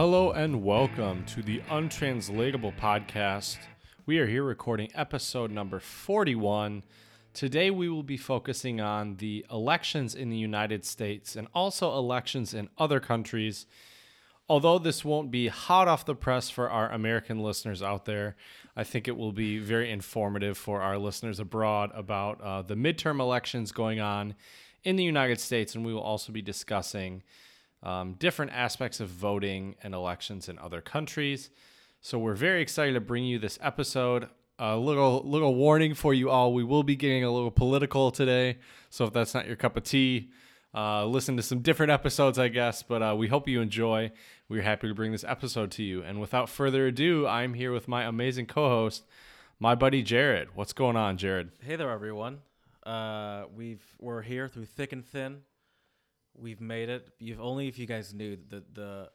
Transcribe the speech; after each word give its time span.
Hello 0.00 0.30
and 0.30 0.64
welcome 0.64 1.26
to 1.26 1.42
the 1.42 1.60
Untranslatable 1.68 2.72
Podcast. 2.72 3.58
We 4.06 4.18
are 4.18 4.26
here 4.26 4.42
recording 4.42 4.88
episode 4.94 5.50
number 5.50 5.78
41. 5.78 6.84
Today 7.34 7.70
we 7.70 7.90
will 7.90 8.02
be 8.02 8.16
focusing 8.16 8.80
on 8.80 9.16
the 9.16 9.44
elections 9.50 10.14
in 10.14 10.30
the 10.30 10.38
United 10.38 10.86
States 10.86 11.36
and 11.36 11.48
also 11.54 11.98
elections 11.98 12.54
in 12.54 12.70
other 12.78 12.98
countries. 12.98 13.66
Although 14.48 14.78
this 14.78 15.04
won't 15.04 15.30
be 15.30 15.48
hot 15.48 15.86
off 15.86 16.06
the 16.06 16.14
press 16.14 16.48
for 16.48 16.70
our 16.70 16.90
American 16.90 17.40
listeners 17.40 17.82
out 17.82 18.06
there, 18.06 18.36
I 18.74 18.84
think 18.84 19.06
it 19.06 19.18
will 19.18 19.32
be 19.32 19.58
very 19.58 19.90
informative 19.90 20.56
for 20.56 20.80
our 20.80 20.96
listeners 20.96 21.38
abroad 21.38 21.90
about 21.94 22.40
uh, 22.40 22.62
the 22.62 22.74
midterm 22.74 23.20
elections 23.20 23.70
going 23.70 24.00
on 24.00 24.34
in 24.82 24.96
the 24.96 25.04
United 25.04 25.40
States. 25.40 25.74
And 25.74 25.84
we 25.84 25.92
will 25.92 26.00
also 26.00 26.32
be 26.32 26.40
discussing 26.40 27.22
um, 27.82 28.14
different 28.14 28.52
aspects 28.52 29.00
of 29.00 29.08
voting 29.08 29.76
and 29.82 29.94
elections 29.94 30.48
in 30.48 30.58
other 30.58 30.80
countries. 30.80 31.50
So 32.00 32.18
we're 32.18 32.34
very 32.34 32.62
excited 32.62 32.94
to 32.94 33.00
bring 33.00 33.24
you 33.24 33.38
this 33.38 33.58
episode. 33.62 34.28
A 34.58 34.76
little 34.76 35.22
little 35.24 35.54
warning 35.54 35.94
for 35.94 36.12
you 36.12 36.28
all: 36.28 36.52
we 36.52 36.64
will 36.64 36.82
be 36.82 36.96
getting 36.96 37.24
a 37.24 37.30
little 37.30 37.50
political 37.50 38.10
today. 38.10 38.58
So 38.90 39.06
if 39.06 39.12
that's 39.12 39.34
not 39.34 39.46
your 39.46 39.56
cup 39.56 39.76
of 39.76 39.84
tea, 39.84 40.30
uh, 40.74 41.06
listen 41.06 41.36
to 41.36 41.42
some 41.42 41.60
different 41.60 41.90
episodes, 41.92 42.38
I 42.38 42.48
guess. 42.48 42.82
But 42.82 43.02
uh, 43.02 43.14
we 43.16 43.28
hope 43.28 43.48
you 43.48 43.60
enjoy. 43.60 44.12
We're 44.48 44.62
happy 44.62 44.88
to 44.88 44.94
bring 44.94 45.12
this 45.12 45.24
episode 45.24 45.70
to 45.72 45.82
you. 45.82 46.02
And 46.02 46.20
without 46.20 46.48
further 46.48 46.86
ado, 46.86 47.26
I'm 47.26 47.54
here 47.54 47.72
with 47.72 47.88
my 47.88 48.04
amazing 48.04 48.46
co-host, 48.46 49.04
my 49.58 49.74
buddy 49.74 50.02
Jared. 50.02 50.48
What's 50.54 50.72
going 50.72 50.96
on, 50.96 51.16
Jared? 51.16 51.52
Hey 51.62 51.76
there, 51.76 51.90
everyone. 51.90 52.40
Uh, 52.84 53.44
we've 53.54 53.84
we're 53.98 54.22
here 54.22 54.48
through 54.48 54.66
thick 54.66 54.92
and 54.92 55.06
thin. 55.06 55.42
We've 56.34 56.60
made 56.60 56.88
it. 56.88 57.08
Only 57.38 57.68
if 57.68 57.78
you 57.78 57.86
guys 57.86 58.14
knew 58.14 58.36
the 58.48 58.62
the 58.72 59.10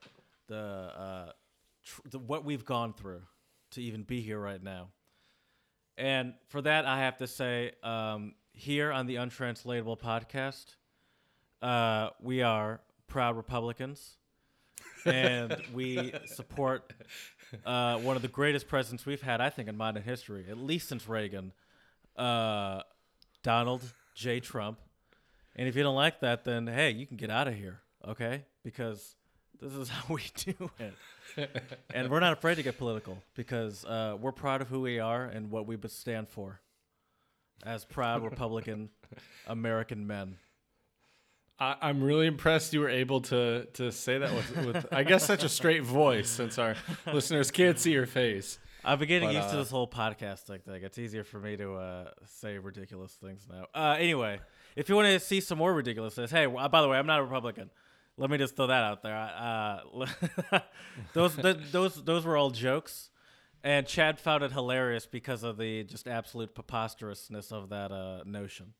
the, 0.47 0.55
uh, 0.55 1.31
tr- 1.83 2.01
the 2.09 2.19
what 2.19 2.45
we've 2.45 2.65
gone 2.65 2.93
through 2.93 3.21
to 3.71 3.81
even 3.81 4.03
be 4.03 4.21
here 4.21 4.39
right 4.39 4.61
now. 4.61 4.89
And 5.97 6.33
for 6.49 6.61
that, 6.61 6.85
I 6.85 6.99
have 6.99 7.17
to 7.17 7.27
say, 7.27 7.71
um, 7.81 8.35
here 8.53 8.91
on 8.91 9.05
the 9.07 9.15
Untranslatable 9.15 9.97
podcast, 9.97 10.75
uh, 11.61 12.09
we 12.21 12.41
are 12.41 12.81
proud 13.07 13.37
Republicans, 13.37 14.17
and 15.05 15.55
we 15.73 16.13
support 16.25 16.93
uh, 17.65 17.97
one 17.99 18.15
of 18.15 18.21
the 18.21 18.27
greatest 18.27 18.67
presidents 18.67 19.05
we've 19.05 19.21
had, 19.21 19.39
I 19.39 19.49
think, 19.49 19.69
in 19.69 19.77
modern 19.77 20.03
history, 20.03 20.45
at 20.49 20.57
least 20.57 20.89
since 20.89 21.07
Reagan, 21.07 21.53
uh, 22.17 22.81
Donald 23.41 23.81
J. 24.15 24.39
Trump. 24.39 24.79
And 25.55 25.67
if 25.67 25.75
you 25.75 25.83
don't 25.83 25.95
like 25.95 26.19
that, 26.19 26.43
then 26.43 26.67
hey, 26.67 26.91
you 26.91 27.05
can 27.05 27.17
get 27.17 27.29
out 27.29 27.47
of 27.47 27.55
here, 27.55 27.81
okay? 28.07 28.43
Because 28.63 29.15
this 29.61 29.73
is 29.73 29.89
how 29.89 30.13
we 30.13 30.23
do 30.35 30.69
it. 30.79 30.93
and 31.93 32.09
we're 32.09 32.19
not 32.19 32.33
afraid 32.33 32.55
to 32.55 32.63
get 32.63 32.77
political 32.77 33.17
because 33.35 33.83
uh, 33.85 34.15
we're 34.19 34.31
proud 34.31 34.61
of 34.61 34.67
who 34.67 34.81
we 34.81 34.99
are 34.99 35.25
and 35.25 35.51
what 35.51 35.65
we 35.65 35.77
stand 35.87 36.29
for 36.29 36.61
as 37.65 37.85
proud 37.85 38.23
Republican 38.23 38.89
American 39.47 40.07
men. 40.07 40.37
I, 41.57 41.75
I'm 41.81 42.03
really 42.03 42.27
impressed 42.27 42.73
you 42.73 42.81
were 42.81 42.89
able 42.89 43.21
to 43.21 43.65
to 43.73 43.91
say 43.91 44.17
that 44.17 44.33
with, 44.33 44.65
with 44.65 44.85
I 44.93 45.03
guess 45.03 45.25
such 45.25 45.43
a 45.43 45.49
straight 45.49 45.83
voice, 45.83 46.29
since 46.29 46.57
our 46.57 46.75
listeners 47.11 47.51
can't 47.51 47.79
see 47.79 47.93
your 47.93 48.05
face. 48.05 48.59
I've 48.83 48.99
been 48.99 49.07
getting 49.07 49.29
But, 49.29 49.35
used 49.35 49.49
to 49.49 49.55
uh, 49.55 49.59
this 49.59 49.71
whole 49.71 49.87
podcasting 49.87 50.61
thing. 50.61 50.83
It's 50.83 50.99
easier 50.99 51.23
for 51.23 51.39
me 51.39 51.57
to 51.57 51.73
uh, 51.73 52.11
say 52.25 52.59
ridiculous 52.59 53.13
things 53.13 53.47
now. 53.49 53.65
Uh, 53.73 53.95
anyway, 53.97 54.39
if 54.75 54.89
you 54.89 54.95
want 54.95 55.07
to 55.07 55.19
see 55.19 55.39
some 55.39 55.57
more 55.57 55.73
ridiculousness, 55.73 56.31
hey, 56.31 56.45
by 56.45 56.81
the 56.81 56.87
way, 56.87 56.97
I'm 56.97 57.07
not 57.07 57.19
a 57.19 57.23
Republican. 57.23 57.69
Let 58.17 58.29
me 58.29 58.37
just 58.37 58.55
throw 58.55 58.67
that 58.67 58.83
out 58.83 59.03
there. 59.03 59.15
Uh, 59.15 60.59
those 61.13 61.35
th- 61.35 61.57
those 61.71 62.01
those 62.03 62.25
were 62.25 62.37
all 62.37 62.49
jokes, 62.49 63.09
and 63.63 63.85
Chad 63.85 64.19
found 64.19 64.43
it 64.43 64.53
hilarious 64.53 65.05
because 65.05 65.43
of 65.43 65.57
the 65.57 65.83
just 65.83 66.07
absolute 66.07 66.55
preposterousness 66.55 67.51
of 67.51 67.69
that 67.69 67.91
uh, 67.91 68.23
notion. 68.25 68.73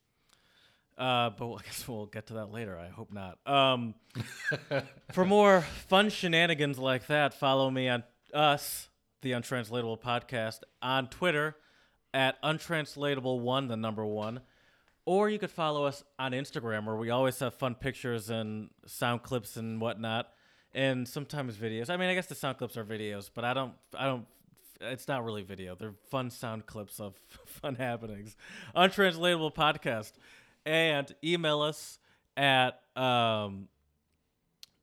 Uh, 0.96 1.30
but 1.30 1.52
I 1.52 1.62
guess 1.62 1.86
we'll 1.86 2.06
get 2.06 2.28
to 2.28 2.34
that 2.34 2.50
later. 2.50 2.78
I 2.78 2.88
hope 2.88 3.12
not. 3.12 3.38
Um, 3.46 3.94
for 5.12 5.26
more 5.26 5.60
fun 5.88 6.08
shenanigans 6.08 6.78
like 6.78 7.06
that, 7.08 7.34
follow 7.34 7.70
me 7.70 7.88
on 7.88 8.04
us, 8.32 8.88
the 9.20 9.32
Untranslatable 9.32 9.98
Podcast, 9.98 10.60
on 10.80 11.08
Twitter 11.08 11.56
at 12.14 12.38
Untranslatable 12.42 13.40
One, 13.40 13.68
the 13.68 13.76
number 13.76 14.06
one. 14.06 14.40
Or 15.06 15.30
you 15.30 15.38
could 15.38 15.52
follow 15.52 15.84
us 15.84 16.02
on 16.18 16.32
Instagram, 16.32 16.84
where 16.84 16.96
we 16.96 17.10
always 17.10 17.38
have 17.38 17.54
fun 17.54 17.76
pictures 17.76 18.28
and 18.28 18.70
sound 18.86 19.22
clips 19.22 19.56
and 19.56 19.80
whatnot, 19.80 20.32
and 20.74 21.06
sometimes 21.06 21.56
videos. 21.56 21.88
I 21.88 21.96
mean, 21.96 22.10
I 22.10 22.14
guess 22.14 22.26
the 22.26 22.34
sound 22.34 22.58
clips 22.58 22.76
are 22.76 22.84
videos, 22.84 23.30
but 23.32 23.44
I 23.44 23.54
don't, 23.54 23.72
I 23.96 24.06
don't. 24.06 24.26
It's 24.80 25.06
not 25.06 25.24
really 25.24 25.42
video. 25.42 25.76
They're 25.76 25.94
fun 26.10 26.28
sound 26.30 26.66
clips 26.66 26.98
of 26.98 27.14
fun 27.46 27.76
happenings. 27.76 28.36
Untranslatable 28.74 29.52
podcast, 29.52 30.12
and 30.66 31.14
email 31.22 31.62
us 31.62 32.00
at 32.36 32.80
um, 32.96 33.68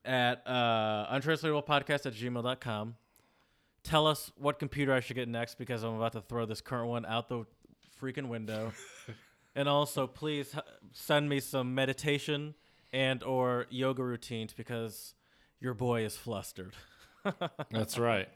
at 0.06 0.42
uh, 0.48 1.08
untranslatablepodcast 1.12 2.06
at 2.06 2.14
gmail.com. 2.14 2.96
Tell 3.84 4.08
us 4.08 4.32
what 4.38 4.60
computer 4.60 4.94
I 4.94 5.02
should 5.02 5.18
get 5.18 5.28
next 5.28 5.58
because 5.58 5.84
I'm 5.84 5.96
about 5.96 6.14
to 6.14 6.22
throw 6.22 6.46
this 6.46 6.62
current 6.62 6.88
one 6.88 7.06
out 7.06 7.28
the 7.28 7.46
freaking 8.02 8.30
window. 8.30 8.72
and 9.56 9.70
also, 9.70 10.08
please 10.08 10.56
send 10.92 11.30
me 11.30 11.40
some 11.40 11.76
meditation 11.76 12.56
and 12.92 13.24
or 13.24 13.66
yoga 13.70 14.04
routines 14.04 14.54
because 14.54 15.16
your 15.60 15.74
boy 15.74 16.04
is 16.06 16.16
flustered. 16.16 16.74
That's 17.72 17.98
right. 17.98 18.28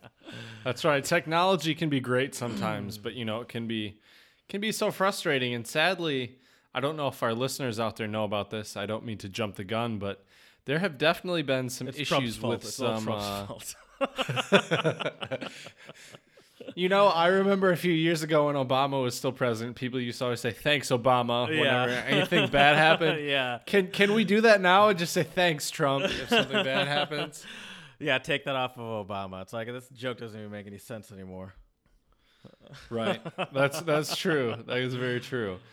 That's 0.63 0.85
right. 0.85 1.03
Technology 1.03 1.75
can 1.75 1.89
be 1.89 2.00
great 2.00 2.33
sometimes, 2.33 2.97
but 2.97 3.13
you 3.13 3.25
know, 3.25 3.41
it 3.41 3.47
can 3.47 3.67
be 3.67 4.00
can 4.47 4.61
be 4.61 4.72
so 4.72 4.91
frustrating 4.91 5.53
and 5.53 5.67
sadly, 5.67 6.38
I 6.73 6.79
don't 6.79 6.95
know 6.95 7.07
if 7.09 7.22
our 7.22 7.34
listeners 7.34 7.79
out 7.79 7.97
there 7.97 8.07
know 8.07 8.23
about 8.23 8.49
this. 8.49 8.78
I 8.78 8.85
don't 8.85 9.05
mean 9.05 9.17
to 9.19 9.29
jump 9.29 9.55
the 9.55 9.63
gun, 9.63 9.99
but 9.99 10.23
there 10.66 10.79
have 10.79 10.97
definitely 10.97 11.44
been 11.44 11.69
some 11.69 11.88
It's 11.88 11.97
Trump's 11.97 12.11
issues 12.11 12.38
fault. 12.38 12.53
with 12.53 12.66
It's 12.66 12.79
all 12.79 12.99
some 12.99 13.05
Trump's 13.05 13.75
uh, 13.99 14.07
fault. 14.61 15.51
You 16.75 16.90
know, 16.90 17.07
I 17.07 17.28
remember 17.28 17.72
a 17.72 17.78
few 17.78 17.94
years 17.94 18.23
ago 18.23 18.47
when 18.47 18.56
Obama 18.56 19.01
was 19.01 19.16
still 19.16 19.31
president, 19.31 19.75
people 19.75 20.00
used 20.00 20.19
to 20.19 20.25
always 20.25 20.40
say 20.41 20.51
thanks 20.51 20.90
Obama 20.90 21.47
whenever 21.47 21.91
Yeah. 21.91 22.03
anything 22.07 22.50
bad 22.50 22.75
happened. 22.78 23.23
yeah. 23.25 23.59
Can 23.66 23.88
can 23.88 24.13
we 24.13 24.23
do 24.23 24.41
that 24.41 24.59
now 24.62 24.90
and 24.90 24.97
just 24.97 25.13
say 25.13 25.23
thanks 25.23 25.69
Trump 25.69 26.06
if 26.06 26.29
something 26.29 26.63
bad 26.63 26.88
happens? 26.97 27.46
Yeah, 28.00 28.17
take 28.19 28.46
that 28.46 28.56
off 28.56 28.78
of 28.78 29.07
Obama. 29.07 29.41
It's 29.41 29.53
like 29.53 29.67
this 29.67 29.88
joke 29.90 30.19
doesn't 30.19 30.40
even 30.40 30.51
make 30.51 30.67
any 30.67 30.78
sense 30.78 31.12
anymore. 31.12 31.53
Right. 32.90 33.22
That's 33.53 33.81
that's 33.81 34.16
true. 34.16 34.56
That 34.67 34.78
is 34.78 34.94
very 34.94 35.19
true. 35.19 35.57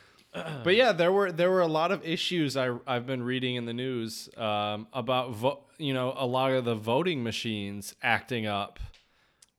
But 0.65 0.75
yeah, 0.75 0.91
there 0.91 1.13
were 1.13 1.31
there 1.31 1.49
were 1.51 1.61
a 1.61 1.69
lot 1.69 1.93
of 1.93 2.05
issues 2.05 2.57
I 2.57 2.77
I've 2.89 3.07
been 3.07 3.23
reading 3.23 3.55
in 3.55 3.67
the 3.67 3.73
news 3.73 4.29
um, 4.37 4.89
about 4.93 5.31
vo- 5.33 5.61
you 5.79 5.95
know 5.95 6.13
a 6.17 6.27
lot 6.27 6.51
of 6.51 6.65
the 6.65 6.75
voting 6.75 7.23
machines 7.23 7.95
acting 8.03 8.45
up, 8.45 8.81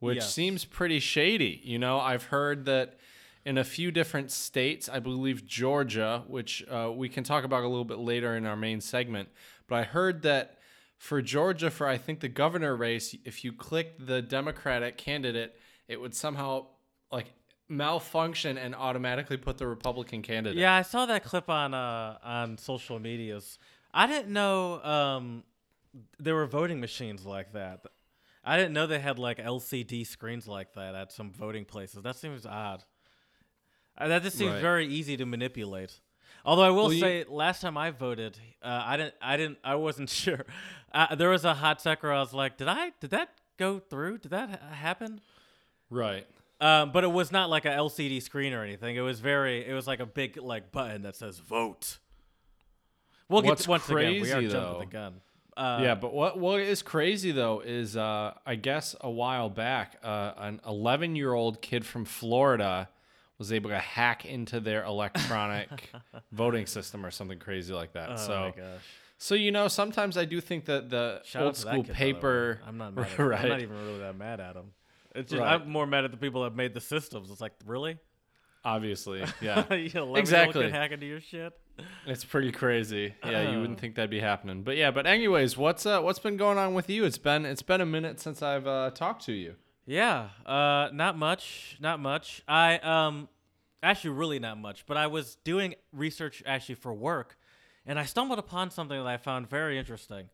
which 0.05 0.15
Yes. 0.17 0.33
seems 0.33 0.65
pretty 0.65 0.99
shady. 0.99 1.61
You 1.63 1.79
know, 1.79 1.99
I've 1.99 2.25
heard 2.25 2.65
that 2.65 2.97
in 3.45 3.57
a 3.57 3.63
few 3.63 3.91
different 3.91 4.31
states, 4.31 4.89
I 4.89 4.99
believe 4.99 5.45
Georgia, 5.45 6.23
which 6.27 6.63
uh, 6.69 6.91
we 6.95 7.09
can 7.09 7.23
talk 7.23 7.43
about 7.43 7.63
a 7.63 7.67
little 7.67 7.85
bit 7.85 7.99
later 7.99 8.35
in 8.35 8.45
our 8.45 8.55
main 8.55 8.81
segment, 8.81 9.29
but 9.67 9.75
I 9.75 9.83
heard 9.83 10.21
that 10.23 10.57
for 10.97 11.21
Georgia, 11.21 11.69
for 11.69 11.87
I 11.87 11.97
think 11.97 12.21
the 12.21 12.29
governor 12.29 12.75
race, 12.75 13.15
if 13.25 13.43
you 13.43 13.51
clicked 13.53 14.07
the 14.07 14.21
Democratic 14.21 14.97
candidate, 14.97 15.55
it 15.87 15.99
would 16.01 16.15
somehow 16.15 16.67
like 17.11 17.33
malfunction 17.69 18.57
and 18.57 18.73
automatically 18.73 19.37
put 19.37 19.57
the 19.57 19.67
Republican 19.67 20.21
candidate. 20.21 20.57
Yeah, 20.57 20.73
I 20.73 20.81
saw 20.83 21.05
that 21.07 21.23
clip 21.23 21.49
on 21.49 21.73
uh 21.73 22.17
on 22.23 22.57
social 22.57 22.99
medias. 22.99 23.59
I 23.93 24.07
didn't 24.07 24.31
know 24.33 24.81
um 24.83 25.43
there 26.19 26.35
were 26.35 26.45
voting 26.47 26.79
machines 26.79 27.25
like 27.25 27.53
that. 27.53 27.85
I 28.45 28.57
didn't 28.57 28.73
know 28.73 28.85
they 28.87 28.99
had 28.99 29.17
like 29.19 29.37
LCD 29.39 30.05
screens 30.05 30.47
like 30.47 30.73
that 30.73 30.93
at 30.95 31.11
some 31.11 31.31
voting 31.31 31.65
places. 31.65 32.03
That 32.03 32.15
seems 32.15 32.45
odd. 32.45 32.83
Uh, 33.97 34.07
that 34.09 34.23
just 34.23 34.37
seems 34.37 34.51
Right. 34.53 34.61
very 34.61 34.87
easy 34.87 35.17
to 35.17 35.25
manipulate. 35.25 35.99
Although 36.45 36.61
I 36.63 36.69
will 36.69 36.83
Well, 36.83 36.93
you- 36.93 36.99
say, 37.01 37.23
last 37.27 37.61
time 37.61 37.75
I 37.77 37.89
voted, 37.91 38.37
uh, 38.61 38.83
I 38.85 38.97
didn't, 38.97 39.15
I 39.21 39.37
didn't, 39.37 39.57
I 39.63 39.75
wasn't 39.75 40.09
sure. 40.23 40.45
Uh, 40.93 41.15
there 41.15 41.29
was 41.29 41.43
a 41.43 41.55
hot 41.55 41.81
second 41.81 42.09
I 42.09 42.19
was 42.19 42.33
like, 42.33 42.57
"Did 42.57 42.67
I? 42.67 42.91
Did 42.99 43.09
that 43.09 43.29
go 43.57 43.79
through? 43.79 44.19
Did 44.19 44.29
that 44.31 44.49
ha- 44.49 44.73
happen?" 44.75 45.21
Right. 45.89 46.27
Um, 46.61 46.91
but 46.91 47.03
it 47.03 47.11
was 47.11 47.31
not 47.31 47.49
like 47.49 47.65
a 47.65 47.69
LCD 47.71 48.21
screen 48.21 48.53
or 48.53 48.63
anything. 48.63 48.95
It 48.95 49.01
was 49.01 49.19
very. 49.19 49.65
It 49.65 49.73
was 49.73 49.87
like 49.87 49.99
a 49.99 50.05
big 50.05 50.37
like 50.37 50.71
button 50.71 51.01
that 51.01 51.15
says 51.15 51.39
"vote." 51.39 51.97
We'll 53.27 53.41
get 53.41 53.49
What's 53.49 53.63
to, 53.63 53.69
once 53.71 53.89
again. 53.89 54.21
We 54.21 54.31
are 54.31 54.35
crazy, 54.35 54.49
jumping 54.51 54.79
the 54.81 54.85
gun. 54.85 55.21
Uh, 55.57 55.79
yeah, 55.81 55.95
but 55.95 56.13
what 56.13 56.37
what 56.37 56.59
is 56.59 56.81
crazy 56.81 57.31
though 57.31 57.61
is 57.61 57.95
uh, 57.95 58.33
I 58.45 58.55
guess 58.55 58.95
a 58.99 59.09
while 59.09 59.49
back, 59.49 59.97
uh, 60.03 60.33
an 60.37 60.59
11 60.67 61.15
year 61.15 61.33
old 61.33 61.61
kid 61.61 61.85
from 61.85 62.03
Florida 62.05 62.89
was 63.37 63.51
able 63.53 63.69
to 63.69 63.79
hack 63.79 64.25
into 64.25 64.59
their 64.59 64.83
electronic 64.83 65.91
voting 66.31 66.65
system 66.65 67.05
or 67.05 67.11
something 67.11 67.39
crazy 67.39 67.73
like 67.73 67.93
that. 67.93 68.09
Oh 68.11 68.15
so 68.17 68.39
my 68.55 68.61
gosh. 68.61 68.81
So 69.17 69.35
you 69.35 69.51
know, 69.51 69.67
sometimes 69.69 70.17
I 70.17 70.25
do 70.25 70.41
think 70.41 70.65
that 70.65 70.89
the 70.89 71.21
Shout 71.23 71.43
old 71.43 71.57
school 71.57 71.83
kid, 71.83 71.87
by 71.87 71.93
the 71.93 71.93
way. 71.93 72.13
paper. 72.13 72.61
I'm 72.67 72.77
not 72.77 72.93
mad. 72.95 73.07
At 73.11 73.19
right. 73.19 73.41
I'm 73.41 73.49
not 73.49 73.61
even 73.61 73.77
really 73.85 73.99
that 73.99 74.17
mad 74.17 74.39
at 74.41 74.55
him. 74.55 74.73
It's 75.13 75.31
just 75.31 75.41
Right. 75.41 75.53
I'm 75.61 75.69
more 75.69 75.87
mad 75.87 76.03
at 76.03 76.11
the 76.11 76.17
people 76.17 76.43
that 76.43 76.53
made 76.53 76.73
the 76.73 76.81
systems. 76.81 77.31
It's 77.31 77.39
like 77.39 77.53
really, 77.65 77.97
Obviously, 78.65 79.23
yeah, 79.41 79.63
Exactly. 79.71 80.69
Hack 80.69 80.91
into 80.91 81.05
your 81.05 81.21
shit. 81.21 81.53
It's 82.05 82.23
pretty 82.25 82.51
crazy. 82.51 83.13
Yeah, 83.23 83.41
you 83.51 83.57
Oh. 83.57 83.61
wouldn't 83.61 83.79
think 83.79 83.95
that'd 83.95 84.09
be 84.09 84.19
happening, 84.19 84.63
but 84.63 84.77
yeah. 84.77 84.91
But 84.91 85.05
anyways, 85.07 85.57
what's 85.57 85.85
uh, 85.85 86.01
what's 86.01 86.19
been 86.19 86.37
going 86.37 86.57
on 86.57 86.73
with 86.73 86.89
you? 86.89 87.05
It's 87.05 87.17
been 87.17 87.45
it's 87.45 87.61
been 87.61 87.81
a 87.81 87.85
minute 87.85 88.19
since 88.19 88.41
I've 88.41 88.67
uh, 88.67 88.91
talked 88.91 89.25
to 89.25 89.33
you. 89.33 89.55
Yeah, 89.85 90.29
uh, 90.45 90.89
not 90.93 91.17
much, 91.17 91.77
not 91.79 91.99
much. 91.99 92.41
I 92.47 92.77
um, 92.79 93.29
actually 93.83 94.11
really 94.11 94.39
not 94.39 94.57
much. 94.57 94.85
But 94.85 94.97
I 94.97 95.07
was 95.07 95.35
doing 95.43 95.75
research 95.91 96.41
actually 96.45 96.75
for 96.75 96.93
work, 96.93 97.37
and 97.85 97.99
I 97.99 98.05
stumbled 98.05 98.39
upon 98.39 98.71
something 98.71 98.97
that 98.97 99.07
I 99.07 99.17
found 99.17 99.49
very 99.49 99.77
interesting. 99.77 100.29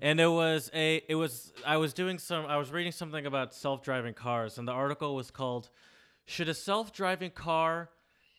And 0.00 0.20
it 0.20 0.28
was 0.30 0.70
a, 0.74 1.02
it 1.08 1.14
was 1.16 1.52
I 1.66 1.76
was 1.76 1.92
doing 1.92 2.18
some, 2.18 2.46
I 2.46 2.56
was 2.56 2.70
reading 2.70 2.92
something 2.92 3.26
about 3.26 3.52
self-driving 3.54 4.14
cars, 4.14 4.56
and 4.58 4.66
the 4.68 4.72
article 4.72 5.14
was 5.16 5.30
called 5.30 5.70
"Should 6.24 6.48
a 6.48 6.54
self-driving 6.54 7.30
car 7.32 7.90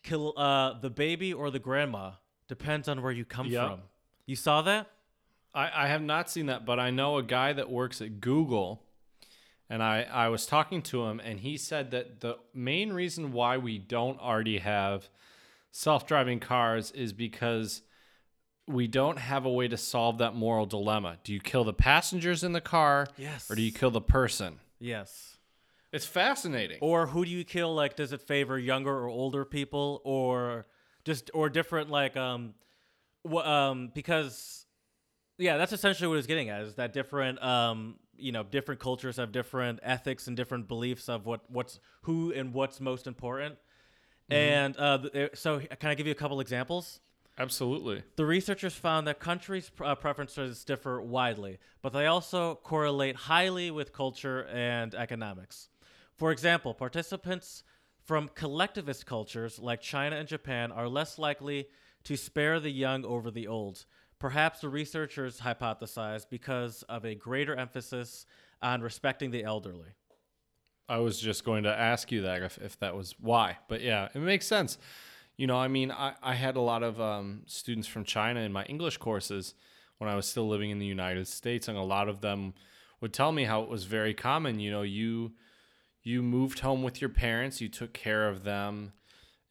kill 0.03 0.33
uh, 0.37 0.79
the 0.79 0.89
baby 0.89 1.33
or 1.33 1.49
the 1.51 1.59
grandma? 1.59 2.11
Depends 2.49 2.89
on 2.89 3.01
where 3.01 3.11
you 3.13 3.23
come 3.23 3.47
Yep. 3.47 3.65
from." 3.67 3.81
You 4.25 4.35
saw 4.35 4.61
that? 4.63 4.91
I, 5.53 5.85
I 5.85 5.87
have 5.87 6.01
not 6.01 6.29
seen 6.29 6.47
that, 6.47 6.65
but 6.65 6.79
I 6.79 6.91
know 6.91 7.17
a 7.17 7.23
guy 7.23 7.53
that 7.53 7.69
works 7.71 8.01
at 8.01 8.19
Google, 8.19 8.83
and 9.69 9.81
I, 9.81 10.03
I 10.03 10.27
was 10.27 10.45
talking 10.45 10.81
to 10.83 11.05
him, 11.05 11.19
and 11.19 11.39
he 11.39 11.55
said 11.57 11.89
that 11.91 12.19
the 12.19 12.37
main 12.53 12.91
reason 12.93 13.31
why 13.31 13.57
we 13.57 13.77
don't 13.79 14.19
already 14.19 14.57
have 14.59 15.09
self 15.71 16.05
driving 16.05 16.39
cars 16.39 16.91
is 16.91 17.13
because 17.13 17.81
we 18.67 18.85
don't 18.87 19.17
have 19.17 19.45
a 19.45 19.49
way 19.51 19.67
to 19.67 19.77
solve 19.77 20.19
that 20.19 20.35
moral 20.35 20.67
dilemma. 20.67 21.17
Do 21.23 21.33
you 21.33 21.39
kill 21.39 21.63
the 21.63 21.73
passengers 21.73 22.43
in 22.43 22.51
the 22.51 22.61
car, 22.61 23.07
Yes. 23.17 23.49
or 23.49 23.55
do 23.55 23.63
you 23.63 23.71
kill 23.71 23.89
the 23.91 24.01
person? 24.01 24.59
Yes. 24.79 25.37
It's 25.91 26.05
fascinating. 26.05 26.77
Or 26.81 27.07
who 27.07 27.25
do 27.25 27.31
you 27.31 27.43
kill? 27.43 27.73
Like, 27.73 27.95
does 27.95 28.13
it 28.13 28.21
favor 28.21 28.59
younger 28.59 28.91
or 28.95 29.07
older 29.07 29.43
people, 29.43 30.01
or 30.03 30.67
just 31.05 31.31
or 31.33 31.49
different? 31.49 31.89
Like, 31.89 32.15
um, 32.17 32.53
wh- 33.29 33.45
um, 33.45 33.91
because 33.93 34.65
yeah, 35.37 35.57
that's 35.57 35.73
essentially 35.73 36.07
what 36.07 36.17
it's 36.17 36.27
getting 36.27 36.49
at. 36.49 36.61
Is 36.61 36.75
that 36.75 36.93
different? 36.93 37.41
Um, 37.43 37.95
you 38.17 38.31
know, 38.31 38.43
different 38.43 38.81
cultures 38.81 39.17
have 39.17 39.31
different 39.31 39.79
ethics 39.81 40.27
and 40.27 40.35
different 40.35 40.67
beliefs 40.67 41.07
of 41.09 41.25
what 41.25 41.41
what's 41.49 41.79
who 42.01 42.33
and 42.33 42.53
what's 42.53 42.79
most 42.79 43.07
important. 43.07 43.55
And 44.29 44.75
uh, 44.77 44.97
th- 44.99 45.15
uh, 45.15 45.35
so, 45.35 45.59
can 45.59 45.89
I 45.89 45.95
give 45.95 46.05
you 46.05 46.11
a 46.11 46.15
couple 46.15 46.39
examples? 46.39 46.99
Absolutely. 47.37 48.03
The 48.17 48.25
researchers 48.25 48.73
found 48.75 49.07
that 49.07 49.19
countries' 49.19 49.71
uh, 49.83 49.95
preferences 49.95 50.65
differ 50.65 51.01
widely, 51.01 51.57
but 51.81 51.93
they 51.93 52.05
also 52.05 52.55
correlate 52.55 53.15
highly 53.15 53.71
with 53.71 53.93
culture 53.93 54.45
and 54.47 54.93
economics. 54.93 55.69
For 56.15 56.31
example, 56.31 56.73
participants 56.73 57.63
from 58.09 58.27
collectivist 58.33 59.05
cultures 59.05 59.59
like 59.59 59.81
China 59.81 60.15
and 60.15 60.27
Japan 60.27 60.71
are 60.71 60.89
less 60.89 61.19
likely 61.19 61.67
to 62.03 62.17
spare 62.17 62.59
the 62.59 62.71
young 62.71 63.05
over 63.05 63.29
the 63.29 63.45
old. 63.45 63.85
Perhaps 64.17 64.61
the 64.61 64.67
researchers 64.67 65.41
hypothesize 65.41 66.27
because 66.27 66.81
of 66.89 67.05
a 67.05 67.13
greater 67.13 67.55
emphasis 67.55 68.25
on 68.63 68.81
respecting 68.81 69.29
the 69.29 69.43
elderly. 69.43 69.89
I 70.89 70.97
was 70.97 71.19
just 71.19 71.43
going 71.43 71.61
to 71.65 71.69
ask 71.69 72.11
you 72.11 72.23
that 72.23 72.41
if, 72.41 72.57
if 72.57 72.79
that 72.79 72.95
was 72.95 73.13
why. 73.19 73.59
But 73.67 73.81
yeah, 73.81 74.07
it 74.15 74.17
makes 74.17 74.47
sense. 74.47 74.79
You 75.37 75.45
know, 75.45 75.57
I 75.57 75.67
mean, 75.67 75.91
I, 75.91 76.15
I 76.23 76.33
had 76.33 76.55
a 76.55 76.61
lot 76.61 76.81
of 76.81 76.99
um, 76.99 77.43
students 77.45 77.87
from 77.87 78.05
China 78.05 78.39
in 78.39 78.51
my 78.51 78.63
English 78.63 78.97
courses 78.97 79.53
when 79.99 80.09
I 80.09 80.15
was 80.15 80.25
still 80.25 80.47
living 80.47 80.71
in 80.71 80.79
the 80.79 80.87
United 80.87 81.27
States, 81.27 81.67
and 81.67 81.77
a 81.77 81.83
lot 81.83 82.09
of 82.09 82.21
them 82.21 82.55
would 83.01 83.13
tell 83.13 83.31
me 83.31 83.43
how 83.43 83.61
it 83.61 83.69
was 83.69 83.83
very 83.83 84.15
common. 84.15 84.59
You 84.59 84.71
know, 84.71 84.81
you 84.81 85.33
you 86.03 86.21
moved 86.23 86.59
home 86.59 86.83
with 86.83 87.01
your 87.01 87.09
parents, 87.09 87.61
you 87.61 87.69
took 87.69 87.93
care 87.93 88.27
of 88.29 88.43
them. 88.43 88.93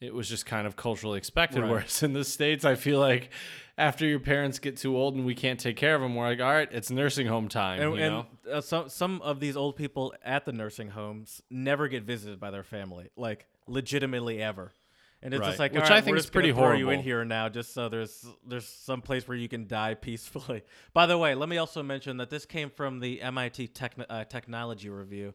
It 0.01 0.15
was 0.15 0.29
just 0.29 0.47
kind 0.47 0.67
of 0.67 0.77
culturally 0.77 1.19
expected. 1.19 1.63
Right. 1.63 1.71
Whereas 1.71 2.03
in 2.05 2.13
the 2.13 2.25
states, 2.25 2.65
I 2.65 2.77
feel 2.77 3.01
like 3.01 3.31
after 3.77 4.07
your 4.07 4.21
parents 4.21 4.61
get 4.61 4.77
too 4.77 4.97
old 4.97 5.17
and 5.17 5.27
we 5.27 5.35
can't 5.35 5.59
take 5.59 5.77
care 5.77 5.95
of 5.97 6.01
them, 6.01 6.15
we're 6.15 6.27
like, 6.29 6.41
all 6.41 6.53
right, 6.53 6.69
it's 6.71 6.91
nursing 6.91 7.27
home 7.27 7.49
time. 7.49 7.81
And, 7.81 7.97
you 7.97 8.03
and 8.03 8.15
know? 8.15 8.27
uh, 8.53 8.61
some 8.61 8.89
some 8.89 9.21
of 9.23 9.41
these 9.41 9.57
old 9.57 9.75
people 9.77 10.15
at 10.25 10.45
the 10.45 10.53
nursing 10.53 10.91
homes 10.91 11.43
never 11.51 11.89
get 11.89 12.05
visited 12.05 12.39
by 12.39 12.53
their 12.53 12.63
family, 12.63 13.11
like 13.17 13.47
legitimately 13.67 14.41
ever. 14.41 14.73
And 15.21 15.35
it's 15.35 15.41
Right. 15.41 15.47
just 15.49 15.59
like, 15.59 15.73
Which 15.73 15.83
right, 15.83 15.93
I 15.93 16.01
think 16.01 16.17
is 16.17 16.31
pretty 16.31 16.53
throw 16.53 16.75
you 16.75 16.91
in 16.91 17.01
here 17.01 17.25
now, 17.25 17.49
just 17.49 17.75
so 17.75 17.89
there's 17.89 18.25
there's 18.47 18.69
some 18.69 19.03
place 19.03 19.27
where 19.27 19.37
you 19.37 19.49
can 19.49 19.67
die 19.67 19.95
peacefully. 20.01 20.63
By 20.93 21.07
the 21.07 21.19
way, 21.19 21.35
let 21.35 21.49
me 21.49 21.57
also 21.59 21.83
mention 21.83 22.19
that 22.19 22.31
this 22.31 22.47
came 22.47 22.71
from 22.71 23.01
the 23.01 23.21
MIT 23.21 23.69
Techn- 23.75 24.07
uh, 24.09 24.25
Technology 24.25 24.89
Review, 24.89 25.35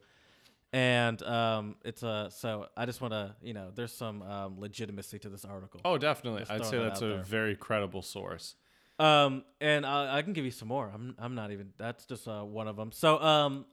and 0.73 1.21
um, 1.21 1.75
it's 1.85 2.01
a 2.01 2.29
so 2.31 2.65
I 2.75 2.87
just 2.87 2.99
want 2.99 3.13
to 3.13 3.35
you 3.41 3.53
know 3.53 3.69
there's 3.73 3.93
some 3.93 4.23
um, 4.23 4.59
legitimacy 4.59 5.19
to 5.19 5.29
this 5.29 5.45
article. 5.45 5.79
Oh, 5.85 5.99
definitely. 5.99 6.39
Just 6.39 6.51
I'd 6.51 6.57
throwing 6.57 6.71
say 6.71 6.77
that 6.79 6.83
that's 6.85 7.01
out 7.03 7.05
a 7.05 7.13
there. 7.13 7.23
very 7.23 7.55
credible 7.55 8.01
source. 8.01 8.55
Um, 8.99 9.43
and 9.61 9.85
I, 9.85 10.17
I 10.17 10.21
can 10.23 10.33
give 10.33 10.45
you 10.45 10.51
some 10.51 10.67
more. 10.67 10.91
I'm 10.93 11.15
I'm 11.19 11.35
not 11.35 11.51
even. 11.51 11.69
That's 11.77 12.05
just 12.05 12.27
uh, 12.27 12.41
one 12.41 12.67
of 12.67 12.75
them. 12.75 12.91
So 12.91 13.21
um. 13.21 13.65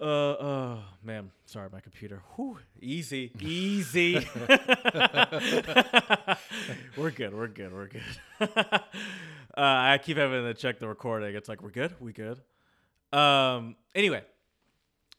Uh 0.00 0.04
oh 0.04 0.78
man, 1.02 1.32
sorry 1.46 1.68
my 1.72 1.80
computer. 1.80 2.22
Whew, 2.36 2.58
easy, 2.80 3.32
easy. 3.40 4.14
we're 6.96 7.10
good. 7.10 7.34
We're 7.34 7.48
good. 7.48 7.72
We're 7.72 7.88
good. 7.88 8.02
uh, 8.40 8.78
I 9.56 9.98
keep 10.00 10.16
having 10.16 10.44
to 10.44 10.54
check 10.54 10.78
the 10.78 10.86
recording. 10.86 11.34
It's 11.34 11.48
like 11.48 11.62
we're 11.62 11.70
good. 11.70 11.96
We 11.98 12.12
good. 12.12 12.40
Um. 13.12 13.74
Anyway, 13.92 14.22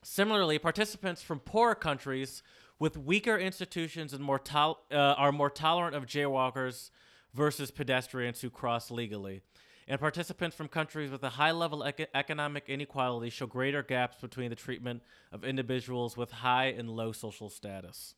Similarly, 0.01 0.59
participants 0.59 1.21
from 1.21 1.39
poorer 1.39 1.75
countries 1.75 2.41
with 2.79 2.97
weaker 2.97 3.37
institutions 3.37 4.13
and 4.13 4.23
more 4.23 4.39
tol- 4.39 4.85
uh, 4.91 4.95
are 4.95 5.31
more 5.31 5.49
tolerant 5.49 5.95
of 5.95 6.05
jaywalkers 6.05 6.89
versus 7.33 7.71
pedestrians 7.71 8.41
who 8.41 8.49
cross 8.49 8.89
legally. 8.89 9.41
And 9.87 9.99
participants 9.99 10.55
from 10.55 10.67
countries 10.67 11.11
with 11.11 11.23
a 11.23 11.29
high 11.29 11.51
level 11.51 11.83
eco- 11.83 12.05
economic 12.13 12.69
inequality 12.69 13.29
show 13.29 13.47
greater 13.47 13.83
gaps 13.83 14.17
between 14.21 14.49
the 14.49 14.55
treatment 14.55 15.01
of 15.31 15.43
individuals 15.43 16.15
with 16.15 16.31
high 16.31 16.67
and 16.67 16.89
low 16.89 17.11
social 17.11 17.49
status. 17.49 18.15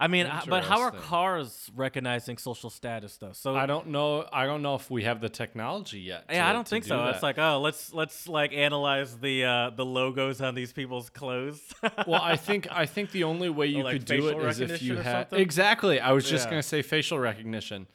I 0.00 0.08
mean, 0.08 0.28
but 0.48 0.64
how 0.64 0.80
are 0.80 0.90
cars 0.90 1.70
recognizing 1.76 2.36
social 2.38 2.70
status 2.70 3.16
though? 3.18 3.32
So 3.32 3.54
I 3.54 3.66
don't 3.66 3.88
know. 3.88 4.26
I 4.32 4.46
don't 4.46 4.60
know 4.62 4.74
if 4.74 4.90
we 4.90 5.04
have 5.04 5.20
the 5.20 5.28
technology 5.28 6.00
yet. 6.00 6.24
yeah, 6.28 6.42
to- 6.42 6.48
I 6.50 6.52
don't 6.52 6.66
think 6.66 6.84
do 6.84 6.88
so. 6.88 6.96
that. 6.98 7.14
It's 7.14 7.22
like, 7.22 7.38
oh, 7.38 7.60
let's 7.60 7.92
let's 7.94 8.28
like 8.28 8.52
analyze 8.52 9.16
the 9.18 9.44
uh, 9.44 9.70
the 9.70 9.84
logos 9.84 10.40
on 10.40 10.54
these 10.54 10.72
people's 10.72 11.08
clothes. 11.10 11.60
well, 12.06 12.20
I 12.22 12.36
think 12.36 12.66
I 12.70 12.86
think 12.86 13.12
the 13.12 13.24
only 13.24 13.48
way 13.48 13.66
you 13.68 13.84
like 13.84 13.92
could 13.94 14.04
do 14.06 14.28
it 14.28 14.38
is 14.48 14.60
if 14.60 14.82
you 14.82 14.96
had 14.96 15.28
exactly. 15.32 16.00
I 16.00 16.12
was 16.12 16.28
just 16.28 16.46
Yeah. 16.46 16.50
gonna 16.50 16.62
say 16.62 16.82
facial 16.82 17.18
recognition. 17.18 17.86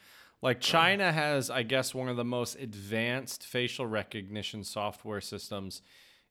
Like 0.42 0.62
China 0.62 1.12
has, 1.12 1.50
I 1.50 1.64
guess, 1.64 1.96
one 1.96 2.10
of 2.10 2.16
the 2.16 2.24
most 2.24 2.58
advanced 2.60 3.44
facial 3.44 3.88
recognition 3.88 4.64
software 4.64 5.20
systems 5.20 5.82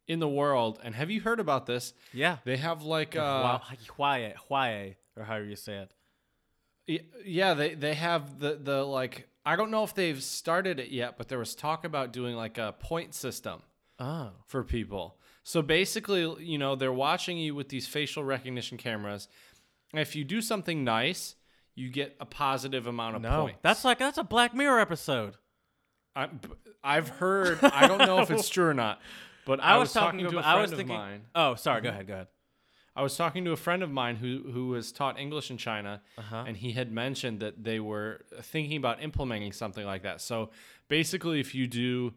in 0.07 0.21
the 0.21 0.29
world. 0.29 0.79
And 0.85 0.95
have 0.95 1.11
you 1.11 1.21
heard 1.21 1.41
about 1.41 1.67
this? 1.67 1.93
yeah. 2.13 2.37
They 2.45 2.57
have 2.57 2.83
like 2.85 3.17
uh, 3.17 3.59
Huawei, 3.99 4.35
Huawei, 4.49 4.95
or 5.17 5.25
however 5.25 5.45
you 5.45 5.57
say 5.57 5.87
it. 6.89 7.03
Yeah, 7.25 7.55
they 7.55 7.75
they 7.75 7.95
have 7.95 8.39
the 8.39 8.59
the 8.63 8.85
like 8.85 9.29
I 9.45 9.57
don't 9.57 9.71
know 9.71 9.83
if 9.83 9.95
they've 9.95 10.23
started 10.23 10.79
it 10.79 10.91
yet, 10.91 11.19
but 11.19 11.29
there 11.29 11.39
was 11.39 11.55
talk 11.55 11.85
about 11.85 12.13
doing 12.13 12.37
like 12.37 12.59
a 12.59 12.75
point 12.79 13.15
system 13.15 13.63
Oh, 13.99 14.31
for 14.47 14.63
people. 14.63 15.17
So 15.43 15.63
basically, 15.63 16.45
you 16.45 16.59
know, 16.59 16.75
they're 16.75 16.93
watching 16.93 17.39
you 17.39 17.55
with 17.55 17.69
these 17.69 17.87
facial 17.87 18.25
recognition 18.25 18.79
cameras. 18.79 19.29
And 19.93 20.01
if 20.01 20.17
you 20.17 20.25
do 20.25 20.41
something 20.41 20.85
nice, 20.85 21.37
you 21.75 21.89
get 21.89 22.17
a 22.21 22.27
positive 22.27 22.87
amount 22.87 23.17
of 23.17 23.23
no, 23.23 23.43
points. 23.43 23.59
that's 23.63 23.85
like 23.85 23.99
that's 23.99 24.19
a 24.19 24.25
Black 24.25 24.55
Mirror 24.55 24.81
episode. 24.81 25.37
I, 26.15 26.29
I've 26.83 27.09
heard. 27.09 27.59
I 27.63 27.87
don't 27.87 27.99
know 27.99 28.21
if 28.21 28.31
it's 28.31 28.49
true 28.51 28.67
or 28.67 28.75
not, 28.75 29.01
but 29.45 29.63
I, 29.63 29.75
I, 29.75 29.77
was, 29.77 29.89
was 29.89 29.93
talking, 29.93 30.21
talking 30.21 30.33
to 30.33 30.39
a 30.39 30.43
friend 30.43 30.59
I 30.59 30.61
was 30.61 30.73
of 30.73 30.87
mine. 30.87 31.23
Oh, 31.35 31.55
sorry. 31.55 31.81
Go 31.81 31.91
ahead. 31.91 32.07
Go 32.07 32.15
ahead. 32.15 32.27
I 32.97 33.03
was 33.03 33.17
talking 33.17 33.45
to 33.45 33.53
a 33.53 33.57
friend 33.57 33.83
of 33.83 33.91
mine 33.91 34.17
who 34.17 34.51
who 34.51 34.69
was 34.69 34.91
taught 34.91 35.19
English 35.19 35.51
in 35.51 35.59
China, 35.59 36.03
Uh-huh. 36.19 36.45
and 36.47 36.57
he 36.57 36.73
had 36.73 36.91
mentioned 36.91 37.41
that 37.41 37.63
they 37.63 37.79
were 37.79 38.25
thinking 38.41 38.77
about 38.79 39.03
implementing 39.03 39.53
something 39.53 39.85
like 39.85 40.03
that. 40.03 40.21
So 40.21 40.51
basically, 40.89 41.39
if 41.41 41.55
you 41.55 41.67
do, 41.67 42.15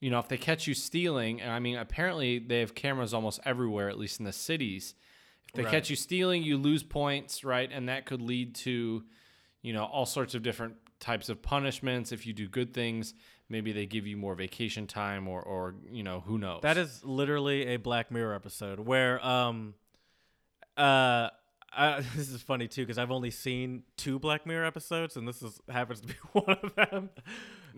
you 0.00 0.10
know, 0.10 0.18
if 0.20 0.28
they 0.28 0.36
catch 0.38 0.66
you 0.66 0.74
stealing, 0.74 1.40
and 1.40 1.50
I 1.50 1.58
mean, 1.58 1.76
apparently 1.76 2.38
they 2.38 2.60
have 2.60 2.74
cameras 2.74 3.12
almost 3.12 3.40
everywhere, 3.44 3.88
at 3.88 3.98
least 3.98 4.20
in 4.20 4.24
the 4.26 4.32
cities. 4.32 4.94
If 5.48 5.52
they 5.54 5.64
Right. 5.64 5.70
catch 5.70 5.90
you 5.90 5.96
stealing, 5.96 6.42
you 6.42 6.56
lose 6.56 6.82
points, 6.82 7.42
right? 7.44 7.70
And 7.72 7.88
that 7.88 8.04
could 8.06 8.20
lead 8.22 8.54
to, 8.66 9.04
you 9.62 9.72
know, 9.72 9.84
all 9.84 10.06
sorts 10.06 10.34
of 10.34 10.42
different 10.42 10.76
types 11.00 11.28
of 11.28 11.40
punishments. 11.42 12.12
If 12.12 12.26
you 12.26 12.32
do 12.32 12.46
good 12.48 12.72
things, 12.74 13.14
maybe 13.48 13.72
they 13.72 13.86
give 13.86 14.06
you 14.06 14.16
more 14.16 14.34
vacation 14.34 14.86
time, 14.86 15.26
or 15.28 15.40
or 15.42 15.74
you 15.90 16.02
know, 16.02 16.20
who 16.20 16.36
knows? 16.38 16.60
That 16.62 16.76
is 16.76 17.04
literally 17.04 17.66
a 17.74 17.76
Black 17.78 18.10
Mirror 18.10 18.34
episode 18.34 18.80
where 18.80 19.24
um, 19.26 19.74
uh. 20.76 21.30
I, 21.78 22.00
this 22.16 22.30
is 22.30 22.40
funny 22.40 22.68
too 22.68 22.82
because 22.82 22.96
I've 22.96 23.10
only 23.10 23.30
seen 23.30 23.82
two 23.98 24.18
Black 24.18 24.46
Mirror 24.46 24.64
episodes, 24.64 25.16
and 25.16 25.28
this 25.28 25.42
is 25.42 25.60
happens 25.68 26.00
to 26.00 26.06
be 26.06 26.14
one 26.32 26.56
of 26.62 26.74
them. 26.74 27.10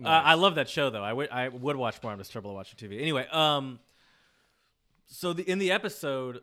Uh, 0.03 0.07
I 0.07 0.35
love 0.35 0.55
that 0.55 0.69
show 0.69 0.89
though. 0.89 1.03
I 1.03 1.11
would 1.11 1.29
I 1.29 1.49
would 1.49 1.75
watch 1.75 2.01
more. 2.01 2.13
I'm 2.13 2.17
just 2.17 2.31
trouble 2.31 2.53
watching 2.55 2.77
TV. 2.89 3.01
Anyway, 3.01 3.27
um, 3.27 3.79
so 5.07 5.33
the, 5.33 5.43
in 5.43 5.59
the 5.59 5.71
episode, 5.71 6.39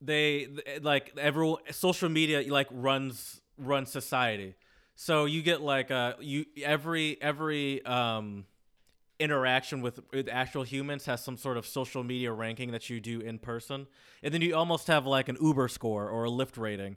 they 0.00 0.46
th- 0.46 0.82
like 0.82 1.12
everyone 1.16 1.62
social 1.70 2.08
media 2.08 2.44
like 2.52 2.68
runs 2.70 3.40
runs 3.56 3.90
society. 3.90 4.54
So 4.94 5.24
you 5.24 5.42
get 5.42 5.62
like 5.62 5.90
uh 5.90 6.14
you 6.20 6.44
every 6.62 7.16
every 7.22 7.84
um 7.86 8.44
interaction 9.22 9.80
with, 9.82 10.00
with 10.12 10.28
actual 10.30 10.64
humans 10.64 11.06
has 11.06 11.22
some 11.22 11.36
sort 11.36 11.56
of 11.56 11.66
social 11.66 12.02
media 12.02 12.32
ranking 12.32 12.72
that 12.72 12.90
you 12.90 13.00
do 13.00 13.20
in 13.20 13.38
person, 13.38 13.86
and 14.22 14.34
then 14.34 14.42
you 14.42 14.54
almost 14.54 14.88
have 14.88 15.06
like 15.06 15.28
an 15.28 15.36
Uber 15.40 15.68
score 15.68 16.08
or 16.08 16.24
a 16.24 16.30
Lyft 16.30 16.58
rating 16.58 16.96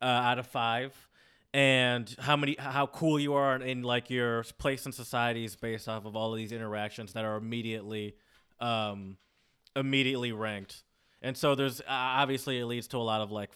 uh, 0.00 0.04
out 0.04 0.38
of 0.38 0.46
five, 0.46 1.08
and 1.54 2.14
how 2.18 2.36
many 2.36 2.56
how 2.58 2.86
cool 2.86 3.18
you 3.18 3.34
are 3.34 3.56
in 3.56 3.82
like 3.82 4.10
your 4.10 4.44
place 4.58 4.86
in 4.86 4.92
society 4.92 5.44
is 5.44 5.56
based 5.56 5.88
off 5.88 6.04
of 6.04 6.14
all 6.16 6.32
of 6.32 6.36
these 6.38 6.52
interactions 6.52 7.12
that 7.14 7.24
are 7.24 7.36
immediately 7.36 8.14
um, 8.60 9.16
immediately 9.74 10.32
ranked. 10.32 10.84
And 11.20 11.36
so 11.36 11.54
there's 11.54 11.80
uh, 11.80 11.84
obviously 11.88 12.58
it 12.58 12.66
leads 12.66 12.88
to 12.88 12.96
a 12.98 13.06
lot 13.12 13.20
of 13.20 13.30
like 13.30 13.50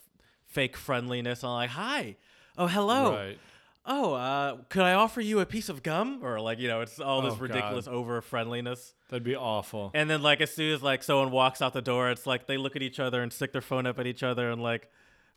fake 0.47 0.77
friendliness 0.77 1.43
and 1.43 1.53
like 1.53 1.71
hi, 1.71 2.17
oh 2.57 2.67
hello, 2.67 3.13
Right. 3.13 3.39
Oh 3.87 4.15
uh, 4.15 4.57
could 4.69 4.83
I 4.83 4.95
offer 4.95 5.21
you 5.21 5.41
a 5.41 5.47
piece 5.47 5.69
of 5.69 5.83
gum 5.83 6.21
or 6.23 6.41
like 6.41 6.59
you 6.59 6.69
know 6.69 6.81
it's 6.81 6.99
all 7.01 7.23
this 7.23 7.33
Oh, 7.35 7.37
God. 7.37 7.43
ridiculous 7.43 7.87
over 7.89 8.21
friendliness. 8.21 8.95
That'd 9.09 9.23
be 9.25 9.37
awful. 9.37 9.91
And 9.95 10.11
then 10.11 10.23
like 10.23 10.41
as 10.41 10.53
soon 10.53 10.75
as 10.75 10.83
like 10.83 11.03
someone 11.03 11.31
walks 11.31 11.63
out 11.63 11.73
the 11.73 11.83
door, 11.83 12.11
it's 12.11 12.27
like 12.27 12.47
they 12.47 12.57
look 12.57 12.77
at 12.77 12.83
each 12.83 12.99
other 13.01 13.23
and 13.23 13.33
stick 13.33 13.53
their 13.53 13.61
phone 13.63 13.87
up 13.87 13.99
at 13.99 14.07
each 14.07 14.23
other 14.23 14.51
and 14.51 14.61
like 14.63 14.91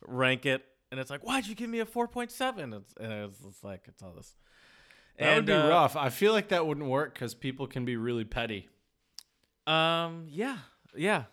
rank 0.06 0.44
it. 0.46 0.64
And 0.90 0.98
it's 0.98 1.08
like, 1.10 1.22
why'd 1.24 1.46
you 1.46 1.54
give 1.54 1.70
me 1.70 1.78
a 1.78 1.86
four 1.86 2.08
point 2.08 2.32
seven? 2.32 2.72
It's, 2.72 2.92
and 3.00 3.12
it's, 3.12 3.38
it's 3.46 3.62
like 3.62 3.82
it's 3.86 4.02
all 4.02 4.12
this. 4.12 4.34
that 5.18 5.36
would 5.36 5.46
be 5.46 5.52
uh, 5.52 5.68
rough. 5.68 5.94
I 5.94 6.08
feel 6.08 6.32
like 6.32 6.48
that 6.48 6.66
wouldn't 6.66 6.86
work 6.88 7.14
because 7.14 7.32
people 7.34 7.68
can 7.68 7.84
be 7.84 7.96
really 7.96 8.24
petty. 8.24 8.68
Um. 9.66 10.26
Yeah. 10.28 10.58
Yeah. 10.96 11.24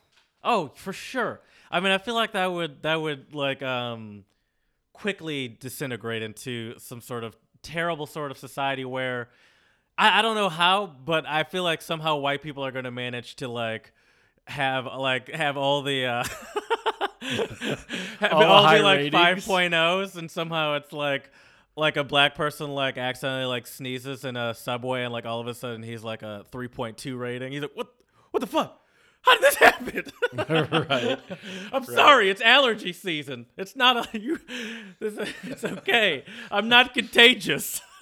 Oh, 0.44 0.72
for 0.76 0.94
sure. 0.94 1.42
I 1.72 1.80
mean, 1.80 1.92
I 1.92 1.98
feel 1.98 2.14
like 2.14 2.34
that 2.34 2.52
would 2.52 2.84
that 2.84 3.02
would 3.02 3.34
like 3.34 3.64
um 3.64 4.24
quickly 4.98 5.48
disintegrate 5.48 6.24
into 6.24 6.78
some 6.80 7.02
sort 7.02 7.24
of 7.24 7.36
terrible 7.62 8.08
sort 8.08 8.32
of 8.32 8.38
society 8.38 8.84
where 8.84 9.30
I, 9.98 10.20
I 10.20 10.22
don't 10.22 10.36
know 10.36 10.50
how, 10.50 10.88
but 11.06 11.26
I 11.28 11.44
feel 11.44 11.64
like 11.64 11.82
somehow 11.82 12.18
white 12.18 12.42
people 12.42 12.66
are 12.66 12.72
going 12.72 12.86
to 12.86 12.92
manage 12.92 13.36
to 13.38 13.48
like 13.48 13.94
have 14.46 14.86
like 14.86 15.30
have 15.30 15.58
all 15.58 15.82
the 15.82 16.06
uh 16.06 16.24
have 18.20 18.32
All 18.32 18.44
all 18.44 18.76
the 18.76 18.82
like 18.82 18.98
ratings. 19.00 19.46
5.0s 19.46 20.16
and 20.16 20.32
somehow 20.32 20.76
it's 20.76 20.94
like 20.94 21.30
like 21.76 21.98
a 21.98 22.04
black 22.04 22.34
person 22.34 22.72
like 22.72 22.98
accidentally 22.98 23.46
like 23.46 23.68
sneezes 23.68 24.24
in 24.24 24.36
a 24.36 24.54
subway 24.54 25.04
and 25.04 25.14
like 25.14 25.26
all 25.26 25.40
of 25.42 25.48
a 25.48 25.54
sudden 25.54 25.84
he's 25.84 26.04
like 26.04 26.24
a 26.24 26.46
3.2 26.52 27.20
rating. 27.20 27.52
He's 27.52 27.62
like, 27.62 27.76
"What 27.76 27.94
what 28.32 28.40
the 28.40 28.48
fuck? 28.48 28.82
How 29.22 29.34
did 29.34 29.42
this 29.44 29.56
happen?" 29.56 30.04
right. 30.90 31.20
I'm 31.74 31.84
sorry, 31.84 32.30
it's 32.30 32.42
allergy 32.42 32.94
season. 32.94 33.46
It's 33.58 33.76
not 33.76 34.14
a 34.14 34.20
you. 34.20 34.40
This, 35.00 35.34
it's 35.44 35.64
okay. 35.64 36.24
I'm 36.52 36.70
not 36.70 36.94
contagious. 36.94 37.82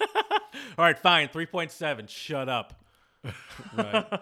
All 0.78 0.84
right, 0.84 0.98
fine. 0.98 1.28
Three 1.28 1.46
point 1.46 1.70
seven. 1.70 2.06
Shut 2.06 2.48
up. 2.48 2.74
Right. 3.76 4.06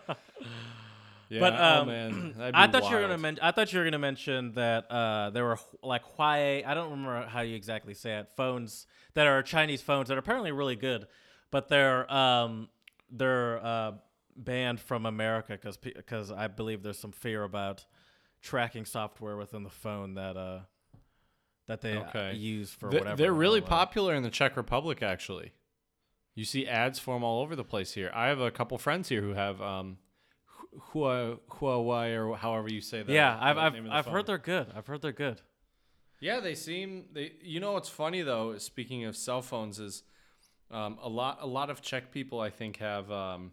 Yeah, 1.31 1.41
But 1.41 1.55
oh 1.55 1.81
um, 1.81 1.87
man, 1.89 2.35
that'd 2.39 2.55
I 2.55 2.67
thought 2.69 2.89
you 2.91 2.97
were 2.97 3.03
gonna 3.03 3.19
mention. 3.19 3.43
I 3.43 3.51
thought 3.51 3.73
you 3.73 3.79
were 3.79 3.85
gonna 3.85 3.99
mention 3.99 4.53
that 4.53 4.89
uh, 4.91 5.31
there 5.31 5.45
were 5.45 5.59
like 5.83 6.03
Huawei. 6.17 6.65
I 6.67 6.75
don't 6.75 6.91
remember 6.91 7.27
how 7.27 7.41
you 7.41 7.57
exactly 7.57 7.95
say 7.95 8.19
it. 8.19 8.29
Phones 8.37 8.87
that 9.15 9.27
are 9.27 9.43
Chinese 9.43 9.81
phones 9.81 10.09
that 10.09 10.17
are 10.17 10.21
apparently 10.21 10.53
really 10.53 10.77
good, 10.77 11.07
but 11.51 11.69
they're 11.69 12.13
um, 12.13 12.69
they're 13.11 13.65
uh, 13.65 13.93
banned 14.37 14.81
from 14.81 15.07
America 15.07 15.53
because 15.53 15.76
because 15.76 16.31
I 16.33 16.47
believe 16.49 16.83
there's 16.83 16.99
some 16.99 17.12
fear 17.12 17.43
about 17.45 17.87
tracking 18.43 18.85
software 18.85 19.37
within 19.37 19.62
the 19.62 19.71
phone 19.71 20.14
that 20.14 20.37
uh 20.37 20.61
that 21.67 21.81
they 21.81 21.97
uh, 21.97 22.09
Okay. 22.09 22.35
use 22.35 22.71
for 22.71 22.91
They- 22.91 22.99
whatever. 22.99 23.17
They're 23.17 23.33
really 23.33 23.62
uh, 23.62 23.67
popular 23.67 24.14
in 24.14 24.23
the 24.23 24.31
Czech 24.31 24.57
Republic, 24.57 25.03
actually. 25.03 25.53
You 26.35 26.45
see 26.45 26.67
ads 26.67 26.99
for 26.99 27.14
them 27.14 27.23
all 27.25 27.41
over 27.43 27.55
the 27.57 27.64
place 27.64 27.95
here. 27.95 28.11
I 28.14 28.26
have 28.26 28.41
a 28.41 28.50
couple 28.50 28.76
friends 28.76 29.09
here 29.09 29.23
who 29.23 29.35
have 29.35 29.62
um, 29.62 29.99
Huawei 30.91 32.17
or 32.17 32.37
however 32.37 32.69
you 32.73 32.81
say 32.81 33.03
that. 33.03 33.12
Yeah, 33.12 33.38
I've 33.41 33.59
I've, 33.59 33.73
the 33.73 33.88
I've 33.91 34.05
phone. 34.05 34.14
heard 34.14 34.26
they're 34.26 34.38
good. 34.38 34.67
I've 34.76 34.87
heard 34.87 35.03
they're 35.03 35.12
good. 35.12 35.41
Yeah, 36.21 36.41
they 36.41 36.55
seem 36.55 37.07
they. 37.12 37.33
You 37.43 37.61
know 37.61 37.73
what's 37.73 37.88
funny 37.88 38.23
though? 38.23 38.57
Speaking 38.59 39.05
of 39.05 39.17
cell 39.17 39.43
phones, 39.43 39.79
is 39.79 40.03
um, 40.71 40.99
a 41.03 41.09
lot 41.09 41.38
a 41.41 41.47
lot 41.47 41.71
of 41.71 41.83
Czech 41.83 42.11
people 42.12 42.41
I 42.41 42.50
think 42.50 42.79
have 42.79 43.11
um, 43.11 43.53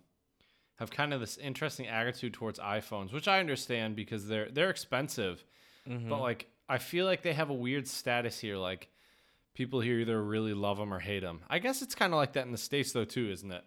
have 0.81 0.91
kind 0.91 1.13
of 1.13 1.19
this 1.21 1.37
interesting 1.37 1.87
attitude 1.87 2.33
towards 2.33 2.59
iPhones, 2.59 3.13
which 3.13 3.27
I 3.27 3.39
understand 3.39 3.95
because 3.95 4.27
they're 4.27 4.49
they're 4.51 4.69
expensive, 4.69 5.43
Mm-hmm. 5.89 6.09
but 6.09 6.19
like 6.19 6.47
I 6.69 6.77
feel 6.77 7.05
like 7.05 7.21
they 7.23 7.33
have 7.33 7.49
a 7.49 7.53
weird 7.55 7.87
status 7.87 8.37
here. 8.39 8.57
Like 8.57 8.89
people 9.53 9.79
here 9.79 9.99
either 9.99 10.21
really 10.21 10.53
love 10.53 10.77
them 10.77 10.93
or 10.93 10.99
hate 10.99 11.21
them. 11.21 11.41
I 11.49 11.59
guess 11.59 11.81
it's 11.81 11.95
kind 11.95 12.13
of 12.13 12.17
like 12.17 12.33
that 12.33 12.45
in 12.45 12.51
the 12.51 12.57
states 12.57 12.91
though 12.91 13.05
too, 13.05 13.29
isn't 13.31 13.51
it? 13.51 13.63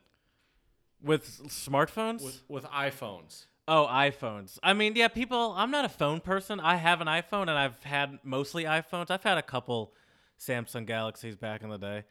With 1.02 1.26
smartphones? 1.48 2.22
With 2.24 2.42
with 2.48 2.64
iPhones. 2.64 3.46
Oh, 3.66 3.86
iPhones. 3.90 4.58
I 4.62 4.74
mean, 4.74 4.94
yeah, 4.94 5.08
people. 5.08 5.54
I'm 5.56 5.70
not 5.70 5.84
a 5.84 5.88
phone 5.88 6.20
person. 6.20 6.60
I 6.60 6.76
have 6.76 7.00
an 7.00 7.06
iPhone, 7.06 7.42
and 7.42 7.52
I've 7.52 7.82
had 7.82 8.18
mostly 8.22 8.64
iPhones. 8.64 9.10
I've 9.10 9.22
had 9.22 9.38
a 9.38 9.42
couple 9.42 9.94
Samsung 10.38 10.86
Galaxies 10.86 11.34
back 11.36 11.62
in 11.62 11.70
the 11.70 11.78
day. 11.78 12.04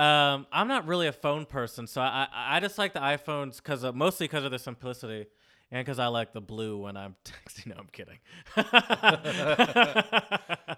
Um, 0.00 0.46
I'm 0.50 0.66
not 0.66 0.86
really 0.86 1.08
a 1.08 1.12
phone 1.12 1.44
person, 1.44 1.86
so 1.86 2.00
I 2.00 2.26
I, 2.32 2.56
I 2.56 2.60
just 2.60 2.78
like 2.78 2.94
the 2.94 3.00
iPhones 3.00 3.58
because 3.58 3.84
mostly 3.94 4.24
because 4.24 4.44
of 4.44 4.50
their 4.50 4.58
simplicity, 4.58 5.26
and 5.70 5.84
because 5.84 5.98
I 5.98 6.06
like 6.06 6.32
the 6.32 6.40
blue 6.40 6.78
when 6.78 6.96
I'm 6.96 7.16
texting. 7.24 7.66
No, 7.66 7.74
I'm 7.78 7.88
kidding. 7.92 8.18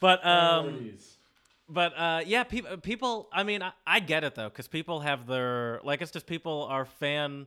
but 0.00 0.26
um, 0.26 0.90
but 1.70 1.98
uh, 1.98 2.20
yeah, 2.26 2.44
people 2.44 2.76
people. 2.76 3.30
I 3.32 3.44
mean, 3.44 3.62
I, 3.62 3.72
I 3.86 4.00
get 4.00 4.24
it 4.24 4.34
though, 4.34 4.50
because 4.50 4.68
people 4.68 5.00
have 5.00 5.26
their 5.26 5.80
like. 5.82 6.02
It's 6.02 6.10
just 6.10 6.26
people 6.26 6.66
are 6.68 6.84
fan 6.84 7.46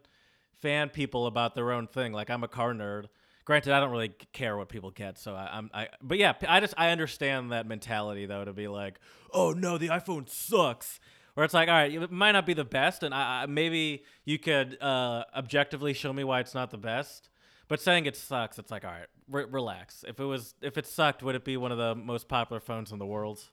fan 0.61 0.89
people 0.89 1.27
about 1.27 1.53
their 1.53 1.71
own 1.71 1.85
thing. 1.85 2.11
Like 2.11 2.31
I'm 2.31 2.43
a 2.43 2.47
car 2.47 2.73
nerd. 2.73 3.05
Granted, 3.45 3.73
I 3.73 3.79
don't 3.81 3.91
really 3.91 4.13
care 4.31 4.55
what 4.55 4.69
people 4.69 4.91
get, 4.91 5.17
so 5.17 5.35
I, 5.35 5.49
I'm 5.51 5.69
I. 5.73 5.89
But 6.01 6.17
yeah, 6.17 6.33
I 6.47 6.59
just 6.59 6.73
I 6.77 6.91
understand 6.91 7.51
that 7.51 7.67
mentality 7.67 8.25
though 8.25 8.45
to 8.45 8.53
be 8.53 8.67
like, 8.67 8.99
oh 9.33 9.51
no, 9.51 9.77
the 9.77 9.89
iPhone 9.89 10.29
sucks. 10.29 10.99
Where 11.33 11.43
it's 11.43 11.53
like, 11.53 11.67
all 11.67 11.73
right, 11.73 11.91
it 11.91 12.11
might 12.11 12.33
not 12.33 12.45
be 12.45 12.53
the 12.53 12.63
best, 12.63 13.01
and 13.01 13.13
I, 13.13 13.43
I 13.43 13.45
maybe 13.47 14.03
you 14.23 14.37
could 14.37 14.77
uh, 14.81 15.23
objectively 15.35 15.93
show 15.93 16.13
me 16.13 16.23
why 16.23 16.39
it's 16.39 16.53
not 16.53 16.69
the 16.71 16.77
best. 16.77 17.29
But 17.67 17.81
saying 17.81 18.05
it 18.05 18.15
sucks, 18.15 18.59
it's 18.59 18.69
like, 18.69 18.85
all 18.85 18.91
right, 18.91 19.07
re- 19.29 19.45
relax. 19.49 20.05
If 20.07 20.19
it 20.19 20.25
was, 20.25 20.53
if 20.61 20.77
it 20.77 20.85
sucked, 20.85 21.23
would 21.23 21.33
it 21.33 21.43
be 21.43 21.57
one 21.57 21.71
of 21.71 21.77
the 21.77 21.95
most 21.95 22.27
popular 22.27 22.59
phones 22.59 22.91
in 22.91 22.99
the 22.99 23.05
world? 23.05 23.49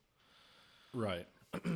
Right. 0.93 1.27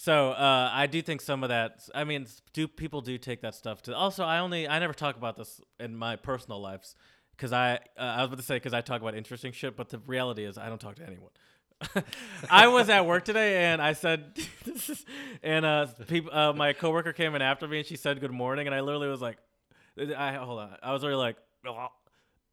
So 0.00 0.30
uh, 0.30 0.70
I 0.72 0.86
do 0.86 1.02
think 1.02 1.20
some 1.20 1.42
of 1.42 1.48
that. 1.48 1.88
I 1.92 2.04
mean, 2.04 2.28
do 2.52 2.68
people 2.68 3.00
do 3.00 3.18
take 3.18 3.40
that 3.40 3.56
stuff 3.56 3.82
to? 3.82 3.96
Also, 3.96 4.22
I 4.22 4.38
only 4.38 4.68
I 4.68 4.78
never 4.78 4.92
talk 4.92 5.16
about 5.16 5.36
this 5.36 5.60
in 5.80 5.96
my 5.96 6.14
personal 6.14 6.60
lives 6.60 6.94
because 7.38 7.52
I 7.52 7.76
uh, 7.96 8.00
I 8.00 8.18
was 8.22 8.26
about 8.26 8.38
to 8.38 8.42
say 8.42 8.56
because 8.56 8.74
I 8.74 8.80
talk 8.80 9.00
about 9.00 9.14
interesting 9.14 9.52
shit, 9.52 9.76
but 9.76 9.88
the 9.88 9.98
reality 10.06 10.44
is 10.44 10.58
I 10.58 10.68
don't 10.68 10.80
talk 10.80 10.96
to 10.96 11.06
anyone. 11.06 11.30
I 12.50 12.66
was 12.66 12.88
at 12.88 13.06
work 13.06 13.24
today 13.24 13.66
and 13.66 13.80
I 13.80 13.92
said, 13.92 14.36
and 15.44 15.64
uh, 15.64 15.86
people, 16.08 16.34
uh, 16.34 16.52
my 16.52 16.72
coworker 16.72 17.12
came 17.12 17.36
in 17.36 17.42
after 17.42 17.68
me 17.68 17.78
and 17.78 17.86
she 17.86 17.96
said 17.96 18.18
good 18.20 18.32
morning 18.32 18.66
and 18.66 18.74
I 18.74 18.80
literally 18.80 19.06
was 19.06 19.20
like, 19.20 19.38
I 19.96 20.32
hold 20.34 20.58
on, 20.58 20.76
I 20.82 20.92
was 20.92 21.04
really 21.04 21.14
like. 21.14 21.36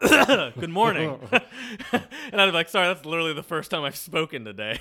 good 0.59 0.69
morning. 0.69 1.17
and 1.31 2.41
I 2.41 2.45
was 2.45 2.53
like, 2.53 2.69
sorry, 2.69 2.87
that's 2.87 3.05
literally 3.05 3.33
the 3.33 3.43
first 3.43 3.71
time 3.71 3.83
I've 3.83 3.95
spoken 3.95 4.43
today. 4.45 4.79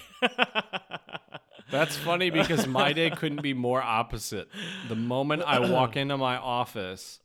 That's 1.70 1.96
funny 1.96 2.30
because 2.30 2.66
my 2.66 2.92
day 2.92 3.11
couldn't 3.11 3.42
be 3.42 3.54
more 3.54 3.82
opposite. 3.82 4.49
The 4.88 4.96
moment 4.96 5.42
I 5.46 5.61
walk 5.61 5.96
into 5.96 6.16
my 6.16 6.37
office, 6.37 7.20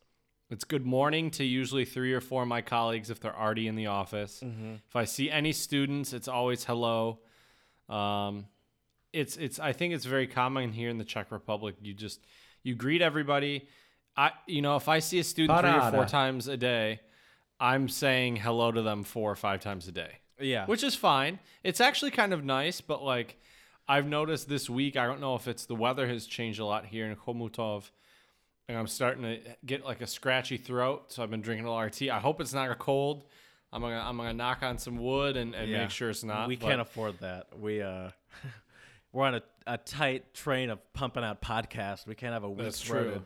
it's 0.49 0.63
good 0.63 0.85
morning 0.85 1.31
to 1.31 1.43
usually 1.43 1.85
three 1.85 2.13
or 2.13 2.21
four 2.21 2.43
of 2.43 2.47
my 2.47 2.61
colleagues 2.61 3.09
if 3.09 3.19
they're 3.19 3.37
already 3.37 3.67
in 3.67 3.75
the 3.75 3.87
office. 3.87 4.41
If 4.87 4.95
I 4.95 5.05
see 5.05 5.29
any 5.29 5.51
students, 5.51 6.13
it's 6.13 6.27
always 6.27 6.63
hello. 6.65 7.19
Um, 7.87 8.45
it's 9.13 9.37
it's 9.37 9.59
I 9.59 9.73
think 9.73 9.93
it's 9.93 10.05
very 10.05 10.27
common 10.27 10.71
here 10.71 10.89
in 10.89 10.97
the 10.97 11.05
Czech 11.05 11.31
Republic. 11.31 11.75
You 11.81 11.93
just 11.93 12.25
you 12.63 12.75
greet 12.75 13.01
everybody. 13.01 13.67
I 14.15 14.31
you 14.47 14.61
know 14.61 14.75
if 14.75 14.87
I 14.87 14.99
see 14.99 15.19
a 15.19 15.23
student 15.23 15.59
three 15.59 15.69
or 15.69 15.91
four 15.91 16.05
times 16.05 16.47
a 16.47 16.57
day, 16.57 16.99
I'm 17.59 17.89
saying 17.89 18.37
hello 18.37 18.71
to 18.71 18.81
them 18.81 19.03
four 19.03 19.31
or 19.31 19.35
five 19.35 19.61
times 19.61 19.87
a 19.87 19.91
day 19.91 20.19
yeah. 20.39 20.65
which 20.65 20.83
is 20.83 20.95
fine. 20.95 21.39
It's 21.63 21.81
actually 21.81 22.11
kind 22.11 22.33
of 22.33 22.43
nice, 22.43 22.81
but 22.81 23.03
like 23.03 23.37
I've 23.87 24.07
noticed 24.07 24.47
this 24.47 24.69
week, 24.69 24.97
I 24.97 25.05
don't 25.05 25.21
know 25.21 25.35
if 25.35 25.47
it's 25.47 25.65
the 25.65 25.75
weather 25.75 26.07
has 26.07 26.25
changed 26.25 26.59
a 26.59 26.65
lot 26.65 26.85
here 26.85 27.05
in 27.05 27.15
Chomutov, 27.15 27.91
and 28.69 28.77
I'm 28.77 28.87
starting 28.87 29.23
to 29.23 29.39
get 29.65 29.83
like 29.83 29.99
a 29.99 30.07
scratchy 30.07 30.55
throat. 30.55 31.11
So 31.11 31.23
I've 31.23 31.31
been 31.31 31.41
drinking 31.41 31.65
a 31.65 31.71
lot 31.71 31.87
of 31.87 31.91
tea. 31.91 32.11
I 32.11 32.19
hope 32.19 32.39
it's 32.39 32.53
not 32.53 32.69
a 32.69 32.75
cold. 32.75 33.25
I'm 33.73 33.81
gonna 33.81 33.99
I'm 33.99 34.15
gonna 34.15 34.33
knock 34.33 34.59
on 34.61 34.77
some 34.77 34.97
wood 34.97 35.35
and, 35.35 35.53
and 35.55 35.69
Yeah. 35.69 35.79
make 35.81 35.89
sure 35.89 36.09
it's 36.11 36.23
not. 36.23 36.47
we 36.47 36.55
but- 36.55 36.67
can't 36.67 36.79
afford 36.81 37.19
that. 37.19 37.47
We 37.59 37.81
uh 37.81 38.11
we're 39.11 39.25
on 39.25 39.35
a, 39.35 39.41
a 39.65 39.77
tight 39.79 40.33
train 40.35 40.69
of 40.69 40.79
pumping 40.93 41.23
out 41.23 41.41
podcasts. 41.41 42.05
We 42.05 42.13
can't 42.13 42.33
have 42.33 42.43
a 42.43 42.49
weak 42.49 42.59
That's 42.59 42.79
true. 42.79 43.23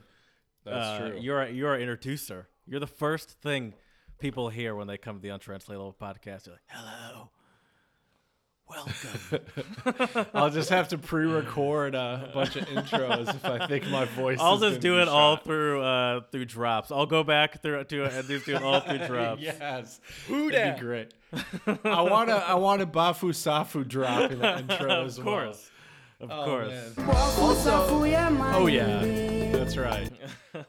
That's 0.63 1.01
uh, 1.01 1.09
true. 1.09 1.19
You're 1.19 1.41
a, 1.43 1.51
you're 1.51 1.69
our 1.71 1.79
introducer. 1.79 2.47
You're 2.65 2.79
the 2.79 2.87
first 2.87 3.31
thing 3.41 3.73
people 4.19 4.47
hear 4.47 4.75
when 4.75 4.87
they 4.87 4.97
come 4.97 5.17
to 5.17 5.21
the 5.21 5.29
untranslatable 5.29 5.97
podcast. 6.01 6.45
You're 6.45 6.55
like, 6.55 6.61
hello, 6.67 7.29
welcome. 8.75 10.25
I'll 10.33 10.49
just 10.49 10.69
have 10.69 10.87
to 10.89 10.97
pre-record 10.97 11.95
a 11.95 12.29
bunch 12.33 12.55
of 12.55 12.65
intros 12.67 13.29
if 13.35 13.45
I 13.45 13.67
think 13.67 13.87
my 13.87 14.05
voice. 14.05 14.39
I'll 14.41 14.55
is 14.55 14.61
just 14.71 14.81
do 14.81 14.95
be 14.95 15.01
it 15.01 15.07
all 15.07 15.37
through 15.37 15.81
uh, 15.81 16.21
through 16.31 16.45
drops. 16.45 16.91
I'll 16.91 17.05
go 17.05 17.23
back 17.23 17.61
through 17.61 17.83
to 17.83 18.03
and 18.03 18.27
just 18.27 18.45
do 18.45 18.55
it 18.55 18.63
all 18.63 18.79
through 18.81 18.97
drops. 19.07 19.41
yes, 19.41 19.99
Who 20.27 20.51
that'd 20.51 20.75
be 20.75 20.81
great. 20.81 21.13
I 21.83 22.01
want 22.01 22.29
to. 22.29 22.35
I 22.35 22.55
want 22.55 22.81
a 22.81 22.85
Bafu 22.87 23.29
Safu 23.31 23.87
drop 23.87 24.31
in 24.31 24.39
the 24.39 24.59
intro 24.59 24.89
of 25.01 25.05
as 25.07 25.17
well. 25.19 25.25
course, 25.25 25.71
of 26.21 26.31
Oh, 26.31 26.45
course. 26.45 26.69
man. 26.97 28.53
Oh 28.55 28.67
yeah, 28.67 29.03
that's 29.51 29.75
right. 29.77 30.09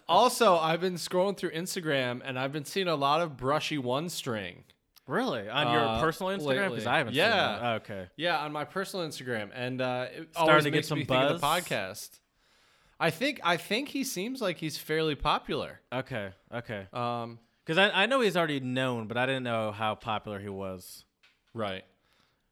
also, 0.08 0.56
I've 0.56 0.80
been 0.80 0.94
scrolling 0.94 1.36
through 1.36 1.50
Instagram 1.50 2.20
and 2.24 2.38
I've 2.38 2.52
been 2.52 2.64
seeing 2.64 2.88
a 2.88 2.94
lot 2.96 3.20
of 3.20 3.36
brushy 3.36 3.78
one 3.78 4.08
string. 4.08 4.64
Really, 5.06 5.48
on 5.48 5.66
Uh, 5.66 5.72
your 5.72 6.00
personal 6.00 6.32
Instagram? 6.38 6.70
Because. 6.70 6.86
I 6.86 6.98
haven't. 6.98 7.14
Yeah. 7.14 7.24
Seen 7.54 7.62
that. 7.62 7.74
Okay. 7.82 8.08
Yeah, 8.16 8.38
on 8.38 8.52
my 8.52 8.64
personal 8.64 9.06
Instagram, 9.06 9.50
and 9.54 9.80
uh, 9.80 10.06
it 10.14 10.28
Starting 10.32 10.64
to 10.64 10.70
get 10.70 10.86
some 10.86 11.00
of 11.00 11.06
the 11.06 11.12
buzz? 11.14 11.40
podcast. 11.40 12.20
I 12.98 13.10
think 13.10 13.40
I 13.44 13.56
think 13.56 13.88
he 13.88 14.04
seems 14.04 14.40
like 14.40 14.56
he's 14.58 14.78
fairly 14.78 15.14
popular. 15.14 15.80
Okay. 15.92 16.30
Okay. 16.54 16.86
Um, 16.92 17.38
Because 17.64 17.76
I, 17.76 18.02
I 18.04 18.06
know 18.06 18.20
he's 18.20 18.36
already 18.36 18.60
known, 18.60 19.06
but 19.08 19.16
I 19.18 19.26
didn't 19.26 19.42
know 19.44 19.72
how 19.72 19.94
popular 19.94 20.38
he 20.38 20.48
was. 20.48 21.04
Right. 21.52 21.84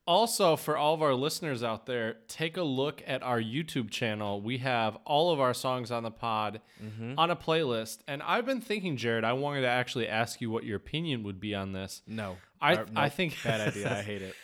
Also, 0.05 0.57
for 0.57 0.77
all 0.77 0.95
of 0.95 1.03
our 1.03 1.15
listeners 1.15 1.63
out 1.63 1.87
there, 1.87 2.17
take 2.27 2.57
a 2.57 2.63
look 2.63 3.03
at 3.07 3.23
our 3.23 3.41
YouTube 3.41 3.89
channel. 3.91 4.41
We 4.43 4.59
have 4.59 4.97
all 5.05 5.33
of 5.33 5.39
our 5.39 5.55
songs 5.55 5.91
on 5.93 6.03
the 6.03 6.11
pod 6.11 6.61
Mm-hmm. 6.83 7.15
on 7.17 7.31
a 7.31 7.37
playlist. 7.37 7.99
And 8.09 8.21
I've 8.25 8.45
been 8.45 8.61
thinking, 8.61 8.97
Jared, 8.97 9.23
I 9.23 9.35
wanted 9.35 9.61
to 9.61 9.69
actually 9.69 10.09
ask 10.09 10.41
you 10.41 10.51
what 10.51 10.65
your 10.65 10.77
opinion 10.77 11.23
would 11.23 11.39
be 11.39 11.55
on 11.55 11.73
this. 11.73 12.03
No. 12.09 12.39
I- 12.61 12.85
I 12.97 13.09
think- 13.09 13.37
bad 13.45 13.69
idea. 13.69 13.97
I 13.97 14.03
hate 14.03 14.23
it. 14.23 14.35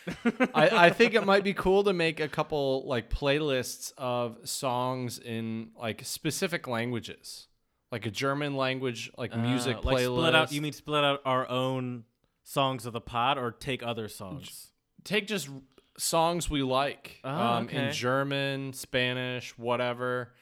I, 0.55 0.85
I 0.87 0.89
think 0.91 1.13
it 1.15 1.25
might 1.25 1.43
be 1.43 1.53
cool 1.53 1.83
to 1.83 1.91
make 1.91 2.21
a 2.21 2.29
couple 2.29 2.85
like 2.87 3.09
playlists 3.09 3.91
of 3.97 4.37
songs 4.45 5.19
in 5.19 5.71
like 5.77 6.05
specific 6.05 6.65
languages, 6.67 7.47
like 7.91 8.05
a 8.05 8.11
German 8.11 8.55
language, 8.55 9.11
like 9.17 9.35
music 9.37 9.77
Uh, 9.77 9.81
like 9.83 9.97
playlist. 9.97 10.17
split 10.19 10.35
out. 10.35 10.51
You 10.53 10.61
mean 10.61 10.71
split 10.73 11.03
out 11.03 11.19
our 11.25 11.49
own 11.49 12.05
songs 12.45 12.85
of 12.85 12.93
the 12.93 13.01
pod, 13.01 13.37
or 13.37 13.51
take 13.51 13.83
other 13.83 14.07
songs? 14.07 14.68
Take 15.03 15.27
just 15.27 15.49
songs 15.97 16.49
we 16.49 16.63
like 16.63 17.19
Oh, 17.23 17.29
um, 17.29 17.65
okay. 17.65 17.87
in 17.87 17.91
German, 17.93 18.73
Spanish, 18.73 19.57
whatever. 19.57 20.33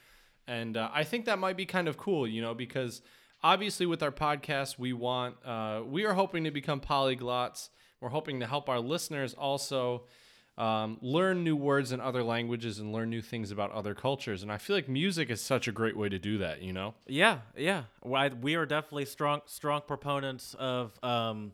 And 0.47 0.77
uh, 0.77 0.89
I 0.93 1.03
think 1.03 1.25
that 1.25 1.39
might 1.39 1.57
be 1.57 1.65
kind 1.65 1.87
of 1.87 1.97
cool, 1.97 2.27
you 2.27 2.41
know, 2.41 2.53
because 2.53 3.01
obviously 3.43 3.85
with 3.85 4.01
our 4.03 4.11
podcast, 4.11 4.77
we 4.79 4.93
want, 4.93 5.35
uh, 5.45 5.81
we 5.85 6.05
are 6.05 6.13
hoping 6.13 6.43
to 6.45 6.51
become 6.51 6.79
polyglots. 6.79 7.69
We're 7.99 8.09
hoping 8.09 8.39
to 8.41 8.47
help 8.47 8.69
our 8.69 8.79
listeners 8.79 9.33
also 9.33 10.03
um, 10.57 10.97
learn 11.01 11.43
new 11.43 11.55
words 11.55 11.91
in 11.91 11.99
other 11.99 12.23
languages 12.23 12.79
and 12.79 12.93
learn 12.93 13.09
new 13.09 13.21
things 13.21 13.51
about 13.51 13.71
other 13.71 13.93
cultures. 13.93 14.41
And 14.43 14.51
I 14.51 14.57
feel 14.57 14.75
like 14.75 14.87
music 14.87 15.29
is 15.29 15.41
such 15.41 15.67
a 15.67 15.71
great 15.71 15.97
way 15.97 16.09
to 16.09 16.17
do 16.19 16.37
that, 16.39 16.61
you 16.61 16.73
know? 16.73 16.93
Yeah, 17.07 17.39
yeah. 17.55 17.83
Why 18.01 18.29
we 18.29 18.55
are 18.55 18.65
definitely 18.65 19.05
strong, 19.05 19.41
strong 19.45 19.81
proponents 19.87 20.55
of 20.57 20.91
um, 21.03 21.51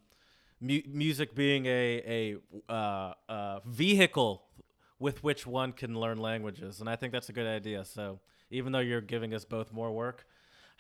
mu- 0.64 0.82
music 0.88 1.36
being 1.36 1.66
a 1.66 2.36
a 2.70 2.72
uh, 2.72 3.14
uh, 3.30 3.60
vehicle 3.66 4.44
with 5.00 5.24
which 5.24 5.46
one 5.46 5.74
can 5.74 6.00
learn 6.00 6.18
languages, 6.18 6.80
and 6.80 6.90
I 6.90 6.96
think 6.96 7.12
that's 7.12 7.30
a 7.30 7.34
good 7.34 7.48
idea. 7.48 7.84
So 7.86 8.20
even 8.50 8.72
though 8.72 8.80
you're 8.80 9.02
giving 9.02 9.34
us 9.34 9.44
both 9.44 9.74
more 9.74 9.92
work, 9.92 10.26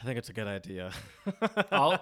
I 0.02 0.06
think 0.06 0.18
it's 0.18 0.30
a 0.30 0.34
good 0.34 0.48
idea. 0.48 0.92
I'll, 1.72 2.00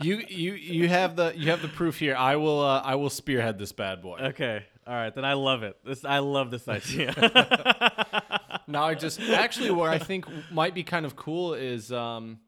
you, 0.00 0.22
you, 0.28 0.52
you 0.52 0.88
have 0.88 1.16
the, 1.16 1.32
you 1.36 1.50
have 1.50 1.62
the 1.62 1.68
proof 1.68 1.98
here. 1.98 2.14
I 2.14 2.36
will, 2.36 2.60
uh, 2.60 2.80
I 2.80 2.96
will 2.96 3.10
spearhead 3.10 3.58
this 3.58 3.72
bad 3.72 4.02
boy. 4.02 4.18
okay, 4.18 4.64
all 4.86 4.94
right, 4.94 5.14
then 5.14 5.24
I 5.24 5.32
love 5.34 5.62
it. 5.62 5.76
This 5.84 6.04
I 6.04 6.18
love 6.18 6.50
this 6.50 6.68
idea. 6.68 7.14
Now 8.68 8.84
I 8.84 8.94
just 8.94 9.20
actually 9.20 9.70
what 9.70 9.90
I 9.90 9.98
think 9.98 10.24
might 10.50 10.72
be 10.72 10.82
kind 10.84 11.04
of 11.04 11.16
cool 11.16 11.54
is 11.54 11.90
um 11.92 12.38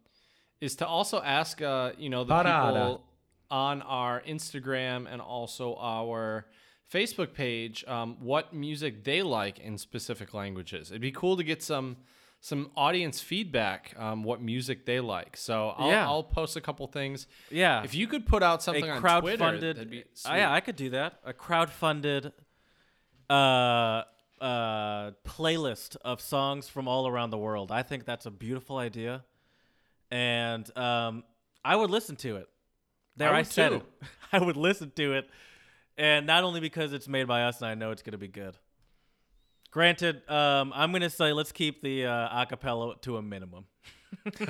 is 0.61 0.77
to 0.77 0.87
also 0.87 1.21
ask 1.21 1.61
uh 1.61 1.91
you 1.99 2.09
know 2.09 2.25
the 2.25 2.33
Parada. 2.33 2.71
people 2.71 3.05
on 3.55 3.83
our 3.83 4.21
Instagram 4.23 5.07
and 5.13 5.21
also 5.23 5.77
our 5.95 6.47
Facebook 6.93 7.33
page 7.33 7.85
um 7.97 8.17
what 8.21 8.53
music 8.53 8.93
they 9.05 9.21
like 9.23 9.57
in 9.69 9.79
specific 9.79 10.29
languages. 10.35 10.91
It'd 10.91 11.01
be 11.01 11.13
cool 11.23 11.37
to 11.37 11.45
get 11.53 11.63
some 11.63 11.97
some 12.41 12.71
audience 12.77 13.21
feedback 13.31 13.81
um 14.05 14.19
what 14.29 14.39
music 14.53 14.79
they 14.91 15.01
like. 15.01 15.37
So 15.37 15.55
I'll, 15.79 15.91
Yeah. 15.91 16.07
I'll 16.11 16.23
post 16.39 16.57
a 16.57 16.61
couple 16.61 16.87
things. 16.89 17.27
yeah, 17.51 17.85
If 17.89 17.95
you 17.95 18.07
could 18.13 18.25
put 18.27 18.43
out 18.43 18.63
something 18.63 18.91
a 18.91 18.95
on 18.95 19.01
crowd-funded. 19.01 19.41
Twitter, 19.61 19.73
that'd 19.75 19.91
be 19.91 20.03
Uh, 20.03 20.15
sweet. 20.15 20.37
yeah, 20.41 20.53
I 20.59 20.61
could 20.61 20.77
do 20.77 20.91
that. 20.99 21.11
A 21.25 21.33
crowd-funded 21.33 22.33
uh, 23.31 24.03
uh, 24.41 25.13
playlist 25.35 25.97
of 26.05 26.21
songs 26.21 26.69
from 26.69 26.87
all 26.89 27.07
around 27.09 27.31
the 27.31 27.39
world. 27.39 27.71
I 27.81 27.83
think 27.83 28.05
that's 28.05 28.27
a 28.27 28.31
beautiful 28.31 28.77
idea, 28.77 29.25
and 30.11 30.65
um, 30.77 31.25
I 31.65 31.75
would 31.77 31.91
listen 31.91 32.17
to 32.17 32.37
it. 32.37 32.49
There, 33.17 33.33
I 33.33 33.39
I, 33.39 33.43
said 33.43 33.69
too. 33.71 33.75
it. 33.77 33.83
I 34.33 34.39
would 34.41 34.57
listen 34.57 34.91
to 34.97 35.13
it, 35.15 35.29
and 35.97 36.27
not 36.27 36.45
only 36.45 36.61
because 36.61 36.93
it's 36.93 37.09
made 37.09 37.27
by 37.29 37.45
us 37.45 37.61
and 37.61 37.69
I 37.71 37.75
know 37.75 37.91
it's 37.93 38.03
gonna 38.03 38.19
be 38.19 38.29
good. 38.29 38.57
Granted, 39.71 40.29
um, 40.31 40.73
I'm 40.75 40.93
gonna 40.93 41.11
say 41.11 41.33
let's 41.33 41.53
keep 41.53 41.83
the 41.83 42.07
uh, 42.07 42.45
acapella 42.45 43.01
to 43.03 43.17
a 43.17 43.23
minimum. 43.23 43.67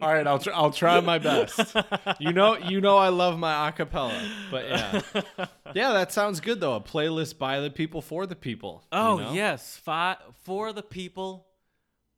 All 0.00 0.12
right, 0.12 0.26
I'll 0.26 0.38
tr- 0.40 0.50
I'll 0.52 0.72
try 0.72 1.00
my 1.00 1.18
best. 1.18 1.76
You 2.18 2.32
know, 2.32 2.56
you 2.56 2.80
know, 2.80 2.96
I 2.96 3.08
love 3.08 3.38
my 3.38 3.70
acapella, 3.70 4.28
but 4.50 4.68
yeah, 4.68 5.00
yeah, 5.74 5.92
that 5.92 6.12
sounds 6.12 6.40
good 6.40 6.60
though. 6.60 6.74
A 6.74 6.80
playlist 6.80 7.38
by 7.38 7.60
the 7.60 7.70
people 7.70 8.02
for 8.02 8.26
the 8.26 8.34
people. 8.36 8.82
you 8.92 8.98
Oh 8.98 9.16
know? 9.18 9.32
yes, 9.32 9.76
fi- 9.76 10.16
for 10.42 10.72
the 10.72 10.82
people, 10.82 11.46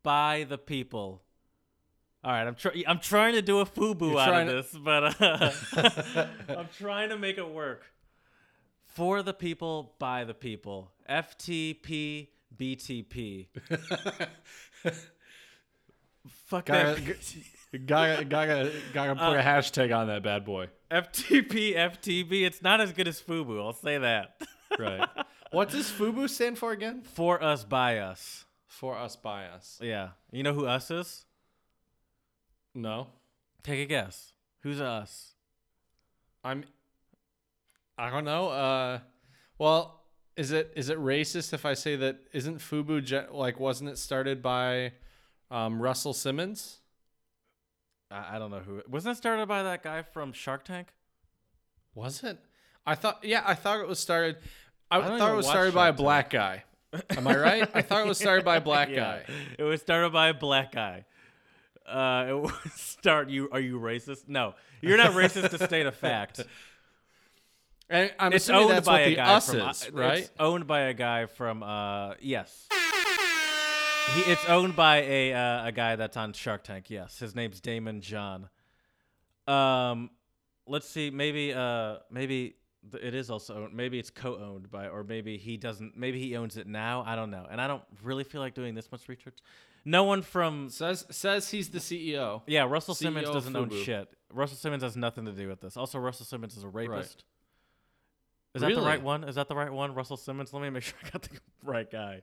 by 0.02 0.46
the 0.48 0.58
people. 0.58 1.22
All 2.24 2.30
right, 2.32 2.46
I'm 2.46 2.54
trying. 2.54 2.84
I'm 2.86 3.00
trying 3.00 3.34
to 3.34 3.42
do 3.42 3.58
a 3.60 3.66
FUBU 3.66 4.10
You're 4.12 4.20
out 4.20 4.48
of 4.48 4.48
this, 4.48 4.72
but 4.80 5.20
uh, 5.20 6.26
I'm 6.56 6.68
trying 6.78 7.08
to 7.08 7.18
make 7.18 7.36
it 7.38 7.48
work. 7.48 7.82
For 8.84 9.22
the 9.22 9.32
people, 9.34 9.94
by 9.98 10.24
the 10.24 10.34
people. 10.34 10.92
FTP 11.08 12.28
BTP. 12.56 13.48
Fuck 16.46 16.66
Gotta, 16.66 17.00
that. 17.00 17.86
gotta, 17.86 18.24
gotta, 18.24 18.72
gotta 18.92 19.14
put 19.14 19.22
Uh, 19.36 19.38
a 19.38 19.42
hashtag 19.42 19.96
on 19.96 20.06
that 20.08 20.22
bad 20.22 20.44
boy. 20.44 20.68
FTP 20.90 21.74
FTB. 21.74 22.42
It's 22.42 22.62
not 22.62 22.80
as 22.80 22.92
good 22.92 23.08
as 23.08 23.20
FUBU. 23.20 23.58
I'll 23.60 23.72
say 23.72 23.98
that. 23.98 24.40
Right. 24.78 25.08
what 25.50 25.70
does 25.70 25.90
FUBU 25.98 26.28
stand 26.30 26.58
for 26.58 26.70
again? 26.72 27.02
For 27.02 27.42
us, 27.42 27.64
by 27.64 27.98
us. 27.98 28.44
For 28.68 28.96
us, 28.96 29.16
by 29.16 29.46
us. 29.46 29.78
Yeah. 29.82 30.10
You 30.30 30.42
know 30.42 30.52
who 30.54 30.66
us 30.66 30.90
is? 30.90 31.24
No, 32.74 33.08
Take 33.62 33.80
a 33.80 33.86
guess. 33.86 34.32
Who's 34.62 34.80
us? 34.80 35.34
I'm. 36.42 36.64
I 37.98 38.10
don't 38.10 38.24
know. 38.24 38.48
Uh, 38.48 38.98
well, 39.58 40.00
is 40.36 40.50
it 40.50 40.72
is 40.74 40.88
it 40.88 40.98
racist 40.98 41.52
if 41.52 41.64
I 41.66 41.74
say 41.74 41.94
that 41.96 42.18
isn't 42.32 42.58
FUBU 42.58 43.04
ge- 43.04 43.30
like 43.32 43.60
wasn't 43.60 43.90
it 43.90 43.98
started 43.98 44.42
by 44.42 44.92
um, 45.50 45.80
Russell 45.80 46.12
Simmons? 46.12 46.78
I, 48.10 48.36
I 48.36 48.38
don't 48.38 48.50
know 48.50 48.60
who. 48.60 48.82
Wasn't 48.88 49.12
it 49.12 49.16
started 49.18 49.46
by 49.46 49.62
that 49.62 49.82
guy 49.82 50.02
from 50.02 50.32
Shark 50.32 50.64
Tank? 50.64 50.88
Was 51.94 52.24
it? 52.24 52.38
I 52.86 52.94
thought. 52.94 53.20
Yeah, 53.22 53.42
I 53.46 53.54
thought 53.54 53.80
it 53.80 53.86
was 53.86 53.98
started. 54.00 54.38
I, 54.90 55.00
don't 55.00 55.18
thought 55.18 55.32
it 55.32 55.36
was 55.36 55.46
started 55.46 55.74
by 55.74 55.88
a 55.88 55.90
Shark 55.90 55.96
Tank. 55.96 56.04
black 56.04 56.30
guy. 56.30 56.64
Am 57.10 57.26
I 57.28 57.36
right? 57.36 57.70
I 57.74 57.82
thought 57.82 58.04
it 58.04 58.08
was 58.08 58.18
started 58.18 58.44
by 58.44 58.56
a 58.56 58.60
black 58.60 58.88
Yeah. 58.90 58.96
guy. 58.96 59.34
It 59.58 59.62
was 59.62 59.80
started 59.80 60.12
by 60.12 60.28
a 60.28 60.34
black 60.34 60.72
guy. 60.72 61.04
Uh, 61.86 62.48
it 62.64 62.72
start. 62.72 63.28
You 63.28 63.48
are 63.52 63.60
you 63.60 63.78
racist? 63.78 64.28
No, 64.28 64.54
you're 64.80 64.96
not 64.96 65.12
racist 65.12 65.50
to 65.50 65.66
state 65.66 65.86
a 65.86 65.92
fact. 65.92 66.40
And 67.90 68.10
I'm 68.18 68.32
It's 68.32 68.44
assuming 68.44 68.62
owned 68.62 68.70
that's 68.72 68.86
by 68.86 68.92
what 68.92 69.00
a 69.02 69.10
the 69.10 69.16
guy 69.16 69.34
us 69.34 69.50
from. 69.50 69.68
is, 69.68 69.88
uh, 69.88 69.90
right? 69.92 70.18
It's 70.20 70.30
owned 70.40 70.66
by 70.66 70.80
a 70.82 70.94
guy 70.94 71.26
from. 71.26 71.62
Uh, 71.62 72.14
yes. 72.22 72.66
He, 74.14 74.20
it's 74.32 74.44
owned 74.46 74.74
by 74.74 75.02
a 75.02 75.34
uh, 75.34 75.66
a 75.66 75.72
guy 75.72 75.96
that's 75.96 76.16
on 76.16 76.32
Shark 76.32 76.64
Tank. 76.64 76.88
Yes, 76.88 77.18
his 77.18 77.34
name's 77.34 77.60
Daymond 77.60 78.00
John. 78.00 78.48
Um, 79.46 80.08
let's 80.66 80.88
see. 80.88 81.10
Maybe 81.10 81.52
uh 81.52 81.96
maybe 82.10 82.56
it 83.00 83.14
is 83.14 83.30
also 83.30 83.64
owned, 83.64 83.74
maybe 83.74 83.98
it's 83.98 84.10
co-owned 84.10 84.70
by 84.70 84.88
or 84.88 85.04
maybe 85.04 85.36
he 85.36 85.56
doesn't. 85.58 85.96
Maybe 85.96 86.18
he 86.18 86.36
owns 86.36 86.56
it 86.56 86.66
now. 86.66 87.04
I 87.06 87.14
don't 87.14 87.30
know. 87.30 87.46
And 87.50 87.60
I 87.60 87.66
don't 87.66 87.82
really 88.02 88.24
feel 88.24 88.40
like 88.40 88.54
doing 88.54 88.74
this 88.74 88.90
much 88.90 89.06
research. 89.08 89.36
No 89.84 90.04
one 90.04 90.22
from 90.22 90.68
Says 90.70 91.04
says 91.10 91.50
he's 91.50 91.70
the 91.70 91.78
CEO. 91.78 92.42
yeah 92.46 92.64
Russell 92.64 92.94
Simmons 92.94 93.28
CEO 93.28 93.32
doesn't 93.32 93.56
own 93.56 93.70
Fubu. 93.70 93.84
shit. 93.84 94.08
Russell 94.32 94.56
Simmons 94.56 94.82
has 94.82 94.96
nothing 94.96 95.24
to 95.26 95.32
do 95.32 95.48
with 95.48 95.60
this. 95.60 95.76
Also, 95.76 95.98
Russell 95.98 96.24
Simmons 96.24 96.56
is 96.56 96.64
a 96.64 96.68
rapist. 96.68 97.24
Is 98.54 98.60
that 98.62 98.68
Really? 98.68 98.80
the 98.80 98.86
right 98.86 99.02
one? 99.02 99.24
Is 99.24 99.34
that 99.36 99.48
the 99.48 99.54
right 99.54 99.72
one? 99.72 99.94
Russell 99.94 100.16
Simmons. 100.16 100.52
Let 100.52 100.62
me 100.62 100.70
make 100.70 100.82
sure 100.84 100.98
I 101.04 101.08
got 101.10 101.22
the 101.22 101.30
right 101.62 101.90
guy. 101.90 102.22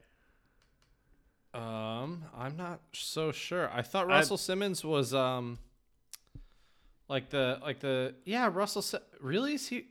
Um, 1.53 2.23
I'm 2.37 2.55
not 2.57 2.79
so 2.93 3.31
sure. 3.31 3.69
I 3.73 3.81
thought 3.81 4.07
Russell 4.07 4.37
Simmons 4.37 4.83
was 4.85 5.13
um, 5.13 5.57
like 7.07 7.29
the 7.29 7.59
like 7.61 7.79
the 7.79 8.13
yeah 8.25 8.49
Russell. 8.53 8.81
Si- 8.83 8.97
really 9.19 9.53
is 9.55 9.67
he 9.67 9.87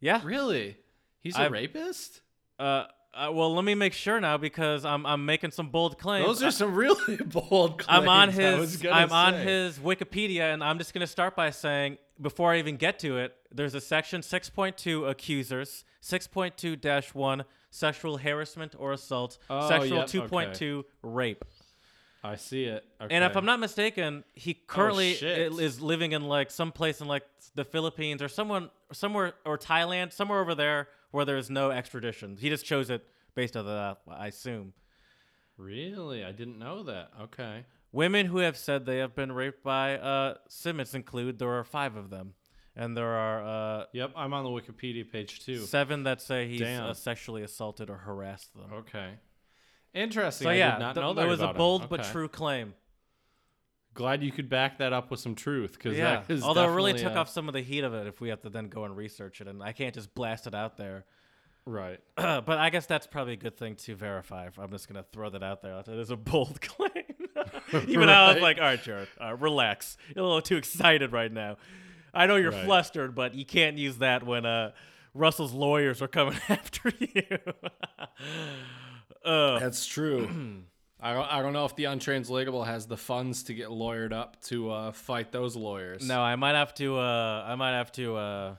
Yeah. 0.00 0.20
really? 0.24 0.76
He's 1.20 1.36
a 1.36 1.42
I've- 1.42 1.52
rapist. 1.52 2.22
Uh, 2.58 2.84
uh, 3.14 3.30
well, 3.32 3.54
let 3.54 3.64
me 3.64 3.74
make 3.74 3.92
sure 3.92 4.20
now 4.20 4.36
because 4.38 4.84
I'm 4.84 5.04
I'm 5.06 5.24
making 5.26 5.50
some 5.50 5.68
bold 5.68 5.98
claims. 5.98 6.26
Those 6.26 6.42
are 6.42 6.50
some 6.50 6.74
really 6.74 7.16
bold. 7.24 7.78
Claims, 7.78 8.02
I'm 8.02 8.08
on 8.08 8.28
his 8.30 8.84
I'm 8.90 9.12
on 9.12 9.34
his 9.34 9.78
Wikipedia, 9.78 10.52
and 10.54 10.62
I'm 10.64 10.78
just 10.78 10.94
gonna 10.94 11.06
start 11.06 11.36
by 11.36 11.50
saying 11.50 11.98
before 12.20 12.52
I 12.52 12.58
even 12.58 12.76
get 12.76 12.98
to 13.00 13.18
it, 13.18 13.34
there's 13.52 13.74
a 13.74 13.80
section 13.80 14.20
6.2 14.20 15.08
accusers, 15.10 15.84
6.2-1 16.02 17.44
sexual 17.70 18.16
harassment 18.18 18.74
or 18.78 18.92
assault, 18.92 19.38
Oh, 19.50 19.68
sexual 19.68 19.98
yep, 19.98 20.06
2.2 20.08 20.84
rape. 21.02 21.44
I 22.24 22.36
see 22.36 22.64
it. 22.64 22.84
Okay. 23.00 23.12
And 23.14 23.24
if 23.24 23.36
I'm 23.36 23.44
not 23.46 23.58
mistaken, 23.58 24.22
he 24.34 24.54
currently 24.54 25.16
i- 25.20 25.24
is 25.60 25.80
living 25.80 26.12
in 26.12 26.22
like 26.28 26.50
some 26.52 26.70
place 26.70 27.00
in 27.00 27.08
like 27.08 27.24
the 27.56 27.64
Philippines 27.64 28.22
or 28.22 28.28
someone 28.28 28.70
somewhere 28.92 29.32
or 29.44 29.58
Thailand, 29.58 30.12
somewhere 30.12 30.40
over 30.40 30.54
there 30.54 30.88
where 31.12 31.24
there's 31.24 31.48
no 31.48 31.70
extradition. 31.70 32.36
He 32.38 32.48
just 32.48 32.64
chose 32.66 32.90
it 32.90 33.06
based 33.34 33.56
on 33.56 33.64
that, 33.66 33.98
I 34.10 34.26
assume. 34.26 34.72
really, 35.56 36.24
I 36.24 36.32
didn't 36.32 36.58
know 36.58 36.82
that. 36.82 37.10
Okay. 37.22 37.64
Women 37.92 38.26
who 38.26 38.38
have 38.38 38.56
said 38.56 38.86
they 38.86 38.98
have 38.98 39.14
been 39.14 39.32
raped 39.32 39.62
by 39.62 39.96
uh, 39.98 40.34
Simmons 40.48 40.94
include 40.94 41.38
there 41.38 41.50
are 41.58 41.64
five 41.64 41.94
of 41.94 42.08
them, 42.10 42.32
and 42.74 42.96
there 42.96 43.06
are 43.14 43.80
uh, 43.80 43.84
Yep, 43.92 44.12
I'm 44.16 44.32
on 44.32 44.44
the 44.44 44.50
Wikipedia 44.50 45.10
page 45.10 45.44
too. 45.44 45.58
seven 45.58 46.04
that 46.04 46.22
say 46.22 46.48
he's 46.48 46.62
uh, 46.62 46.94
sexually 46.94 47.42
assaulted 47.42 47.90
or 47.90 47.98
harassed 47.98 48.54
them. 48.54 48.72
Okay. 48.72 49.10
Interesting. 49.94 50.46
So 50.46 50.50
I 50.50 50.54
yeah, 50.54 50.72
did 50.72 50.80
not 50.80 50.94
th- 50.94 51.02
know 51.04 51.12
that 51.12 51.20
there 51.20 51.28
was 51.30 51.42
a 51.42 51.52
bold 51.52 51.90
but 51.90 52.04
true 52.04 52.28
claim. 52.28 52.72
Glad 53.94 54.22
you 54.22 54.32
could 54.32 54.48
back 54.48 54.78
that 54.78 54.92
up 54.92 55.10
with 55.10 55.20
some 55.20 55.34
truth, 55.34 55.72
because 55.72 55.96
Yeah, 55.98 56.22
that 56.26 56.30
is 56.32 56.42
although 56.42 56.70
it 56.70 56.74
really 56.74 56.94
took 56.94 57.12
a- 57.12 57.18
off 57.18 57.28
some 57.28 57.46
of 57.48 57.52
the 57.54 57.60
heat 57.60 57.84
of 57.84 57.92
it 57.92 58.06
if 58.06 58.20
we 58.20 58.30
have 58.30 58.40
to 58.42 58.48
then 58.50 58.68
go 58.68 58.84
and 58.84 58.96
research 58.96 59.40
it, 59.42 59.48
and 59.48 59.62
I 59.62 59.72
can't 59.72 59.94
just 59.94 60.14
blast 60.14 60.46
it 60.46 60.54
out 60.54 60.76
there. 60.78 61.04
right. 61.66 62.00
but 62.16 62.48
I 62.48 62.70
guess 62.70 62.86
that's 62.86 63.06
probably 63.06 63.34
a 63.34 63.36
good 63.36 63.56
thing 63.56 63.76
to 63.76 63.94
verify. 63.94 64.48
I'm 64.58 64.70
just 64.70 64.88
gonna 64.88 65.04
throw 65.12 65.28
that 65.30 65.42
out 65.42 65.62
there. 65.62 65.82
That 65.82 65.98
is 65.98 66.10
a 66.10 66.16
bold 66.16 66.60
claim. 66.62 66.90
Even 67.88 68.08
I 68.08 68.32
was 68.32 68.42
like, 68.42 68.56
all 68.58 68.64
right, 68.64 68.82
Jared, 68.82 69.08
uh, 69.20 69.34
relax. 69.36 69.96
You're 70.14 70.24
a 70.24 70.26
little 70.26 70.42
too 70.42 70.56
excited 70.56 71.12
right 71.12 71.30
now. 71.32 71.56
I 72.14 72.26
know 72.26 72.36
you're 72.36 72.50
Right. 72.50 72.64
flustered, 72.64 73.14
but 73.14 73.34
you 73.34 73.44
can't 73.46 73.78
use 73.78 73.98
that 73.98 74.24
when 74.26 74.44
uh, 74.44 74.72
Russell's 75.14 75.52
lawyers 75.52 76.02
are 76.02 76.08
coming 76.08 76.38
after 76.48 76.92
you. 76.98 77.38
uh, 79.24 79.58
That's 79.58 79.86
true. 79.86 80.62
I 81.02 81.14
don't, 81.14 81.32
I 81.32 81.42
don't 81.42 81.52
know 81.52 81.64
if 81.64 81.74
the 81.74 81.86
untranslatable 81.86 82.62
has 82.64 82.86
the 82.86 82.96
funds 82.96 83.42
to 83.44 83.54
get 83.54 83.68
lawyered 83.70 84.12
up 84.12 84.40
to 84.44 84.70
uh, 84.70 84.92
fight 84.92 85.32
those 85.32 85.56
lawyers. 85.56 86.06
no, 86.06 86.20
I 86.22 86.36
might 86.36 86.54
have 86.54 86.72
to. 86.74 86.96
Uh, 86.98 87.44
I 87.46 87.54
might 87.56 87.72
have 87.72 87.90
to 87.92 88.16
uh, 88.16 88.54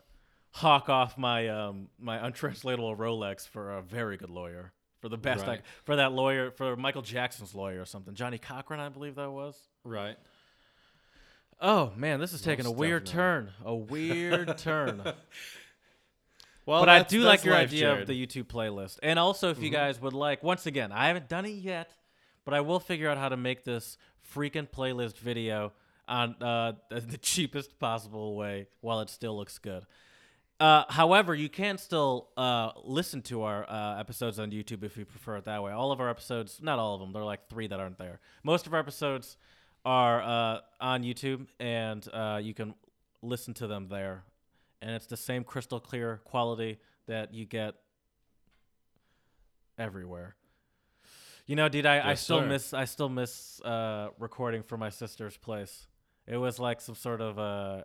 hawk 0.51 0.89
off 0.89 1.17
my 1.17 1.47
um, 1.47 1.87
my 1.99 2.17
untranslatable 2.25 2.95
Rolex 2.97 3.47
for 3.47 3.77
a 3.77 3.81
very 3.81 4.17
good 4.17 4.29
lawyer. 4.29 4.73
For 4.99 5.09
the 5.09 5.17
best, 5.17 5.45
Right. 5.45 5.59
I, 5.59 5.63
for 5.83 5.97
that 5.97 6.13
lawyer, 6.13 6.51
for 6.51 6.77
Michael 6.77 7.01
Jackson's 7.01 7.53
lawyer 7.53 7.81
or 7.81 7.85
something, 7.85 8.13
Johnnie 8.13 8.37
Cochran, 8.37 8.79
I 8.79 8.87
believe 8.87 9.15
that 9.15 9.29
was. 9.31 9.57
Right. 9.83 10.15
Oh 11.61 11.91
man, 11.95 12.19
this 12.19 12.33
is 12.33 12.41
taking 12.41 12.65
a 12.65 12.71
weird 12.71 13.03
definitely. 13.05 13.21
turn. 13.21 13.51
A 13.65 13.75
weird 13.75 14.57
turn. 14.57 15.01
Well, 16.65 16.81
but 16.81 16.89
I 16.89 17.03
do 17.03 17.19
like 17.21 17.43
your 17.43 17.53
life, 17.53 17.69
idea 17.69 17.81
Jared. 17.87 18.01
of 18.03 18.07
the 18.07 18.25
YouTube 18.27 18.45
playlist. 18.45 18.99
And 19.03 19.19
also 19.19 19.49
if 19.49 19.59
you 19.59 19.65
Mm-hmm. 19.65 19.73
guys 19.75 20.01
would 20.01 20.13
like 20.13 20.43
once 20.43 20.65
again, 20.65 20.91
I 20.93 21.07
haven't 21.07 21.27
done 21.27 21.45
it 21.45 21.49
yet, 21.51 21.91
but 22.45 22.53
I 22.53 22.61
will 22.61 22.79
figure 22.79 23.09
out 23.09 23.17
how 23.17 23.29
to 23.29 23.37
make 23.37 23.63
this 23.63 23.97
freaking 24.33 24.69
playlist 24.69 25.17
video 25.17 25.73
on 26.07 26.35
uh, 26.41 26.73
the 26.89 27.17
cheapest 27.17 27.79
possible 27.79 28.35
way 28.35 28.67
while 28.81 28.99
it 29.01 29.09
still 29.09 29.37
looks 29.37 29.57
good. 29.57 29.85
Uh, 30.59 30.85
however, 30.89 31.33
you 31.35 31.49
can 31.49 31.77
still 31.77 32.29
uh, 32.37 32.71
listen 32.85 33.21
to 33.23 33.41
our 33.43 33.69
uh, 33.69 33.99
episodes 33.99 34.39
on 34.39 34.51
YouTube 34.51 34.83
if 34.83 34.95
you 34.95 35.03
prefer 35.03 35.37
it 35.37 35.45
that 35.45 35.61
way. 35.63 35.71
All 35.71 35.91
of 35.91 35.99
our 35.99 36.09
episodes, 36.09 36.59
not 36.61 36.79
all 36.79 36.93
of 36.93 37.01
them, 37.01 37.11
there 37.11 37.21
are 37.21 37.25
like 37.25 37.49
three 37.49 37.67
that 37.67 37.79
aren't 37.79 37.97
there. 37.97 38.19
Most 38.43 38.67
of 38.67 38.73
our 38.73 38.79
episodes 38.79 39.35
are 39.83 40.21
uh, 40.21 40.59
on 40.79 41.03
YouTube, 41.03 41.47
and 41.59 42.07
uh, 42.13 42.39
you 42.41 42.53
can 42.53 42.75
listen 43.21 43.53
to 43.55 43.67
them 43.67 43.87
there. 43.89 44.23
And 44.81 44.91
it's 44.91 45.07
the 45.07 45.17
same 45.17 45.43
crystal 45.43 45.79
clear 45.79 46.21
quality 46.23 46.79
that 47.07 47.33
you 47.33 47.45
get 47.45 47.75
everywhere. 49.77 50.35
You 51.45 51.55
know, 51.57 51.67
dude, 51.69 51.85
I, 51.85 52.11
I 52.11 52.13
still 52.13 52.39
sir. 52.39 52.47
miss 52.47 52.73
I 52.73 52.85
still 52.85 53.09
miss 53.09 53.59
uh, 53.61 54.09
recording 54.19 54.63
from 54.63 54.79
my 54.79 54.89
sister's 54.89 55.35
place. 55.37 55.87
It 56.25 56.37
was 56.37 56.57
like 56.57 56.79
some 56.79 56.95
sort 56.95 57.19
of 57.21 57.37
uh, 57.37 57.81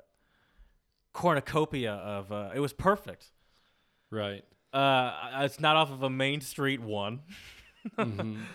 cornucopia 1.12 1.92
of. 1.92 2.30
Uh, 2.32 2.50
it 2.54 2.60
was 2.60 2.72
perfect. 2.72 3.26
Right. 4.10 4.44
Uh, 4.72 5.12
it's 5.40 5.60
not 5.60 5.76
off 5.76 5.90
of 5.90 6.02
a 6.02 6.10
main 6.10 6.40
street 6.40 6.80
one. 6.80 7.20
Mhm. 7.96 8.38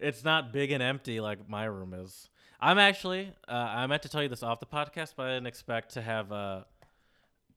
It's 0.00 0.22
not 0.22 0.52
big 0.52 0.70
and 0.70 0.80
empty 0.80 1.18
like 1.20 1.48
my 1.48 1.64
room 1.64 1.92
is. 1.92 2.28
I'm 2.60 2.78
actually. 2.78 3.32
Uh, 3.48 3.52
I 3.52 3.84
meant 3.88 4.02
to 4.02 4.08
tell 4.08 4.22
you 4.22 4.28
this 4.28 4.44
off 4.44 4.60
the 4.60 4.66
podcast, 4.66 5.14
but 5.16 5.26
I 5.26 5.30
didn't 5.30 5.48
expect 5.48 5.94
to 5.94 6.02
have 6.02 6.30
uh, 6.30 6.60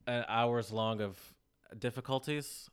an 0.08 0.26
hours 0.28 0.72
long 0.72 1.02
of 1.02 1.20
difficulties. 1.78 2.68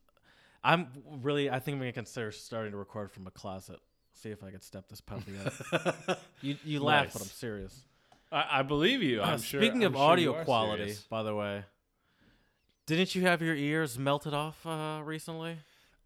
I'm 0.64 0.88
really. 1.20 1.50
I 1.50 1.58
think 1.58 1.74
I'm 1.74 1.80
gonna 1.80 1.92
consider 1.92 2.32
starting 2.32 2.72
to 2.72 2.78
record 2.78 3.10
from 3.10 3.26
a 3.26 3.30
closet. 3.30 3.78
See 4.20 4.30
if 4.30 4.42
I 4.42 4.50
could 4.50 4.64
step 4.64 4.88
this 4.88 5.00
puppy 5.00 5.34
up. 5.44 6.18
you 6.42 6.56
you 6.64 6.80
laugh, 6.80 7.12
but 7.12 7.22
I'm 7.22 7.28
serious. 7.28 7.84
I, 8.32 8.46
I 8.50 8.62
believe 8.62 9.00
you. 9.00 9.22
Uh, 9.22 9.26
I'm 9.26 9.40
sure. 9.40 9.60
speaking 9.60 9.84
I'm 9.84 9.92
of 9.92 9.96
sure 9.96 10.02
audio 10.02 10.44
quality, 10.44 10.82
serious. 10.82 11.02
by 11.02 11.22
the 11.22 11.36
way, 11.36 11.64
didn't 12.86 13.14
you 13.14 13.22
have 13.22 13.42
your 13.42 13.54
ears 13.54 13.96
melted 13.96 14.34
off 14.34 14.66
uh, 14.66 15.02
recently? 15.04 15.58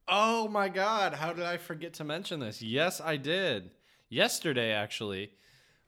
Oh 0.06 0.46
my 0.48 0.68
God! 0.68 1.14
How 1.14 1.32
did 1.32 1.44
I 1.44 1.56
forget 1.56 1.94
to 1.94 2.04
mention 2.04 2.40
this? 2.40 2.60
Yes, 2.60 3.00
I 3.00 3.16
did. 3.16 3.70
Yesterday, 4.10 4.72
actually, 4.72 5.30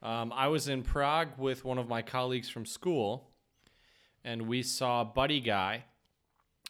um, 0.03 0.33
I 0.35 0.49
was 0.49 0.67
in 0.67 0.83
Prague 0.83 1.29
with 1.37 1.63
one 1.63 1.77
of 1.77 1.89
my 1.89 2.01
colleagues 2.01 2.49
from 2.49 2.65
school, 2.65 3.29
and 4.25 4.49
we 4.49 4.63
saw 4.63 5.05
Buddy 5.05 5.41
Guy 5.41 5.85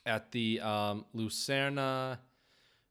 at 0.04 0.32
the 0.32 0.60
um, 0.60 1.04
Lucerna. 1.14 2.18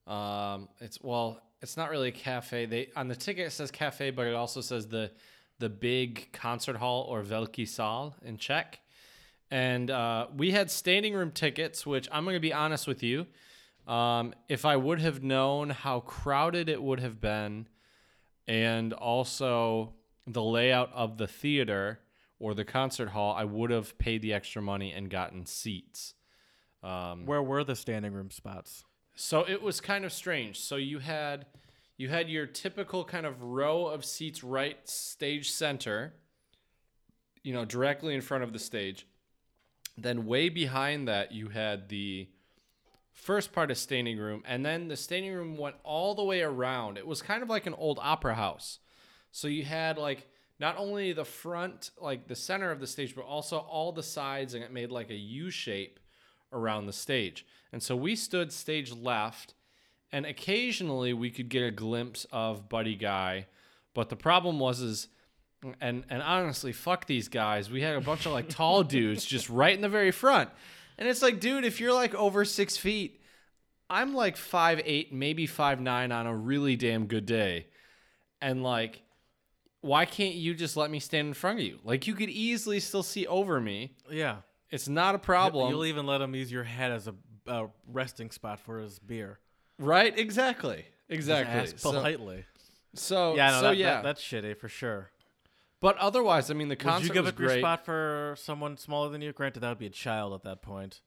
Um, 0.07 0.69
it's 0.79 0.99
well, 1.01 1.41
it's 1.63 1.77
not 1.77 1.89
really 1.89 2.09
a 2.09 2.11
cafe. 2.11 2.65
They 2.65 2.89
on 2.95 3.07
the 3.07 3.15
ticket 3.15 3.47
it 3.47 3.51
says 3.51 3.71
cafe, 3.71 4.11
but 4.11 4.27
it 4.27 4.35
also 4.35 4.61
says 4.61 4.87
the 4.87 5.11
the 5.59 5.69
big 5.69 6.31
concert 6.33 6.75
hall 6.75 7.03
or 7.09 7.23
Velký 7.23 7.63
sál 7.65 8.13
in 8.23 8.37
Czech. 8.37 8.81
And 9.49 9.89
uh, 9.89 10.27
we 10.35 10.51
had 10.51 10.69
standing 10.69 11.13
room 11.13 11.31
tickets, 11.31 11.85
which 11.85 12.07
I'm 12.11 12.25
going 12.25 12.35
to 12.35 12.41
be 12.41 12.53
honest 12.53 12.85
with 12.85 13.01
you. 13.01 13.27
Um, 13.87 14.33
if 14.49 14.65
I 14.65 14.75
would 14.75 14.99
have 14.99 15.23
known 15.23 15.69
how 15.69 16.01
crowded 16.01 16.69
it 16.69 16.81
would 16.81 16.99
have 16.99 17.21
been, 17.21 17.67
and 18.47 18.93
also 18.93 19.93
the 20.25 20.43
layout 20.43 20.91
of 20.93 21.17
the 21.17 21.27
theater 21.27 21.99
or 22.39 22.53
the 22.53 22.65
concert 22.65 23.09
hall, 23.09 23.35
I 23.37 23.43
would 23.45 23.69
have 23.69 23.97
paid 23.97 24.21
the 24.21 24.33
extra 24.33 24.61
money 24.61 24.91
and 24.91 25.09
gotten 25.09 25.45
seats. 25.45 26.13
Um, 26.81 27.25
Where 27.25 27.43
were 27.43 27.63
the 27.63 27.75
standing 27.75 28.13
room 28.13 28.31
spots? 28.31 28.83
So 29.15 29.45
it 29.47 29.61
was 29.61 29.79
kind 29.79 30.05
of 30.05 30.13
strange. 30.13 30.59
So 30.59 30.75
you 30.75 30.99
had 30.99 31.45
you 31.97 32.09
had 32.09 32.29
your 32.29 32.45
typical 32.45 33.03
kind 33.03 33.25
of 33.25 33.43
row 33.43 33.85
of 33.85 34.03
seats 34.03 34.43
right 34.43 34.77
stage 34.89 35.51
center, 35.51 36.13
you 37.43 37.53
know, 37.53 37.65
directly 37.65 38.15
in 38.15 38.21
front 38.21 38.43
of 38.43 38.51
the 38.51 38.59
stage. 38.59 39.05
Then 39.95 40.25
way 40.25 40.49
behind 40.49 41.07
that 41.07 41.31
you 41.31 41.49
had 41.49 41.89
the 41.89 42.27
first 43.11 43.53
part 43.53 43.69
of 43.69 43.77
standing 43.77 44.17
room 44.17 44.41
and 44.43 44.65
then 44.65 44.87
the 44.87 44.97
standing 44.97 45.31
room 45.31 45.55
went 45.55 45.75
all 45.83 46.15
the 46.15 46.23
way 46.23 46.41
around. 46.41 46.97
It 46.97 47.05
was 47.05 47.21
kind 47.21 47.43
of 47.43 47.49
like 47.49 47.67
an 47.67 47.75
old 47.75 47.99
opera 48.01 48.33
house. 48.33 48.79
So 49.31 49.47
you 49.47 49.63
had 49.63 49.99
like 49.99 50.27
not 50.59 50.77
only 50.77 51.13
the 51.13 51.25
front, 51.25 51.91
like 52.01 52.27
the 52.27 52.35
center 52.35 52.71
of 52.71 52.79
the 52.79 52.87
stage, 52.87 53.15
but 53.15 53.25
also 53.25 53.57
all 53.57 53.91
the 53.91 54.03
sides, 54.03 54.53
and 54.53 54.63
it 54.63 54.71
made 54.71 54.91
like 54.91 55.09
a 55.09 55.15
U 55.15 55.49
shape 55.49 55.99
around 56.53 56.85
the 56.85 56.93
stage. 56.93 57.45
And 57.71 57.81
so 57.81 57.95
we 57.95 58.15
stood 58.15 58.51
stage 58.51 58.93
left, 58.93 59.55
and 60.11 60.25
occasionally 60.25 61.13
we 61.13 61.31
could 61.31 61.49
get 61.49 61.63
a 61.63 61.71
glimpse 61.71 62.25
of 62.31 62.69
Buddy 62.69 62.95
Guy. 62.95 63.47
But 63.93 64.09
the 64.09 64.15
problem 64.15 64.59
was 64.59 64.81
is 64.81 65.07
and 65.81 66.03
and 66.09 66.21
honestly, 66.21 66.71
fuck 66.71 67.05
these 67.05 67.27
guys. 67.27 67.69
We 67.69 67.81
had 67.81 67.95
a 67.95 68.01
bunch 68.01 68.25
of 68.25 68.31
like 68.33 68.49
tall 68.49 68.83
dudes 68.95 69.25
just 69.25 69.49
right 69.49 69.73
in 69.73 69.81
the 69.81 69.89
very 69.89 70.11
front. 70.11 70.49
And 70.97 71.07
it's 71.07 71.21
like, 71.21 71.39
dude, 71.39 71.65
if 71.65 71.79
you're 71.79 71.93
like 71.93 72.13
over 72.13 72.45
six 72.45 72.77
feet, 72.77 73.21
I'm 73.89 74.13
like 74.13 74.37
five 74.37 74.81
eight, 74.85 75.13
maybe 75.13 75.47
five 75.47 75.79
nine 75.79 76.11
on 76.11 76.27
a 76.27 76.35
really 76.35 76.75
damn 76.75 77.07
good 77.07 77.25
day. 77.25 77.67
And 78.41 78.63
like, 78.63 79.01
why 79.81 80.05
can't 80.05 80.35
you 80.35 80.53
just 80.53 80.77
let 80.77 80.91
me 80.91 80.99
stand 80.99 81.29
in 81.29 81.33
front 81.33 81.59
of 81.59 81.65
you? 81.65 81.79
Like 81.83 82.07
you 82.07 82.13
could 82.13 82.29
easily 82.29 82.79
still 82.79 83.03
see 83.03 83.25
over 83.27 83.59
me. 83.59 83.95
Yeah. 84.11 84.37
It's 84.73 84.87
not 84.89 85.15
a 85.15 85.19
problem. 85.19 85.69
You'll 85.69 85.85
even 85.85 86.05
let 86.07 86.19
him 86.21 86.33
use 86.35 86.51
your 86.51 86.63
head 86.63 86.91
as 86.91 87.07
a, 87.07 87.13
a 87.47 87.67
resting 87.91 88.31
spot 88.31 88.59
for 88.59 88.79
his 88.79 88.97
beer. 88.99 89.39
right? 89.77 90.17
Exactly. 90.17 90.85
Exactly. 91.09 91.77
So- 91.77 91.91
politely. 91.91 92.45
So 92.95 93.35
Yeah, 93.35 93.51
no, 93.51 93.57
so 93.57 93.61
that, 93.63 93.77
yeah. 93.77 93.93
that, 93.95 94.03
that's 94.03 94.21
shitty 94.21 94.57
for 94.57 94.67
sure. 94.69 95.09
but 95.79 95.97
otherwise, 95.97 96.51
I 96.51 96.53
mean, 96.53 96.67
the 96.69 96.73
Would 96.73 96.79
concert 96.79 97.07
you 97.07 97.13
give 97.13 97.23
was 97.25 97.33
up 97.33 97.39
your 97.39 97.49
great. 97.49 97.61
spot 97.61 97.85
for 97.85 98.35
someone 98.37 98.77
smaller 98.77 99.09
than 99.09 99.21
you? 99.21 99.31
Granted, 99.33 99.61
that 99.61 99.69
would 99.69 99.79
be 99.79 99.87
a 99.87 99.89
child 99.91 100.33
at 100.33 100.43
that 100.43 100.61
point. 100.61 101.01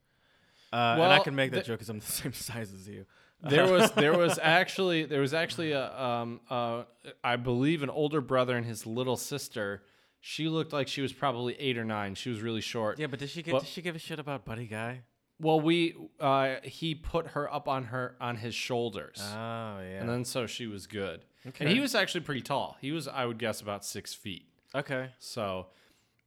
Uh, 0.73 0.77
and 0.99 1.13
I 1.13 1.21
can 1.21 1.35
make 1.37 1.53
that 1.53 1.65
joke 1.65 1.79
because 1.79 1.89
I'm 1.89 2.01
the 2.01 2.07
same 2.23 2.33
size 2.33 2.73
as 2.73 2.89
you. 2.89 3.07
there 3.43 3.71
was 3.71 3.91
there 3.93 4.17
was 4.25 4.39
actually 4.43 5.05
there 5.05 5.21
was 5.21 5.33
actually 5.33 5.73
a 5.73 5.93
um 6.01 6.41
uh 6.51 6.83
I 7.23 7.37
believe 7.37 7.83
an 7.85 7.91
older 7.91 8.21
brother 8.21 8.57
and 8.57 8.67
his 8.67 8.85
little 8.87 9.17
sister. 9.17 9.83
She 10.29 10.49
looked 10.49 10.73
like 10.73 10.89
she 10.89 11.03
was 11.03 11.13
probably 11.13 11.55
eight 11.61 11.79
or 11.79 11.85
nine. 11.85 12.17
She 12.17 12.31
was 12.31 12.41
really 12.41 12.61
short. 12.61 12.99
Yeah, 12.99 13.07
but 13.07 13.21
did 13.21 13.31
she 13.31 13.45
get? 13.45 13.53
But- 13.53 13.61
did 13.61 13.69
she 13.69 13.81
give 13.81 13.95
a 13.95 13.99
shit 14.01 14.19
about 14.19 14.45
Buddy 14.45 14.67
Guy? 14.67 15.03
Well, 15.41 15.61
we 15.61 15.95
uh 16.19 16.57
he 16.65 16.97
put 16.97 17.29
her 17.29 17.53
up 17.55 17.69
on 17.69 17.85
her 17.85 18.17
on 18.21 18.35
his 18.37 18.53
shoulders, 18.53 19.21
Oh 19.23 19.79
yeah. 19.81 20.01
and 20.01 20.09
then 20.09 20.25
so 20.25 20.47
she 20.49 20.67
was 20.67 20.89
good. 20.89 21.25
Okay. 21.47 21.65
And 21.67 21.73
he 21.73 21.79
was 21.79 21.95
actually 21.95 22.23
pretty 22.23 22.41
tall. 22.41 22.77
He 22.81 22.91
was 22.91 23.07
I 23.07 23.25
would 23.25 23.39
guess 23.39 23.61
about 23.61 23.85
six 23.85 24.15
feet. 24.15 24.49
okay. 24.75 25.11
So, 25.21 25.67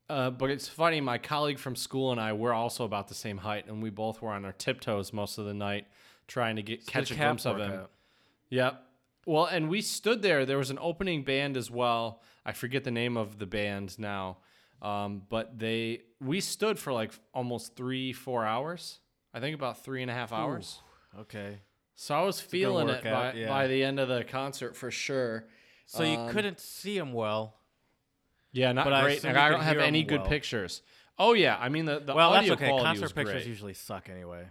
uh, 0.09 0.29
but 0.29 0.49
it's 0.49 0.69
funny. 0.69 1.01
My 1.01 1.17
colleague 1.17 1.59
from 1.59 1.75
school 1.75 2.12
and 2.13 2.21
I 2.21 2.31
were 2.31 2.53
also 2.53 2.85
about 2.85 3.09
the 3.09 3.15
same 3.15 3.39
height, 3.39 3.67
and 3.67 3.83
we 3.83 3.89
both 3.89 4.21
were 4.21 4.29
on 4.31 4.45
our 4.45 4.53
tiptoes 4.53 5.12
most 5.12 5.38
of 5.39 5.45
the 5.45 5.53
night, 5.53 5.88
trying 6.27 6.55
to 6.55 6.62
get 6.63 6.88
catch 6.88 7.12
a 7.12 7.15
glimpse 7.15 7.45
of 7.45 7.57
him. 7.59 7.71
workout. 7.71 7.91
Yep. 8.49 8.81
Well, 9.25 9.45
and 9.45 9.69
we 9.69 9.81
stood 9.81 10.21
there. 10.21 10.45
There 10.45 10.57
was 10.57 10.69
an 10.69 10.79
opening 10.81 11.23
band 11.25 11.57
as 11.57 11.69
well. 11.69 12.21
I 12.45 12.54
forget 12.54 12.84
the 12.84 12.91
name 12.91 13.17
of 13.17 13.38
the 13.39 13.45
band 13.45 13.97
now, 13.99 14.38
um, 14.82 15.23
but 15.30 15.58
they 15.60 16.02
we 16.21 16.39
stood 16.41 16.80
for 16.80 16.93
like 16.93 17.12
almost 17.34 17.75
three, 17.75 18.13
four 18.13 18.45
hours. 18.45 18.99
I 19.34 19.39
think 19.39 19.56
about 19.56 19.84
three 19.84 20.02
and 20.02 20.10
a 20.10 20.13
half 20.13 20.34
hours. 20.34 20.80
Okay. 21.19 21.60
So 21.95 22.15
I 22.15 22.21
was 22.23 22.39
feeling 22.39 22.88
it 22.89 23.04
by, 23.04 23.34
yeah. 23.34 23.47
by 23.49 23.67
the 23.67 23.84
end 23.84 23.99
of 23.99 24.08
the 24.08 24.23
concert 24.23 24.75
for 24.75 24.89
sure. 24.89 25.47
So 25.86 26.04
you 26.04 26.17
Um, 26.17 26.30
couldn't 26.30 26.60
see 26.60 26.97
him 26.97 27.12
well. 27.13 27.56
Yeah, 28.52 28.71
not 28.71 28.86
But 28.86 29.04
great. 29.04 29.23
And 29.25 29.38
I 29.38 29.49
don't 29.49 29.62
have 29.62 29.78
any 29.78 30.04
good 30.04 30.21
well. 30.21 30.30
pictures. 30.30 30.82
Oh 31.17 31.34
yeah, 31.34 31.58
I 31.60 31.67
mean 31.69 31.86
the, 31.86 31.99
the 31.99 32.15
well, 32.15 32.32
that's 32.32 32.43
audio 32.43 32.54
okay. 32.54 32.67
quality 32.67 32.86
Concert 32.86 33.02
was 33.04 33.12
pictures 33.13 33.34
great. 33.43 33.47
usually 33.47 33.73
suck 33.73 34.10
anyway. 34.10 34.45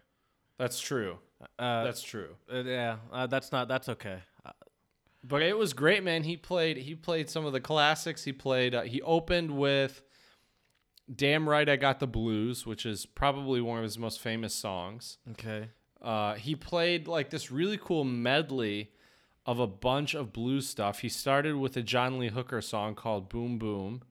That's 0.59 0.79
true. 0.81 1.19
Uh, 1.59 1.85
That's 1.85 2.03
true. 2.03 2.35
uh, 2.53 2.65
yeah. 2.65 2.97
Uh, 3.13 3.27
that's 3.29 3.53
not. 3.53 3.69
That's 3.69 3.89
okay. 3.89 4.19
But 5.25 5.43
it 5.43 5.59
was 5.59 5.73
great, 5.73 6.05
man. 6.05 6.23
He 6.23 6.37
played. 6.37 6.77
He 6.79 6.95
played 6.95 7.29
some 7.29 7.45
of 7.45 7.53
the 7.53 7.61
classics. 7.61 8.25
He 8.25 8.33
played. 8.33 8.75
Uh, 8.75 8.83
he 8.83 9.03
opened 9.03 9.51
with 9.51 10.03
"Damn 11.13 11.49
Right 11.49 11.69
I 11.69 11.77
Got 11.77 11.99
the 11.99 12.07
Blues," 12.07 12.65
which 12.67 12.87
is 12.87 13.05
probably 13.05 13.61
one 13.61 13.79
of 13.79 13.85
his 13.85 13.99
most 13.99 14.21
famous 14.21 14.55
songs. 14.55 15.19
okay. 15.33 15.69
Uh, 16.01 16.35
he 16.35 16.55
played 16.55 17.09
like 17.09 17.31
this 17.31 17.51
really 17.51 17.77
cool 17.77 18.05
medley 18.05 18.93
of 19.45 19.59
a 19.59 19.67
bunch 19.67 20.15
of 20.15 20.33
blues 20.33 20.69
stuff. 20.69 21.01
He 21.01 21.09
started 21.09 21.57
with 21.57 21.77
a 21.77 21.83
John 21.83 22.21
Lee 22.21 22.29
Hooker 22.29 22.61
song 22.61 22.95
called 22.95 23.29
"Boom 23.29 23.59
Boom," 23.59 24.03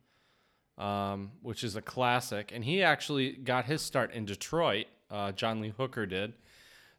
um, 0.78 1.32
which 1.42 1.64
is 1.64 1.78
a 1.78 1.82
classic, 1.82 2.52
and 2.54 2.66
he 2.66 2.84
actually 2.84 3.32
got 3.32 3.66
his 3.66 3.82
start 3.82 4.12
in 4.12 4.26
Detroit. 4.26 4.88
Uh, 5.10 5.32
John 5.32 5.62
Lee 5.62 5.74
Hooker 5.78 6.06
did. 6.06 6.34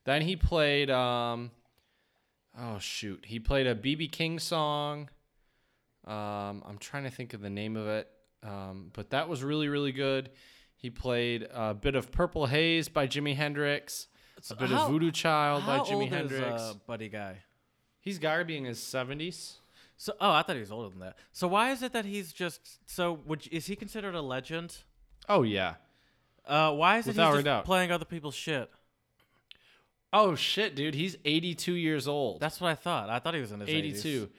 Then 0.04 0.22
he 0.22 0.34
played. 0.34 0.90
Um, 0.90 1.50
oh 2.58 2.78
shoot, 2.78 3.24
he 3.26 3.38
played 3.38 3.66
a 3.66 3.74
BB 3.74 4.10
King 4.12 4.38
song. 4.38 5.08
Um, 6.06 6.62
I'm 6.66 6.78
trying 6.78 7.04
to 7.04 7.10
think 7.10 7.34
of 7.34 7.40
the 7.40 7.50
name 7.50 7.76
of 7.76 7.86
it, 7.86 8.08
um, 8.42 8.90
but 8.94 9.10
that 9.10 9.28
was 9.28 9.42
really 9.42 9.68
really 9.68 9.92
good. 9.92 10.30
He 10.76 10.90
played 10.90 11.46
a 11.52 11.74
bit 11.74 11.94
of 11.96 12.10
Purple 12.12 12.46
Haze 12.46 12.88
by 12.88 13.06
Jimi 13.06 13.34
Hendrix, 13.34 14.06
a 14.50 14.54
bit 14.54 14.70
how- 14.70 14.84
of 14.84 14.90
Voodoo 14.90 15.10
Child 15.10 15.66
by 15.66 15.80
Jimi 15.80 16.02
old 16.02 16.08
Hendrix. 16.10 16.62
is 16.62 16.70
uh, 16.70 16.74
Buddy 16.86 17.08
Guy? 17.08 17.38
He's 18.00 18.18
got 18.18 18.36
to 18.38 18.44
be 18.44 18.56
in 18.56 18.64
his 18.64 18.78
70s. 18.78 19.56
So, 20.00 20.12
oh, 20.20 20.30
I 20.30 20.42
thought 20.42 20.54
he 20.54 20.60
was 20.60 20.70
older 20.70 20.88
than 20.90 21.00
that. 21.00 21.16
So 21.32 21.48
why 21.48 21.72
is 21.72 21.82
it 21.82 21.92
that 21.92 22.04
he's 22.04 22.32
just 22.32 22.88
so? 22.88 23.18
Would 23.26 23.48
is 23.50 23.66
he 23.66 23.74
considered 23.74 24.14
a 24.14 24.22
legend? 24.22 24.76
Oh 25.28 25.42
yeah. 25.42 25.74
Uh, 26.46 26.72
why 26.72 26.98
is 26.98 27.06
it 27.06 27.10
Without 27.10 27.30
he's 27.30 27.36
just 27.38 27.44
doubt. 27.44 27.64
playing 27.64 27.90
other 27.90 28.04
people's 28.04 28.36
shit? 28.36 28.70
Oh 30.12 30.34
shit, 30.34 30.74
dude, 30.74 30.94
he's 30.94 31.16
82 31.24 31.72
years 31.74 32.08
old. 32.08 32.40
That's 32.40 32.60
what 32.60 32.68
I 32.70 32.74
thought. 32.74 33.10
I 33.10 33.18
thought 33.18 33.34
he 33.34 33.40
was 33.40 33.52
in 33.52 33.60
his 33.60 33.68
82. 33.68 34.26
80s. 34.26 34.30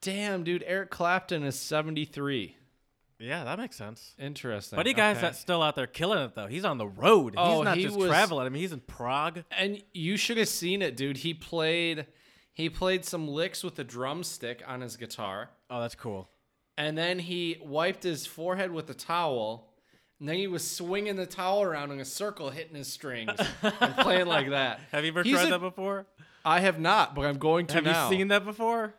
Damn, 0.00 0.44
dude, 0.44 0.64
Eric 0.66 0.90
Clapton 0.90 1.42
is 1.42 1.58
73. 1.58 2.56
Yeah, 3.20 3.42
that 3.44 3.58
makes 3.58 3.74
sense. 3.76 4.14
Interesting. 4.18 4.76
Buddy 4.76 4.94
Guy's 4.94 5.16
okay. 5.16 5.26
that's 5.26 5.38
still 5.40 5.60
out 5.60 5.74
there 5.74 5.88
killing 5.88 6.20
it 6.20 6.34
though. 6.36 6.46
He's 6.46 6.64
on 6.64 6.78
the 6.78 6.86
road. 6.86 7.34
Oh, 7.36 7.56
he's 7.56 7.64
not 7.64 7.76
he 7.76 7.82
just 7.84 7.96
was- 7.96 8.08
traveling. 8.08 8.46
I 8.46 8.48
mean, 8.48 8.62
he's 8.62 8.72
in 8.72 8.80
Prague. 8.80 9.42
And 9.50 9.82
you 9.92 10.16
should 10.16 10.38
have 10.38 10.48
seen 10.48 10.82
it, 10.82 10.96
dude. 10.96 11.18
He 11.18 11.34
played 11.34 12.06
he 12.54 12.68
played 12.70 13.04
some 13.04 13.28
licks 13.28 13.62
with 13.64 13.78
a 13.78 13.84
drumstick 13.84 14.62
on 14.66 14.80
his 14.80 14.96
guitar, 14.96 15.50
Oh, 15.70 15.80
that's 15.80 15.94
cool. 15.94 16.28
and 16.76 16.96
then 16.98 17.18
he 17.20 17.56
wiped 17.64 18.02
his 18.02 18.26
forehead 18.26 18.70
with 18.72 18.88
a 18.90 18.94
towel. 18.94 19.67
And 20.20 20.28
then 20.28 20.36
he 20.36 20.46
was 20.48 20.68
swinging 20.68 21.16
the 21.16 21.26
towel 21.26 21.62
around 21.62 21.92
in 21.92 22.00
a 22.00 22.04
circle, 22.04 22.50
hitting 22.50 22.74
his 22.76 22.92
strings 22.92 23.30
and 23.62 23.96
playing 23.98 24.26
like 24.26 24.50
that. 24.50 24.80
Have 24.90 25.04
you 25.04 25.10
ever 25.12 25.22
He's 25.22 25.34
tried 25.34 25.46
a- 25.46 25.50
that 25.50 25.60
before? 25.60 26.06
I 26.44 26.60
have 26.60 26.80
not, 26.80 27.14
but 27.14 27.24
I'm 27.26 27.38
going 27.38 27.66
to 27.68 27.74
Have 27.74 27.84
now. 27.84 28.08
you 28.10 28.16
seen 28.16 28.28
that 28.28 28.44
before? 28.44 28.94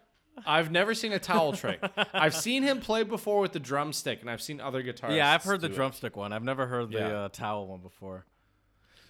I've 0.45 0.71
never 0.71 0.93
seen 0.93 1.11
a 1.11 1.19
towel 1.19 1.51
trick. 1.53 1.81
I've 2.13 2.35
seen 2.35 2.63
him 2.63 2.79
play 2.79 3.03
before 3.03 3.41
with 3.41 3.51
the 3.53 3.59
drumstick, 3.59 4.21
and 4.21 4.29
I've 4.29 4.41
seen 4.41 4.61
other 4.61 4.81
guitarists. 4.83 5.15
yeah, 5.15 5.33
I've 5.33 5.43
heard 5.43 5.59
the 5.61 5.67
do 5.67 5.73
it. 5.73 5.75
drumstick 5.75 6.15
one. 6.15 6.31
I've 6.31 6.43
never 6.43 6.67
heard 6.67 6.91
the 6.91 6.99
Yeah. 6.99 7.07
uh, 7.23 7.29
towel 7.29 7.67
one 7.67 7.81
before. 7.81 8.25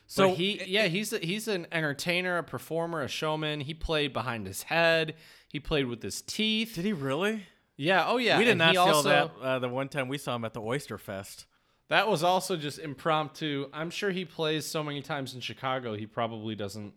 So 0.08 0.30
So 0.30 0.36
he, 0.36 0.64
yeah, 0.66 0.88
he's 0.88 1.14
a, 1.14 1.20
he's 1.20 1.48
an 1.48 1.68
entertainer, 1.72 2.38
a 2.40 2.44
performer, 2.44 3.02
a 3.04 3.08
showman. 3.08 3.62
He 3.62 3.76
played 3.76 4.12
behind 4.14 4.48
his 4.48 4.64
head. 4.64 5.14
He 5.48 5.60
played 5.60 5.86
with 5.86 6.02
his 6.02 6.24
teeth. 6.24 6.74
did 6.76 6.86
he 6.86 6.94
really? 6.94 7.44
Yeah. 7.78 8.06
Oh 8.08 8.18
yeah. 8.18 8.38
we 8.40 8.46
did 8.46 8.52
and 8.52 8.58
not 8.60 8.70
he 8.70 8.74
see 8.74 8.78
all 8.80 8.88
also, 8.96 9.10
that 9.10 9.32
uh, 9.42 9.60
the 9.60 9.70
one 9.70 9.88
time 9.90 10.08
we 10.08 10.18
saw 10.18 10.36
him 10.36 10.46
at 10.46 10.54
the 10.54 10.62
Oyster 10.62 10.98
Fest. 10.98 11.46
That 11.90 12.08
was 12.08 12.24
also 12.24 12.56
just 12.56 12.80
impromptu. 12.80 13.68
I'm 13.74 13.90
sure 13.90 14.12
he 14.12 14.24
plays 14.26 14.66
so 14.66 14.84
many 14.84 15.02
times 15.02 15.34
in 15.34 15.42
Chicago. 15.42 15.96
He 15.96 16.06
probably 16.06 16.56
doesn't 16.56 16.94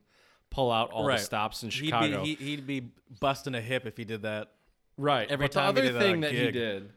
pull 0.50 0.70
out 0.70 0.90
all 0.90 1.06
Right. 1.06 1.18
the 1.18 1.24
stops 1.24 1.62
in 1.62 1.70
He'd 1.70 1.86
Chicago. 1.86 2.22
be, 2.22 2.34
he, 2.34 2.44
he'd 2.50 2.66
be 2.66 2.90
busting 3.20 3.54
a 3.54 3.60
hip 3.60 3.86
if 3.86 3.96
he 3.96 4.04
did 4.04 4.22
that. 4.22 4.52
Right. 4.98 5.30
Every 5.30 5.46
but 5.46 5.52
time 5.52 5.74
the 5.74 5.82
he 5.82 5.88
other 5.88 5.98
did 5.98 6.02
thing 6.06 6.20
that 6.20 6.30
he 6.32 6.36
gig. 6.36 6.52
did, 6.52 6.90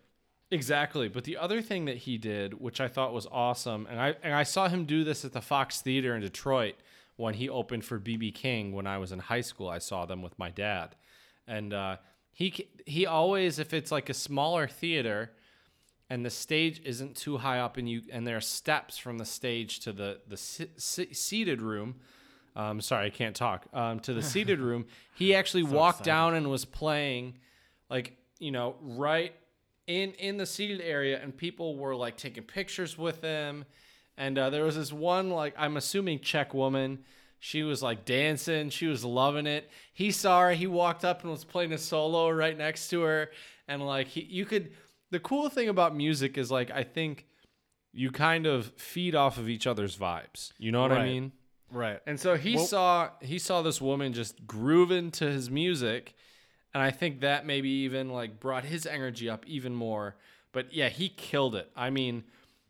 exactly. 0.51 1.08
But 1.08 1.23
the 1.23 1.38
other 1.38 1.62
thing 1.62 1.86
that 1.86 1.97
he 1.97 2.17
did, 2.17 2.60
which 2.60 2.81
I 2.81 2.89
thought 2.89 3.13
was 3.13 3.27
awesome, 3.31 3.88
and 3.89 3.99
I 3.99 4.15
and 4.21 4.34
I 4.34 4.43
saw 4.43 4.67
him 4.67 4.84
do 4.86 5.05
this 5.05 5.23
at 5.23 5.31
the 5.31 5.41
Fox 5.41 5.79
Theater 5.81 6.13
in 6.15 6.21
Detroit 6.21 6.75
when 7.15 7.36
he 7.36 7.47
opened 7.47 7.86
for 7.86 7.97
BB 7.97 8.34
King 8.36 8.73
when 8.73 8.86
I 8.86 8.97
was 8.97 9.13
in 9.13 9.19
high 9.19 9.39
school. 9.41 9.69
I 9.69 9.77
saw 9.79 10.05
them 10.05 10.21
with 10.21 10.38
my 10.38 10.49
dad, 10.49 10.95
and 11.47 11.73
uh, 11.73 11.97
he 12.34 12.67
he 12.86 13.05
always, 13.05 13.58
if 13.58 13.73
it's 13.73 13.91
like 13.91 14.10
a 14.10 14.13
smaller 14.13 14.67
theater. 14.67 15.31
And 16.09 16.23
the 16.23 16.29
stage 16.29 16.81
isn't 16.85 17.15
too 17.15 17.37
high 17.37 17.59
up, 17.59 17.77
and 17.77 17.89
you 17.89 18.03
and 18.11 18.27
there 18.27 18.37
are 18.37 18.41
steps 18.41 18.97
from 18.97 19.17
the 19.17 19.25
stage 19.25 19.79
to 19.81 19.91
the 19.91 20.19
the 20.27 20.37
se- 20.37 20.69
se- 20.77 21.13
seated 21.13 21.61
room. 21.61 21.95
Um, 22.55 22.79
sorry, 22.79 23.07
I 23.07 23.09
can't 23.09 23.35
talk. 23.35 23.65
Um, 23.73 23.99
to 24.01 24.13
the 24.13 24.21
seated 24.33 24.59
room, 24.59 24.85
he 25.15 25.33
actually 25.33 25.63
walked 25.63 26.01
excited. 26.01 26.11
down 26.11 26.33
and 26.35 26.49
was 26.49 26.63
playing, 26.63 27.39
like 27.89 28.17
you 28.39 28.51
know, 28.51 28.75
right 28.81 29.33
in 29.87 30.11
in 30.13 30.37
the 30.37 30.45
seated 30.45 30.79
area, 30.81 31.19
and 31.21 31.35
people 31.35 31.75
were 31.75 31.95
like 31.95 32.17
taking 32.17 32.43
pictures 32.43 32.97
with 32.97 33.21
him. 33.21 33.65
And 34.17 34.37
uh, 34.37 34.49
there 34.49 34.63
was 34.63 34.75
this 34.75 34.93
one, 34.93 35.29
like 35.31 35.55
I'm 35.57 35.75
assuming 35.75 36.19
Czech 36.19 36.53
woman. 36.53 36.99
She 37.39 37.63
was 37.63 37.83
like 37.83 38.05
dancing. 38.05 38.69
She 38.69 38.87
was 38.87 39.03
loving 39.03 39.45
it. 39.45 39.69
He 39.93 40.11
saw 40.11 40.41
her. 40.41 40.51
He 40.53 40.67
walked 40.67 41.03
up 41.03 41.21
and 41.21 41.31
was 41.31 41.43
playing 41.43 41.73
a 41.73 41.77
solo 41.77 42.29
right 42.29 42.57
next 42.57 42.89
to 42.89 43.01
her. 43.01 43.31
And 43.67 43.85
like 43.85 44.07
he, 44.07 44.21
you 44.21 44.45
could. 44.45 44.71
The 45.15 45.21
cool 45.21 45.47
thing 45.47 45.69
about 45.69 45.95
music 45.95 46.38
is 46.38 46.51
like 46.51 46.69
I 46.71 46.84
think 46.84 47.25
you 47.93 48.12
kind 48.12 48.45
of 48.45 48.73
feed 48.75 49.15
off 49.15 49.38
of 49.38 49.47
each 49.47 49.65
other's 49.65 49.95
vibes. 49.95 50.51
You 50.58 50.73
know 50.73 50.82
what 50.82 50.91
I 50.91 51.06
mean? 51.06 51.32
Right. 51.71 52.01
And 52.06 52.19
so 52.19 52.36
he 52.36 52.56
Well- 52.58 52.65
saw 52.65 53.10
he 53.21 53.39
saw 53.39 53.62
this 53.62 53.80
woman 53.80 54.12
just 54.12 54.45
grooving 54.45 55.12
to 55.12 55.32
his 55.32 55.49
music, 55.49 56.13
and 56.73 56.84
I 56.84 56.91
think 56.91 57.21
that 57.21 57.45
maybe 57.45 57.69
even 57.69 58.10
like 58.10 58.41
brought 58.41 58.65
his 58.65 58.86
energy 58.86 59.30
up 59.30 59.45
even 59.47 59.73
more. 59.73 60.17
But 60.51 60.73
yeah, 60.73 60.89
he 60.89 61.08
killed 61.08 61.56
it. 61.56 61.71
I 61.78 61.89
mean, 61.89 62.25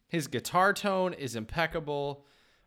his 0.07 0.27
guitar 0.27 0.71
tone 0.71 1.13
is 1.13 1.35
impeccable. 1.35 2.23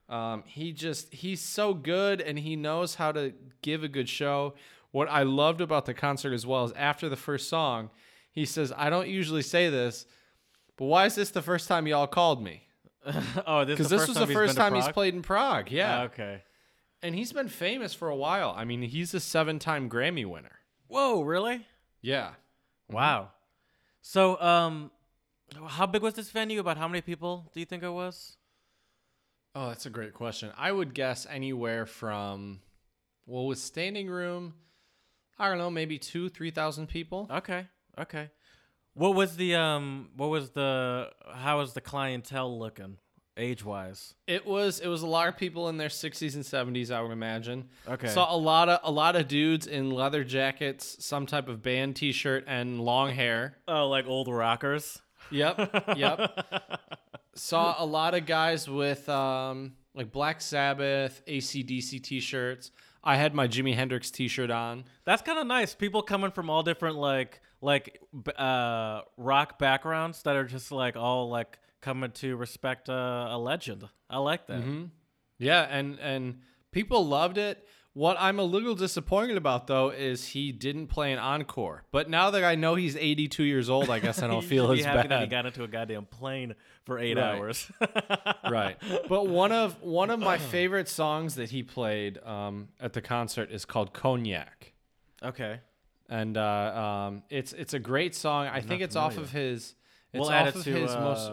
Um, 0.08 0.42
he 0.44 0.72
just 0.72 1.14
he's 1.14 1.40
so 1.40 1.72
good, 1.72 2.20
and 2.20 2.36
he 2.40 2.56
knows 2.56 2.96
how 2.96 3.12
to 3.12 3.32
give 3.62 3.84
a 3.84 3.88
good 3.88 4.08
show. 4.08 4.54
What 4.90 5.08
I 5.08 5.22
loved 5.22 5.60
about 5.60 5.86
the 5.86 5.94
concert 5.94 6.32
as 6.32 6.44
well 6.44 6.64
is 6.64 6.72
after 6.72 7.08
the 7.08 7.14
first 7.16 7.48
song, 7.48 7.90
he 8.38 8.46
says, 8.46 8.72
"I 8.76 8.90
don't 8.90 9.08
usually 9.08 9.42
say 9.42 9.68
this, 9.68 10.06
but 10.76 10.86
why 10.86 11.06
is 11.06 11.14
this 11.14 11.30
the 11.30 11.42
first 11.42 11.68
time 11.68 11.86
y'all 11.86 12.06
called 12.06 12.42
me?" 12.42 12.68
oh, 13.46 13.64
this, 13.64 13.76
Because 13.76 13.90
this 13.90 14.08
was 14.08 14.16
the 14.16 14.26
first 14.26 14.56
time 14.56 14.74
he's 14.74 14.88
played 14.88 15.14
in 15.14 15.22
Prague. 15.22 15.70
Yeah. 15.70 16.00
Ah, 16.00 16.02
okay. 16.04 16.42
And 17.02 17.14
he's 17.14 17.32
been 17.32 17.48
famous 17.48 17.94
for 17.94 18.08
a 18.08 18.16
while. 18.16 18.54
I 18.56 18.64
mean, 18.64 18.82
he's 18.82 19.14
a 19.14 19.20
seven 19.20 19.58
time 19.58 19.88
Grammy 19.88 20.26
winner. 20.26 20.58
Whoa, 20.88 21.22
really? 21.22 21.66
Yeah. 22.00 22.32
Wow. 22.90 23.30
So, 24.00 24.40
um, 24.40 24.90
how 25.66 25.86
big 25.86 26.02
was 26.02 26.14
this 26.14 26.30
venue? 26.30 26.60
About 26.60 26.76
how 26.76 26.88
many 26.88 27.00
people 27.00 27.50
do 27.52 27.60
you 27.60 27.66
think 27.66 27.82
it 27.82 27.90
was? 27.90 28.36
Oh, 29.54 29.68
that's 29.68 29.86
a 29.86 29.90
great 29.90 30.14
question. 30.14 30.50
I 30.56 30.72
would 30.72 30.94
guess 30.94 31.26
anywhere 31.28 31.86
from, 31.86 32.60
well, 33.26 33.46
with 33.46 33.58
standing 33.58 34.08
room, 34.08 34.54
I 35.38 35.48
don't 35.48 35.58
know, 35.58 35.70
maybe 35.70 35.98
two, 35.98 36.28
three 36.28 36.50
thousand 36.50 36.88
people. 36.88 37.28
Okay. 37.30 37.66
Okay. 37.98 38.30
What 38.94 39.14
was 39.14 39.36
the 39.36 39.54
um? 39.54 40.10
What 40.16 40.30
was 40.30 40.50
the? 40.50 41.10
How 41.32 41.58
was 41.58 41.72
the 41.72 41.80
clientele 41.80 42.58
looking, 42.58 42.96
age 43.36 43.64
wise? 43.64 44.14
It 44.26 44.44
was 44.44 44.80
it 44.80 44.88
was 44.88 45.02
a 45.02 45.06
lot 45.06 45.28
of 45.28 45.36
people 45.36 45.68
in 45.68 45.76
their 45.76 45.88
60s 45.88 46.34
and 46.34 46.42
70s, 46.42 46.90
I 46.90 47.00
would 47.00 47.12
imagine. 47.12 47.68
Okay. 47.88 48.08
Saw 48.08 48.34
a 48.34 48.36
lot 48.36 48.68
of 48.68 48.80
a 48.82 48.90
lot 48.90 49.14
of 49.14 49.28
dudes 49.28 49.68
in 49.68 49.90
leather 49.90 50.24
jackets, 50.24 50.96
some 51.04 51.26
type 51.26 51.48
of 51.48 51.62
band 51.62 51.94
T-shirt, 51.94 52.44
and 52.48 52.80
long 52.80 53.12
hair. 53.12 53.58
Oh, 53.68 53.88
like 53.88 54.06
old 54.08 54.26
rockers. 54.26 55.00
Yep, 55.30 55.96
yep. 55.96 56.80
Saw 57.34 57.76
a 57.78 57.86
lot 57.86 58.14
of 58.14 58.26
guys 58.26 58.68
with 58.68 59.08
um, 59.08 59.74
like 59.94 60.10
Black 60.10 60.40
Sabbath, 60.40 61.22
ACDC 61.28 62.02
T-shirts. 62.02 62.72
I 63.04 63.16
had 63.16 63.32
my 63.32 63.46
Jimi 63.46 63.74
Hendrix 63.74 64.10
T-shirt 64.10 64.50
on. 64.50 64.84
That's 65.04 65.22
kind 65.22 65.38
of 65.38 65.46
nice. 65.46 65.74
People 65.74 66.02
coming 66.02 66.32
from 66.32 66.50
all 66.50 66.64
different 66.64 66.96
like 66.96 67.40
like 67.60 68.00
uh 68.36 69.02
rock 69.16 69.58
backgrounds 69.58 70.22
that 70.22 70.36
are 70.36 70.44
just 70.44 70.70
like 70.72 70.96
all 70.96 71.28
like 71.28 71.58
coming 71.80 72.10
to 72.12 72.36
respect 72.36 72.88
uh, 72.88 73.28
a 73.30 73.38
legend. 73.38 73.84
I 74.10 74.18
like 74.18 74.46
that. 74.48 74.62
Yeah, 75.38 75.62
and 75.70 75.98
and 76.00 76.40
people 76.72 77.06
loved 77.06 77.38
it. 77.38 77.64
What 77.94 78.16
I'm 78.20 78.38
a 78.38 78.44
little 78.44 78.76
disappointed 78.76 79.36
about 79.36 79.66
though 79.66 79.90
is 79.90 80.28
he 80.28 80.52
didn't 80.52 80.86
play 80.86 81.12
an 81.12 81.18
encore. 81.18 81.82
But 81.90 82.08
now 82.08 82.30
that 82.30 82.44
I 82.44 82.54
know 82.54 82.76
he's 82.76 82.94
82 82.96 83.42
years 83.42 83.68
old, 83.68 83.90
I 83.90 83.98
guess 83.98 84.22
I 84.22 84.28
don't 84.28 84.44
feel 84.44 84.70
as 84.70 84.84
happy 84.84 85.08
that 85.08 85.20
he 85.22 85.26
got 85.26 85.46
into 85.46 85.64
a 85.64 85.68
goddamn 85.68 86.06
plane 86.06 86.54
for 86.84 86.98
eight 87.00 87.16
Right. 87.16 87.36
hours. 87.38 87.70
right. 88.48 88.76
But 89.08 89.26
one 89.28 89.50
of 89.50 89.82
one 89.82 90.10
of 90.10 90.20
my 90.20 90.38
favorite 90.38 90.88
songs 90.88 91.34
that 91.36 91.50
he 91.50 91.64
played 91.64 92.18
um, 92.24 92.68
at 92.80 92.92
the 92.92 93.00
concert 93.02 93.50
is 93.50 93.64
called 93.64 93.92
Cognac, 93.92 94.74
okay. 95.22 95.60
And 96.08 96.36
uh, 96.36 97.06
um, 97.08 97.22
it's 97.30 97.52
it's 97.52 97.74
a 97.74 97.78
great 97.78 98.14
song. 98.14 98.46
I 98.46 98.60
think 98.60 98.80
not 98.80 98.86
it's 98.86 98.96
off 98.96 99.16
of 99.16 99.30
his. 99.30 99.74
It's 100.12 100.20
we'll 100.20 100.28
off 100.28 100.34
add 100.34 100.48
it 100.48 100.56
of 100.56 100.64
to 100.64 100.72
his 100.72 100.90
uh, 100.90 101.00
most 101.00 101.30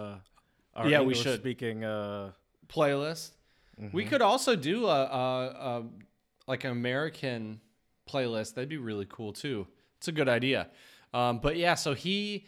our 0.75 0.89
Yeah, 0.89 1.01
we 1.01 1.15
should. 1.15 1.39
speaking. 1.39 1.83
Uh, 1.83 2.31
playlist. 2.67 3.31
Mm-hmm. 3.79 3.95
We 3.95 4.05
could 4.05 4.21
also 4.21 4.55
do 4.55 4.87
a, 4.87 5.03
a, 5.03 5.45
a 5.47 5.83
like 6.47 6.63
an 6.63 6.71
American 6.71 7.61
playlist. 8.09 8.55
That'd 8.55 8.69
be 8.69 8.77
really 8.77 9.05
cool 9.07 9.33
too. 9.33 9.67
It's 9.97 10.07
a 10.07 10.11
good 10.11 10.29
idea. 10.29 10.69
Um, 11.13 11.39
but 11.39 11.55
yeah, 11.57 11.75
so 11.75 11.93
he 11.93 12.45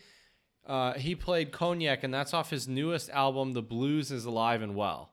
uh, 0.65 0.93
he 0.93 1.15
played 1.15 1.51
Cognac, 1.51 2.03
and 2.03 2.13
that's 2.13 2.33
off 2.33 2.49
his 2.49 2.67
newest 2.67 3.09
album, 3.09 3.53
"The 3.53 3.61
Blues 3.61 4.11
Is 4.11 4.25
Alive 4.25 4.61
and 4.61 4.75
Well." 4.75 5.11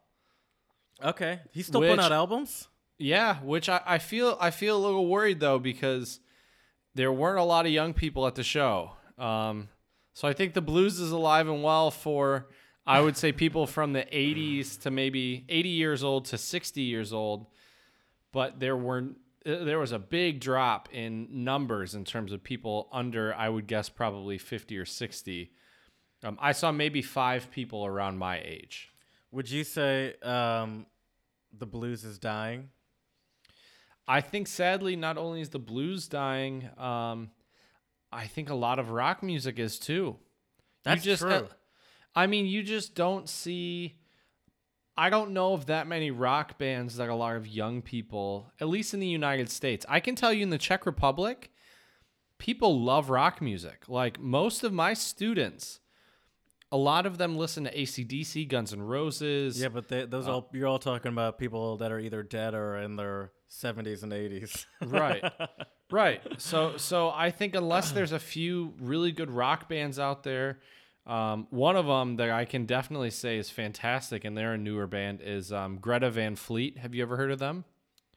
okay, 1.03 1.41
he's 1.53 1.67
still 1.67 1.81
putting 1.81 1.99
out 1.99 2.13
albums. 2.13 2.69
Yeah, 2.99 3.37
which 3.43 3.69
I, 3.69 3.81
I 3.85 3.99
feel 3.99 4.37
I 4.41 4.51
feel 4.51 4.77
a 4.77 4.83
little 4.85 5.07
worried 5.07 5.41
though 5.41 5.59
because 5.59 6.21
there 6.95 7.13
weren't 7.13 7.39
a 7.39 7.45
lot 7.45 7.67
of 7.67 7.73
young 7.73 7.93
people 7.93 8.27
at 8.27 8.35
the 8.35 8.43
show. 8.43 8.93
Um, 9.19 9.69
so 10.15 10.29
I 10.29 10.33
think 10.33 10.55
the 10.55 10.63
blues 10.63 11.01
is 11.01 11.11
alive 11.11 11.49
and 11.49 11.63
well 11.63 11.91
for 11.91 12.49
I 12.87 13.01
would 13.01 13.17
say 13.17 13.33
people 13.33 13.67
from 13.67 13.93
the 13.95 14.03
80s 14.03 14.81
to 14.83 14.91
maybe 14.91 15.45
80 15.49 15.69
years 15.71 16.05
old 16.05 16.27
to 16.27 16.39
60 16.39 16.83
years 16.83 17.13
old. 17.13 17.47
But 18.33 18.61
there 18.61 18.77
were 18.77 19.11
there 19.45 19.79
was 19.79 19.93
a 19.93 19.99
big 19.99 20.41
drop 20.41 20.89
in 20.91 21.45
numbers 21.45 21.95
in 21.95 22.05
terms 22.05 22.33
of 22.33 22.43
people 22.43 22.89
under 22.93 23.35
I 23.35 23.49
would 23.49 23.67
guess 23.67 23.89
probably 23.89 24.39
50 24.39 24.79
or 24.79 24.87
60. 24.87 25.51
Um, 26.23 26.39
I 26.41 26.53
saw 26.53 26.73
maybe 26.73 27.03
five 27.03 27.51
people 27.51 27.85
around 27.85 28.19
my 28.19 28.41
age. 28.41 28.91
Would 29.33 29.51
you 29.51 29.65
say 29.65 30.15
um, 30.23 30.87
the 31.53 31.67
blues 31.67 32.05
is 32.05 32.19
dying? 32.19 32.71
I 34.07 34.21
think 34.21 34.49
sadly, 34.49 34.97
not 34.97 35.17
only 35.17 35.41
is 35.41 35.49
the 35.49 35.59
blues 35.59 36.09
dying, 36.09 36.69
um, 36.77 37.31
I 38.13 38.27
think 38.27 38.51
a 38.51 38.55
lot 38.55 38.79
of 38.79 38.91
rock 38.91 39.23
music 39.23 39.59
is 39.59 39.79
too. 39.79 40.17
That's 40.85 41.05
you 41.05 41.13
just, 41.13 41.23
true. 41.23 41.49
I 42.15 42.27
mean, 42.27 42.47
you 42.47 42.63
just 42.63 42.95
don't 42.95 43.29
see. 43.29 43.97
I 44.97 45.11
don't 45.11 45.33
know 45.33 45.55
of 45.55 45.67
that 45.67 45.89
many 45.89 46.13
rock 46.13 46.57
bands 46.59 46.97
that 46.97 47.09
a 47.09 47.15
lot 47.15 47.35
of 47.35 47.49
young 47.49 47.83
people, 47.83 48.53
at 48.61 48.69
least 48.69 48.95
in 48.95 49.01
the 49.01 49.09
United 49.09 49.51
States. 49.51 49.85
I 49.89 49.99
can 49.99 50.15
tell 50.15 50.33
you 50.33 50.43
in 50.45 50.51
the 50.51 50.59
Czech 50.59 50.87
Republic, 50.87 51.51
people 52.39 52.81
love 52.81 53.11
rock 53.11 53.43
music. 53.43 53.85
Like 53.89 54.21
most 54.21 54.63
of 54.63 54.73
my 54.73 54.95
students, 54.95 55.81
a 56.75 56.77
lot 56.77 57.07
of 57.07 57.19
them 57.19 57.37
listen 57.39 57.65
to 57.65 57.71
ACDC, 57.75 58.49
Guns 58.49 58.73
N' 58.73 58.83
Roses. 58.83 59.61
Yeah, 59.61 59.69
but 59.69 59.89
they, 59.89 60.03
Uh, 60.03 60.07
those 60.07 60.27
all 60.27 60.51
you're 60.53 60.67
all 60.67 60.79
talking 60.79 61.13
about 61.13 61.39
people 61.39 61.77
that 61.77 61.93
are 61.93 62.01
either 62.01 62.23
dead 62.23 62.55
or 62.55 62.77
in 62.79 62.97
their 62.97 63.31
70s 63.49 64.03
and 64.03 64.13
80s. 64.13 64.67
right 64.87 65.23
right 65.91 66.21
so 66.39 66.77
so 66.77 67.11
i 67.11 67.31
think 67.31 67.55
unless 67.55 67.93
there's 67.93 68.11
a 68.13 68.19
few 68.19 68.75
really 68.81 69.13
good 69.13 69.31
rock 69.31 69.69
bands 69.69 69.99
out 69.99 70.25
there 70.25 70.59
um, 71.07 71.47
one 71.51 71.77
of 71.77 71.87
them 71.87 72.17
that 72.17 72.31
i 72.31 72.45
can 72.45 72.67
definitely 72.67 73.11
say 73.11 73.39
is 73.39 73.51
fantastic 73.51 74.25
and 74.25 74.37
they're 74.37 74.55
a 74.55 74.59
newer 74.59 74.89
band 74.89 75.21
is 75.23 75.53
um, 75.53 75.79
greta 75.79 76.11
van 76.11 76.35
fleet 76.35 76.79
have 76.79 76.95
you 76.97 77.03
ever 77.03 77.17
heard 77.17 77.31
of 77.31 77.39
them 77.39 77.65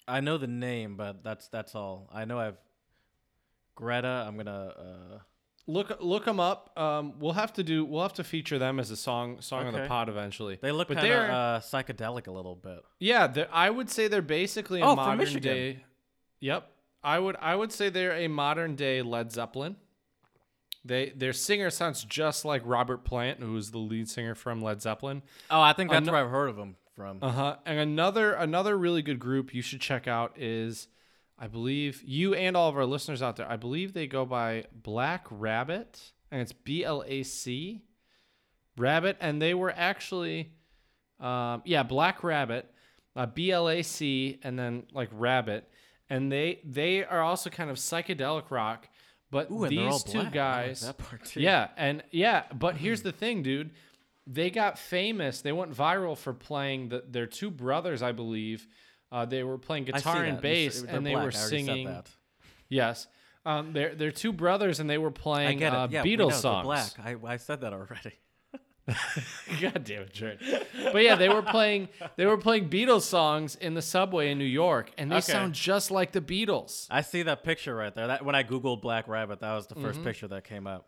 I 0.09 0.21
know 0.21 0.37
the 0.37 0.47
name, 0.47 0.95
but 0.95 1.21
that's 1.21 1.49
that's 1.49 1.75
all. 1.75 2.09
I 2.13 2.23
know 2.23 2.39
I've 2.39 2.57
Greta. 3.75 4.25
I'm 4.25 4.37
gonna. 4.37 4.73
Uh, 4.79 5.17
look 5.67 5.97
look 5.99 6.25
them 6.25 6.39
up 6.39 6.71
um, 6.79 7.13
we'll 7.19 7.33
have 7.33 7.51
to 7.53 7.63
do 7.63 7.83
we'll 7.85 8.01
have 8.01 8.13
to 8.13 8.23
feature 8.23 8.57
them 8.57 8.79
as 8.79 8.89
a 8.89 8.95
song 8.95 9.41
song 9.41 9.67
on 9.67 9.73
the 9.73 9.79
Okay. 9.79 9.87
pod 9.87 10.07
eventually 10.09 10.57
they 10.61 10.71
look 10.71 10.87
kind 10.87 10.99
of 10.99 11.03
they're 11.03 11.29
uh, 11.31 11.59
psychedelic 11.59 12.27
a 12.27 12.31
little 12.31 12.55
bit. 12.55 12.79
yeah 12.99 13.27
i 13.51 13.69
would 13.69 13.89
say 13.89 14.07
they're 14.07 14.21
basically 14.21 14.79
a 14.81 14.85
Oh, 14.85 14.95
from 14.95 15.17
modern 15.17 15.39
day 15.41 15.83
yep 16.39 16.71
i 17.03 17.19
would 17.19 17.35
i 17.41 17.53
would 17.55 17.71
say 17.73 17.89
they're 17.89 18.13
a 18.15 18.27
modern 18.29 18.75
day 18.75 19.01
led 19.01 19.31
zeppelin 19.31 19.75
they 20.85 21.09
their 21.15 21.33
singer 21.33 21.69
sounds 21.69 22.03
just 22.05 22.45
like 22.45 22.61
robert 22.65 23.03
plant 23.03 23.41
who's 23.41 23.71
the 23.71 23.77
lead 23.77 24.07
singer 24.09 24.35
from 24.35 24.61
led 24.61 24.81
zeppelin 24.81 25.21
Oh, 25.49 25.59
I 25.61 25.73
think 25.73 25.91
that's 25.91 26.03
Ano- 26.07 26.13
where 26.13 26.23
I've 26.25 26.31
heard 26.31 26.49
of 26.49 26.55
them 26.55 26.75
from. 26.95 27.19
Uh 27.21 27.31
huh. 27.31 27.55
And 27.65 27.77
another 27.79 28.33
another 28.33 28.77
really 28.77 29.01
good 29.01 29.19
group 29.19 29.53
you 29.53 29.61
should 29.61 29.81
check 29.81 30.07
out 30.07 30.33
is, 30.37 30.87
I 31.39 31.47
believe 31.47 32.01
you 32.05 32.33
and 32.33 32.57
all 32.57 32.69
of 32.69 32.77
our 32.77 32.85
listeners 32.85 33.21
out 33.21 33.35
there. 33.35 33.49
I 33.49 33.57
believe 33.57 33.93
they 33.93 34.07
go 34.07 34.25
by 34.25 34.65
Blac 34.81 35.21
Rabbit, 35.29 36.13
and 36.31 36.41
it's 36.41 36.51
B 36.51 36.83
L 36.83 37.03
A 37.05 37.23
C, 37.23 37.83
Rabbit, 38.75 39.17
and 39.19 39.41
they 39.41 39.53
were 39.53 39.71
actually, 39.75 40.53
um, 41.19 41.61
yeah, 41.63 41.83
Blac 41.83 42.23
Rabbit, 42.23 42.71
uh, 43.15 43.27
B 43.27 43.51
L 43.51 43.69
A 43.69 43.83
C, 43.83 44.39
and 44.43 44.57
then 44.57 44.83
like 44.93 45.09
Rabbit, 45.11 45.69
and 46.09 46.31
they 46.31 46.59
they 46.65 47.03
are 47.05 47.21
also 47.21 47.49
kind 47.49 47.69
of 47.69 47.77
psychedelic 47.77 48.49
rock. 48.49 48.87
But 49.29 49.51
Ooh, 49.51 49.67
these 49.67 50.03
two 50.03 50.13
black. 50.13 50.23
Like 50.25 50.33
guys, 50.33 50.81
that 50.81 50.97
part 50.97 51.25
too. 51.25 51.41
yeah, 51.41 51.67
and 51.77 52.01
yeah, 52.11 52.43
but 52.53 52.77
here's 52.77 53.03
the 53.03 53.11
thing, 53.11 53.43
dude. 53.43 53.71
They 54.25 54.49
got 54.49 54.79
famous. 54.79 55.41
They 55.41 55.51
went 55.51 55.73
viral 55.73 56.17
for 56.17 56.33
playing 56.33 56.89
the, 56.89 57.03
their 57.07 57.27
two 57.27 57.51
brothers, 57.51 58.01
I 58.01 58.11
believe. 58.11 58.67
Uh, 59.11 59.25
they 59.25 59.43
were 59.43 59.57
playing 59.57 59.85
guitar 59.85 60.23
and 60.23 60.41
bass, 60.41 60.83
and 60.83 61.05
they 61.05 61.13
black. 61.13 61.25
were 61.25 61.31
singing. 61.31 61.95
Yes, 62.69 63.07
um, 63.45 63.71
they're 63.73 63.95
they're 63.95 64.11
two 64.11 64.33
brothers, 64.33 64.79
and 64.79 64.89
they 64.89 64.97
were 64.97 65.11
playing 65.11 65.63
uh, 65.63 65.87
yeah, 65.89 66.03
Beatles 66.03 66.17
know, 66.17 66.29
songs. 66.31 66.65
Black. 66.65 66.91
I, 67.25 67.33
I 67.33 67.37
said 67.37 67.61
that 67.61 67.71
already. 67.73 68.13
God 69.61 69.83
damn 69.83 70.03
it, 70.03 70.13
Jared. 70.13 70.39
But 70.93 71.03
yeah, 71.03 71.15
they 71.15 71.27
were 71.29 71.41
playing 71.41 71.89
they 72.15 72.25
were 72.25 72.37
playing 72.37 72.69
Beatles 72.69 73.01
songs 73.01 73.55
in 73.55 73.73
the 73.73 73.81
subway 73.81 74.31
in 74.31 74.37
New 74.37 74.45
York, 74.45 74.91
and 74.97 75.11
they 75.11 75.17
Okay. 75.17 75.31
sound 75.33 75.53
just 75.53 75.91
like 75.91 76.11
the 76.13 76.21
Beatles. 76.21 76.87
I 76.89 77.01
see 77.01 77.23
that 77.23 77.43
picture 77.43 77.75
right 77.75 77.93
there. 77.93 78.07
That 78.07 78.23
when 78.25 78.35
I 78.35 78.43
googled 78.43 78.81
Blac 78.81 79.07
Rabbit, 79.07 79.41
that 79.41 79.53
was 79.53 79.67
the 79.67 79.75
1st 79.75 79.81
Mm-hmm. 79.95 80.03
picture 80.03 80.27
that 80.29 80.43
came 80.45 80.67
up. 80.67 80.87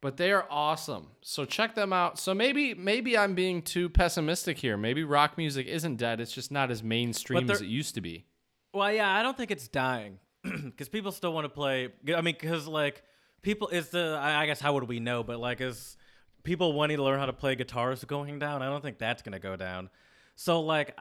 But 0.00 0.16
they 0.16 0.30
are 0.30 0.46
awesome. 0.50 1.08
So 1.22 1.44
check 1.44 1.74
them 1.74 1.92
out. 1.92 2.18
So 2.18 2.34
maybe 2.34 2.74
maybe 2.74 3.18
I'm 3.18 3.34
being 3.34 3.62
too 3.62 3.88
pessimistic 3.88 4.58
here. 4.58 4.76
Maybe 4.76 5.04
rock 5.04 5.36
music 5.36 5.66
isn't 5.66 5.96
dead. 5.96 6.20
It's 6.20 6.32
just 6.32 6.50
not 6.50 6.70
as 6.70 6.82
mainstream 6.82 7.50
as 7.50 7.60
it 7.60 7.66
used 7.66 7.94
to 7.96 8.00
be. 8.00 8.24
Well, 8.72 8.92
yeah, 8.92 9.10
I 9.10 9.22
don't 9.22 9.36
think 9.36 9.50
it's 9.50 9.66
dying 9.68 10.18
because 10.42 10.88
people 10.88 11.12
still 11.12 11.32
want 11.32 11.46
to 11.46 11.48
play. 11.48 11.88
I 12.14 12.20
mean, 12.20 12.36
because 12.38 12.66
like 12.66 13.02
people 13.42 13.68
is 13.68 13.88
the 13.88 14.18
I 14.20 14.46
guess 14.46 14.60
how 14.60 14.74
would 14.74 14.84
we 14.88 15.00
know? 15.00 15.22
But 15.22 15.40
like 15.40 15.60
is 15.60 15.96
people 16.44 16.72
wanting 16.72 16.98
to 16.98 17.02
learn 17.02 17.18
how 17.18 17.26
to 17.26 17.32
play 17.32 17.56
guitars 17.56 18.04
going 18.04 18.38
down? 18.38 18.62
I 18.62 18.66
don't 18.66 18.82
think 18.82 18.98
that's 18.98 19.22
gonna 19.22 19.40
go 19.40 19.56
down. 19.56 19.90
So 20.36 20.60
like, 20.60 20.96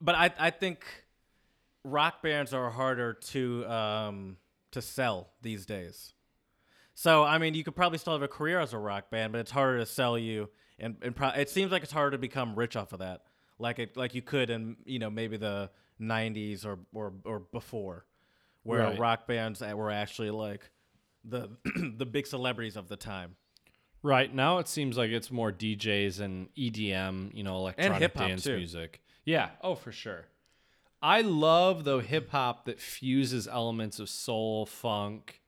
but 0.00 0.14
I 0.14 0.30
I 0.38 0.50
think 0.50 0.84
rock 1.84 2.22
bands 2.22 2.54
are 2.54 2.70
harder 2.70 3.12
to 3.12 3.66
um 3.66 4.36
to 4.72 4.80
sell 4.80 5.28
these 5.42 5.66
days. 5.66 6.14
So 7.00 7.22
I 7.22 7.38
mean, 7.38 7.54
you 7.54 7.62
could 7.62 7.76
probably 7.76 7.96
still 7.98 8.14
have 8.14 8.22
a 8.22 8.28
career 8.28 8.58
as 8.58 8.72
a 8.72 8.78
rock 8.78 9.08
band, 9.08 9.30
but 9.32 9.38
it's 9.38 9.52
harder 9.52 9.78
to 9.78 9.86
sell 9.86 10.18
you, 10.18 10.48
and 10.80 10.96
and 11.00 11.14
pro- 11.14 11.28
it 11.28 11.48
seems 11.48 11.70
like 11.70 11.84
it's 11.84 11.92
harder 11.92 12.10
to 12.10 12.18
become 12.18 12.56
rich 12.56 12.74
off 12.74 12.92
of 12.92 12.98
that, 12.98 13.22
like 13.56 13.78
it 13.78 13.96
like 13.96 14.16
you 14.16 14.22
could 14.22 14.50
in 14.50 14.76
you 14.84 14.98
know 14.98 15.08
maybe 15.08 15.36
the 15.36 15.70
'90s 16.00 16.66
or 16.66 16.80
or 16.92 17.12
or 17.24 17.38
before, 17.38 18.04
where 18.64 18.80
Right. 18.80 18.98
rock 18.98 19.28
bands 19.28 19.60
were 19.60 19.92
actually 19.92 20.32
like 20.32 20.72
the 21.22 21.50
the 21.96 22.04
big 22.04 22.26
celebrities 22.26 22.74
of 22.74 22.88
the 22.88 22.96
time. 22.96 23.36
Right 24.02 24.34
now, 24.34 24.58
it 24.58 24.66
seems 24.66 24.98
like 24.98 25.10
it's 25.12 25.30
more 25.30 25.52
DJs 25.52 26.18
and 26.18 26.52
EDM, 26.56 27.32
you 27.32 27.44
know, 27.44 27.58
electronic 27.58 28.12
dance 28.12 28.42
too. 28.42 28.56
music. 28.56 29.00
Yeah. 29.24 29.50
Oh, 29.62 29.76
for 29.76 29.92
sure. 29.92 30.26
I 31.00 31.20
love 31.20 31.84
though 31.84 32.00
hip 32.00 32.30
hop 32.30 32.64
that 32.64 32.80
fuses 32.80 33.46
elements 33.46 34.00
of 34.00 34.08
soul, 34.08 34.66
funk, 34.66 35.40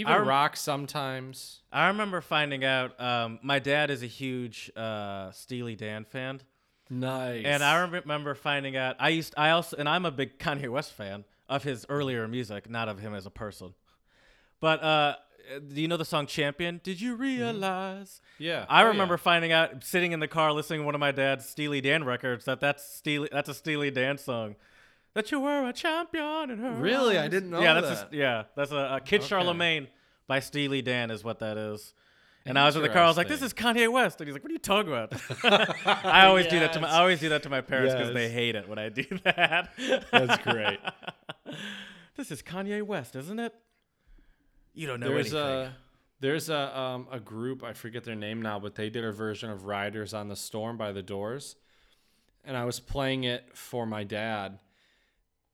even 0.00 0.12
rem- 0.14 0.28
rock 0.28 0.56
sometimes. 0.56 1.60
I 1.72 1.88
remember 1.88 2.20
finding 2.20 2.64
out. 2.64 2.98
Um, 3.00 3.38
my 3.42 3.58
dad 3.58 3.90
is 3.90 4.02
a 4.02 4.06
huge 4.06 4.70
uh, 4.76 5.30
Steely 5.32 5.76
Dan 5.76 6.04
fan, 6.04 6.40
Nice. 6.90 7.44
and 7.44 7.62
I 7.62 7.82
remember 7.82 8.34
finding 8.34 8.76
out. 8.76 8.96
I 8.98 9.10
used. 9.10 9.34
I 9.36 9.50
also, 9.50 9.76
and 9.76 9.88
I'm 9.88 10.04
a 10.06 10.10
big 10.10 10.38
Kanye 10.38 10.68
West 10.70 10.92
fan 10.92 11.24
of 11.48 11.62
his 11.64 11.84
earlier 11.88 12.26
music, 12.28 12.68
not 12.70 12.88
of 12.88 12.98
him 13.00 13.14
as 13.14 13.26
a 13.26 13.30
person. 13.30 13.74
But 14.60 14.82
uh, 14.82 15.16
do 15.72 15.80
you 15.80 15.88
know 15.88 15.96
the 15.96 16.04
song 16.04 16.26
"Champion"? 16.26 16.80
Did 16.82 17.00
you 17.00 17.14
realize? 17.14 18.20
yeah, 18.38 18.66
I 18.68 18.80
Oh, 18.80 18.84
yeah. 18.84 18.88
remember 18.90 19.16
finding 19.16 19.52
out 19.52 19.84
sitting 19.84 20.12
in 20.12 20.20
the 20.20 20.28
car 20.28 20.52
listening 20.52 20.80
to 20.80 20.86
one 20.86 20.94
of 20.94 21.00
my 21.00 21.12
dad's 21.12 21.46
Steely 21.48 21.80
Dan 21.80 22.04
records 22.04 22.44
that 22.46 22.60
that's 22.60 22.84
Steely 22.96 23.28
that's 23.32 23.48
a 23.48 23.54
Steely 23.54 23.90
Dan 23.90 24.18
song. 24.18 24.56
That 25.14 25.32
you 25.32 25.40
were 25.40 25.68
a 25.68 25.72
champion 25.72 26.50
in 26.50 26.58
her 26.58 26.72
Really? 26.72 27.18
I 27.18 27.28
didn't 27.28 27.50
know 27.50 27.60
yeah, 27.60 27.80
that's 27.80 28.02
that. 28.02 28.12
A, 28.12 28.16
yeah, 28.16 28.42
that's 28.54 28.70
a, 28.70 28.96
a 28.96 29.00
Kid 29.04 29.20
Okay. 29.20 29.28
Charlemagne 29.28 29.88
by 30.26 30.40
Steely 30.40 30.82
Dan 30.82 31.10
is 31.10 31.24
what 31.24 31.40
that 31.40 31.56
is. 31.56 31.94
And 32.48 32.58
I 32.58 32.64
was 32.64 32.76
in 32.76 32.82
the 32.82 32.88
car. 32.88 33.02
I 33.02 33.08
was 33.08 33.16
like, 33.16 33.28
"This 33.28 33.42
is 33.42 33.52
Kanye 33.52 33.92
West," 33.92 34.20
and 34.20 34.28
he's 34.28 34.34
like, 34.34 34.42
"What 34.42 34.50
are 34.50 34.54
you 34.54 34.58
talking 34.58 34.90
about?" 34.90 35.12
I 36.04 36.26
always 36.26 36.46
do 36.46 36.58
that 36.60 36.72
to 36.72 36.80
my. 36.80 36.88
I 36.88 37.00
always 37.00 37.20
do 37.20 37.28
that 37.28 37.42
to 37.42 37.50
my 37.50 37.60
parents 37.60 37.94
because 37.94 38.14
they 38.14 38.30
hate 38.30 38.54
it 38.54 38.68
when 38.68 38.78
I 38.78 38.88
do 38.88 39.04
that. 39.24 39.70
That's 40.10 40.42
great. 40.42 40.78
this 42.16 42.30
is 42.30 42.40
Kanye 42.40 42.82
West, 42.82 43.16
isn't 43.16 43.38
it? 43.38 43.54
You 44.72 44.86
don't 44.86 45.00
know 45.00 45.08
there's 45.08 45.34
anything. 45.34 45.66
a 45.66 45.76
there's 46.20 46.48
a 46.48 46.78
um, 46.78 47.08
a 47.12 47.20
group 47.20 47.62
I 47.62 47.74
forget 47.74 48.04
their 48.04 48.14
name 48.14 48.40
now, 48.40 48.58
but 48.58 48.74
they 48.76 48.88
did 48.88 49.04
a 49.04 49.12
version 49.12 49.50
of 49.50 49.66
Riders 49.66 50.14
on 50.14 50.28
the 50.28 50.36
Storm 50.36 50.78
by 50.78 50.92
the 50.92 51.02
Doors, 51.02 51.56
and 52.44 52.56
I 52.56 52.64
was 52.64 52.80
playing 52.80 53.24
it 53.24 53.44
for 53.54 53.84
my 53.84 54.04
dad, 54.04 54.58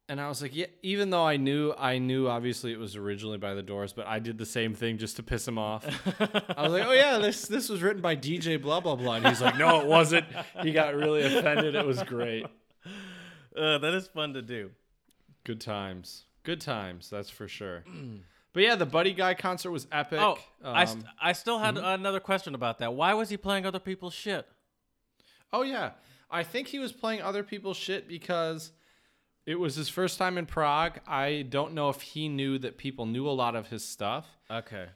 and 0.08 0.20
I 0.20 0.28
was 0.28 0.42
like, 0.42 0.54
yeah, 0.54 0.66
even 0.82 1.10
though 1.10 1.24
I 1.26 1.36
knew 1.36 1.72
I 1.78 1.98
knew 1.98 2.28
obviously 2.28 2.72
it 2.72 2.78
was 2.78 2.94
originally 2.96 3.38
by 3.38 3.54
the 3.54 3.62
Doors, 3.62 3.92
but 3.92 4.06
I 4.06 4.18
did 4.18 4.36
the 4.38 4.46
same 4.46 4.74
thing 4.74 4.98
just 4.98 5.16
to 5.16 5.22
piss 5.22 5.46
him 5.48 5.58
off. 5.58 5.84
I 6.20 6.62
was 6.62 6.72
like, 6.72 6.84
oh 6.86 6.92
yeah, 6.92 7.18
this 7.18 7.46
this 7.48 7.68
was 7.68 7.82
written 7.82 8.02
by 8.02 8.16
DJ 8.16 8.60
blah 8.60 8.80
blah 8.80 8.96
blah, 8.96 9.14
and 9.14 9.26
he's 9.26 9.40
like, 9.40 9.56
no, 9.56 9.80
it 9.80 9.86
wasn't. 9.86 10.26
He 10.62 10.72
got 10.72 10.94
really 10.94 11.22
offended. 11.22 11.74
It 11.74 11.86
was 11.86 12.02
great. 12.02 12.46
Uh, 13.56 13.78
that 13.78 13.94
is 13.94 14.08
fun 14.08 14.34
to 14.34 14.42
do. 14.42 14.68
Good 15.44 15.60
times. 15.60 16.24
Good 16.42 16.60
times. 16.60 17.08
That's 17.08 17.30
for 17.30 17.46
sure. 17.48 17.84
But 18.52 18.62
yeah, 18.62 18.74
the 18.76 18.86
Buddy 18.86 19.12
Guy 19.12 19.34
concert 19.34 19.72
was 19.72 19.86
epic. 19.90 20.20
Oh, 20.20 20.38
I, 20.64 20.84
st- 20.84 21.04
Um, 21.04 21.10
I 21.20 21.32
still 21.32 21.58
had 21.58 21.76
another 21.76 22.20
question 22.20 22.54
about 22.54 22.78
that. 22.78 22.94
Why 22.94 23.12
was 23.14 23.28
he 23.28 23.36
playing 23.36 23.66
other 23.66 23.80
people's 23.80 24.14
shit? 24.14 24.46
Oh 25.52 25.62
yeah, 25.62 25.90
I 26.30 26.44
think 26.44 26.68
he 26.68 26.78
was 26.78 26.92
playing 26.92 27.20
other 27.20 27.42
people's 27.42 27.76
shit 27.76 28.06
because 28.08 28.70
it 29.46 29.56
was 29.56 29.74
his 29.74 29.88
first 29.88 30.18
time 30.18 30.38
in 30.38 30.46
Prague. 30.46 31.00
I 31.06 31.46
don't 31.48 31.74
know 31.74 31.88
if 31.88 32.00
he 32.00 32.28
knew 32.28 32.58
that 32.58 32.78
people 32.78 33.06
knew 33.06 33.28
a 33.28 33.32
lot 33.32 33.54
of 33.56 33.68
his 33.68 33.84
stuff. 33.84 34.26
Okay. 34.50 34.86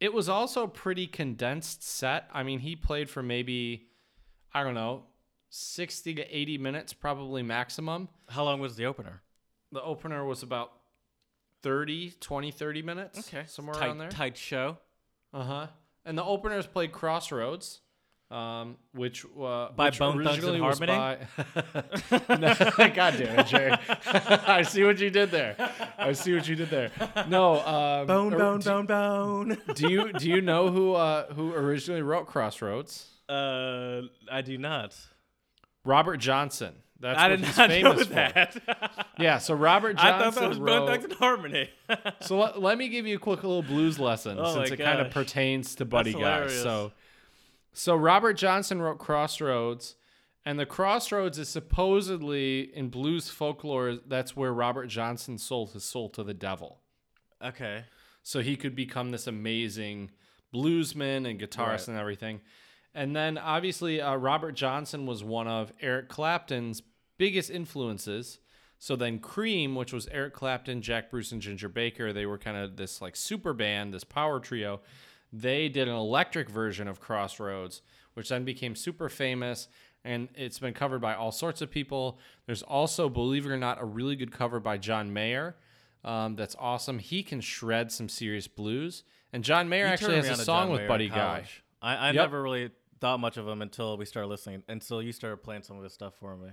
It 0.00 0.12
was 0.12 0.28
also 0.28 0.64
a 0.64 0.68
pretty 0.68 1.06
condensed 1.06 1.82
set. 1.82 2.28
I 2.32 2.42
mean, 2.42 2.60
he 2.60 2.76
played 2.76 3.08
for 3.08 3.22
maybe 3.22 3.86
I 4.56 4.62
don't 4.62 4.74
know, 4.74 5.02
60 5.50 6.14
to 6.14 6.36
80 6.36 6.58
minutes 6.58 6.92
probably 6.94 7.42
maximum. 7.42 8.08
How 8.28 8.44
long 8.44 8.58
was 8.58 8.76
the 8.76 8.86
opener? 8.86 9.22
The 9.70 9.82
opener 9.82 10.24
was 10.24 10.42
about 10.42 10.72
30, 11.62 12.12
20, 12.20 12.50
30 12.50 12.82
minutes. 12.82 13.18
Okay. 13.18 13.44
Somewhere 13.46 13.74
tight, 13.74 13.86
around 13.86 13.98
there. 13.98 14.08
Tight 14.08 14.36
show. 14.36 14.78
Uh 15.34 15.44
huh. 15.44 15.66
And 16.06 16.16
the 16.16 16.24
openers 16.24 16.66
played 16.66 16.92
Crossroads, 16.92 17.80
um, 18.30 18.76
which 18.92 19.24
uh, 19.24 19.70
By 19.76 19.86
which 19.86 19.98
Bone 19.98 20.24
Thugs 20.24 20.44
and 20.44 20.58
Harmony? 20.60 20.86
by- 20.92 21.18
No, 22.36 22.54
God 22.94 23.14
damn 23.18 23.38
it, 23.38 23.46
Jerry! 23.46 23.72
I 24.46 24.62
see 24.62 24.82
what 24.84 24.98
you 24.98 25.10
did 25.10 25.30
there. 25.30 25.54
I 25.98 26.12
see 26.12 26.34
what 26.34 26.48
you 26.48 26.56
did 26.56 26.70
there. 26.70 26.90
No, 27.28 27.60
um, 27.64 28.06
bone, 28.06 28.34
or- 28.34 28.38
bone, 28.38 28.58
do, 28.60 28.64
bone. 28.68 28.86
Bone. 28.86 29.58
do 29.74 29.90
you 29.90 30.12
do 30.12 30.28
you 30.28 30.40
know 30.40 30.68
who 30.70 30.94
uh, 30.94 31.32
who 31.34 31.52
originally 31.54 32.02
wrote 32.02 32.26
Crossroads? 32.26 33.06
uh, 33.28 34.02
I 34.30 34.42
do 34.42 34.58
not. 34.58 34.96
Robert 35.84 36.16
Johnson. 36.16 36.74
That's 36.98 37.18
I 37.20 37.28
what 37.28 37.36
did 37.36 37.44
he's 37.46 37.58
not 37.58 37.68
famous 37.70 38.08
know 38.08 38.14
for. 38.54 39.12
Yeah, 39.22 39.36
so 39.38 39.54
Robert 39.54 39.96
I 39.98 40.10
Johnson 40.10 40.32
thought 40.32 40.40
that 40.40 40.48
was 40.48 40.58
Bone. 40.58 40.86
Thugs 40.88 41.04
and 41.04 41.12
Harmony. 41.12 41.70
So 42.22 42.38
let, 42.38 42.60
let 42.62 42.78
me 42.78 42.88
give 42.88 43.06
you 43.06 43.16
a 43.16 43.18
quick 43.18 43.42
little 43.44 43.62
blues 43.62 43.98
lesson 43.98 44.38
Oh 44.40 44.54
since 44.54 44.70
it 44.70 44.78
kind 44.78 45.00
of 45.00 45.10
pertains 45.10 45.74
to 45.76 45.84
Buddy 45.84 46.12
That's 46.12 46.22
Guy. 46.22 46.32
hilarious. 46.34 46.62
So 46.62 46.92
so 47.78 47.94
Robert 47.94 48.34
Johnson 48.34 48.80
wrote 48.80 48.98
Crossroads 48.98 49.96
and 50.44 50.58
the 50.58 50.66
Crossroads 50.66 51.38
is 51.38 51.48
supposedly 51.48 52.74
in 52.74 52.88
blues 52.88 53.28
folklore 53.30 53.96
that's 54.06 54.34
where 54.36 54.52
Robert 54.52 54.86
Johnson 54.86 55.38
sold 55.38 55.72
his 55.72 55.84
soul 55.84 56.08
to 56.10 56.22
the 56.24 56.34
devil. 56.34 56.80
okay. 57.42 57.84
So 58.22 58.40
he 58.40 58.56
could 58.56 58.74
become 58.74 59.10
this 59.12 59.28
amazing 59.28 60.10
bluesman 60.52 61.30
and 61.30 61.38
guitarist 61.38 61.58
Right. 61.58 61.88
and 61.88 61.96
everything. 61.98 62.40
And 62.94 63.14
then 63.14 63.38
obviously 63.38 64.00
uh, 64.00 64.16
Robert 64.16 64.52
Johnson 64.52 65.06
was 65.06 65.22
one 65.22 65.46
of 65.46 65.72
Eric 65.80 66.08
Clapton's 66.08 66.82
biggest 67.18 67.50
influences. 67.50 68.40
So 68.78 68.96
then 68.96 69.20
Cream, 69.20 69.74
which 69.76 69.92
was 69.92 70.08
Eric 70.08 70.34
Clapton, 70.34 70.82
Jack 70.82 71.10
Bruce, 71.10 71.30
and 71.32 71.40
Ginger 71.40 71.68
Baker, 71.68 72.12
they 72.12 72.26
were 72.26 72.36
kind 72.38 72.56
of 72.56 72.76
this 72.76 73.00
like 73.00 73.14
super 73.16 73.52
band, 73.52 73.94
this 73.94 74.04
power 74.04 74.40
trio. 74.40 74.80
They 75.32 75.68
did 75.68 75.88
an 75.88 75.94
electric 75.94 76.48
version 76.48 76.88
of 76.88 77.00
Crossroads, 77.00 77.82
which 78.14 78.28
then 78.28 78.44
became 78.44 78.74
super 78.74 79.08
famous. 79.08 79.68
And 80.04 80.28
it's 80.34 80.58
been 80.58 80.72
covered 80.74 81.00
by 81.00 81.14
all 81.14 81.32
sorts 81.32 81.60
of 81.62 81.70
people. 81.70 82.18
There's 82.46 82.62
also, 82.62 83.08
believe 83.08 83.44
it 83.44 83.50
or 83.50 83.56
not, 83.56 83.80
a 83.80 83.84
really 83.84 84.14
good 84.16 84.30
cover 84.30 84.60
by 84.60 84.78
John 84.78 85.12
Mayer. 85.12 85.56
Um, 86.04 86.36
that's 86.36 86.54
awesome. 86.60 87.00
He 87.00 87.24
can 87.24 87.40
shred 87.40 87.90
some 87.90 88.08
serious 88.08 88.46
blues. 88.46 89.02
And 89.32 89.42
John 89.42 89.68
Mayer 89.68 89.86
You 89.86 89.92
actually 89.92 90.16
has 90.16 90.28
a 90.28 90.36
song 90.36 90.66
John 90.66 90.70
with 90.70 90.80
Mayer 90.82 90.88
Buddy 90.88 91.08
Guy. 91.08 91.44
I, 91.82 91.96
I 91.96 92.06
Yep. 92.08 92.14
never 92.14 92.42
really 92.42 92.70
thought 93.00 93.18
much 93.18 93.36
of 93.36 93.46
him 93.48 93.60
until 93.62 93.96
we 93.96 94.04
started 94.04 94.28
listening, 94.28 94.62
until 94.68 95.02
you 95.02 95.10
started 95.12 95.38
playing 95.38 95.62
some 95.62 95.76
of 95.76 95.82
his 95.82 95.92
stuff 95.92 96.14
for 96.20 96.36
me. 96.36 96.50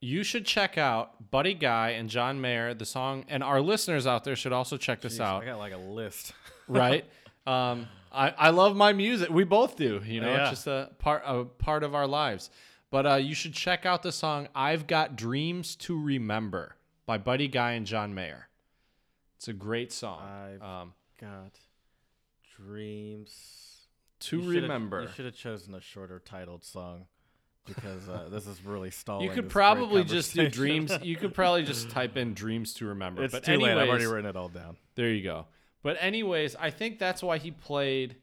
You 0.00 0.22
should 0.24 0.44
check 0.44 0.76
out 0.76 1.30
Buddy 1.30 1.54
Guy 1.54 1.90
and 1.90 2.10
John 2.10 2.40
Mayer, 2.40 2.74
the 2.74 2.84
song, 2.84 3.24
and 3.28 3.42
our 3.42 3.60
listeners 3.60 4.06
out 4.06 4.24
there 4.24 4.36
should 4.36 4.52
also 4.52 4.76
check 4.76 5.00
this 5.00 5.18
Jeez, 5.18 5.24
out. 5.24 5.42
I 5.42 5.46
got 5.46 5.58
like 5.58 5.72
a 5.72 5.78
list. 5.78 6.32
right? 6.68 7.04
Um, 7.46 7.86
I, 8.16 8.28
I 8.36 8.50
love 8.50 8.74
my 8.76 8.92
music. 8.92 9.28
We 9.30 9.44
both 9.44 9.76
do. 9.76 10.00
You 10.04 10.20
know, 10.22 10.28
Yeah. 10.32 10.40
it's 10.42 10.50
just 10.50 10.66
a 10.66 10.90
part 10.98 11.22
a 11.26 11.44
part 11.44 11.82
of 11.82 11.94
our 11.94 12.06
lives. 12.06 12.50
But 12.90 13.06
uh, 13.06 13.14
you 13.16 13.34
should 13.34 13.52
check 13.52 13.84
out 13.84 14.02
the 14.02 14.12
song 14.12 14.48
"I've 14.54 14.86
Got 14.86 15.16
Dreams 15.16 15.76
to 15.76 16.00
Remember" 16.00 16.76
by 17.04 17.18
Buddy 17.18 17.48
Guy 17.48 17.72
and 17.72 17.84
John 17.86 18.14
Mayer. 18.14 18.48
It's 19.36 19.48
a 19.48 19.52
great 19.52 19.92
song. 19.92 20.22
I've- 20.22 20.64
Um, 20.64 20.94
God, 21.20 21.50
dreams 22.56 23.86
to 24.20 24.40
You 24.40 24.60
remember. 24.62 25.02
You 25.02 25.08
should 25.14 25.24
have 25.26 25.36
chosen 25.36 25.74
a 25.74 25.80
shorter 25.80 26.20
titled 26.24 26.64
song 26.64 27.06
because 27.66 28.08
uh, 28.08 28.28
this 28.30 28.46
is 28.46 28.64
really 28.64 28.90
stalling. 28.90 29.26
You 29.26 29.32
could 29.32 29.48
probably 29.48 30.04
just 30.04 30.34
do 30.34 30.48
dreams. 30.48 30.92
You 31.02 31.16
could 31.16 31.34
probably 31.34 31.62
just 31.72 31.90
type 31.90 32.16
in 32.16 32.34
"dreams 32.34 32.74
to 32.74 32.86
remember." 32.86 33.24
It's 33.24 33.32
but 33.32 33.44
too 33.44 33.52
anyways, 33.52 33.74
late. 33.76 33.82
I've 33.82 33.88
already 33.88 34.06
written 34.06 34.30
it 34.30 34.36
all 34.36 34.48
down. 34.48 34.76
There 34.94 35.10
you 35.10 35.22
go. 35.22 35.46
But 35.86 35.98
anyways, 36.00 36.56
I 36.56 36.70
think 36.70 36.98
that's 36.98 37.22
why 37.22 37.38
he 37.38 37.52
played 37.52 38.16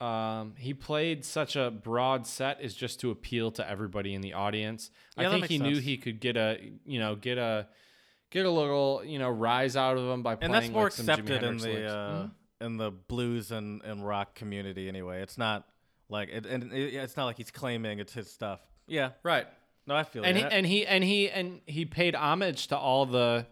um, 0.00 0.54
he 0.58 0.74
played 0.74 1.24
such 1.24 1.54
a 1.54 1.70
broad 1.70 2.26
set 2.26 2.60
is 2.60 2.74
just 2.74 2.98
to 3.02 3.12
appeal 3.12 3.52
to 3.52 3.70
everybody 3.70 4.12
in 4.12 4.22
the 4.22 4.32
audience. 4.32 4.90
Yeah, 5.16 5.28
I 5.28 5.30
think 5.30 5.46
he 5.46 5.58
knew 5.58 5.78
he 5.78 5.96
could 5.96 6.18
get 6.18 6.36
a 6.36 6.58
you 6.84 6.98
know 6.98 7.14
get 7.14 7.38
a 7.38 7.68
get 8.30 8.44
a 8.44 8.50
little 8.50 9.02
you 9.04 9.20
know 9.20 9.30
rise 9.30 9.76
out 9.76 9.98
of 9.98 10.06
them 10.08 10.24
by 10.24 10.34
playing 10.34 10.52
And 10.52 10.64
that's 10.64 10.72
more 10.72 10.86
like, 10.86 10.98
accepted 10.98 11.44
in 11.44 11.58
the 11.58 11.86
uh, 11.86 12.22
Mhm. 12.24 12.30
in 12.60 12.76
the 12.76 12.90
blues 12.90 13.52
and, 13.52 13.82
and 13.84 14.04
rock 14.04 14.34
community 14.34 14.88
anyway. 14.88 15.22
It's 15.22 15.38
not 15.38 15.68
like 16.08 16.28
it, 16.30 16.44
and 16.44 16.72
it, 16.72 16.94
it's 16.94 17.16
not 17.16 17.26
like 17.26 17.36
he's 17.36 17.52
claiming 17.52 18.00
it's 18.00 18.14
his 18.14 18.28
stuff. 18.28 18.58
Yeah, 18.88 19.10
right. 19.22 19.46
no, 19.86 19.94
I 19.94 20.02
feel 20.02 20.24
and 20.24 20.36
he 20.36 20.42
that. 20.42 20.52
and 20.52 20.66
he 20.66 20.84
and 20.84 21.04
he 21.04 21.30
and 21.30 21.60
he 21.66 21.84
paid 21.84 22.16
homage 22.16 22.66
to 22.66 22.76
all 22.76 23.06
the 23.06 23.46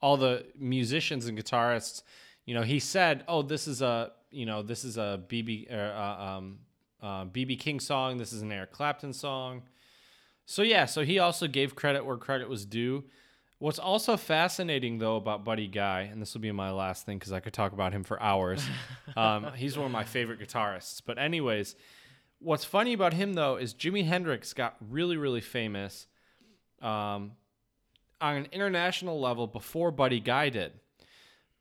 all 0.00 0.16
the 0.16 0.46
musicians 0.58 1.26
and 1.26 1.36
guitarists. 1.36 2.02
You 2.48 2.54
know, 2.54 2.62
he 2.62 2.78
said, 2.78 3.24
"Oh, 3.28 3.42
this 3.42 3.68
is 3.68 3.82
a 3.82 4.12
you 4.30 4.46
know 4.46 4.62
this 4.62 4.82
is 4.82 4.96
a 4.96 5.22
BB 5.28 5.70
uh, 5.70 5.76
uh, 5.76 6.36
um, 6.38 6.58
uh, 7.02 7.26
BB 7.26 7.58
King 7.58 7.78
song. 7.78 8.16
This 8.16 8.32
is 8.32 8.40
an 8.40 8.50
Eric 8.50 8.72
Clapton 8.72 9.12
song." 9.12 9.64
So 10.46 10.62
yeah, 10.62 10.86
so 10.86 11.04
he 11.04 11.18
also 11.18 11.46
gave 11.46 11.74
credit 11.74 12.06
where 12.06 12.16
credit 12.16 12.48
was 12.48 12.64
due. 12.64 13.04
What's 13.58 13.78
also 13.78 14.16
fascinating 14.16 14.96
though 14.96 15.16
about 15.16 15.44
Buddy 15.44 15.68
Guy, 15.68 16.08
and 16.10 16.22
this 16.22 16.32
will 16.32 16.40
be 16.40 16.50
my 16.50 16.70
last 16.70 17.04
thing 17.04 17.18
because 17.18 17.32
I 17.32 17.40
could 17.40 17.52
talk 17.52 17.72
about 17.72 17.92
him 17.92 18.02
for 18.02 18.18
hours. 18.22 18.64
um, 19.18 19.52
he's 19.54 19.76
one 19.76 19.84
of 19.84 19.92
my 19.92 20.04
favorite 20.04 20.40
guitarists. 20.40 21.02
But 21.04 21.18
anyways, 21.18 21.76
what's 22.38 22.64
funny 22.64 22.94
about 22.94 23.12
him 23.12 23.34
though 23.34 23.56
is 23.56 23.74
Jimi 23.74 24.06
Hendrix 24.06 24.54
got 24.54 24.74
really 24.88 25.18
really 25.18 25.42
famous 25.42 26.06
um, 26.80 27.32
on 28.22 28.36
an 28.36 28.48
international 28.52 29.20
level 29.20 29.46
before 29.46 29.90
Buddy 29.90 30.18
Guy 30.18 30.48
did. 30.48 30.72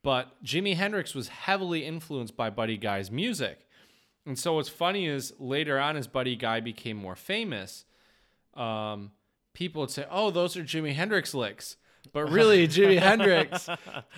But 0.08 0.41
Jimi 0.41 0.78
Hendrix 0.78 1.14
was 1.14 1.28
heavily 1.28 1.84
influenced 1.84 2.38
by 2.38 2.49
Buddy 2.49 2.78
Guy's 2.78 3.12
music. 3.12 3.68
And 4.26 4.39
so 4.39 4.53
what's 4.53 4.70
funny 4.70 5.05
is 5.05 5.34
later 5.38 5.78
on, 5.78 5.97
as 5.97 6.08
Buddy 6.08 6.38
Guy 6.38 6.62
became 6.62 6.95
more 6.95 7.18
famous, 7.18 7.84
um, 8.53 9.12
people 9.53 9.82
would 9.82 9.91
say, 9.91 10.05
"Oh, 10.10 10.32
those 10.32 10.55
are 10.55 10.64
Jimi 10.64 10.93
Hendrix 10.93 11.34
licks." 11.34 11.76
But 12.14 12.32
really, 12.32 12.66
Jimi 12.70 12.99
Hendrix 12.99 13.68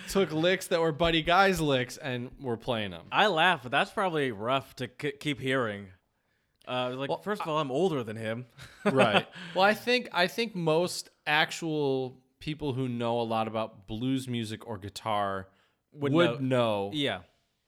took 0.08 0.30
licks 0.30 0.68
that 0.68 0.80
were 0.80 0.92
Buddy 0.92 1.22
Guy's 1.22 1.60
licks 1.60 1.96
and 1.96 2.30
we're 2.40 2.56
playing 2.56 2.92
them. 2.92 3.06
I 3.10 3.26
laugh, 3.26 3.64
but 3.64 3.72
that's 3.72 3.90
probably 3.90 4.30
rough 4.30 4.76
to 4.76 4.86
k- 4.86 5.14
keep 5.18 5.40
hearing. 5.40 5.88
Uh, 6.68 6.90
like, 6.94 7.08
Well, 7.08 7.18
first 7.18 7.42
of 7.42 7.48
all, 7.48 7.58
I'm 7.58 7.72
older 7.72 8.04
than 8.04 8.14
him. 8.14 8.46
right. 8.84 9.26
Well, 9.56 9.64
I 9.64 9.74
think 9.74 10.08
I 10.12 10.28
think 10.28 10.54
most 10.54 11.10
actual 11.26 12.16
people 12.38 12.74
who 12.74 12.88
know 12.88 13.20
a 13.20 13.26
lot 13.26 13.48
about 13.48 13.88
blues 13.88 14.28
music 14.28 14.68
or 14.68 14.78
guitar 14.78 15.48
would, 15.92 16.12
Would 16.12 16.40
know. 16.40 16.90
yeah. 16.92 17.20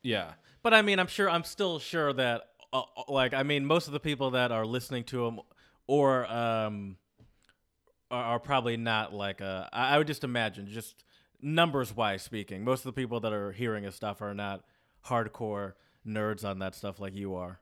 Yeah. 0.02 0.32
But 0.62 0.74
I 0.74 0.82
mean, 0.82 0.98
I'm 0.98 1.06
sure, 1.06 1.28
I'm 1.28 1.44
still 1.44 1.78
sure 1.78 2.12
that, 2.12 2.42
uh, 2.72 2.82
uh, 2.96 3.02
like, 3.08 3.34
I 3.34 3.42
mean, 3.42 3.64
most 3.66 3.86
of 3.86 3.92
the 3.92 4.00
people 4.00 4.30
that 4.32 4.52
are 4.52 4.64
listening 4.64 5.04
to 5.04 5.26
him 5.26 5.40
or 5.86 6.26
um, 6.32 6.96
are, 8.10 8.24
are 8.24 8.38
probably 8.38 8.76
not 8.76 9.12
like, 9.12 9.40
uh, 9.40 9.68
I, 9.72 9.94
I 9.94 9.98
would 9.98 10.06
just 10.06 10.24
imagine, 10.24 10.66
just 10.68 11.04
numbers 11.40 11.94
wise 11.94 12.22
speaking, 12.22 12.64
most 12.64 12.80
of 12.80 12.94
the 12.94 13.00
people 13.00 13.20
that 13.20 13.32
are 13.32 13.52
hearing 13.52 13.84
his 13.84 13.94
stuff 13.94 14.22
are 14.22 14.34
not 14.34 14.64
hardcore 15.06 15.72
nerds 16.06 16.44
on 16.44 16.60
that 16.60 16.74
stuff 16.74 17.00
like 17.00 17.14
you 17.14 17.34
are. 17.34 17.58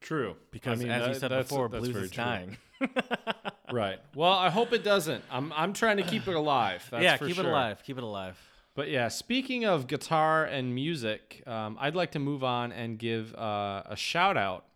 True. 0.00 0.36
Because, 0.50 0.80
I 0.80 0.82
mean, 0.82 0.92
as 0.92 1.08
you 1.08 1.14
said 1.14 1.30
that's- 1.30 1.48
before, 1.48 1.68
that's 1.68 1.84
blues 1.88 1.96
is 1.96 2.10
true. 2.10 2.24
dying. 2.24 2.56
Right. 3.72 3.98
Well, 4.14 4.32
I 4.32 4.50
hope 4.50 4.72
it 4.72 4.84
doesn't. 4.84 5.24
I'm 5.30 5.52
I'm 5.54 5.72
trying 5.72 5.96
to 5.96 6.02
keep 6.04 6.28
it 6.28 6.34
alive. 6.36 6.86
That's 6.90 7.02
yeah, 7.02 7.16
keep 7.16 7.34
sure. 7.34 7.44
it 7.44 7.48
alive. 7.48 7.82
Keep 7.84 7.98
it 7.98 8.04
alive. 8.04 8.38
But 8.74 8.90
yeah, 8.90 9.08
speaking 9.08 9.64
of 9.64 9.86
guitar 9.86 10.44
and 10.44 10.74
music, 10.74 11.42
um, 11.46 11.76
I'd 11.80 11.94
like 11.94 12.10
to 12.12 12.18
move 12.18 12.42
on 12.42 12.72
and 12.72 12.98
give 12.98 13.34
uh, 13.34 13.84
a 13.86 13.96
shout 13.96 14.36
out. 14.36 14.66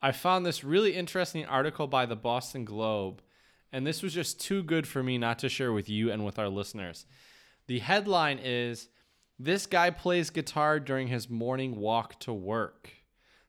I 0.00 0.12
found 0.12 0.46
this 0.46 0.62
really 0.62 0.94
interesting 0.94 1.44
article 1.46 1.86
by 1.86 2.06
the 2.06 2.14
Boston 2.14 2.64
Globe, 2.64 3.22
and 3.72 3.84
this 3.86 4.02
was 4.02 4.14
just 4.14 4.40
too 4.40 4.62
good 4.62 4.86
for 4.86 5.02
me 5.02 5.18
not 5.18 5.40
to 5.40 5.48
share 5.48 5.72
with 5.72 5.88
you 5.88 6.12
and 6.12 6.24
with 6.24 6.38
our 6.38 6.48
listeners. 6.48 7.06
The 7.66 7.80
headline 7.80 8.38
is 8.38 8.88
This 9.36 9.66
guy 9.66 9.90
plays 9.90 10.30
guitar 10.30 10.78
during 10.78 11.08
his 11.08 11.28
morning 11.28 11.74
walk 11.74 12.20
to 12.20 12.32
work. 12.32 12.90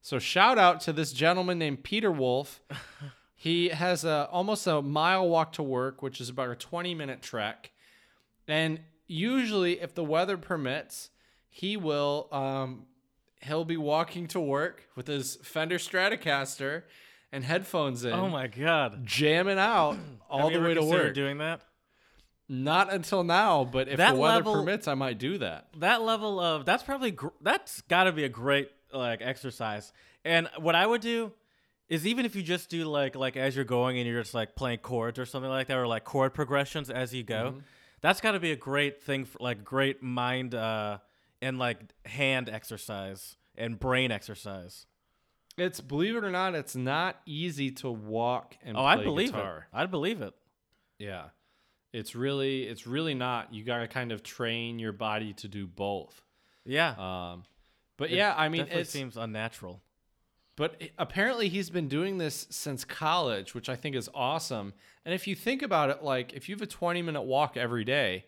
So, 0.02 0.18
shout 0.18 0.58
out 0.58 0.82
to 0.82 0.94
this 0.94 1.12
gentleman 1.12 1.60
named 1.60 1.84
Peter 1.84 2.12
Wolf. 2.12 2.62
he 3.36 3.70
has 3.70 4.04
a, 4.04 4.28
almost 4.32 4.66
a 4.66 4.82
mile 4.82 5.28
walk 5.30 5.52
to 5.54 5.64
work, 5.64 6.02
which 6.02 6.20
is 6.20 6.30
about 6.30 6.50
a 6.50 6.56
20 6.56 6.96
minute 6.96 7.22
trek. 7.22 7.72
And 8.48 8.80
usually, 9.08 9.80
if 9.82 9.94
the 9.94 10.04
weather 10.04 10.38
permits, 10.38 11.10
he 11.50 11.78
will 11.78 12.28
um, 12.32 12.86
he'll 13.42 13.66
be 13.66 13.78
walking 13.78 14.28
to 14.28 14.40
work 14.40 14.84
with 14.96 15.08
his 15.08 15.36
Fender 15.38 15.78
Stratocaster 15.78 16.84
and 17.32 17.44
headphones 17.44 18.06
in, 18.06 18.14
Oh 18.14 18.30
my 18.30 18.48
god. 18.48 19.06
jamming 19.06 19.60
out 19.60 19.98
all 20.30 20.50
the 20.50 20.60
way 20.62 20.74
to 20.74 20.84
work. 20.84 21.14
doing 21.14 21.38
that? 21.40 21.62
Not 22.48 22.94
until 22.94 23.24
now, 23.24 23.64
but 23.64 23.88
if 23.88 23.98
That 23.98 24.14
the 24.14 24.20
weather 24.20 24.36
level- 24.36 24.54
permits, 24.56 24.88
I 24.88 24.94
might 24.94 25.18
do 25.18 25.40
that. 25.40 25.68
that 25.78 26.02
level 26.04 26.40
of 26.40 26.64
that's 26.66 26.84
probably 26.84 27.12
gr- 27.12 27.28
that's 27.42 27.82
got 27.82 28.04
to 28.04 28.12
be 28.12 28.24
a 28.24 28.30
great 28.30 28.70
like 28.94 29.20
exercise 29.22 29.92
and 30.24 30.48
what 30.58 30.74
i 30.74 30.88
would 30.88 31.02
do 31.02 31.30
is 31.90 32.08
even 32.08 32.24
if 32.26 32.34
you 32.34 32.42
just 32.42 32.70
do 32.70 32.86
like 32.86 33.14
like 33.14 33.36
as 33.36 33.54
you're 33.58 33.66
going 33.66 33.98
and 33.98 34.08
you're 34.08 34.22
just 34.22 34.34
like 34.34 34.56
playing 34.56 34.78
chords 34.78 35.20
or 35.20 35.26
something 35.26 35.50
like 35.50 35.68
that 35.68 35.76
or 35.76 35.86
like 35.86 36.06
chord 36.06 36.34
progressions 36.34 36.90
as 36.90 37.14
you 37.14 37.22
go 37.24 37.50
Mm-hmm. 37.50 37.60
That's 38.02 38.22
got 38.22 38.32
to 38.34 38.40
be 38.40 38.52
a 38.52 38.56
great 38.56 39.02
thing 39.02 39.26
for 39.26 39.38
like 39.42 39.64
great 39.64 40.02
mind 40.04 40.54
uh 40.56 40.98
and 41.42 41.58
like 41.60 41.80
hand 42.06 42.50
exercise 42.50 43.36
and 43.58 43.80
brain 43.80 44.12
exercise 44.12 44.86
It's 45.58 45.80
believe 45.82 46.16
it 46.16 46.24
or 46.24 46.32
not, 46.32 46.56
it's 46.56 46.76
not 46.76 47.20
easy 47.26 47.72
to 47.72 47.90
walk 47.92 48.58
and 48.64 48.76
oh 48.78 48.82
play 48.82 48.90
i'd 48.92 49.04
believe 49.04 49.32
guitar. 49.32 49.68
it 49.74 49.78
i'd 49.78 49.92
believe 49.92 50.22
it 50.22 50.34
Yeah. 51.00 51.26
It's 51.94 52.14
really 52.14 52.64
it's 52.64 52.86
really 52.86 53.14
not. 53.14 53.54
You 53.54 53.64
got 53.64 53.78
to 53.78 53.88
kind 53.88 54.12
of 54.12 54.22
train 54.22 54.80
your 54.80 54.92
body 54.92 55.32
to 55.34 55.48
do 55.48 55.66
both. 55.66 56.22
yeah 56.66 56.90
Um 57.32 57.44
but 57.98 58.12
It 58.12 58.18
yeah, 58.18 58.34
I 58.36 58.50
mean 58.50 58.68
it 58.70 58.88
seems 58.90 59.16
unnatural 59.16 59.82
but 60.56 60.82
apparently 60.98 61.50
he's 61.50 61.70
been 61.70 61.88
doing 61.88 62.18
this 62.18 62.48
since 62.50 62.86
college, 62.86 63.54
which 63.54 63.68
I 63.70 63.76
think 63.76 63.96
is 63.96 64.10
awesome. 64.14 64.74
And 65.04 65.14
if 65.14 65.28
you 65.28 65.36
think 65.36 65.62
about 65.62 65.90
it 65.90 66.04
like 66.04 66.34
if 66.34 66.48
you 66.50 66.56
have 66.56 66.62
a 66.62 66.68
20 66.68 67.02
minute 67.02 67.24
walk 67.24 67.58
every 67.58 67.84
day 67.84 68.26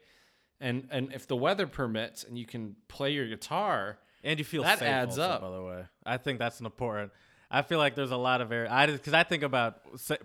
and 0.60 0.88
and 0.92 1.14
if 1.14 1.28
the 1.28 1.36
weather 1.36 1.68
permits 1.68 2.24
and 2.24 2.38
you 2.38 2.46
can 2.46 2.76
play 2.88 3.12
your 3.12 3.28
guitar, 3.28 4.00
And 4.24 4.38
you 4.40 4.46
feel 4.46 4.64
That 4.64 4.80
safe 4.80 4.88
adds 4.88 5.18
also, 5.20 5.32
up. 5.32 5.42
By 5.42 5.52
the 5.52 5.64
way, 5.64 5.84
I 6.06 6.18
think 6.18 6.40
that's 6.40 6.60
an 6.60 6.66
important. 6.66 7.12
I 7.50 7.62
feel 7.62 7.78
like 7.78 7.96
there's 7.96 8.12
a 8.12 8.18
lot 8.18 8.42
of 8.42 8.52
areas. 8.52 8.72
I 8.74 8.88
because 8.88 9.14
I 9.14 9.24
think 9.24 9.44
about 9.44 9.80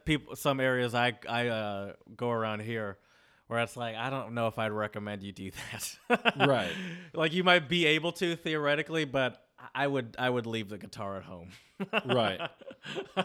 people, 0.05 0.35
some 0.35 0.59
areas 0.61 0.95
I 0.95 1.13
I 1.29 1.49
uh, 1.49 1.93
go 2.17 2.31
around 2.31 2.63
here 2.63 2.99
where 3.47 3.61
it's 3.61 3.77
like 3.77 3.95
I 3.95 4.11
don't 4.11 4.33
know 4.35 4.49
if 4.49 4.59
I'd 4.59 4.73
recommend 4.73 5.23
you 5.23 5.31
do 5.33 5.51
that. 6.09 6.35
Right. 6.37 6.73
like 7.15 7.33
you 7.33 7.45
might 7.45 7.69
be 7.69 7.87
able 7.87 8.13
to 8.13 8.35
theoretically, 8.35 9.05
but 9.05 9.45
I 9.75 9.87
would 9.87 10.17
I 10.19 10.29
would 10.29 10.47
leave 10.47 10.69
the 10.69 10.79
guitar 10.79 11.17
at 11.17 11.25
home. 11.25 11.51
right. 12.05 12.41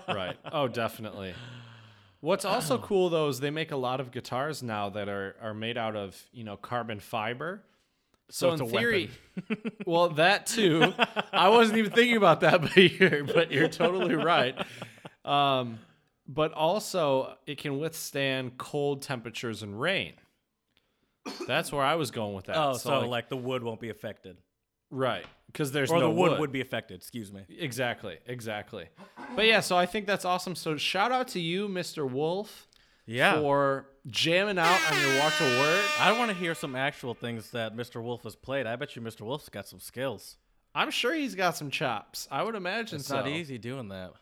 Right. 0.08 0.38
Oh, 0.52 0.68
definitely. 0.68 1.34
What's 2.20 2.46
also 2.46 2.78
cool 2.90 3.10
though 3.10 3.28
is 3.30 3.40
they 3.40 3.52
make 3.52 3.72
a 3.72 3.78
lot 3.78 4.00
of 4.00 4.12
guitars 4.12 4.64
now 4.64 4.90
that 4.90 5.10
are 5.10 5.36
are 5.42 5.54
made 5.54 5.78
out 5.78 5.96
of, 5.96 6.22
you 6.32 6.44
know, 6.44 6.58
carbon 6.58 7.00
fiber. 7.00 7.64
So, 8.30 8.52
it's 8.52 8.60
in 8.62 8.68
a 8.68 8.70
theory, 8.70 9.10
well, 9.86 10.10
that 10.10 10.48
too. 10.48 10.94
I 11.32 11.48
wasn't 11.48 11.78
even 11.78 11.92
thinking 11.92 12.18
about 12.18 12.42
that, 12.42 12.62
but 12.62 12.76
you're 12.76 13.24
but 13.24 13.52
you're 13.52 13.70
totally 13.70 14.16
right. 14.16 14.54
Um, 15.24 15.80
but 16.28 16.52
also 16.52 17.38
it 17.46 17.58
can 17.58 17.80
withstand 17.80 18.58
cold 18.58 19.02
temperatures 19.02 19.64
and 19.64 19.80
rain. 19.80 20.14
That's 21.48 21.72
where 21.72 21.84
I 21.84 21.96
was 21.96 22.12
going 22.12 22.34
with 22.34 22.46
that. 22.46 22.58
Oh, 22.58 22.74
so, 22.74 23.08
like, 23.08 23.30
the 23.30 23.38
wood 23.38 23.64
won't 23.64 23.80
be 23.80 23.90
affected, 23.90 24.38
right, 24.92 25.26
because 25.48 25.72
there's 25.72 25.92
or 25.92 26.00
no 26.00 26.10
the 26.10 26.10
wood, 26.16 26.32
wood 26.32 26.40
would 26.40 26.52
be 26.52 26.62
affected. 26.62 26.96
Excuse 26.98 27.32
me. 27.32 27.42
Exactly, 27.50 28.18
exactly. 28.26 28.88
But 29.36 29.46
yeah, 29.46 29.60
so 29.60 29.78
I 29.78 29.86
think 29.86 30.06
that's 30.08 30.26
awesome. 30.26 30.56
So 30.56 30.78
shout 30.78 31.12
out 31.12 31.28
to 31.30 31.40
you, 31.40 31.68
Mr. 31.68 32.10
Wolf, 32.10 32.68
Yeah. 33.06 33.36
for 33.40 33.88
jamming 34.08 34.58
out 34.58 34.80
on 34.92 35.00
your 35.02 35.20
walk 35.20 35.34
to 35.38 35.60
work. 35.60 36.00
I 36.00 36.12
want 36.18 36.30
to 36.32 36.38
hear 36.38 36.54
some 36.56 36.76
actual 36.76 37.14
things 37.14 37.52
that 37.52 37.76
Mr. 37.76 38.02
Wolf 38.02 38.24
has 38.24 38.36
played. 38.36 38.66
I 38.66 38.76
bet 38.76 38.96
you 38.96 39.02
Mr. 39.02 39.22
Wolf's 39.22 39.50
got 39.50 39.68
some 39.68 39.80
skills. 39.80 40.38
I'm 40.76 40.92
sure 40.92 41.14
he's 41.14 41.34
got 41.36 41.58
some 41.58 41.72
chops. 41.72 42.28
I 42.32 42.44
would 42.44 42.56
imagine 42.56 43.00
It's 43.00 43.08
so. 43.08 43.16
not 43.16 43.28
easy 43.28 43.58
doing 43.58 43.90
that. 43.90 44.14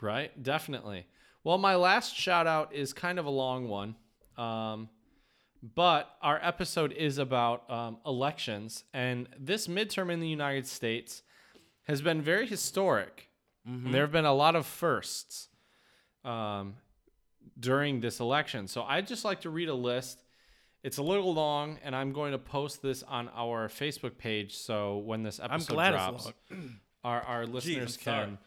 Right? 0.00 0.40
Definitely. 0.42 1.06
Well, 1.44 1.58
my 1.58 1.76
last 1.76 2.16
shout 2.16 2.46
out 2.46 2.72
is 2.74 2.92
kind 2.92 3.18
of 3.18 3.26
a 3.26 3.30
long 3.30 3.68
one. 3.68 3.94
Um, 4.38 4.88
but 5.62 6.16
our 6.20 6.40
episode 6.42 6.92
is 6.92 7.18
about 7.18 7.70
um, 7.70 7.98
elections, 8.04 8.84
and 8.92 9.28
this 9.38 9.68
midterm 9.68 10.10
in 10.10 10.20
the 10.20 10.28
United 10.28 10.66
States 10.66 11.22
has 11.84 12.02
been 12.02 12.20
very 12.20 12.46
historic. 12.46 13.28
There 13.64 14.00
have 14.00 14.10
been 14.10 14.24
a 14.24 14.34
lot 14.34 14.56
of 14.56 14.66
firsts 14.66 15.48
um, 16.24 16.74
during 17.58 18.00
this 18.00 18.18
election. 18.18 18.66
So 18.66 18.82
I'd 18.82 19.06
just 19.06 19.24
like 19.24 19.42
to 19.42 19.50
read 19.50 19.68
a 19.68 19.74
list. 19.74 20.24
It's 20.82 20.98
a 20.98 21.02
little 21.02 21.32
long, 21.32 21.78
and 21.84 21.94
I'm 21.94 22.12
going 22.12 22.32
to 22.32 22.38
post 22.38 22.82
this 22.82 23.04
on 23.04 23.28
our 23.36 23.68
Facebook 23.68 24.18
page. 24.18 24.56
So 24.56 24.98
when 24.98 25.22
this 25.22 25.38
I'm 25.38 25.52
episode 25.52 25.74
glad 25.74 25.90
drops, 25.92 26.32
our, 27.04 27.20
our 27.22 27.46
listeners 27.46 27.96
I'm 27.96 28.02
can. 28.26 28.38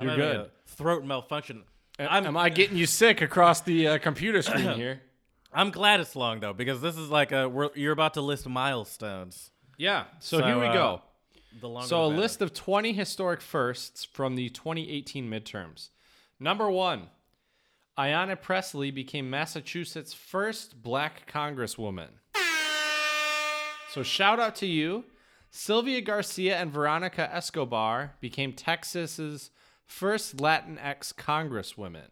You're 0.00 0.16
good. 0.16 0.50
throat 0.66 1.04
malfunction. 1.04 1.64
Am 1.98 2.36
I 2.36 2.48
getting 2.48 2.78
you 2.78 2.86
sick 2.86 3.20
across 3.20 3.60
the 3.60 3.88
uh, 3.88 3.98
computer 3.98 4.40
screen 4.40 4.72
here? 4.74 5.02
I'm 5.54 5.70
glad 5.70 6.00
it's 6.00 6.16
long 6.16 6.40
though 6.40 6.52
because 6.52 6.80
this 6.80 6.96
is 6.96 7.08
like 7.10 7.32
a 7.32 7.48
we're, 7.48 7.70
you're 7.74 7.92
about 7.92 8.14
to 8.14 8.20
list 8.20 8.48
milestones. 8.48 9.50
Yeah. 9.76 10.04
So, 10.20 10.38
So, 10.38 10.44
here 10.46 10.58
we 10.58 10.66
uh, 10.66 10.72
go. 10.72 11.02
The 11.60 11.68
longer 11.68 11.86
So, 11.88 11.96
the 11.96 12.04
a 12.06 12.08
better. 12.10 12.20
list 12.22 12.42
of 12.42 12.54
20 12.54 12.92
historic 12.92 13.40
firsts 13.40 14.04
from 14.04 14.36
the 14.36 14.48
2018 14.48 15.28
midterms. 15.28 15.88
Number 16.40 16.70
one, 16.70 17.08
Ayanna 17.98 18.40
Pressley 18.40 18.90
became 18.90 19.28
Massachusetts' 19.28 20.14
first 20.14 20.82
black 20.82 21.30
congresswoman. 21.30 22.08
So, 23.90 24.02
shout 24.02 24.40
out 24.40 24.56
to 24.56 24.66
you. 24.66 25.04
Sylvia 25.50 26.00
Garcia 26.00 26.56
and 26.56 26.72
Veronica 26.72 27.30
Escobar 27.34 28.14
became 28.20 28.54
Texas's 28.54 29.50
first 29.84 30.38
Latinx 30.38 31.12
congresswomen. 31.12 32.08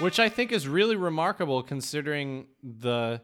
Which 0.00 0.18
I 0.18 0.28
think 0.30 0.50
is 0.50 0.66
really 0.66 0.96
remarkable 0.96 1.62
considering 1.62 2.46
the 2.62 3.20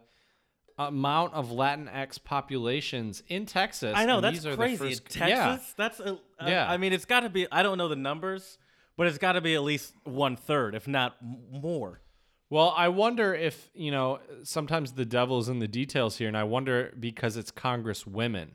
amount 0.78 1.32
of 1.32 1.48
Latinx 1.48 2.22
populations 2.22 3.22
in 3.28 3.46
Texas. 3.46 3.94
I 3.96 4.04
know 4.04 4.20
that's 4.20 4.36
these 4.38 4.46
are 4.46 4.50
the 4.50 4.56
crazy. 4.56 4.76
first- 4.94 5.16
In 5.16 5.28
Yeah. 5.28 5.46
Texas, 5.52 5.72
that's 5.74 6.00
a, 6.00 6.12
uh, 6.14 6.46
Yeah. 6.46 6.70
I 6.70 6.76
mean, 6.76 6.92
it's 6.92 7.06
got 7.06 7.20
to 7.20 7.30
be. 7.30 7.46
I 7.50 7.62
don't 7.62 7.78
know 7.78 7.88
the 7.88 7.96
numbers, 7.96 8.58
but 8.96 9.06
it's 9.06 9.16
got 9.16 9.32
to 9.32 9.40
be 9.40 9.54
at 9.54 9.62
least 9.62 9.94
one 10.04 10.36
third, 10.36 10.74
if 10.74 10.86
not 10.86 11.16
more. 11.22 12.02
Well, 12.50 12.74
I 12.76 12.88
wonder 12.88 13.34
if, 13.34 13.70
you 13.74 13.90
know, 13.90 14.20
sometimes 14.42 14.92
the 14.92 15.06
devil's 15.06 15.48
in 15.48 15.58
the 15.60 15.66
details 15.68 16.18
here, 16.18 16.28
and 16.28 16.36
I 16.36 16.44
wonder 16.44 16.92
because 17.00 17.38
it's 17.38 17.50
Congress 17.50 18.06
women. 18.06 18.52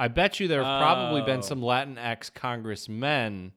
I 0.00 0.08
bet 0.08 0.40
you 0.40 0.48
there 0.48 0.64
have 0.64 0.80
probably 0.82 1.22
Oh. 1.22 1.26
been 1.26 1.42
some 1.42 1.60
Latinx 1.60 2.34
congressmen 2.34 3.52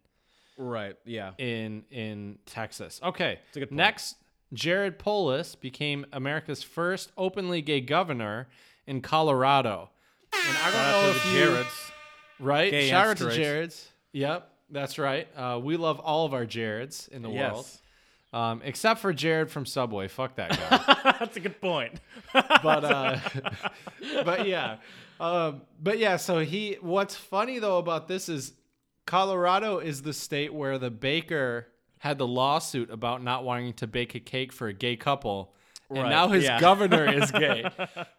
Right. 0.58 0.96
Yeah. 1.06 1.32
in 1.38 1.84
in 1.92 2.38
Texas. 2.46 3.00
Okay. 3.04 3.40
a 3.56 3.60
good 3.60 3.70
point. 3.70 3.78
Next 3.78 4.16
Jared 4.54 5.00
Polis 5.00 5.56
became 5.56 6.06
America's 6.14 6.64
first 6.64 7.12
openly 7.18 7.62
gay 7.62 7.82
governor 7.82 8.48
in 8.88 9.02
Colorado. 9.02 9.90
And 10.34 10.58
I 10.58 10.72
don't 10.72 10.74
Shout 10.74 11.04
know 11.04 11.10
if 11.10 11.26
you, 11.34 11.48
Jareds. 11.58 11.92
right? 12.40 12.72
Gay 12.72 12.90
Shout 12.90 13.08
out 13.08 13.18
to. 13.18 13.24
Jareds. 13.26 13.86
Yep, 14.14 14.50
that's 14.70 14.98
right. 15.00 15.28
Uh, 15.36 15.60
we 15.62 15.78
love 15.78 16.00
all 16.00 16.26
of 16.26 16.34
our 16.34 16.46
Jareds 16.46 17.10
in 17.10 17.22
the 17.22 17.30
world, 17.30 17.66
Yes. 17.66 17.82
um, 18.34 18.62
except 18.64 19.00
for 19.02 19.12
Jared 19.14 19.50
from 19.50 19.66
Subway. 19.66 20.08
Fuck 20.08 20.36
that 20.36 20.52
guy. 20.52 21.14
That's 21.20 21.36
a 21.38 21.40
good 21.40 21.60
point. 21.60 22.00
but 22.34 22.84
uh, 22.84 23.20
but 24.24 24.48
yeah, 24.48 24.78
um, 25.20 25.62
but 25.82 25.98
yeah. 26.00 26.18
So 26.18 26.40
he. 26.40 26.78
What's 26.82 27.16
funny 27.16 27.60
though 27.60 27.78
about 27.78 28.08
this 28.08 28.30
is 28.30 28.54
Colorado 29.06 29.80
is 29.80 30.02
the 30.02 30.14
state 30.14 30.54
where 30.54 30.78
the 30.78 30.90
baker 30.90 31.68
had 32.00 32.18
the 32.18 32.28
lawsuit 32.28 32.90
about 32.90 33.24
not 33.24 33.44
wanting 33.44 33.74
to 33.74 33.88
bake 33.88 34.16
a 34.16 34.20
cake 34.20 34.52
for 34.52 34.68
a 34.68 34.74
gay 34.74 34.96
couple. 34.96 35.54
And 35.90 36.10
now 36.10 36.30
his 36.30 36.44
yeah. 36.44 36.60
governor 36.60 37.06
is 37.06 37.30
gay, 37.32 37.64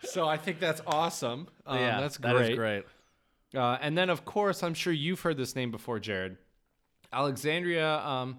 so 0.02 0.28
I 0.28 0.36
think 0.36 0.60
that's 0.60 0.80
awesome. 0.86 1.48
Um, 1.66 1.78
yeah, 1.78 2.00
that's 2.00 2.16
great. 2.16 2.52
is 2.52 2.56
great. 2.56 2.84
Uh, 3.54 3.76
and 3.80 3.98
then, 3.98 4.08
of 4.08 4.24
course, 4.24 4.62
I'm 4.62 4.74
sure 4.74 4.92
you've 4.92 5.20
heard 5.20 5.36
this 5.36 5.56
name 5.56 5.72
before, 5.72 5.98
Jared. 5.98 6.36
Alexandria 7.12 7.98
um, 7.98 8.38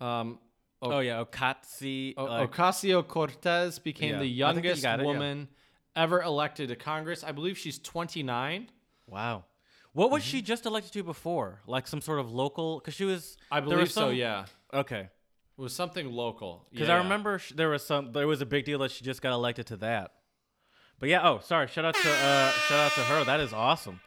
um, 0.00 0.38
Oh 0.82 1.00
yeah, 1.00 1.22
Ocasio. 1.24 2.14
O- 2.16 2.24
like- 2.24 2.50
Ocasio 2.50 3.06
Cortez 3.06 3.78
became 3.78 4.10
Yeah, 4.10 4.18
the 4.18 4.24
that 4.24 4.26
you 4.26 4.34
youngest 4.34 4.84
it, 4.84 5.00
yeah. 5.00 5.02
woman 5.02 5.48
ever 5.94 6.20
elected 6.22 6.68
to 6.68 6.76
Congress. 6.76 7.24
I 7.24 7.32
believe 7.32 7.56
she's 7.56 7.78
29. 7.78 8.68
wow. 9.06 9.44
What 9.96 10.10
was 10.10 10.22
she 10.22 10.42
just 10.42 10.66
elected 10.66 10.92
to 10.92 11.02
before? 11.02 11.60
Like 11.66 11.86
some 11.86 12.00
sort 12.00 12.20
of 12.20 12.30
local? 12.32 12.78
Because 12.78 12.94
she 12.94 13.04
was. 13.04 13.36
I 13.50 13.60
there 13.60 13.64
believe 13.70 13.80
was 13.80 13.94
so. 13.94 14.00
some- 14.08 14.14
Yeah, 14.14 14.44
Okay. 14.74 15.00
it 15.58 15.60
was 15.60 15.74
something 15.74 16.10
local. 16.12 16.66
Because 16.70 16.88
I 16.90 16.96
yeah. 16.96 17.02
remember 17.02 17.38
sh- 17.38 17.52
there 17.56 17.70
was 17.70 17.84
some. 17.84 18.12
There 18.12 18.26
was 18.26 18.40
a 18.42 18.46
big 18.46 18.64
deal 18.66 18.78
that 18.80 18.90
she 18.90 19.04
just 19.04 19.22
got 19.22 19.32
elected 19.32 19.66
to 19.68 19.76
that. 19.78 20.12
But 20.98 21.08
yeah. 21.08 21.26
Oh, 21.28 21.40
sorry. 21.40 21.66
Shout 21.68 21.84
out 21.84 21.94
to 21.94 22.08
uh, 22.10 22.50
shout 22.68 22.78
out 22.86 22.92
to 22.92 23.00
her. 23.02 23.24
That 23.24 23.40
is 23.40 23.52
awesome. 23.52 24.00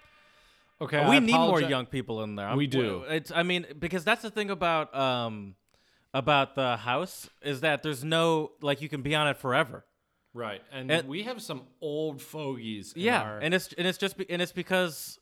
Okay, 0.81 0.99
we 1.09 1.17
I 1.17 1.19
need 1.19 1.33
more 1.33 1.59
apologi- 1.59 1.69
young 1.69 1.85
people 1.87 2.23
in 2.23 2.35
there. 2.35 2.55
We 2.55 2.67
do. 2.67 3.03
It's. 3.09 3.31
I 3.31 3.43
mean, 3.43 3.65
because 3.77 4.03
that's 4.03 4.21
the 4.21 4.29
thing 4.31 4.49
about 4.49 4.95
um, 4.95 5.55
about 6.13 6.55
the 6.55 6.77
house 6.77 7.29
is 7.41 7.61
that 7.61 7.83
there's 7.83 8.03
no 8.03 8.51
like 8.61 8.81
you 8.81 8.89
can 8.89 9.01
be 9.01 9.13
on 9.15 9.27
it 9.27 9.37
forever. 9.37 9.85
Right, 10.35 10.61
and, 10.71 10.91
And- 10.91 11.07
we 11.07 11.23
have 11.23 11.41
some 11.41 11.63
old 11.81 12.21
fogies. 12.21 12.93
in 12.93 13.01
Yeah, 13.01 13.21
our- 13.23 13.39
and 13.39 13.53
it's 13.55 13.73
and 13.73 13.87
it's 13.87 13.97
just 13.97 14.15
be, 14.17 14.29
and 14.29 14.41
it's 14.41 14.51
because, 14.51 15.17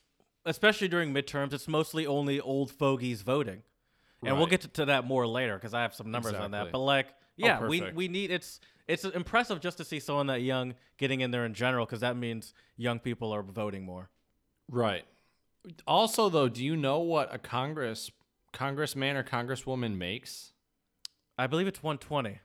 especially 0.48 0.88
during 0.88 1.14
midterms, 1.14 1.54
it's 1.54 1.68
mostly 1.68 2.08
only 2.08 2.40
old 2.40 2.72
fogies 2.72 3.22
voting, 3.22 3.62
and 4.24 4.38
we'll 4.38 4.48
get 4.48 4.62
to, 4.62 4.68
to 4.70 4.86
that 4.86 5.06
more 5.06 5.28
later 5.28 5.56
because 5.56 5.74
I 5.74 5.84
have 5.84 5.94
some 5.94 6.10
numbers 6.10 6.34
on 6.34 6.52
that. 6.52 6.72
But 6.72 6.80
like, 6.80 7.08
oh, 7.10 7.14
yeah, 7.36 7.68
we 7.68 7.84
we 7.92 8.08
need 8.08 8.32
it's 8.32 8.60
it's 8.88 9.04
impressive 9.06 9.60
just 9.60 9.78
to 9.78 9.84
see 9.86 10.00
someone 10.00 10.28
that 10.28 10.42
young 10.42 10.74
getting 10.98 11.22
in 11.22 11.32
there 11.32 11.46
in 11.46 11.54
general 11.54 11.86
because 11.86 12.00
that 12.00 12.16
means 12.18 12.54
young 12.78 13.00
people 13.00 13.32
are 13.34 13.44
voting 13.44 13.84
more. 13.86 14.10
right. 14.70 15.06
Also, 15.86 16.30
though, 16.30 16.48
do 16.48 16.64
you 16.64 16.78
know 16.78 17.00
what 17.00 17.34
a 17.34 17.38
Congress 17.38 18.10
congressman 18.54 19.18
or 19.18 19.24
congresswoman 19.24 19.98
makes? 19.98 20.54
I 21.38 21.46
believe 21.46 21.68
it's 21.68 21.84
120. 21.84 22.40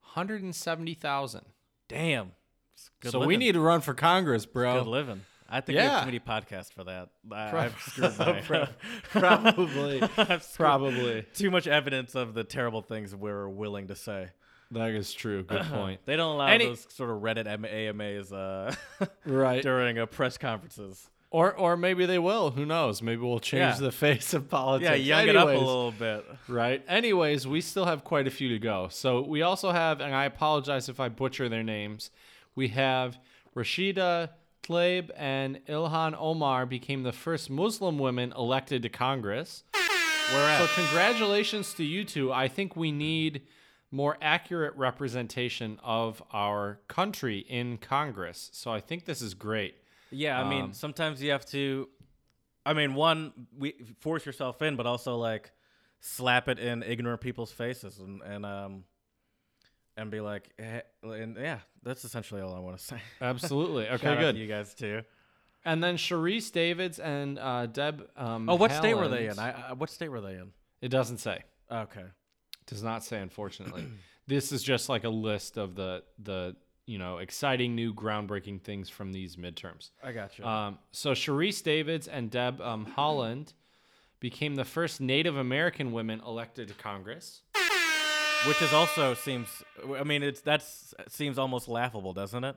Hundred 0.00 0.42
and 0.42 0.54
seventy 0.54 0.94
thousand. 0.94 1.46
Damn. 1.88 2.32
It's 2.74 2.90
So 3.10 3.26
we 3.26 3.36
need 3.36 3.52
to 3.52 3.60
run 3.60 3.80
for 3.80 3.94
Congress, 3.94 4.46
bro. 4.46 4.82
good 4.82 4.88
living. 4.88 5.22
I 5.48 5.60
think 5.60 5.76
we 5.78 5.82
Yeah. 5.84 5.90
have 5.90 6.00
too 6.00 6.06
many 6.06 6.20
podcasts 6.20 6.72
for 6.72 6.84
that. 6.84 7.08
I, 7.32 7.56
I've 7.66 7.80
screwed 7.80 8.18
my- 8.50 8.68
Probably. 9.10 10.02
Probably. 10.56 11.26
too 11.34 11.50
much 11.50 11.66
evidence 11.66 12.14
of 12.14 12.34
the 12.34 12.44
terrible 12.44 12.82
things 12.82 13.14
we're 13.14 13.48
willing 13.48 13.88
to 13.88 13.96
say. 13.96 14.28
That 14.72 14.90
is 14.90 15.12
true. 15.12 15.44
Good 15.44 15.62
point. 15.62 16.00
They 16.06 16.16
don't 16.16 16.34
allow 16.34 16.46
Any- 16.48 16.66
those 16.66 16.86
sort 16.90 17.10
of 17.10 17.18
Reddit 17.22 17.46
AMAs 17.46 18.32
uh, 18.32 18.74
right. 19.24 19.62
during 19.62 19.98
uh, 19.98 20.06
press 20.06 20.36
conferences. 20.38 21.08
Or 21.30 21.52
or 21.54 21.76
maybe 21.76 22.06
they 22.06 22.18
will. 22.20 22.50
Who 22.52 22.64
knows? 22.64 23.02
Maybe 23.02 23.20
we'll 23.20 23.40
change 23.40 23.60
Yeah. 23.60 23.80
the 23.80 23.92
face 23.92 24.32
of 24.32 24.48
politics. 24.48 24.88
Yeah, 24.90 24.94
young 25.18 25.28
it 25.28 25.36
up 25.36 25.48
a 25.48 25.50
little 25.52 25.90
bit. 25.92 26.24
Right. 26.48 26.82
Anyways, 26.88 27.46
we 27.46 27.60
still 27.60 27.84
have 27.84 28.04
quite 28.04 28.26
a 28.26 28.30
few 28.30 28.48
to 28.50 28.58
go. 28.60 28.88
So 28.90 29.20
we 29.22 29.42
also 29.42 29.70
have, 29.72 30.00
and 30.00 30.14
I 30.14 30.24
apologize 30.24 30.88
if 30.88 30.98
I 31.00 31.08
butcher 31.08 31.48
their 31.48 31.64
names. 31.64 32.10
We 32.54 32.68
have 32.68 33.18
Rashida 33.56 34.30
Tlaib 34.66 35.10
and 35.16 35.60
Ilhan 35.66 36.16
Omar 36.18 36.66
became 36.66 37.02
the 37.02 37.12
first 37.12 37.50
Muslim 37.50 37.98
women 37.98 38.32
elected 38.36 38.82
to 38.82 38.88
Congress. 38.88 39.64
So 40.58 40.66
congratulations 40.74 41.72
to 41.74 41.84
you 41.84 42.04
two. 42.04 42.32
I 42.32 42.48
think 42.48 42.74
we 42.74 42.90
need 42.90 43.42
more 43.92 44.18
accurate 44.20 44.74
representation 44.76 45.78
of 45.84 46.22
our 46.32 46.80
country 46.88 47.38
in 47.38 47.78
Congress. 47.78 48.50
So 48.52 48.72
I 48.72 48.80
think 48.80 49.04
this 49.04 49.22
is 49.22 49.34
great. 49.34 49.76
Yeah, 50.10 50.40
I 50.40 50.48
mean, 50.48 50.64
um, 50.64 50.72
sometimes 50.72 51.22
you 51.22 51.30
have 51.30 51.46
to. 51.46 51.88
I 52.64 52.72
mean, 52.72 52.94
one, 52.94 53.32
we 53.56 53.74
force 54.00 54.26
yourself 54.26 54.60
in, 54.62 54.74
but 54.74 54.86
also 54.86 55.16
like 55.16 55.52
slap 56.00 56.48
it 56.48 56.58
in 56.58 56.82
ignorant 56.82 57.20
people's 57.20 57.52
faces 57.52 57.98
and 57.98 58.20
and 58.22 58.44
um 58.44 58.84
and 59.96 60.10
be 60.10 60.20
like, 60.20 60.50
eh, 60.58 60.80
and 61.02 61.36
yeah, 61.36 61.58
that's 61.82 62.04
essentially 62.04 62.40
all 62.40 62.54
I 62.54 62.58
want 62.58 62.78
to 62.78 62.84
say. 62.84 63.00
Absolutely. 63.20 63.86
Okay, 63.90 64.02
Shout 64.02 64.18
out 64.18 64.20
good. 64.20 64.36
you 64.36 64.46
guys 64.46 64.74
too. 64.74 65.02
And 65.64 65.82
then 65.82 65.96
Sharice 65.96 66.52
Davids 66.52 66.98
and 67.00 67.38
uh, 67.38 67.66
Deb. 67.66 68.08
Um, 68.16 68.48
Oh, 68.48 68.54
what 68.54 68.72
state 68.72 68.94
were 68.94 69.08
they 69.08 69.26
in? 69.28 69.38
I, 69.38 69.70
I 69.70 69.72
what 69.72 69.90
state 69.90 70.08
were 70.10 70.20
they 70.20 70.34
in? 70.34 70.52
It 70.80 70.88
doesn't 70.90 71.18
say. 71.18 71.42
Okay. 71.70 72.04
Does 72.66 72.82
not 72.82 73.02
say, 73.04 73.20
unfortunately. 73.20 73.84
this 74.26 74.52
is 74.52 74.62
just 74.62 74.88
like 74.88 75.04
a 75.04 75.08
list 75.08 75.56
of 75.56 75.74
the 75.74 76.02
the 76.22 76.54
you 76.86 76.98
know 76.98 77.18
exciting 77.18 77.74
new 77.74 77.92
groundbreaking 77.92 78.62
things 78.62 78.88
from 78.88 79.12
these 79.12 79.34
midterms. 79.36 79.90
I 80.04 80.12
got 80.12 80.38
you. 80.38 80.44
Um, 80.44 80.78
so 80.92 81.12
Sharice 81.12 81.62
Davids 81.64 82.06
and 82.06 82.30
Deb 82.30 82.60
um, 82.60 82.86
Haaland 82.96 83.52
became 84.20 84.54
the 84.54 84.64
first 84.64 85.00
Native 85.00 85.36
American 85.36 85.90
women 85.92 86.20
elected 86.24 86.68
to 86.68 86.74
Congress. 86.74 87.42
Which 88.44 88.62
is 88.62 88.72
also 88.72 89.14
seems. 89.14 89.48
I 89.98 90.04
mean, 90.04 90.22
it's 90.22 90.40
that's 90.40 90.94
seems 91.08 91.38
almost 91.38 91.68
laughable, 91.68 92.12
doesn't 92.12 92.44
it? 92.44 92.56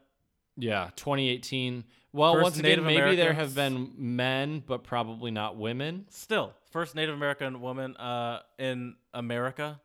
Yeah, 0.58 0.90
2018. 0.96 1.84
Well, 2.12 2.34
First 2.34 2.44
once 2.44 2.60
again, 2.60 2.84
Native 2.84 2.86
maybe 2.86 3.16
there 3.16 3.34
have 3.34 3.56
been 3.56 3.94
men, 3.98 4.64
but 4.66 4.84
probably 4.84 5.32
not 5.32 5.58
women. 5.58 6.06
Still, 6.10 6.54
first 6.72 6.96
Native 6.96 7.16
American 7.16 7.62
woman 7.62 7.96
uh, 7.98 8.42
in 8.58 8.96
America. 9.14 9.80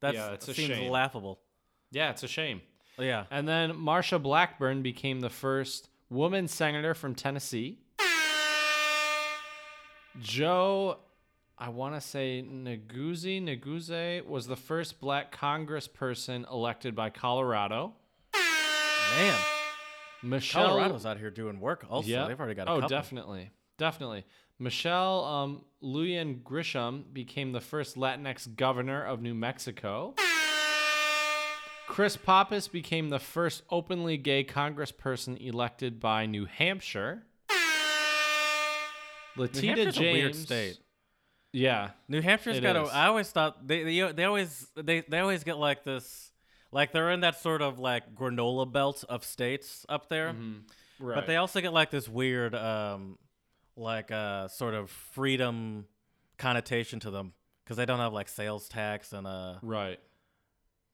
That's 0.00 0.16
Yeah, 0.16 0.36
seems 0.38 0.56
shame. 0.56 0.90
laughable. 0.90 1.40
Yeah, 1.90 2.10
it's 2.10 2.22
a 2.22 2.28
shame. 2.28 2.60
Yeah. 2.98 3.24
And 3.30 3.48
then 3.48 3.72
Marsha 3.72 4.22
Blackburn 4.22 4.82
became 4.82 5.20
the 5.20 5.30
first 5.30 5.88
woman 6.10 6.48
senator 6.48 6.94
from 6.94 7.14
Tennessee. 7.14 7.78
Joe, 10.20 10.98
I 11.62 11.68
want 11.68 11.94
to 11.94 12.00
say 12.00 12.42
Neguzzi, 12.42 13.42
Neguse 13.42 14.24
was 14.24 14.46
the 14.46 14.56
first 14.56 14.98
black 14.98 15.36
congressperson 15.36 16.50
elected 16.50 16.94
by 16.94 17.10
Colorado. 17.10 17.92
Man, 18.34 19.38
Michelle 20.22 20.68
Colorado's 20.68 21.04
out 21.04 21.18
here 21.18 21.30
doing 21.30 21.60
work. 21.60 21.84
Also, 21.90 22.08
Yeah. 22.08 22.26
they've 22.26 22.40
already 22.40 22.54
got 22.54 22.66
a 22.66 22.70
oh, 22.70 22.74
couple. 22.76 22.88
definitely. 22.88 23.50
Definitely. 23.76 24.24
Michelle 24.58 25.22
um, 25.24 25.64
Lujan 25.82 26.42
Grisham 26.42 27.12
became 27.12 27.52
the 27.52 27.60
first 27.60 27.94
Latinx 27.96 28.56
governor 28.56 29.04
of 29.04 29.20
New 29.20 29.34
Mexico. 29.34 30.14
Chris 31.86 32.16
Pappas 32.16 32.68
became 32.68 33.10
the 33.10 33.18
first 33.18 33.64
openly 33.68 34.16
gay 34.16 34.44
congressperson 34.44 35.38
elected 35.46 36.00
by 36.00 36.24
New 36.24 36.46
Hampshire. 36.46 37.24
Latita 39.36 39.92
James. 39.92 40.46
A 41.52 41.56
weird 41.56 41.60
state. 41.60 41.60
Yeah. 41.60 41.90
New 42.08 42.22
Hampshire's 42.22 42.60
got 42.60 42.76
a. 42.76 42.80
I 42.80 43.06
always 43.06 43.30
thought 43.30 43.66
they, 43.66 43.82
they 43.84 44.12
they 44.12 44.24
always 44.24 44.66
they 44.76 45.00
they 45.08 45.18
always 45.18 45.44
get 45.44 45.58
like 45.58 45.84
this, 45.84 46.32
like 46.72 46.92
they're 46.92 47.10
in 47.10 47.20
that 47.20 47.40
sort 47.40 47.62
of 47.62 47.78
like 47.78 48.14
granola 48.14 48.70
belt 48.70 49.04
of 49.08 49.24
states 49.24 49.84
up 49.88 50.08
there, 50.08 50.34
Right. 50.98 51.14
but 51.14 51.26
they 51.26 51.36
also 51.36 51.60
get 51.60 51.72
like 51.72 51.90
this 51.90 52.08
weird, 52.08 52.54
um, 52.54 53.18
like 53.76 54.10
uh, 54.10 54.48
sort 54.48 54.74
of 54.74 54.90
freedom 54.90 55.86
connotation 56.38 57.00
to 57.00 57.10
them 57.10 57.32
because 57.64 57.76
they 57.76 57.86
don't 57.86 57.98
have 58.00 58.12
like 58.12 58.28
sales 58.28 58.68
tax 58.68 59.12
and 59.12 59.26
uh. 59.26 59.54
right. 59.62 59.98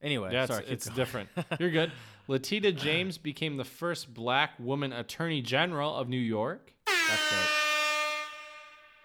Anyway, 0.03 0.31
Yeah, 0.31 0.45
it's, 0.45 0.53
sorry, 0.53 0.65
it's 0.69 0.87
going. 0.87 0.97
different. 0.97 1.29
You're 1.59 1.71
good. 1.71 1.91
Latita 2.29 2.71
James 2.73 3.17
became 3.19 3.57
the 3.57 3.65
first 3.65 4.13
black 4.13 4.51
woman 4.59 4.93
attorney 4.93 5.41
general 5.41 5.97
of 5.97 6.07
New 6.09 6.19
York. 6.21 6.73
That's. 6.87 7.66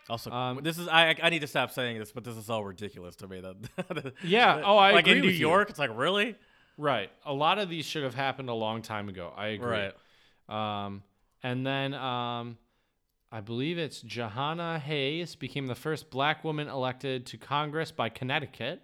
Also, 0.09 0.31
Um, 0.31 0.59
this 0.63 0.77
is 0.77 0.87
I 0.87 1.15
I 1.21 1.29
need 1.29 1.39
to 1.41 1.47
stop 1.47 1.71
saying 1.71 1.99
this, 1.99 2.11
but 2.11 2.23
this 2.23 2.35
is 2.35 2.49
all 2.49 2.63
ridiculous 2.63 3.15
to 3.17 3.27
me. 3.27 3.41
That 3.41 4.13
Yeah, 4.23 4.61
oh, 4.65 4.77
I 4.77 4.91
like 4.91 5.07
in 5.07 5.19
New 5.21 5.27
with 5.27 5.35
you. 5.35 5.47
York, 5.47 5.69
it's 5.69 5.79
like 5.79 5.91
really 5.95 6.35
Right. 6.77 7.11
A 7.25 7.33
lot 7.33 7.59
of 7.59 7.69
these 7.69 7.85
should 7.85 8.03
have 8.03 8.15
happened 8.15 8.49
a 8.49 8.53
long 8.53 8.81
time 8.81 9.07
ago. 9.09 9.31
I 9.35 9.47
agree. 9.47 9.91
right. 10.49 10.85
Um, 10.85 11.03
and 11.43 11.65
then 11.65 11.93
um, 11.93 12.57
I 13.31 13.41
believe 13.41 13.77
it's 13.77 14.01
Johanna 14.01 14.79
Hayes 14.79 15.35
became 15.35 15.67
the 15.67 15.75
first 15.75 16.09
black 16.09 16.43
woman 16.43 16.67
elected 16.67 17.25
to 17.27 17.37
Congress 17.37 17.91
by 17.91 18.09
Connecticut. 18.09 18.81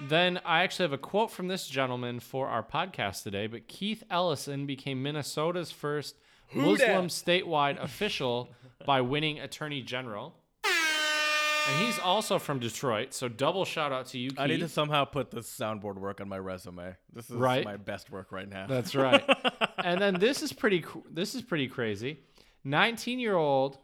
Then 0.00 0.38
I 0.44 0.62
actually 0.62 0.84
have 0.84 0.92
a 0.92 0.98
quote 0.98 1.30
from 1.30 1.48
this 1.48 1.66
gentleman 1.66 2.20
for 2.20 2.48
our 2.48 2.62
podcast 2.62 3.24
today. 3.24 3.46
But 3.48 3.66
Keith 3.66 4.02
Ellison 4.10 4.64
became 4.66 5.02
Minnesota's 5.02 5.70
first 5.72 6.16
Muslim 6.54 7.08
statewide 7.08 7.82
official 7.82 8.48
by 8.86 9.00
winning 9.00 9.38
Attorney 9.40 9.82
General. 9.82 10.34
And 10.64 11.84
he's 11.84 11.98
also 11.98 12.38
from 12.38 12.60
Detroit, 12.60 13.12
so 13.12 13.28
double 13.28 13.66
shout 13.66 13.92
out 13.92 14.06
to 14.06 14.18
you, 14.18 14.30
Keith. 14.30 14.38
I 14.40 14.46
need 14.46 14.60
to 14.60 14.68
somehow 14.70 15.04
put 15.04 15.30
this 15.30 15.46
soundboard 15.54 15.96
work 15.98 16.18
on 16.22 16.26
my 16.28 16.38
resume. 16.38 16.96
This 17.12 17.28
is 17.28 17.36
Right. 17.36 17.62
my 17.62 17.76
best 17.76 18.10
work 18.10 18.32
right 18.32 18.48
now. 18.48 18.66
That's 18.66 18.94
right. 18.94 19.22
and 19.84 20.00
then 20.00 20.14
this 20.14 20.42
is 20.42 20.50
pretty. 20.50 20.82
This 21.10 21.34
is 21.34 21.42
pretty 21.42 21.68
crazy. 21.68 22.20
Nineteen-year-old 22.64 23.76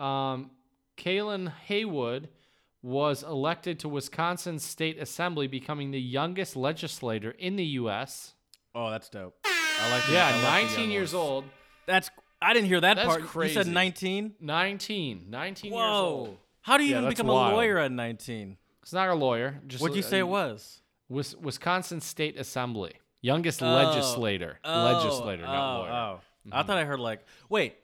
um, 0.00 0.50
Kaylin 0.96 1.52
Haywood 1.66 2.28
was 2.82 3.22
elected 3.22 3.78
to 3.80 3.88
Wisconsin 3.88 4.58
State 4.58 4.98
Assembly, 5.00 5.46
becoming 5.46 5.92
the 5.92 6.00
youngest 6.00 6.56
legislator 6.56 7.30
in 7.30 7.54
the 7.54 7.64
U.S. 7.64 8.34
oh, 8.74 8.90
that's 8.90 9.08
dope. 9.08 9.36
I 9.44 9.90
like. 9.92 10.06
the- 10.06 10.12
Yeah, 10.14 10.26
I 10.26 10.32
like 10.62 10.62
19 10.66 10.80
young 10.80 10.90
years 10.90 11.14
old. 11.14 11.44
That's. 11.86 12.10
I 12.40 12.52
didn't 12.54 12.68
hear 12.68 12.80
that 12.80 12.94
That's 12.94 13.08
part. 13.08 13.46
You 13.46 13.52
said 13.52 13.66
19. 13.66 14.34
19. 14.40 15.26
19 15.28 15.72
years 15.72 15.76
Whoa. 15.76 16.04
old. 16.04 16.38
How 16.62 16.76
do 16.78 16.84
you 16.84 16.90
Yeah, 16.92 16.98
even 16.98 17.08
become 17.10 17.26
wild. 17.26 17.52
a 17.52 17.56
lawyer 17.56 17.78
at 17.78 17.90
19? 17.90 18.56
It's 18.82 18.92
not 18.92 19.08
a 19.08 19.14
lawyer. 19.14 19.60
Just 19.66 19.82
What'd 19.82 19.96
you 19.96 20.02
say 20.02 20.18
it 20.18 20.28
was? 20.28 20.80
Wis- 21.08 21.34
Wisconsin 21.36 22.00
State 22.00 22.38
Assembly, 22.38 22.92
youngest 23.22 23.62
Oh. 23.62 23.66
legislator. 23.74 24.58
legislator, 24.64 25.42
oh, 25.44 25.46
not 25.52 25.78
lawyer. 25.80 25.90
Oh, 25.90 26.20
I 26.52 26.62
thought 26.62 26.78
I 26.78 26.84
heard 26.84 27.00
like, 27.00 27.24
wait, 27.48 27.76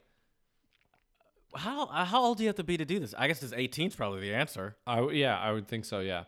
how 1.56 1.86
uh, 1.86 2.04
how 2.04 2.22
old 2.22 2.38
do 2.38 2.44
you 2.44 2.48
have 2.48 2.56
to 2.56 2.64
be 2.64 2.76
to 2.76 2.84
do 2.84 2.98
this? 2.98 3.14
I 3.16 3.28
guess 3.28 3.42
it's 3.42 3.52
18 3.52 3.88
is 3.88 3.96
probably 3.96 4.20
the 4.20 4.34
answer. 4.34 4.76
I 4.86 4.96
w 4.96 5.16
yeah, 5.16 5.38
I 5.38 5.52
would 5.52 5.68
think 5.68 5.84
so. 5.84 6.00
Yeah. 6.00 6.24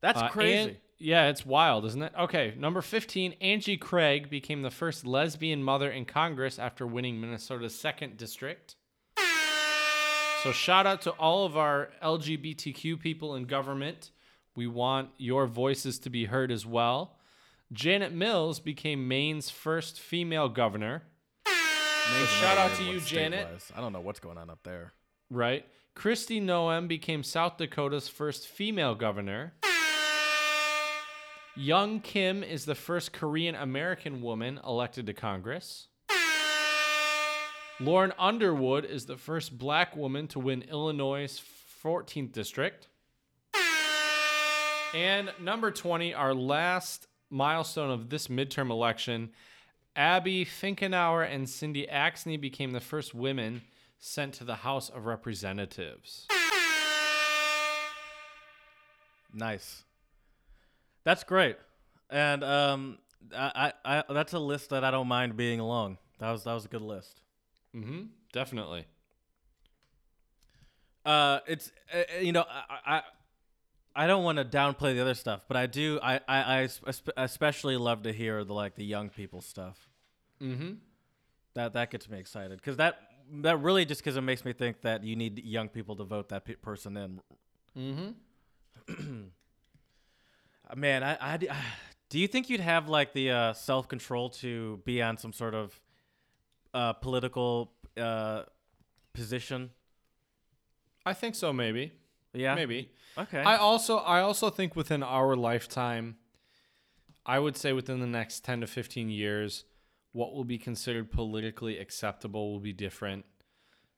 That's 0.00 0.20
Uh, 0.20 0.28
crazy. 0.28 0.78
Yeah, 0.98 1.28
it's 1.28 1.44
wild, 1.44 1.84
isn't 1.84 2.02
it? 2.02 2.12
Okay, 2.18 2.54
number 2.56 2.80
15, 2.80 3.34
Angie 3.40 3.76
Craig 3.76 4.30
became 4.30 4.62
the 4.62 4.70
first 4.70 5.04
lesbian 5.06 5.62
mother 5.62 5.90
in 5.90 6.06
Congress 6.06 6.58
after 6.58 6.86
winning 6.86 7.20
Minnesota's 7.20 7.74
second 7.74 8.16
district. 8.16 8.76
So, 10.42 10.52
shout 10.52 10.86
out 10.86 11.02
to 11.02 11.10
all 11.12 11.44
of 11.44 11.56
our 11.56 11.90
LGBTQ 12.02 13.00
people 13.00 13.34
in 13.34 13.44
government. 13.44 14.10
We 14.54 14.66
want 14.66 15.10
your 15.18 15.46
voices 15.46 15.98
to 16.00 16.10
be 16.10 16.26
heard 16.26 16.50
as 16.50 16.64
well. 16.64 17.18
Janet 17.72 18.12
Mills 18.12 18.60
became 18.60 19.08
Maine's 19.08 19.50
first 19.50 20.00
female 20.00 20.48
governor, 20.48 21.02
Maybe 22.12 22.26
shout 22.26 22.56
out 22.56 22.72
to 22.76 22.84
you, 22.84 23.00
Janet. 23.00 23.48
was. 23.52 23.72
I 23.76 23.80
don't 23.80 23.92
know 23.92 24.00
what's 24.00 24.20
going 24.20 24.38
on 24.38 24.48
up 24.48 24.60
there. 24.62 24.92
right? 25.28 25.66
Kristi 25.96 26.40
Noem 26.40 26.86
became 26.86 27.22
South 27.24 27.56
Dakota's 27.58 28.06
first 28.08 28.46
female 28.46 28.94
governor. 28.94 29.54
Young 31.58 32.00
Kim 32.00 32.44
is 32.44 32.66
the 32.66 32.74
first 32.74 33.14
Korean 33.14 33.54
American 33.54 34.20
woman 34.20 34.60
elected 34.62 35.06
to 35.06 35.14
Congress. 35.14 35.88
Lauren 37.80 38.12
Underwood 38.18 38.84
is 38.84 39.06
the 39.06 39.16
first 39.16 39.56
black 39.56 39.96
woman 39.96 40.28
to 40.28 40.38
win 40.38 40.60
Illinois' 40.70 41.40
14th 41.82 42.32
district. 42.32 42.88
And 44.94 45.32
number 45.40 45.70
20, 45.70 46.12
our 46.12 46.34
last 46.34 47.06
milestone 47.30 47.90
of 47.90 48.10
this 48.10 48.28
midterm 48.28 48.70
election, 48.70 49.30
Abby 49.96 50.44
Finkenauer 50.44 51.26
and 51.26 51.48
Cindy 51.48 51.86
Axne 51.90 52.38
became 52.38 52.72
the 52.72 52.80
first 52.80 53.14
women 53.14 53.62
sent 53.98 54.34
to 54.34 54.44
the 54.44 54.56
House 54.56 54.90
of 54.90 55.06
Representatives. 55.06 56.26
Nice. 59.32 59.85
That's 61.06 61.22
great. 61.22 61.56
And 62.10 62.42
um, 62.42 62.98
I, 63.32 63.72
I, 63.84 64.02
I 64.08 64.12
that's 64.12 64.32
a 64.32 64.40
list 64.40 64.70
that 64.70 64.82
I 64.82 64.90
don't 64.90 65.06
mind 65.06 65.36
being 65.36 65.60
long. 65.60 65.98
That 66.18 66.32
was 66.32 66.42
that 66.44 66.52
was 66.52 66.64
a 66.64 66.68
good 66.68 66.82
list. 66.82 67.20
Mm-hmm. 67.74 68.06
Definitely. 68.32 68.86
Uh, 71.04 71.38
it's 71.46 71.70
uh, 71.94 71.98
uh, 71.98 72.20
you 72.20 72.32
know 72.32 72.44
I 72.48 72.96
I, 72.96 73.02
I 73.94 74.06
don't 74.08 74.24
want 74.24 74.38
to 74.38 74.44
downplay 74.44 74.94
the 74.94 75.00
other 75.00 75.14
stuff, 75.14 75.42
but 75.46 75.56
I 75.56 75.66
do 75.66 76.00
I, 76.02 76.18
I 76.26 76.68
I 77.16 77.22
especially 77.22 77.76
love 77.76 78.02
to 78.02 78.12
hear 78.12 78.42
the 78.42 78.52
like 78.52 78.74
the 78.74 78.84
young 78.84 79.08
people 79.08 79.40
stuff. 79.40 79.88
Mm-hmm. 80.42 80.72
That 81.54 81.74
that 81.74 81.92
gets 81.92 82.10
me 82.10 82.18
excited 82.18 82.58
because 82.58 82.78
that 82.78 82.98
that 83.42 83.62
really 83.62 83.84
just 83.84 84.00
because 84.00 84.16
it 84.16 84.22
makes 84.22 84.44
me 84.44 84.52
think 84.52 84.80
that 84.80 85.04
you 85.04 85.14
need 85.14 85.38
young 85.44 85.68
people 85.68 85.94
to 85.94 86.04
vote 86.04 86.30
that 86.30 86.44
pe- 86.44 86.56
person 86.56 86.96
in. 86.96 87.20
Mm-hmm. 87.78 89.22
Man, 90.74 91.02
I, 91.02 91.16
I 91.20 91.36
do 92.10 92.18
you 92.18 92.28
think 92.28 92.50
you'd 92.50 92.60
have 92.60 92.88
like 92.88 93.12
the 93.12 93.30
uh, 93.30 93.52
self 93.52 93.88
control 93.88 94.30
to 94.30 94.80
be 94.84 95.02
on 95.02 95.16
some 95.16 95.32
sort 95.32 95.54
of 95.54 95.78
uh, 96.74 96.94
political 96.94 97.72
uh, 97.96 98.42
position? 99.12 99.70
I 101.04 101.12
think 101.12 101.36
so, 101.36 101.52
maybe. 101.52 101.92
Yeah, 102.34 102.54
Maybe. 102.54 102.90
Okay. 103.16 103.40
I 103.40 103.56
also 103.56 103.96
I 103.96 104.20
also 104.20 104.50
think 104.50 104.76
within 104.76 105.02
our 105.02 105.34
lifetime, 105.36 106.16
I 107.24 107.38
would 107.38 107.56
say 107.56 107.72
within 107.72 108.00
the 108.00 108.06
next 108.06 108.44
ten 108.44 108.60
to 108.60 108.66
fifteen 108.66 109.08
years, 109.08 109.64
what 110.12 110.34
will 110.34 110.44
be 110.44 110.58
considered 110.58 111.10
politically 111.10 111.78
acceptable 111.78 112.52
will 112.52 112.60
be 112.60 112.74
different. 112.74 113.24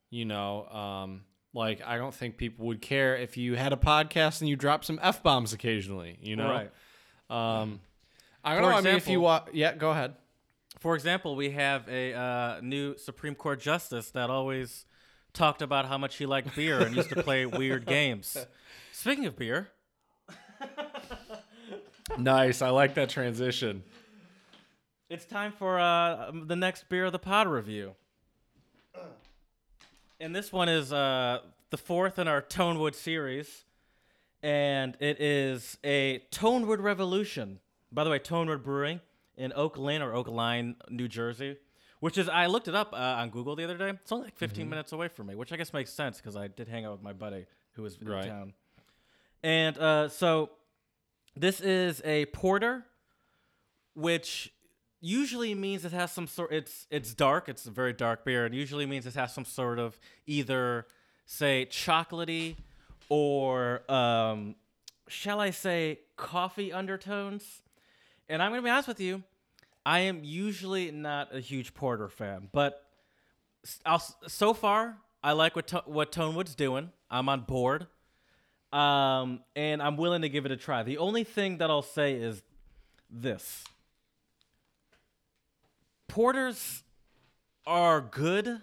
You 0.09 0.25
know, 0.25 0.67
um, 0.67 1.25
like 1.53 1.81
I 1.85 1.97
don't 1.97 2.13
think 2.13 2.37
people 2.37 2.65
would 2.67 2.81
care 2.81 3.15
if 3.17 3.37
you 3.37 3.55
had 3.55 3.73
a 3.73 3.77
podcast 3.77 4.41
and 4.41 4.49
you 4.49 4.55
dropped 4.55 4.85
some 4.85 4.99
f 5.01 5.21
bombs 5.23 5.53
occasionally. 5.53 6.17
You 6.21 6.35
know, 6.35 6.49
Right. 6.49 6.71
Um, 7.61 7.79
I 8.43 8.53
don't 8.55 8.63
For 8.63 8.69
know. 8.71 8.77
I 8.77 8.81
mean, 8.81 8.95
if 8.95 9.07
you 9.07 9.19
example- 9.19 9.21
wa- 9.23 9.45
yeah, 9.53 9.75
go 9.75 9.91
ahead. 9.91 10.15
For 10.79 10.95
example, 10.95 11.35
we 11.35 11.49
have 11.51 11.87
a 11.89 12.13
uh, 12.13 12.59
new 12.61 12.97
Supreme 12.97 13.35
Court 13.35 13.59
justice 13.59 14.11
that 14.11 14.29
always 14.29 14.85
talked 15.33 15.61
about 15.61 15.85
how 15.87 15.97
much 15.97 16.15
he 16.15 16.25
liked 16.25 16.55
beer 16.55 16.79
and 16.79 16.95
used 16.95 17.09
to 17.09 17.21
play 17.21 17.45
weird 17.61 17.85
games. 17.85 18.37
Speaking 18.93 19.25
of 19.25 19.35
beer, 19.35 19.69
Nice. 22.17 22.61
I 22.61 22.69
like 22.69 22.95
that 22.95 23.09
transition. 23.09 23.83
it's 25.09 25.25
time 25.25 25.51
for 25.51 25.79
uh, 25.79 26.31
the 26.45 26.55
next 26.55 26.89
beer 26.89 27.05
of 27.05 27.11
the 27.11 27.19
pod 27.19 27.47
review. 27.47 27.95
And 30.19 30.35
this 30.35 30.51
one 30.51 30.67
is 30.69 30.91
uh, 30.91 31.39
the 31.69 31.77
fourth 31.77 32.19
in 32.19 32.27
our 32.27 32.41
Tonewood 32.41 32.95
series. 32.95 33.63
And 34.41 34.95
it 34.99 35.19
is 35.21 35.77
a 35.83 36.21
Tonewood 36.31 36.81
Revolution. 36.81 37.59
By 37.91 38.03
the 38.03 38.09
way, 38.09 38.19
Tonewood 38.19 38.63
Brewing 38.63 39.01
in 39.37 39.51
Oak 39.55 39.77
Lane 39.77 40.01
or 40.01 40.13
Oak 40.13 40.27
Line, 40.27 40.75
New 40.89 41.07
Jersey. 41.07 41.57
Which 41.99 42.17
is, 42.17 42.29
I 42.29 42.45
looked 42.45 42.69
it 42.69 42.75
up 42.75 42.93
uh, 42.93 42.97
on 42.97 43.29
Google 43.29 43.57
the 43.57 43.65
other 43.65 43.77
day. 43.77 43.89
It's 43.89 44.11
only 44.11 44.25
like 44.25 44.37
15 44.37 44.69
minutes 44.69 44.93
away 44.93 45.09
from 45.09 45.27
me, 45.27 45.35
which 45.35 45.51
I 45.51 45.57
guess 45.57 45.73
makes 45.73 45.91
sense 45.91 46.17
because 46.17 46.37
I 46.37 46.47
did 46.47 46.69
hang 46.69 46.85
out 46.85 46.93
with 46.93 47.01
my 47.01 47.11
buddy 47.11 47.45
who 47.73 47.81
was 47.83 48.01
Right. 48.01 48.23
in 48.23 48.29
town. 48.29 48.53
And 49.43 49.77
uh, 49.77 50.07
so 50.07 50.49
this 51.35 51.59
is 51.59 52.01
a 52.05 52.25
porter, 52.27 52.85
which 53.95 54.53
usually 55.01 55.53
means 55.55 55.85
it 55.85 55.91
has 55.91 56.11
some 56.11 56.27
sort. 56.27 56.51
It's 56.51 56.87
it's 56.89 57.13
dark. 57.13 57.49
It's 57.49 57.65
a 57.65 57.71
very 57.71 57.93
dark 57.93 58.25
beer, 58.25 58.45
and 58.45 58.53
usually 58.53 58.85
means 58.85 59.05
it 59.05 59.15
has 59.15 59.33
some 59.33 59.45
sort 59.45 59.79
of 59.79 59.99
either 60.27 60.87
say 61.25 61.67
chocolatey 61.69 62.55
or 63.09 63.89
um, 63.91 64.55
shall 65.07 65.39
I 65.39 65.51
say 65.51 65.99
coffee 66.15 66.71
undertones. 66.73 67.61
And 68.27 68.43
I'm 68.43 68.51
gonna 68.51 68.61
be 68.61 68.69
honest 68.69 68.87
with 68.87 68.99
you, 68.99 69.23
I 69.85 69.99
am 69.99 70.23
usually 70.23 70.91
not 70.91 71.33
a 71.35 71.39
huge 71.39 71.73
porter 71.73 72.07
fan, 72.07 72.49
but 72.51 72.85
I'll, 73.85 74.03
so 74.27 74.53
far 74.53 74.97
I 75.23 75.31
like 75.31 75.55
what 75.55 75.67
to- 75.67 75.83
what 75.85 76.11
Tonewood's 76.11 76.55
doing. 76.55 76.91
I'm 77.09 77.27
on 77.27 77.41
board 77.41 77.87
um, 78.71 79.39
and 79.55 79.81
I'm 79.81 79.97
willing 79.97 80.21
to 80.21 80.29
give 80.29 80.45
it 80.45 80.51
a 80.51 80.57
try. 80.57 80.83
The 80.83 80.97
only 80.99 81.23
thing 81.23 81.57
that 81.57 81.69
I'll 81.69 81.81
say 81.81 82.13
is 82.13 82.41
this: 83.09 83.63
porters 86.09 86.83
are 87.65 88.01
good, 88.01 88.61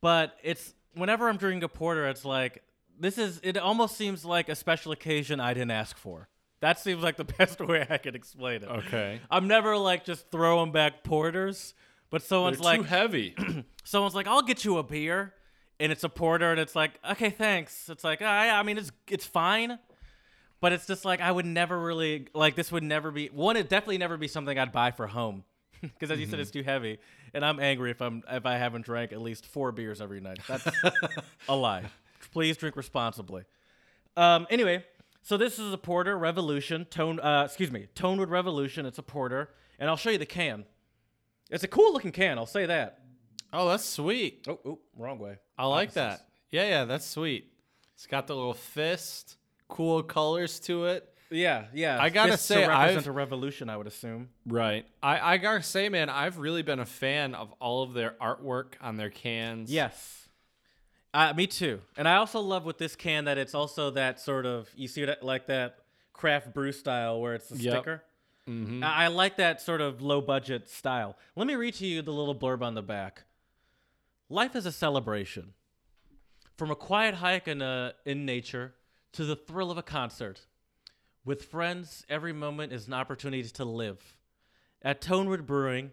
but 0.00 0.34
it's 0.42 0.74
whenever 0.94 1.28
I'm 1.28 1.36
drinking 1.36 1.62
a 1.62 1.68
porter, 1.68 2.08
it's 2.08 2.24
like 2.24 2.62
this 2.98 3.18
is. 3.18 3.40
It 3.44 3.56
almost 3.56 3.96
seems 3.96 4.24
like 4.24 4.48
a 4.48 4.56
special 4.56 4.90
occasion 4.92 5.38
I 5.38 5.54
didn't 5.54 5.70
ask 5.70 5.96
for. 5.96 6.28
That 6.60 6.80
seems 6.80 7.02
like 7.02 7.16
the 7.16 7.24
best 7.38 7.60
way 7.60 7.86
I 7.88 7.98
could 7.98 8.16
explain 8.16 8.62
it. 8.62 8.68
Okay. 8.68 9.20
I'm 9.30 9.46
never 9.46 9.76
like 9.76 10.04
just 10.04 10.30
throwing 10.30 10.72
back 10.72 11.04
porters, 11.04 11.74
but 12.10 12.22
They're 12.22 12.28
someone's 12.28 12.60
like, 12.60 12.80
too 12.80 12.84
heavy. 12.84 13.34
someone's 13.84 14.14
like, 14.14 14.26
"I'll 14.26 14.42
get 14.42 14.64
you 14.64 14.78
a 14.78 14.82
beer," 14.82 15.34
and 15.78 15.92
it's 15.92 16.02
a 16.04 16.08
porter, 16.08 16.50
and 16.50 16.58
it's 16.58 16.74
like, 16.74 16.98
"Okay, 17.08 17.30
thanks." 17.30 17.88
It's 17.88 18.02
like, 18.02 18.20
"Ah, 18.22 18.44
yeah, 18.44 18.58
I 18.58 18.62
mean, 18.64 18.78
it's 18.78 18.90
it's 19.06 19.26
fine, 19.26 19.78
but 20.60 20.72
it's 20.72 20.86
just 20.86 21.04
like 21.04 21.20
I 21.20 21.30
would 21.30 21.46
never 21.46 21.78
really 21.78 22.26
like 22.34 22.56
this. 22.56 22.72
Would 22.72 22.82
never 22.82 23.10
be 23.10 23.28
one. 23.28 23.56
It 23.56 23.68
definitely 23.68 23.98
never 23.98 24.16
be 24.16 24.28
something 24.28 24.58
I'd 24.58 24.72
buy 24.72 24.90
for 24.90 25.06
home, 25.06 25.44
because 25.80 26.10
as 26.10 26.18
you 26.20 26.26
said, 26.26 26.40
it's 26.40 26.50
too 26.50 26.62
heavy, 26.62 26.98
and 27.34 27.44
I'm 27.44 27.60
angry 27.60 27.90
if 27.90 28.00
I'm 28.02 28.22
if 28.30 28.46
I 28.46 28.56
haven't 28.56 28.84
drank 28.84 29.12
at 29.12 29.20
least 29.20 29.46
four 29.46 29.72
beers 29.72 30.00
every 30.00 30.20
night. 30.20 30.38
That's 30.48 30.66
a 31.48 31.56
lie. 31.56 31.84
Please 32.32 32.56
drink 32.56 32.76
responsibly. 32.76 33.44
Um, 34.16 34.46
anyway, 34.50 34.84
So 35.22 35.36
this 35.36 35.58
is 35.58 35.72
a 35.72 35.78
porter 35.78 36.16
revolution 36.18 36.84
tone. 36.86 37.20
Uh, 37.20 37.42
excuse 37.46 37.70
me, 37.70 37.86
Tonewood 37.94 38.30
Revolution. 38.30 38.86
It's 38.86 38.98
a 38.98 39.02
porter, 39.02 39.50
and 39.78 39.88
I'll 39.88 39.96
show 39.96 40.10
you 40.10 40.18
the 40.18 40.26
can. 40.26 40.64
It's 41.50 41.64
a 41.64 41.68
cool 41.68 41.92
looking 41.92 42.12
can. 42.12 42.36
I'll 42.38 42.46
say 42.46 42.66
that. 42.66 43.00
Oh, 43.52 43.68
that's 43.68 43.84
sweet. 43.84 44.46
Oh, 44.48 44.58
oh 44.64 44.78
wrong 44.96 45.18
way. 45.18 45.38
I 45.56 45.66
like 45.66 45.90
Opposites. 45.90 45.94
that. 45.94 46.28
Yeah, 46.50 46.68
yeah, 46.68 46.84
that's 46.84 47.06
sweet. 47.06 47.52
It's 47.94 48.06
got 48.06 48.26
the 48.26 48.34
little 48.36 48.54
fist, 48.54 49.36
cool 49.68 50.02
colors 50.02 50.60
to 50.60 50.84
it. 50.86 51.08
Yeah, 51.30 51.66
yeah. 51.74 52.00
I 52.00 52.08
gotta 52.08 52.32
fists 52.32 52.46
say, 52.46 52.62
to 52.62 52.68
represent 52.68 52.98
I've- 53.00 53.08
a 53.08 53.12
revolution. 53.12 53.68
I 53.68 53.76
would 53.76 53.86
assume. 53.86 54.30
Right. 54.46 54.86
I, 55.02 55.34
I 55.34 55.36
gotta 55.36 55.62
say, 55.62 55.88
man, 55.88 56.08
I've 56.08 56.38
really 56.38 56.62
been 56.62 56.78
a 56.80 56.86
fan 56.86 57.34
of 57.34 57.52
all 57.60 57.82
of 57.82 57.92
their 57.94 58.14
artwork 58.20 58.74
on 58.80 58.96
their 58.96 59.10
cans. 59.10 59.70
Yes. 59.70 60.28
Uh, 61.12 61.32
me 61.34 61.46
too. 61.46 61.80
And 61.96 62.06
I 62.08 62.16
also 62.16 62.40
love 62.40 62.64
with 62.64 62.78
this 62.78 62.94
can 62.96 63.24
that 63.26 63.38
it's 63.38 63.54
also 63.54 63.90
that 63.90 64.20
sort 64.20 64.46
of 64.46 64.68
you 64.76 64.88
see 64.88 65.04
that 65.04 65.22
like 65.22 65.46
that 65.46 65.78
craft 66.12 66.52
brew 66.54 66.72
style 66.72 67.20
where 67.20 67.34
it's 67.34 67.50
a 67.50 67.56
Yep. 67.56 67.72
sticker. 67.74 68.02
Mm-hmm. 68.48 68.82
I, 68.82 69.04
I 69.04 69.06
like 69.08 69.36
that 69.36 69.60
sort 69.60 69.80
of 69.82 70.00
low 70.00 70.20
budget 70.22 70.68
style. 70.70 71.16
Let 71.36 71.46
me 71.46 71.54
read 71.54 71.74
to 71.74 71.86
you 71.86 72.00
the 72.02 72.12
little 72.12 72.34
blurb 72.34 72.62
on 72.62 72.74
the 72.74 72.82
back. 72.82 73.24
Life 74.30 74.56
is 74.56 74.64
a 74.66 74.72
celebration. 74.72 75.52
From 76.56 76.70
a 76.70 76.74
quiet 76.76 77.16
hike 77.16 77.46
in, 77.48 77.60
uh, 77.62 77.92
in 78.04 78.24
nature 78.24 78.74
to 79.12 79.24
the 79.24 79.36
thrill 79.36 79.70
of 79.70 79.78
a 79.78 79.82
concert. 79.82 80.40
With 81.24 81.44
friends, 81.44 82.04
every 82.08 82.32
moment 82.32 82.72
is 82.72 82.86
an 82.86 82.94
opportunity 82.94 83.42
to 83.42 83.64
live. 83.64 84.16
At 84.82 85.00
Tonewood 85.00 85.46
Brewing, 85.46 85.92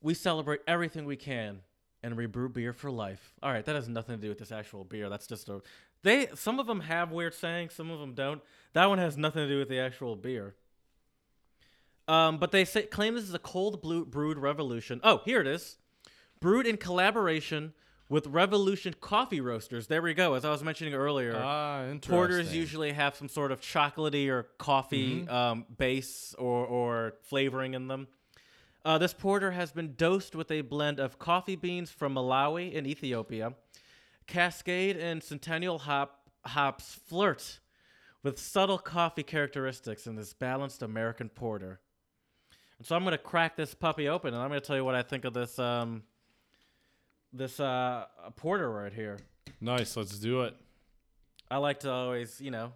we 0.00 0.14
celebrate 0.14 0.60
everything 0.66 1.04
we 1.04 1.16
can 1.16 1.60
and 2.02 2.16
we 2.16 2.26
brew 2.26 2.48
beer 2.48 2.72
for 2.72 2.90
life. 2.90 3.34
All 3.42 3.52
right, 3.52 3.64
that 3.64 3.74
has 3.74 3.88
nothing 3.88 4.16
to 4.16 4.22
do 4.22 4.28
with 4.28 4.38
this 4.38 4.52
actual 4.52 4.84
beer. 4.84 5.08
That's 5.08 5.26
just 5.26 5.48
a 5.48 5.60
they 6.02 6.28
some 6.34 6.58
of 6.58 6.66
them 6.66 6.80
have 6.80 7.12
weird 7.12 7.34
sayings, 7.34 7.74
some 7.74 7.90
of 7.90 8.00
them 8.00 8.14
don't. 8.14 8.40
That 8.72 8.86
one 8.86 8.98
has 8.98 9.16
nothing 9.16 9.46
to 9.46 9.48
do 9.48 9.58
with 9.58 9.68
the 9.68 9.78
actual 9.78 10.16
beer. 10.16 10.54
Um, 12.08 12.38
but 12.38 12.52
they 12.52 12.64
say 12.64 12.82
claim 12.82 13.14
this 13.14 13.24
is 13.24 13.34
a 13.34 13.38
cold 13.38 13.82
blue 13.82 14.04
brewed 14.04 14.38
revolution. 14.38 15.00
Oh, 15.04 15.20
here 15.24 15.40
it 15.40 15.46
is. 15.46 15.76
Brewed 16.40 16.66
in 16.66 16.78
collaboration 16.78 17.74
with 18.10 18.26
Revolution 18.26 18.94
Coffee 19.00 19.40
Roasters. 19.40 19.86
There 19.86 20.02
we 20.02 20.12
go. 20.12 20.34
As 20.34 20.44
I 20.44 20.50
was 20.50 20.62
mentioning 20.62 20.92
earlier, 20.94 21.34
Ah, 21.34 21.84
porters 22.02 22.54
usually 22.54 22.92
have 22.92 23.14
some 23.14 23.28
sort 23.28 23.52
of 23.52 23.60
chocolatey 23.62 24.28
or 24.28 24.42
coffee 24.58 25.26
um, 25.28 25.64
base 25.78 26.34
or, 26.36 26.66
or 26.66 27.14
flavoring 27.22 27.72
in 27.74 27.86
them. 27.86 28.08
Uh, 28.84 28.98
this 28.98 29.14
porter 29.14 29.52
has 29.52 29.70
been 29.72 29.94
dosed 29.94 30.34
with 30.34 30.50
a 30.50 30.62
blend 30.62 30.98
of 30.98 31.18
coffee 31.18 31.54
beans 31.54 31.90
from 31.90 32.14
Malawi 32.14 32.76
and 32.76 32.86
Ethiopia. 32.86 33.54
Cascade 34.26 34.96
and 34.96 35.22
Centennial 35.22 35.78
hop 35.78 36.30
hops 36.46 36.94
flirt 37.06 37.60
with 38.22 38.38
subtle 38.38 38.78
coffee 38.78 39.22
characteristics 39.22 40.06
in 40.06 40.16
this 40.16 40.32
balanced 40.32 40.82
American 40.82 41.28
porter. 41.28 41.80
And 42.78 42.86
so 42.86 42.96
I'm 42.96 43.04
going 43.04 43.12
to 43.12 43.18
crack 43.18 43.56
this 43.56 43.74
puppy 43.74 44.08
open 44.08 44.34
and 44.34 44.42
I'm 44.42 44.48
going 44.48 44.60
to 44.60 44.66
tell 44.66 44.76
you 44.76 44.84
what 44.84 44.94
I 44.94 45.02
think 45.02 45.24
of 45.26 45.34
this 45.34 45.58
um, 45.58 46.02
this 47.32 47.60
uh, 47.60 48.04
porter 48.36 48.70
right 48.70 48.92
here. 48.92 49.18
Nice. 49.60 49.96
Let's 49.96 50.18
do 50.18 50.42
it. 50.42 50.56
I 51.50 51.56
like 51.58 51.80
to 51.80 51.90
always, 51.90 52.40
you 52.40 52.50
know, 52.50 52.72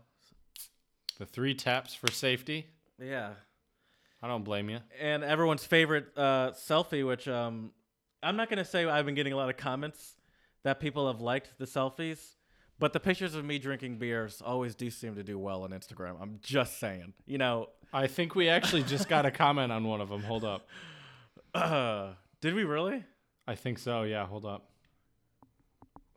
The 1.19 1.27
three 1.27 1.55
taps 1.55 1.95
for 1.95 2.11
safety. 2.11 2.67
yeah. 3.01 3.31
I 4.23 4.27
don't 4.27 4.43
blame 4.43 4.71
you. 4.71 4.79
And 4.99 5.23
everyone's 5.23 5.67
favorite 5.67 6.07
uh, 6.17 6.53
selfie, 6.53 7.07
which 7.07 7.29
um, 7.29 7.73
I'm 8.23 8.37
not 8.37 8.49
gonna 8.49 8.65
say 8.65 8.87
I've 8.87 9.05
been 9.05 9.15
getting 9.15 9.35
a 9.35 9.37
lot 9.37 9.51
of 9.51 9.59
comments 9.59 10.15
that 10.63 10.81
people 10.81 11.07
have 11.13 11.21
liked 11.21 11.53
the 11.59 11.67
selfies, 11.67 12.37
but 12.79 12.95
the 12.95 13.01
pictures 13.01 13.35
of 13.35 13.45
me 13.45 13.59
drinking 13.59 13.99
beers 13.99 14.41
always 14.43 14.75
do 14.75 14.89
seem 14.89 15.15
to 15.17 15.23
do 15.23 15.39
well 15.39 15.63
on 15.65 15.73
Instagram. 15.73 16.17
I'm 16.23 16.39
just 16.41 16.81
saying, 16.81 17.13
you 17.27 17.37
know. 17.37 17.69
I 17.93 18.07
think 18.07 18.35
we 18.35 18.49
actually 18.49 18.83
just 18.85 19.11
got 19.11 19.27
a 19.27 19.31
comment 19.31 19.71
on 19.71 19.85
one 19.85 20.01
of 20.01 20.09
them. 20.09 20.23
Hold 20.23 20.45
up. 20.45 20.67
Uh, 21.55 22.13
did 22.41 22.55
we 22.55 22.65
really? 22.65 23.05
I 23.47 23.55
think 23.55 23.79
so. 23.79 24.03
Yeah. 24.03 24.27
Hold 24.27 24.45
up. 24.45 24.71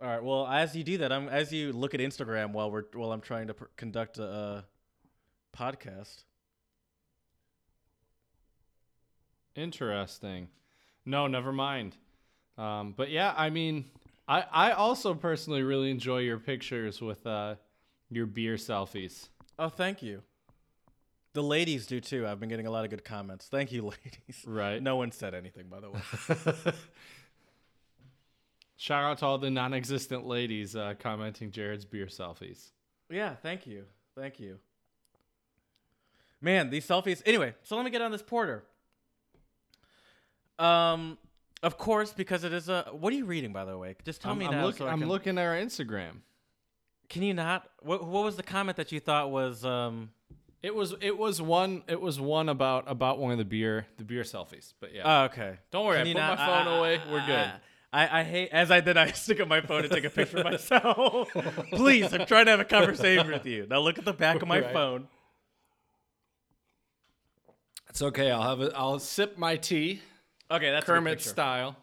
All 0.01 0.07
right. 0.07 0.23
Well, 0.23 0.45
as 0.47 0.75
you 0.75 0.83
do 0.83 0.99
that, 0.99 1.11
I'm 1.11 1.27
as 1.27 1.51
you 1.51 1.73
look 1.73 1.93
at 1.93 1.99
Instagram 1.99 2.51
while 2.51 2.69
we're 2.69 2.83
while 2.93 3.11
I'm 3.11 3.21
trying 3.21 3.47
to 3.47 3.53
pr- 3.55 3.65
conduct 3.75 4.19
a, 4.19 4.25
uh 4.25 4.61
podcast. 5.57 6.23
Interesting. 9.55 10.49
No, 11.05 11.25
never 11.27 11.51
mind. 11.51 11.95
Um, 12.57 12.93
but 12.95 13.09
yeah, 13.09 13.33
I 13.35 13.49
mean, 13.49 13.85
I 14.27 14.43
I 14.51 14.71
also 14.71 15.13
personally 15.15 15.63
really 15.63 15.89
enjoy 15.89 16.19
your 16.19 16.37
pictures 16.37 17.01
with 17.01 17.25
uh 17.25 17.55
your 18.11 18.27
beer 18.27 18.55
selfies. 18.55 19.29
Oh, 19.57 19.69
thank 19.69 20.03
you. 20.03 20.21
The 21.33 21.41
ladies 21.43 21.87
do 21.87 21.99
too. 21.99 22.25
I've 22.27 22.39
been 22.39 22.49
getting 22.49 22.67
a 22.67 22.71
lot 22.71 22.83
of 22.83 22.91
good 22.91 23.03
comments. 23.03 23.47
Thank 23.47 23.71
you, 23.71 23.81
ladies. 24.05 24.43
Right. 24.45 24.81
No 24.81 24.95
one 24.95 25.11
said 25.11 25.33
anything, 25.33 25.67
by 25.69 25.79
the 25.79 25.89
way. 25.89 26.73
Shout 28.77 29.03
out 29.03 29.17
to 29.19 29.25
all 29.25 29.37
the 29.39 29.49
non-existent 29.49 30.25
ladies 30.27 30.75
uh, 30.75 30.93
commenting 30.99 31.51
Jared's 31.51 31.83
beer 31.85 32.05
selfies. 32.05 32.69
Yeah, 33.09 33.33
thank 33.35 33.65
you. 33.65 33.85
Thank 34.15 34.39
you. 34.39 34.59
Man, 36.41 36.69
these 36.69 36.85
selfies. 36.87 37.23
Anyway, 37.25 37.55
so 37.63 37.75
let 37.75 37.83
me 37.85 37.89
get 37.91 38.01
on 38.03 38.11
this 38.11 38.21
porter. 38.21 38.63
Um, 40.59 41.17
of 41.63 41.77
course, 41.77 42.13
because 42.13 42.43
it 42.43 42.53
is 42.53 42.69
a. 42.69 42.83
What 42.91 43.11
are 43.13 43.15
you 43.15 43.25
reading, 43.25 43.51
by 43.51 43.65
the 43.65 43.77
way? 43.77 43.95
Just 44.05 44.21
tell 44.21 44.31
I'm, 44.31 44.37
me 44.37 44.45
I'm, 44.45 44.51
now. 44.51 44.65
look- 44.65 44.77
so 44.77 44.85
I 44.87 44.91
I'm 44.91 44.99
can, 44.99 45.09
looking 45.09 45.37
at 45.37 45.45
our 45.45 45.55
Instagram. 45.55 46.17
Can 47.09 47.23
you 47.23 47.33
not? 47.33 47.67
What 47.81 48.05
What 48.05 48.23
was 48.25 48.35
the 48.35 48.43
comment 48.43 48.77
that 48.77 48.91
you 48.91 48.99
thought 48.99 49.31
was 49.31 49.65
um? 49.65 50.11
It 50.61 50.73
was 50.75 50.93
it 51.01 51.17
was 51.17 51.41
one 51.41 51.83
it 51.87 52.01
was 52.01 52.19
one 52.19 52.49
about 52.49 52.83
about 52.87 53.19
one 53.19 53.31
of 53.31 53.37
the 53.37 53.45
beer 53.45 53.87
the 53.97 54.03
beer 54.03 54.23
selfies. 54.23 54.73
But 54.79 54.93
yeah, 54.93 55.01
Oh, 55.05 55.25
okay. 55.25 55.57
don't 55.71 55.85
worry, 55.85 55.99
I 56.01 56.03
Can 56.03 56.13
put 56.13 56.19
you 56.21 56.27
my 56.27 56.35
phone 56.35 56.67
I- 56.67 56.77
away. 56.77 57.01
We're 57.11 57.25
good. 57.25 57.51
I, 57.93 58.19
I 58.19 58.23
hate 58.23 58.49
as 58.51 58.69
I 58.69 58.81
did. 58.81 58.97
I 58.97 59.11
stick 59.13 59.39
up 59.39 59.47
my 59.47 59.61
phone 59.61 59.83
and 59.83 59.91
take 59.91 60.03
a 60.03 60.09
picture 60.09 60.37
of 60.39 60.43
myself. 60.43 61.29
Please, 61.71 62.13
I'm 62.13 62.25
trying 62.25 62.45
to 62.45 62.51
have 62.51 62.59
a 62.59 62.65
conversation 62.65 63.31
with 63.31 63.45
you. 63.45 63.65
Now 63.69 63.79
look 63.79 63.97
at 63.97 64.05
the 64.05 64.13
back 64.13 64.41
of 64.41 64.47
my 64.47 64.59
Right. 64.59 64.73
phone. 64.73 65.07
It's 67.89 68.01
okay. 68.01 68.29
I'll 68.31 68.43
have 68.43 68.61
it. 68.61 68.73
I'll 68.75 68.99
sip 68.99 69.37
my 69.37 69.55
tea, 69.55 70.01
Okay, 70.51 70.71
that's 70.71 70.83
a 70.83 70.87
good 70.87 70.93
Kermit 70.95 71.21
style. 71.21 71.75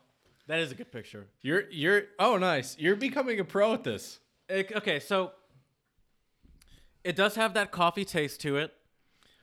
That 0.47 0.61
is 0.61 0.71
a 0.73 0.75
good 0.75 0.93
picture. 0.93 1.27
You're 1.41 1.65
you're 1.71 2.03
oh 2.19 2.37
nice. 2.37 2.77
You're 2.79 2.97
becoming 2.97 3.41
a 3.41 3.45
pro 3.45 3.73
at 3.75 3.83
this. 3.85 4.21
It- 4.49 4.73
okay, 4.77 5.01
so 5.01 5.33
it 7.03 7.17
does 7.17 7.35
have 7.35 7.55
that 7.55 7.71
coffee 7.73 8.05
taste 8.05 8.41
to 8.43 8.59
it. 8.59 8.73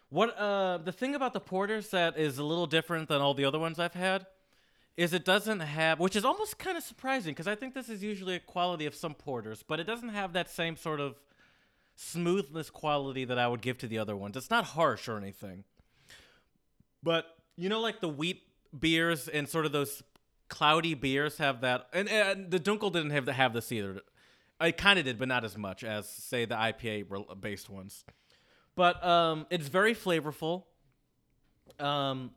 What 0.09 0.37
uh 0.37 0.77
the 0.77 0.91
thing 0.91 1.15
about 1.15 1.33
the 1.33 1.39
porters 1.39 1.89
that 1.89 2.17
is 2.17 2.37
a 2.37 2.43
little 2.43 2.67
different 2.67 3.07
than 3.09 3.19
all 3.21 3.33
the 3.33 3.45
other 3.45 3.59
ones 3.59 3.79
I've 3.79 3.93
had 3.95 4.25
is 4.97 5.13
it 5.13 5.25
doesn't 5.25 5.61
have 5.61 5.99
which 5.99 6.15
is 6.15 6.25
almost 6.25 6.57
kind 6.57 6.77
of 6.77 6.83
surprising 6.83 7.33
because 7.33 7.47
I 7.47 7.55
think 7.55 7.73
this 7.73 7.89
is 7.89 8.03
usually 8.03 8.35
a 8.35 8.39
quality 8.39 8.85
of 8.85 8.95
some 8.95 9.13
porters, 9.13 9.63
but 9.63 9.79
it 9.79 9.85
doesn't 9.85 10.09
have 10.09 10.33
that 10.33 10.49
same 10.49 10.75
sort 10.75 10.99
of 10.99 11.15
smoothness 11.95 12.69
quality 12.69 13.25
that 13.25 13.37
I 13.37 13.47
would 13.47 13.61
give 13.61 13.77
to 13.79 13.87
the 13.87 13.97
other 13.97 14.15
ones. 14.15 14.35
It's 14.37 14.49
not 14.49 14.65
harsh 14.65 15.07
or 15.07 15.17
anything. 15.17 15.63
But 17.03 17.25
you 17.57 17.69
know 17.69 17.79
like 17.79 18.01
the 18.01 18.09
wheat 18.09 18.43
beers 18.77 19.27
and 19.27 19.47
sort 19.47 19.65
of 19.65 19.71
those 19.71 20.03
cloudy 20.49 20.93
beers 20.93 21.37
have 21.37 21.61
that 21.61 21.87
and, 21.93 22.09
and 22.09 22.51
the 22.51 22.59
Dunkel 22.59 22.91
didn't 22.91 23.11
have 23.11 23.25
to 23.25 23.33
have 23.33 23.53
this 23.53 23.71
either. 23.71 24.01
I 24.59 24.71
kind 24.71 24.99
of 24.99 25.05
did, 25.05 25.17
but 25.17 25.27
not 25.27 25.43
as 25.43 25.57
much 25.57 25.83
as 25.83 26.07
say 26.07 26.45
the 26.45 26.55
IPA 26.55 27.41
based 27.41 27.67
ones. 27.67 28.05
But 28.75 29.03
um, 29.03 29.47
it's 29.49 29.67
very 29.67 29.95
flavorful. 29.95 30.65
Um, 31.79 32.31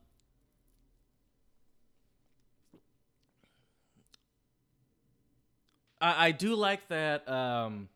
I, 6.05 6.27
I 6.27 6.31
do 6.33 6.55
like 6.55 6.87
that. 6.89 7.29
Um, 7.29 7.89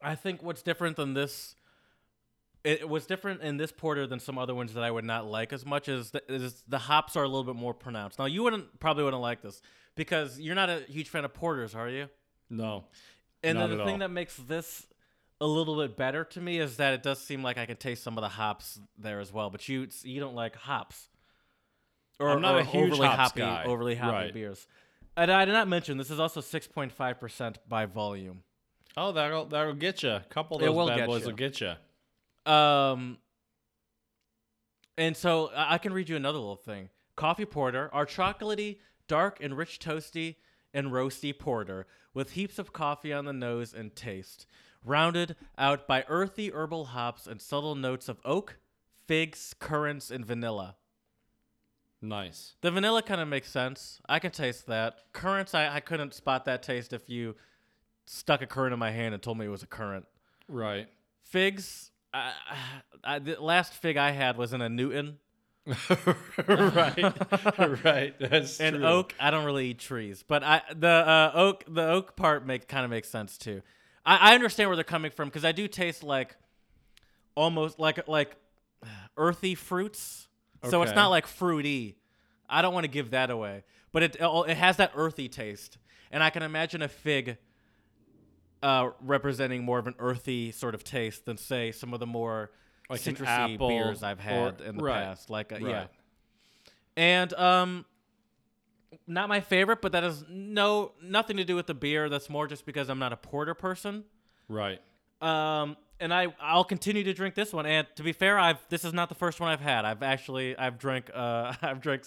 I 0.00 0.14
think 0.14 0.42
what's 0.42 0.62
different 0.62 0.96
than 0.96 1.12
this, 1.12 1.54
it 2.64 2.88
was 2.88 3.06
different 3.06 3.42
in 3.42 3.58
this 3.58 3.70
porter 3.70 4.06
than 4.06 4.18
some 4.18 4.38
other 4.38 4.54
ones 4.54 4.72
that 4.74 4.82
I 4.82 4.90
would 4.90 5.04
not 5.04 5.26
like 5.26 5.52
as 5.52 5.66
much 5.66 5.88
as 5.88 6.10
the, 6.10 6.22
is 6.32 6.62
the 6.66 6.78
hops 6.78 7.16
are 7.16 7.22
a 7.24 7.28
little 7.28 7.44
bit 7.44 7.56
more 7.56 7.74
pronounced. 7.74 8.18
Now 8.18 8.24
you 8.24 8.42
wouldn't 8.42 8.80
probably 8.80 9.04
wouldn't 9.04 9.22
like 9.22 9.42
this 9.42 9.60
because 9.94 10.40
you're 10.40 10.54
not 10.54 10.70
a 10.70 10.80
huge 10.88 11.10
fan 11.10 11.24
of 11.24 11.34
porters, 11.34 11.74
are 11.74 11.88
you? 11.88 12.08
No. 12.48 12.84
And 13.42 13.58
then 13.58 13.70
the 13.70 13.84
thing 13.84 13.94
all. 13.94 13.98
that 13.98 14.10
makes 14.10 14.36
this 14.36 14.86
a 15.40 15.46
little 15.46 15.76
bit 15.76 15.96
better 15.96 16.24
to 16.24 16.40
me 16.40 16.58
is 16.58 16.78
that 16.78 16.94
it 16.94 17.02
does 17.02 17.20
seem 17.20 17.42
like 17.42 17.58
I 17.58 17.66
can 17.66 17.76
taste 17.76 18.02
some 18.02 18.16
of 18.16 18.22
the 18.22 18.28
hops 18.28 18.80
there 18.96 19.20
as 19.20 19.32
well. 19.32 19.50
But 19.50 19.68
you 19.68 19.88
you 20.02 20.18
don't 20.18 20.34
like 20.34 20.56
hops, 20.56 21.08
or, 22.18 22.30
I'm 22.30 22.40
not 22.40 22.56
or 22.56 22.58
a 22.60 22.64
huge 22.64 22.92
overly 22.92 23.06
hops 23.06 23.18
hoppy, 23.18 23.40
guy. 23.40 23.64
overly 23.64 23.94
hoppy 23.94 24.12
Right. 24.12 24.34
beers. 24.34 24.66
And 25.18 25.32
I 25.32 25.44
did 25.44 25.52
not 25.52 25.66
mention 25.66 25.98
this 25.98 26.12
is 26.12 26.20
also 26.20 26.40
six 26.40 26.68
point 26.68 26.92
five 26.92 27.18
percent 27.18 27.58
by 27.68 27.86
volume. 27.86 28.44
Oh, 28.96 29.10
that'll 29.10 29.46
that'll 29.46 29.74
get 29.74 30.04
you. 30.04 30.10
A 30.10 30.24
couple 30.30 30.56
of 30.56 30.62
It 30.62 30.66
those 30.66 30.76
will 30.76 30.86
bad 30.86 30.96
get 30.98 31.06
boys 31.08 31.22
ya. 31.22 31.26
will 31.26 31.34
get 31.34 31.60
you. 31.60 32.52
Um, 32.52 33.18
and 34.96 35.16
so 35.16 35.50
I 35.56 35.74
I 35.74 35.78
can 35.78 35.92
read 35.92 36.08
you 36.08 36.14
another 36.14 36.38
little 36.38 36.54
thing. 36.56 36.90
Coffee 37.16 37.46
porter 37.46 37.90
are 37.92 38.06
chocolatey, 38.06 38.78
dark, 39.08 39.38
and 39.42 39.56
rich 39.56 39.80
toasty, 39.80 40.36
and 40.72 40.92
roasty 40.92 41.36
porter 41.36 41.88
with 42.14 42.32
heaps 42.32 42.60
of 42.60 42.72
coffee 42.72 43.12
on 43.12 43.24
the 43.24 43.32
nose 43.32 43.74
and 43.74 43.96
taste, 43.96 44.46
rounded 44.84 45.34
out 45.58 45.88
by 45.88 46.04
earthy 46.08 46.52
herbal 46.52 46.86
hops 46.86 47.26
and 47.26 47.42
subtle 47.42 47.74
notes 47.74 48.08
of 48.08 48.20
oak, 48.24 48.58
figs, 49.04 49.52
currants, 49.58 50.12
and 50.12 50.24
vanilla. 50.24 50.76
Nice. 52.00 52.54
The 52.60 52.70
vanilla 52.70 53.02
kind 53.02 53.20
of 53.20 53.28
makes 53.28 53.50
sense. 53.50 54.00
I 54.08 54.18
can 54.18 54.30
taste 54.30 54.66
that. 54.66 54.98
Currants, 55.12 55.54
I, 55.54 55.76
I 55.76 55.80
couldn't 55.80 56.14
spot 56.14 56.44
that 56.44 56.62
taste 56.62 56.92
if 56.92 57.08
you 57.10 57.34
stuck 58.06 58.40
a 58.40 58.46
currant 58.46 58.72
in 58.72 58.78
my 58.78 58.90
hand 58.90 59.14
and 59.14 59.22
told 59.22 59.38
me 59.38 59.46
it 59.46 59.50
was 59.50 59.62
a 59.62 59.66
currant. 59.66 60.06
Right. 60.48 60.88
Figs, 61.24 61.90
I, 62.14 62.32
I, 63.04 63.18
the 63.18 63.40
last 63.40 63.74
fig 63.74 63.96
I 63.96 64.12
had 64.12 64.36
was 64.36 64.52
in 64.52 64.62
a 64.62 64.68
Newton. 64.68 65.18
right. 66.46 67.14
right. 67.84 68.14
That's 68.18 68.60
And 68.60 68.76
true. 68.76 68.86
oak, 68.86 69.14
I 69.20 69.30
don't 69.30 69.44
really 69.44 69.70
eat 69.70 69.78
trees, 69.78 70.24
but 70.26 70.42
I 70.42 70.62
the 70.74 70.88
uh, 70.88 71.32
oak 71.34 71.64
the 71.68 71.86
oak 71.86 72.16
part 72.16 72.46
make 72.46 72.68
kind 72.68 72.84
of 72.84 72.90
makes 72.90 73.08
sense 73.10 73.36
too. 73.36 73.60
I, 74.06 74.30
I 74.30 74.34
understand 74.34 74.70
where 74.70 74.76
they're 74.76 74.84
coming 74.84 75.10
from 75.10 75.28
because 75.28 75.44
I 75.44 75.52
do 75.52 75.68
taste 75.68 76.02
like 76.02 76.36
almost 77.34 77.78
like 77.78 78.08
like 78.08 78.36
earthy 79.18 79.54
fruits. 79.54 80.27
So 80.64 80.82
it's 80.82 80.90
Okay. 80.90 80.96
not 80.96 81.08
like 81.08 81.26
fruity. 81.26 81.96
I 82.48 82.62
don't 82.62 82.74
want 82.74 82.84
to 82.84 82.88
give 82.90 83.10
that 83.10 83.30
away, 83.30 83.64
but 83.92 84.02
it 84.02 84.16
it 84.20 84.56
has 84.56 84.76
that 84.78 84.92
earthy 84.94 85.28
taste, 85.28 85.78
and 86.10 86.22
I 86.22 86.30
can 86.30 86.42
imagine 86.42 86.82
a 86.82 86.88
fig 86.88 87.36
uh, 88.62 88.90
representing 89.00 89.64
more 89.64 89.78
of 89.78 89.86
an 89.86 89.94
earthy 89.98 90.50
sort 90.50 90.74
of 90.74 90.82
taste 90.82 91.24
than 91.26 91.36
say 91.36 91.70
some 91.70 91.94
of 91.94 92.00
the 92.00 92.06
more 92.06 92.50
Like 92.90 93.06
an 93.06 93.14
citrusy 93.14 93.54
apple 93.54 93.68
beers 93.68 94.02
I've 94.02 94.18
or- 94.18 94.22
had 94.22 94.60
in 94.62 94.76
the 94.76 94.82
right, 94.82 95.04
past. 95.04 95.30
Like 95.30 95.52
a, 95.52 95.60
yeah, 95.60 95.66
right. 95.72 95.88
and 96.96 97.32
um, 97.34 97.84
not 99.06 99.28
my 99.28 99.40
favorite, 99.40 99.80
but 99.80 99.92
that 99.92 100.02
has 100.02 100.24
no 100.28 100.92
nothing 101.02 101.36
to 101.36 101.44
do 101.44 101.54
with 101.54 101.66
the 101.68 101.74
beer. 101.74 102.08
That's 102.08 102.28
more 102.28 102.46
just 102.48 102.66
because 102.66 102.88
I'm 102.88 102.98
not 102.98 103.12
a 103.12 103.16
porter 103.16 103.54
person. 103.54 104.04
Right. 104.48 104.80
Um, 105.20 105.76
and 106.00 106.12
I 106.12 106.28
I'll 106.40 106.64
continue 106.64 107.04
to 107.04 107.14
drink 107.14 107.34
this 107.34 107.52
one. 107.52 107.66
And 107.66 107.86
to 107.96 108.02
be 108.02 108.12
fair, 108.12 108.38
I've 108.38 108.58
this 108.68 108.84
is 108.84 108.92
not 108.92 109.08
the 109.08 109.14
first 109.14 109.40
one 109.40 109.50
I've 109.50 109.60
had. 109.60 109.84
I've 109.84 110.02
actually 110.02 110.56
I've 110.56 110.78
drank 110.78 111.10
uh 111.14 111.54
I've 111.62 111.80
drank. 111.80 112.04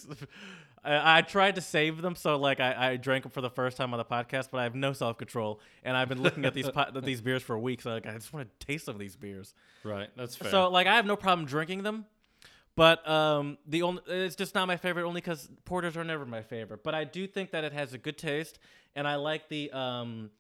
I, 0.84 1.18
I 1.18 1.22
tried 1.22 1.56
to 1.56 1.62
save 1.62 2.02
them, 2.02 2.16
so 2.16 2.38
like 2.38 2.60
I, 2.60 2.92
I 2.92 2.96
drank 2.98 3.24
them 3.24 3.32
for 3.32 3.42
the 3.42 3.50
first 3.50 3.78
time 3.78 3.94
on 3.94 3.98
the 3.98 4.06
podcast, 4.06 4.50
but 4.52 4.60
I 4.60 4.64
have 4.64 4.76
no 4.76 4.94
self 4.94 5.18
control, 5.18 5.60
and 5.84 5.96
I've 5.96 6.10
been 6.10 6.22
looking 6.22 6.46
at 6.46 6.54
these 6.54 6.70
po- 6.70 6.92
these 7.04 7.22
beers 7.22 7.44
for 7.44 7.58
weeks. 7.58 7.86
Like 7.86 8.08
I 8.08 8.14
just 8.14 8.34
want 8.34 8.48
to 8.60 8.66
taste 8.66 8.86
some 8.86 8.96
of 8.96 9.00
these 9.00 9.16
beers. 9.16 9.54
Right. 9.84 10.10
That's 10.16 10.36
fair. 10.36 10.50
So 10.50 10.70
like 10.70 10.88
I 10.88 10.96
have 10.96 11.06
no 11.06 11.16
problem 11.16 11.48
drinking 11.48 11.84
them, 11.84 12.06
but 12.76 13.08
um 13.08 13.58
the 13.68 13.84
only 13.84 14.02
it's 14.08 14.36
just 14.36 14.56
not 14.56 14.68
my 14.68 14.78
favorite 14.78 15.06
only 15.06 15.22
because 15.22 15.50
porters 15.66 15.98
are 15.98 16.04
never 16.04 16.26
my 16.26 16.42
favorite. 16.42 16.84
But 16.84 16.96
I 16.96 17.04
do 17.04 17.28
think 17.28 17.52
that 17.52 17.64
it 17.64 17.74
has 17.74 17.94
a 17.94 17.98
good 17.98 18.18
taste, 18.18 18.58
and 18.96 19.08
I 19.08 19.16
like 19.16 19.50
the 19.50 19.72
um 19.72 20.32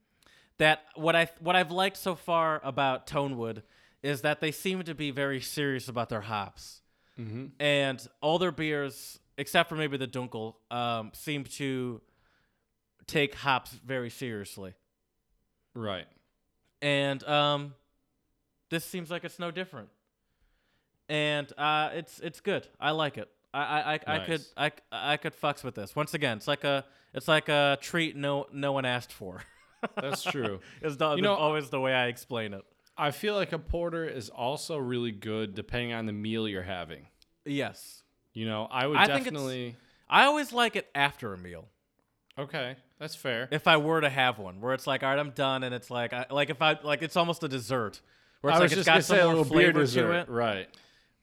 that 0.57 0.83
what 0.95 1.15
I 1.15 1.29
what 1.39 1.55
I've 1.55 1.71
liked 1.71 1.97
so 1.97 2.15
far 2.15 2.61
about 2.63 3.07
Tonewood 3.07 3.63
is 4.03 4.21
that 4.21 4.39
they 4.41 4.51
seem 4.51 4.83
to 4.83 4.95
be 4.95 5.11
very 5.11 5.41
serious 5.41 5.87
about 5.87 6.09
their 6.09 6.21
hops, 6.21 6.81
mm-hmm. 7.19 7.47
and 7.59 8.05
all 8.21 8.39
their 8.39 8.51
beers 8.51 9.19
except 9.37 9.69
for 9.69 9.75
maybe 9.75 9.97
the 9.97 10.07
Dunkel 10.07 10.55
um 10.69 11.11
seem 11.13 11.43
to 11.45 12.01
take 13.07 13.35
hops 13.35 13.71
very 13.85 14.09
seriously, 14.09 14.73
Right. 15.73 16.05
and 16.81 17.23
um 17.23 17.73
this 18.69 18.85
seems 18.85 19.11
like 19.11 19.23
it's 19.23 19.37
no 19.37 19.51
different. 19.51 19.89
And 21.09 21.51
uh, 21.57 21.89
it's 21.93 22.19
it's 22.21 22.39
good. 22.39 22.65
I 22.79 22.91
like 22.91 23.17
it. 23.17 23.29
I 23.53 23.59
I, 23.59 23.93
I, 23.93 23.99
I 24.15 24.19
could 24.19 24.41
I, 24.55 24.71
I 24.91 25.17
could 25.17 25.39
fucks 25.39 25.61
with 25.63 25.75
this. 25.75 25.93
Once 25.93 26.13
again, 26.13 26.37
it's 26.37 26.47
like 26.47 26.63
a 26.63 26.85
it's 27.13 27.27
like 27.27 27.49
a 27.49 27.77
treat 27.81 28.15
no 28.15 28.47
no 28.53 28.71
one 28.71 28.85
asked 28.85 29.11
for. 29.11 29.41
That's 29.99 30.23
true. 30.23 30.59
it's 30.81 30.95
the, 30.97 31.15
You 31.15 31.21
know- 31.21 31.35
always 31.35 31.69
the 31.69 31.79
way 31.79 31.93
I 31.93 32.07
explain 32.07 32.53
it. 32.53 32.63
I 32.97 33.11
feel 33.11 33.35
like 33.35 33.51
a 33.51 33.57
porter 33.59 34.05
is 34.05 34.29
also 34.29 34.77
really 34.77 35.11
good 35.11 35.55
depending 35.55 35.93
on 35.93 36.05
the 36.05 36.13
meal 36.13 36.47
you're 36.47 36.61
having. 36.61 37.07
Yes, 37.45 38.03
You 38.33 38.45
know, 38.45 38.67
I 38.69 38.85
would 38.85 38.97
I 38.97 39.07
definitely. 39.07 39.75
I 40.09 40.25
always 40.25 40.51
like 40.53 40.75
it 40.75 40.87
after 40.93 41.33
a 41.33 41.37
meal. 41.37 41.67
Okay, 42.37 42.75
that's 42.99 43.15
fair. 43.15 43.47
If 43.51 43.67
I 43.67 43.77
were 43.77 44.01
to 44.01 44.09
have 44.09 44.37
one, 44.39 44.61
where 44.61 44.73
it's 44.73 44.85
like, 44.87 45.03
all 45.03 45.09
right, 45.09 45.17
I'm 45.19 45.31
done, 45.31 45.63
and 45.63 45.73
it's 45.73 45.89
like, 45.89 46.13
I, 46.13 46.25
like 46.29 46.49
if 46.49 46.61
I 46.61 46.77
like, 46.83 47.01
it's 47.01 47.15
almost 47.17 47.43
a 47.43 47.47
dessert. 47.47 48.01
Where 48.41 48.51
it's 48.51 48.57
I 48.57 48.59
like 48.59 48.63
was 48.65 48.71
it's 48.73 48.79
just 48.79 48.85
got 48.87 49.03
some 49.03 49.15
say 49.17 49.21
a 49.21 49.27
little 49.27 49.43
beer 49.43 49.51
flavor 49.71 49.79
dessert. 49.81 50.11
to 50.11 50.19
it, 50.19 50.29
Right. 50.29 50.67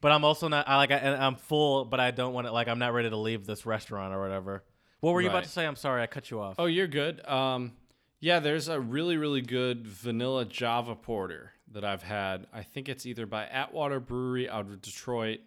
but 0.00 0.10
I'm 0.12 0.24
also 0.24 0.48
not. 0.48 0.68
I 0.68 0.76
like, 0.76 0.90
I, 0.90 0.96
and 0.96 1.22
I'm 1.22 1.36
full, 1.36 1.84
but 1.84 2.00
I 2.00 2.10
don't 2.10 2.32
want 2.32 2.46
to. 2.46 2.52
Like, 2.52 2.68
I'm 2.68 2.78
not 2.78 2.92
ready 2.92 3.10
to 3.10 3.16
leave 3.16 3.46
this 3.46 3.64
restaurant 3.66 4.12
or 4.14 4.20
whatever. 4.20 4.64
What 5.00 5.12
were 5.12 5.20
you 5.20 5.28
about 5.28 5.44
to 5.44 5.48
say? 5.50 5.64
I'm 5.66 5.76
sorry, 5.76 6.02
I 6.02 6.06
cut 6.06 6.30
you 6.30 6.40
off. 6.40 6.56
Oh, 6.58 6.66
you're 6.66 6.88
good. 6.88 7.24
Um, 7.28 7.72
yeah, 8.20 8.40
there's 8.40 8.68
a 8.68 8.80
really, 8.80 9.16
really 9.16 9.40
good 9.42 9.86
vanilla 9.86 10.44
Java 10.44 10.94
porter 10.94 11.52
that 11.72 11.84
I've 11.84 12.02
had. 12.02 12.46
I 12.52 12.62
think 12.62 12.88
it's 12.88 13.06
either 13.06 13.26
by 13.26 13.44
Atwater 13.46 14.00
Brewery 14.00 14.48
out 14.48 14.66
of 14.66 14.80
Detroit, 14.80 15.40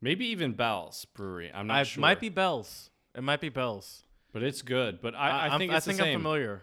maybe 0.00 0.26
even 0.26 0.52
Bell's 0.52 1.04
Brewery. 1.06 1.50
I'm 1.52 1.66
not 1.66 1.76
I 1.78 1.82
sure. 1.82 2.00
might 2.00 2.20
be 2.20 2.28
Bell's. 2.28 2.90
It 3.14 3.22
might 3.22 3.40
be 3.40 3.48
Bell's. 3.48 4.02
but 4.32 4.42
it's 4.42 4.62
good. 4.62 5.00
But 5.00 5.14
I, 5.14 5.28
I, 5.30 5.48
I'm- 5.48 5.58
think 5.58 5.72
I 5.72 5.76
it's 5.78 5.86
think 5.86 6.00
I'm 6.00 6.12
familiar. 6.14 6.62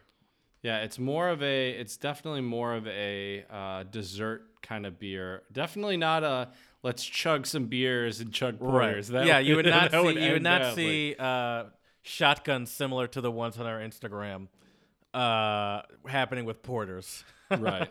Yeah, 0.62 0.80
it's 0.82 0.98
more 0.98 1.30
of 1.30 1.44
a. 1.44 1.72
It's 1.72 1.96
definitely 1.98 2.42
more 2.42 2.74
of 2.74 2.88
a 2.88 3.46
uh, 3.52 3.84
dessert 3.84 4.48
kind 4.64 4.88
of 4.88 4.98
beer. 4.98 5.44
Definitely 5.52 5.98
not 5.98 6.24
a. 6.24 6.50
Let's 6.82 7.04
chug 7.06 7.46
some 7.46 7.66
beers 7.68 8.20
and 8.20 8.32
chug 8.34 8.60
porters. 8.60 9.10
That 9.10 9.28
yeah, 9.28 9.38
you 9.38 9.58
would 9.58 9.66
not 9.68 9.92
see. 9.92 9.98
you 10.26 10.32
would 10.34 10.42
not 10.42 10.62
badly. 10.62 10.84
see 11.12 11.16
uh, 11.20 11.66
shotguns 12.02 12.72
similar 12.72 13.06
to 13.08 13.22
the 13.22 13.30
ones 13.32 13.60
on 13.60 13.68
our 13.68 13.80
Instagram 13.80 14.48
uh, 15.16 15.82
happening 16.08 16.46
with 16.46 16.62
porters. 16.64 17.24
Right. 17.52 17.88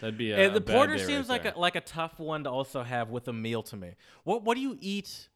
That'd 0.00 0.16
be 0.16 0.30
a. 0.30 0.38
And 0.38 0.54
the 0.54 0.60
porter 0.60 0.98
seems 0.98 1.28
right 1.28 1.34
like 1.34 1.42
there. 1.42 1.52
a, 1.56 1.58
like 1.58 1.74
a 1.74 1.80
tough 1.80 2.20
one 2.20 2.44
to 2.44 2.50
also 2.50 2.84
have 2.84 3.10
with 3.10 3.26
a 3.26 3.32
meal 3.32 3.64
to 3.64 3.76
me. 3.76 3.96
What 4.22 4.44
what 4.44 4.54
do 4.54 4.60
you 4.60 4.78
eat? 4.80 5.28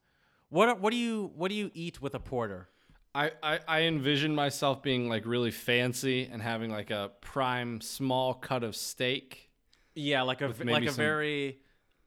What 0.47 0.79
what 0.79 0.91
do 0.91 0.95
you 0.97 1.29
what 1.35 1.49
do 1.49 1.55
you 1.55 1.69
eat 1.73 2.01
with 2.01 2.15
a 2.15 2.21
porter? 2.21 2.69
I, 3.13 3.31
I, 3.43 3.59
I 3.67 3.81
envision 3.81 4.33
myself 4.33 4.81
being 4.81 5.09
like 5.09 5.25
really 5.25 5.51
fancy 5.51 6.29
and 6.31 6.41
having 6.41 6.71
like 6.71 6.89
a 6.89 7.11
prime 7.19 7.81
small 7.81 8.33
cut 8.33 8.63
of 8.63 8.77
steak. 8.77 9.49
Yeah, 9.93 10.21
like 10.21 10.39
a 10.41 10.47
With 10.47 10.57
v- 10.59 10.63
maybe 10.63 10.73
like 10.79 10.83
a 10.89 10.93
some- 10.93 11.03
very 11.03 11.57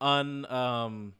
un 0.00 0.46
um 0.50 1.12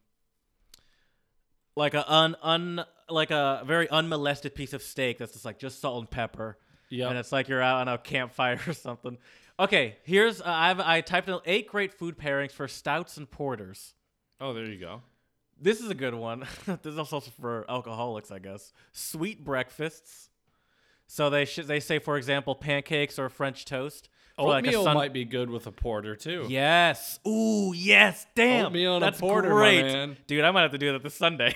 like 1.76 1.92
a 1.92 2.11
un 2.11 2.36
un 2.42 2.84
like 3.11 3.30
a 3.30 3.62
very 3.66 3.88
unmolested 3.90 4.55
piece 4.55 4.72
of 4.72 4.82
steak 4.82 5.18
that's 5.18 5.32
just 5.32 5.44
like 5.44 5.59
just 5.59 5.80
salt 5.80 6.00
and 6.00 6.11
pepper. 6.11 6.57
Yep. 6.93 7.09
And 7.11 7.18
it's 7.18 7.32
like 7.32 7.49
you're 7.49 7.62
out 7.62 7.80
on 7.80 7.88
a 7.88 7.99
campfire 7.99 8.61
or 8.66 8.72
something. 8.74 9.16
Okay, 9.59 9.97
here's 10.05 10.40
uh, 10.40 10.45
I've 10.47 10.80
I 10.80 11.01
typed 11.01 11.28
in 11.28 11.38
eight 11.47 11.66
great 11.68 11.93
food 11.95 12.18
pairings 12.18 12.53
for 12.53 12.68
stouts 12.68 13.16
and 13.16 13.30
porters. 13.30 13.95
Oh, 14.40 14.53
there 14.53 14.66
you 14.66 14.78
go. 14.78 15.03
This 15.61 15.80
is 15.80 15.88
a 15.90 15.95
good 15.95 16.14
one. 16.14 16.47
this 16.66 16.93
is 16.93 16.99
also 16.99 17.20
for 17.20 17.64
alcoholics, 17.70 18.30
I 18.30 18.40
guess. 18.40 18.72
Sweet 18.93 19.45
breakfasts. 19.45 20.28
So 21.07 21.30
they 21.30 21.45
sh- 21.45 21.61
they 21.64 21.80
say, 21.80 21.99
for 21.99 22.16
example, 22.16 22.55
pancakes 22.55 23.18
or 23.18 23.28
French 23.28 23.64
toast. 23.64 24.09
for 24.36 24.49
like 24.49 24.64
a 24.64 24.68
Oatmeal 24.68 24.84
sun- 24.84 24.95
might 24.97 25.12
be 25.12 25.24
good 25.24 25.49
with 25.51 25.66
a 25.66 25.72
porter 25.72 26.16
too. 26.16 26.47
Yes. 26.49 27.20
Ooh, 27.26 27.72
yes. 27.74 28.26
Damn. 28.34 28.66
Oatmeal 28.66 28.97
and 28.97 29.05
a 29.05 29.07
That's 29.09 29.20
porter, 29.20 29.51
my 29.51 29.55
great. 29.55 29.82
man. 29.84 30.16
Dude, 30.26 30.43
I 30.45 30.51
might 30.51 30.62
have 30.62 30.72
to 30.72 30.78
do 30.78 30.93
that 30.93 31.03
this 31.03 31.14
Sunday. 31.14 31.55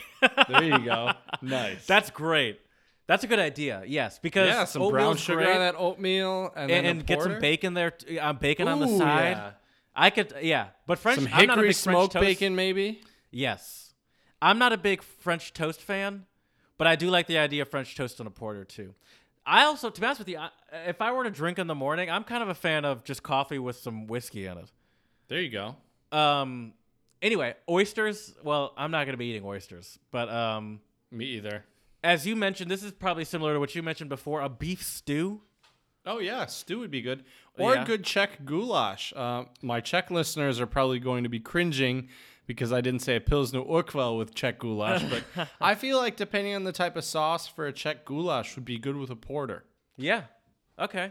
There 0.49 0.63
you 0.65 0.79
go. 0.85 1.13
Nice. 1.43 1.87
That's 1.87 2.11
great. 2.11 2.61
That's 3.07 3.23
a 3.25 3.27
good 3.27 3.39
idea. 3.39 3.83
Yes, 3.87 4.19
because 4.19 4.49
yeah, 4.49 4.65
some 4.65 4.89
brown 4.91 5.17
sugar 5.17 5.39
great, 5.43 5.53
on 5.53 5.59
that 5.61 5.75
oatmeal 5.77 6.53
and, 6.57 6.71
and, 6.71 6.87
and 6.87 7.07
get 7.07 7.23
some 7.23 7.39
bacon 7.39 7.75
there. 7.75 7.93
T- 7.93 8.19
uh, 8.19 8.33
bacon 8.33 8.67
on 8.69 8.81
the 8.81 8.87
Ooh, 8.89 8.99
side. 8.99 9.37
yeah. 9.37 9.51
I 9.95 10.11
could, 10.11 10.35
yeah. 10.43 10.69
But 10.87 10.99
French, 10.99 11.21
Some 11.21 11.29
I'm 11.33 11.47
not 11.47 11.59
a 11.59 11.63
big 11.63 11.67
French 11.69 11.77
smoked 11.77 12.13
toast- 12.15 12.25
bacon, 12.25 12.55
maybe. 12.57 13.01
Yes, 13.31 13.95
I'm 14.43 14.59
not 14.59 14.73
a 14.73 14.77
big 14.77 15.03
French 15.03 15.53
toast 15.53 15.81
fan, 15.81 16.27
but 16.79 16.87
I 16.87 16.97
do 16.97 17.09
like 17.09 17.27
the 17.27 17.39
idea 17.39 17.63
of 17.63 17.69
French 17.69 17.95
toast 17.95 18.21
on 18.21 18.27
a 18.27 18.31
porter 18.31 18.65
too. 18.65 18.95
I 19.47 19.63
also, 19.65 19.89
to 19.91 20.01
be 20.01 20.05
honest 20.05 20.19
with 20.19 20.29
you, 20.29 20.39
I, 20.39 20.51
if 20.87 21.01
I 21.01 21.13
were 21.13 21.23
to 21.23 21.31
drink 21.31 21.59
in 21.61 21.69
the 21.69 21.75
morning, 21.75 22.11
I'm 22.11 22.25
kind 22.25 22.43
of 22.43 22.49
a 22.49 22.55
fan 22.55 22.85
of 22.85 23.05
just 23.05 23.23
coffee 23.23 23.61
with 23.61 23.77
some 23.77 24.07
whiskey 24.09 24.47
in 24.47 24.59
it. 24.59 24.71
There 25.29 25.41
you 25.41 25.51
go. 25.51 25.77
Um. 26.17 26.73
Anyway, 27.23 27.55
oysters. 27.69 28.35
Well, 28.43 28.73
I'm 28.77 28.91
not 28.91 29.07
gonna 29.07 29.17
be 29.17 29.27
eating 29.27 29.45
oysters, 29.45 29.99
but 30.11 30.29
um, 30.29 30.81
Me 31.11 31.25
either. 31.27 31.65
As 32.07 32.27
you 32.27 32.37
mentioned, 32.37 32.71
this 32.71 32.83
is 32.83 32.93
probably 32.93 33.25
similar 33.25 33.55
to 33.55 33.61
what 33.61 33.75
you 33.75 33.83
mentioned 33.83 34.09
before. 34.11 34.41
A 34.41 34.49
beef 34.49 34.83
stew. 34.83 35.43
Oh 36.07 36.19
yeah, 36.21 36.47
stew 36.47 36.79
would 36.79 36.91
be 36.91 37.03
good, 37.03 37.25
or 37.59 37.75
Yeah. 37.75 37.83
a 37.83 37.85
good 37.85 38.05
Czech 38.05 38.45
goulash. 38.45 39.13
Uh, 39.17 39.45
my 39.61 39.81
Czech 39.81 40.11
listeners 40.11 40.61
are 40.61 40.67
probably 40.67 41.01
going 41.01 41.25
to 41.25 41.29
be 41.29 41.41
cringing 41.41 42.09
because 42.47 42.73
I 42.73 42.81
didn't 42.81 43.01
say 43.03 43.17
a 43.17 43.21
Pilsner 43.21 43.61
Urquell 43.63 44.17
with 44.17 44.33
Czech 44.33 44.61
goulash, 44.61 45.03
but 45.11 45.49
I 45.61 45.75
feel 45.75 45.99
like 45.99 46.15
depending 46.17 46.55
on 46.55 46.63
the 46.63 46.71
type 46.73 46.95
of 46.97 47.05
sauce 47.05 47.49
for 47.49 47.67
a 47.67 47.73
Czech 47.73 48.05
goulash 48.05 48.55
would 48.55 48.65
be 48.65 48.79
good 48.79 48.97
with 48.97 49.11
a 49.11 49.17
porter. 49.17 49.65
Yeah. 49.97 50.23
Okay. 50.79 51.11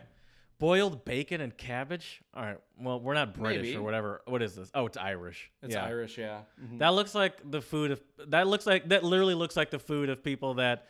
Boiled 0.57 1.03
bacon 1.03 1.41
and 1.41 1.55
cabbage. 1.57 2.21
All 2.33 2.43
right. 2.43 2.57
Well, 2.79 2.99
we're 3.01 3.13
not 3.13 3.33
British 3.33 3.63
Maybe. 3.63 3.75
or 3.77 3.81
whatever. 3.83 4.21
What 4.25 4.41
is 4.41 4.55
this? 4.55 4.71
Oh, 4.73 4.85
it's 4.85 4.97
Irish. 4.97 5.51
It's 5.61 5.73
yeah. 5.75 5.83
Irish, 5.85 6.17
yeah. 6.17 6.41
That 6.77 6.89
looks 6.89 7.13
like 7.13 7.33
the 7.49 7.61
food 7.61 7.91
of 7.91 8.01
that 8.27 8.47
looks 8.47 8.65
like 8.65 8.87
that 8.89 9.03
literally 9.03 9.33
looks 9.33 9.57
like 9.57 9.69
the 9.69 9.79
food 9.79 10.09
of 10.09 10.23
people 10.23 10.55
that 10.55 10.87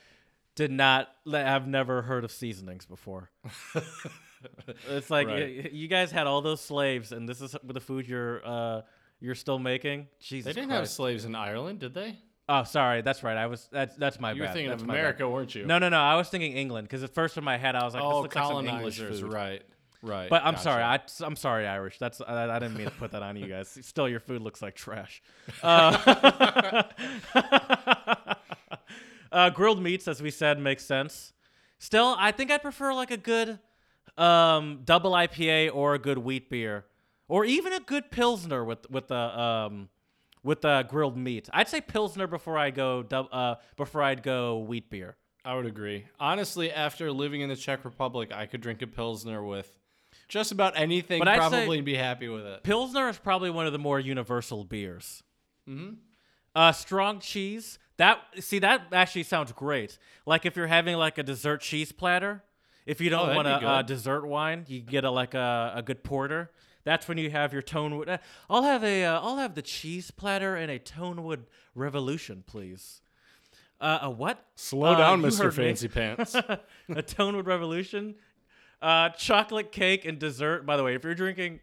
did 0.54 0.72
not 0.72 1.10
that 1.26 1.48
have 1.48 1.68
never 1.68 2.02
heard 2.04 2.24
of 2.24 2.32
seasonings 2.32 2.86
before. 2.86 3.32
it's 4.90 5.10
like 5.10 5.28
Right. 5.28 5.72
you 5.72 5.88
guys 5.88 6.12
had 6.12 6.28
all 6.28 6.42
those 6.42 6.62
slaves, 6.62 7.12
and 7.12 7.28
this 7.28 7.42
is 7.42 7.56
the 7.64 7.80
food 7.82 8.08
you're 8.08 8.46
uh, 8.46 8.82
you're 9.20 9.36
still 9.36 9.60
making. 9.60 10.08
Jesus 10.20 10.46
They 10.46 10.62
didn't 10.62 10.72
have 10.72 10.88
slaves 10.90 11.26
in 11.26 11.36
Ireland, 11.36 11.80
did 11.80 11.94
they? 11.94 12.20
Oh, 12.50 12.64
sorry, 12.64 13.02
that's 13.02 13.24
right. 13.24 13.38
I 13.38 13.48
was 13.48 13.68
that's 13.72 13.96
that's 13.96 14.20
my 14.20 14.32
bad. 14.32 14.38
You 14.38 14.42
were 14.44 14.48
bad. 14.48 14.54
thinking 14.54 14.70
That's 14.70 14.82
of 14.82 14.88
my 14.88 14.94
bad. 14.94 15.00
America, 15.00 15.30
weren't 15.30 15.56
you? 15.56 15.66
No, 15.66 15.80
no, 15.80 15.90
no. 15.90 16.00
I 16.00 16.16
was 16.16 16.30
thinking 16.30 16.54
England 16.54 16.88
because 16.88 17.04
at 17.04 17.14
first 17.14 17.38
in 17.38 17.44
my 17.44 17.58
head 17.58 17.76
I 17.76 17.84
was 17.84 17.94
like, 17.94 18.04
this 18.04 18.12
oh, 18.12 18.20
like 18.22 18.36
English 18.36 18.50
colonizers, 18.50 19.20
food. 19.22 19.32
right, 19.34 19.64
right. 20.02 20.30
But 20.30 20.44
I'm 20.46 20.58
sorry. 20.58 20.82
gotcha. 20.82 21.24
I, 21.24 21.28
I'm 21.28 21.36
sorry, 21.36 21.68
Irish. 21.68 21.98
That's 21.98 22.22
I, 22.22 22.56
I 22.56 22.60
didn't 22.60 22.78
mean 22.78 22.86
to 22.86 22.92
put 22.92 23.12
that 23.12 23.24
on 23.24 23.36
you 23.36 23.48
guys. 23.48 23.70
Still, 23.82 24.08
your 24.10 24.20
food 24.20 24.42
looks 24.42 24.62
like 24.62 24.76
trash. 24.76 25.22
Uh, 25.64 26.84
uh, 29.32 29.50
grilled 29.50 29.82
meats, 29.82 30.08
as 30.08 30.22
we 30.22 30.32
said, 30.32 30.60
makes 30.60 30.86
sense. 30.86 31.34
Still, 31.80 32.16
I 32.18 32.32
think 32.32 32.52
I'd 32.52 32.62
prefer 32.62 32.94
like 32.94 33.12
a 33.12 33.18
good 33.18 33.60
um, 34.18 34.82
double 34.86 35.12
IPA 35.12 35.74
or 35.74 35.94
a 35.94 36.00
good 36.00 36.18
wheat 36.20 36.50
beer, 36.50 36.86
or 37.28 37.44
even 37.46 37.74
a 37.74 37.80
good 37.80 38.12
pilsner 38.12 38.64
with 38.64 38.90
with 38.90 39.08
the 39.08 39.16
um, 39.40 39.90
with 40.46 40.62
the 40.62 40.86
grilled 40.88 41.18
meat. 41.18 41.50
I'd 41.52 41.68
say 41.68 41.82
pilsner 41.82 42.28
before 42.28 42.58
I 42.58 42.70
go 42.70 43.04
uh, 43.12 43.56
before 43.76 44.04
I'd 44.04 44.24
go 44.24 44.60
wheat 44.60 44.90
beer. 44.90 45.18
I 45.44 45.56
would 45.56 45.66
agree. 45.66 46.06
Honestly, 46.20 46.72
after 46.72 47.12
living 47.12 47.42
in 47.42 47.50
the 47.50 47.56
Czech 47.56 47.84
Republic, 47.84 48.32
I 48.32 48.46
could 48.46 48.62
drink 48.62 48.82
a 48.82 48.88
pilsner 48.88 49.44
with 49.44 49.78
just 50.28 50.52
about 50.52 50.74
anything. 50.78 51.20
But 51.20 51.28
I'd 51.28 51.38
probably 51.38 51.82
be 51.82 51.96
happy 51.96 52.30
with 52.30 52.46
it. 52.46 52.64
Pilsner 52.64 53.10
is 53.10 53.18
probably 53.18 53.50
one 53.50 53.66
of 53.66 53.74
the 53.74 53.80
more 53.80 54.00
universal 54.00 54.64
beers. 54.64 55.24
Mm-hmm. 55.68 55.96
Uh, 56.56 56.72
strong 56.72 57.20
cheese. 57.20 57.80
That 57.98 58.20
see 58.40 58.60
that 58.60 58.88
actually 58.92 59.24
sounds 59.24 59.52
great. 59.52 59.98
Like 60.26 60.46
if 60.46 60.56
you're 60.56 60.68
having 60.68 60.96
like 60.98 61.18
a 61.18 61.24
dessert 61.24 61.62
cheese 61.62 61.92
platter, 61.92 62.44
if 62.86 63.02
you 63.02 63.10
don't 63.10 63.30
Oh, 63.30 63.36
want 63.36 63.48
a 63.48 63.56
uh, 63.56 63.82
dessert 63.82 64.26
wine, 64.26 64.66
you 64.68 64.82
get 64.82 65.04
a 65.04 65.12
like 65.12 65.34
a, 65.34 65.74
a 65.76 65.82
good 65.82 66.04
porter. 66.04 66.52
That's 66.86 67.08
when 67.10 67.18
you 67.18 67.30
have 67.32 67.52
your 67.52 67.62
tonewood. 67.62 68.08
uh, 68.08 68.18
I'll 68.50 68.64
have 68.64 68.84
a 68.84 69.04
uh, 69.04 69.20
I'll 69.20 69.38
have 69.38 69.56
the 69.56 69.62
cheese 69.62 70.12
platter 70.12 70.56
and 70.56 70.72
a 70.72 70.80
tonewood 70.80 71.42
revolution, 71.74 72.44
please. 72.48 73.02
Uh, 73.82 74.00
a 74.04 74.10
what? 74.10 74.46
Slow 74.56 74.94
Uh, 74.94 74.98
down, 74.98 75.22
Mister 75.22 75.44
heard 75.46 75.58
me. 75.58 75.64
Fancy 75.66 75.88
Pants. 75.90 76.34
a 76.36 76.60
Tonewood 76.90 77.46
Revolution, 77.46 78.16
uh, 78.82 79.10
chocolate 79.10 79.74
cake 79.74 80.06
and 80.06 80.18
dessert. 80.18 80.66
By 80.66 80.78
the 80.78 80.84
way, 80.84 80.96
if 80.96 81.04
you're 81.04 81.14
drinking 81.14 81.60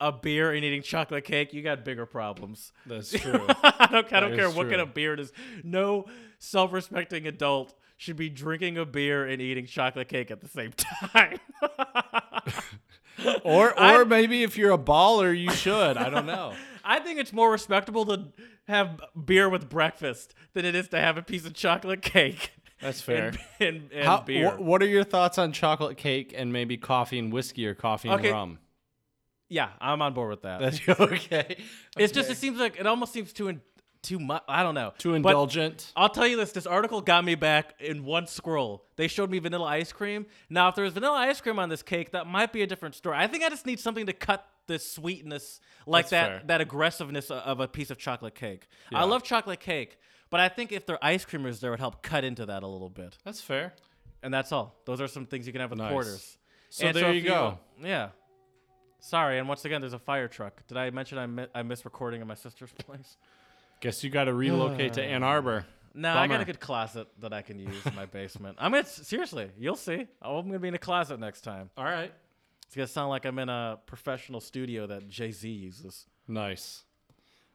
a 0.00 0.10
beer 0.10 0.52
and 0.52 0.64
eating 0.64 0.82
chocolate 0.82 1.24
cake, 1.24 1.54
you 1.54 1.62
got 1.62 1.84
bigger 1.84 2.04
problems. 2.04 2.72
That's 2.84 3.10
true. 3.20 3.46
I 3.62 3.88
don't, 3.92 4.12
I 4.12 4.20
don't 4.20 4.34
care 4.34 4.50
what 4.50 4.68
kind 4.68 4.80
of 4.80 4.92
beer 4.92 5.14
it 5.14 5.20
is. 5.20 5.32
No 5.62 6.06
self-respecting 6.40 7.26
adult 7.28 7.74
should 7.96 8.16
be 8.16 8.28
drinking 8.28 8.76
a 8.76 8.84
beer 8.84 9.24
and 9.24 9.40
eating 9.40 9.66
chocolate 9.66 10.08
cake 10.08 10.30
at 10.32 10.40
the 10.40 10.48
same 10.48 10.72
time. 10.76 11.38
Or, 13.44 13.70
or 13.78 13.80
I- 13.80 14.04
maybe 14.04 14.42
if 14.42 14.56
you're 14.56 14.72
a 14.72 14.78
baller, 14.78 15.38
you 15.38 15.50
should. 15.50 15.96
I 15.96 16.10
don't 16.10 16.26
know. 16.26 16.54
I 16.84 17.00
think 17.00 17.18
it's 17.18 17.32
more 17.32 17.50
respectable 17.50 18.04
to 18.06 18.26
have 18.68 19.00
beer 19.24 19.48
with 19.48 19.68
breakfast 19.68 20.34
than 20.52 20.64
it 20.64 20.74
is 20.76 20.88
to 20.88 21.00
have 21.00 21.18
a 21.18 21.22
piece 21.22 21.44
of 21.44 21.52
chocolate 21.54 22.00
cake. 22.02 22.52
That's 22.80 23.00
fair. 23.00 23.28
And, 23.28 23.38
and, 23.60 23.92
and 23.92 24.04
How, 24.04 24.20
beer. 24.20 24.50
wh- 24.50 24.60
what 24.60 24.82
are 24.82 24.86
your 24.86 25.02
thoughts 25.04 25.38
on 25.38 25.50
chocolate 25.52 25.96
cake 25.96 26.32
and 26.36 26.52
maybe 26.52 26.76
coffee 26.76 27.18
and 27.18 27.32
whiskey 27.32 27.66
or 27.66 27.74
coffee 27.74 28.08
and 28.08 28.24
rum? 28.24 28.58
yeah, 29.48 29.70
I'm 29.80 30.02
on 30.02 30.12
board 30.14 30.30
with 30.30 30.42
that. 30.42 30.60
That's 30.60 30.88
okay. 31.00 31.56
It's 31.96 32.12
just 32.12 32.30
it 32.30 32.36
seems 32.36 32.58
like 32.58 32.78
it 32.78 32.86
almost 32.86 33.12
seems 33.12 33.32
too 33.32 33.48
in, 33.48 33.60
too 34.06 34.18
much. 34.18 34.42
I 34.48 34.62
don't 34.62 34.74
know. 34.74 34.92
too 34.98 35.10
But 35.20 35.28
indulgent. 35.30 35.92
I'll 35.96 36.08
tell 36.08 36.26
you 36.26 36.36
this: 36.36 36.52
this 36.52 36.66
article 36.66 37.00
got 37.00 37.24
me 37.24 37.34
back 37.34 37.74
in 37.80 38.04
one 38.04 38.26
scroll. 38.26 38.84
They 38.96 39.08
showed 39.08 39.30
me 39.30 39.38
vanilla 39.38 39.66
ice 39.66 39.92
cream. 39.92 40.26
Now, 40.48 40.68
if 40.68 40.74
there 40.74 40.84
was 40.84 40.92
vanilla 40.94 41.18
ice 41.18 41.40
cream 41.40 41.58
on 41.58 41.68
this 41.68 41.82
cake, 41.82 42.12
that 42.12 42.26
might 42.26 42.52
be 42.52 42.62
a 42.62 42.66
different 42.66 42.94
story. 42.94 43.16
I 43.18 43.26
think 43.26 43.42
I 43.44 43.48
just 43.48 43.66
need 43.66 43.80
something 43.80 44.06
to 44.06 44.12
cut 44.12 44.46
the 44.66 44.78
sweetness, 44.78 45.60
like 45.86 46.04
That's 46.06 46.10
that 46.10 46.28
fair. 46.28 46.42
that 46.46 46.60
aggressiveness 46.60 47.30
of 47.30 47.60
a 47.60 47.68
piece 47.68 47.90
of 47.90 47.98
chocolate 47.98 48.34
cake. 48.34 48.66
Yeah. 48.90 49.00
I 49.00 49.04
love 49.04 49.22
chocolate 49.22 49.60
cake, 49.60 49.98
but 50.30 50.40
I 50.40 50.48
think 50.48 50.72
if 50.72 50.86
their 50.86 50.98
ice 51.04 51.24
cream 51.24 51.42
was 51.44 51.60
there, 51.60 51.70
would 51.70 51.80
help 51.80 52.02
cut 52.02 52.24
into 52.24 52.46
that 52.46 52.62
a 52.62 52.66
little 52.66 52.90
bit. 52.90 53.16
That's 53.24 53.40
fair. 53.40 53.74
And 54.22 54.32
that's 54.34 54.50
all. 54.50 54.80
Those 54.86 55.00
are 55.00 55.06
some 55.08 55.26
things 55.26 55.46
you 55.46 55.52
can 55.52 55.60
have 55.60 55.70
with 55.70 55.78
Nice. 55.78 55.90
quarters. 55.92 56.38
So 56.70 56.86
And 56.88 56.96
there 56.96 57.10
if 57.10 57.16
you 57.16 57.22
go. 57.28 57.58
yeah. 57.80 58.08
Sorry, 58.98 59.38
and 59.38 59.46
once 59.46 59.64
again, 59.64 59.80
there's 59.80 59.92
a 59.92 59.98
fire 60.00 60.26
truck. 60.26 60.66
Did 60.66 60.76
I 60.78 60.90
mention 60.90 61.18
I 61.18 61.26
mi- 61.26 61.46
I 61.54 61.62
missed 61.62 61.84
recording 61.84 62.20
at 62.22 62.26
my 62.26 62.34
sister's 62.34 62.72
place? 62.86 63.16
Guess 63.80 64.02
you 64.04 64.10
got 64.10 64.24
to 64.24 64.34
relocate 64.34 64.94
to 64.94 65.02
Ann 65.02 65.22
Arbor. 65.22 65.66
No, 65.98 66.10
I 66.10 66.26
got 66.26 66.28
Bummer. 66.34 66.42
a 66.42 66.44
good 66.44 66.60
closet 66.60 67.08
that 67.20 67.32
I 67.32 67.40
can 67.40 67.58
use 67.58 67.86
in 67.86 67.94
my 67.94 68.04
basement. 68.04 68.58
I'm 68.60 68.70
gonna 68.72 68.84
seriously, 68.84 69.48
you'll 69.58 69.76
see. 69.76 70.06
I'm 70.20 70.46
gonna 70.46 70.58
be 70.58 70.68
in 70.68 70.74
a 70.74 70.78
closet 70.78 71.18
next 71.18 71.40
time. 71.40 71.70
All 71.74 71.84
right. 71.86 72.12
It's 72.66 72.76
gonna 72.76 72.86
sound 72.86 73.08
like 73.08 73.24
I'm 73.24 73.38
in 73.38 73.48
a 73.48 73.78
professional 73.86 74.42
studio 74.42 74.86
that 74.88 75.08
Jay 75.08 75.30
Z 75.30 75.48
uses. 75.48 76.04
Nice. 76.28 76.84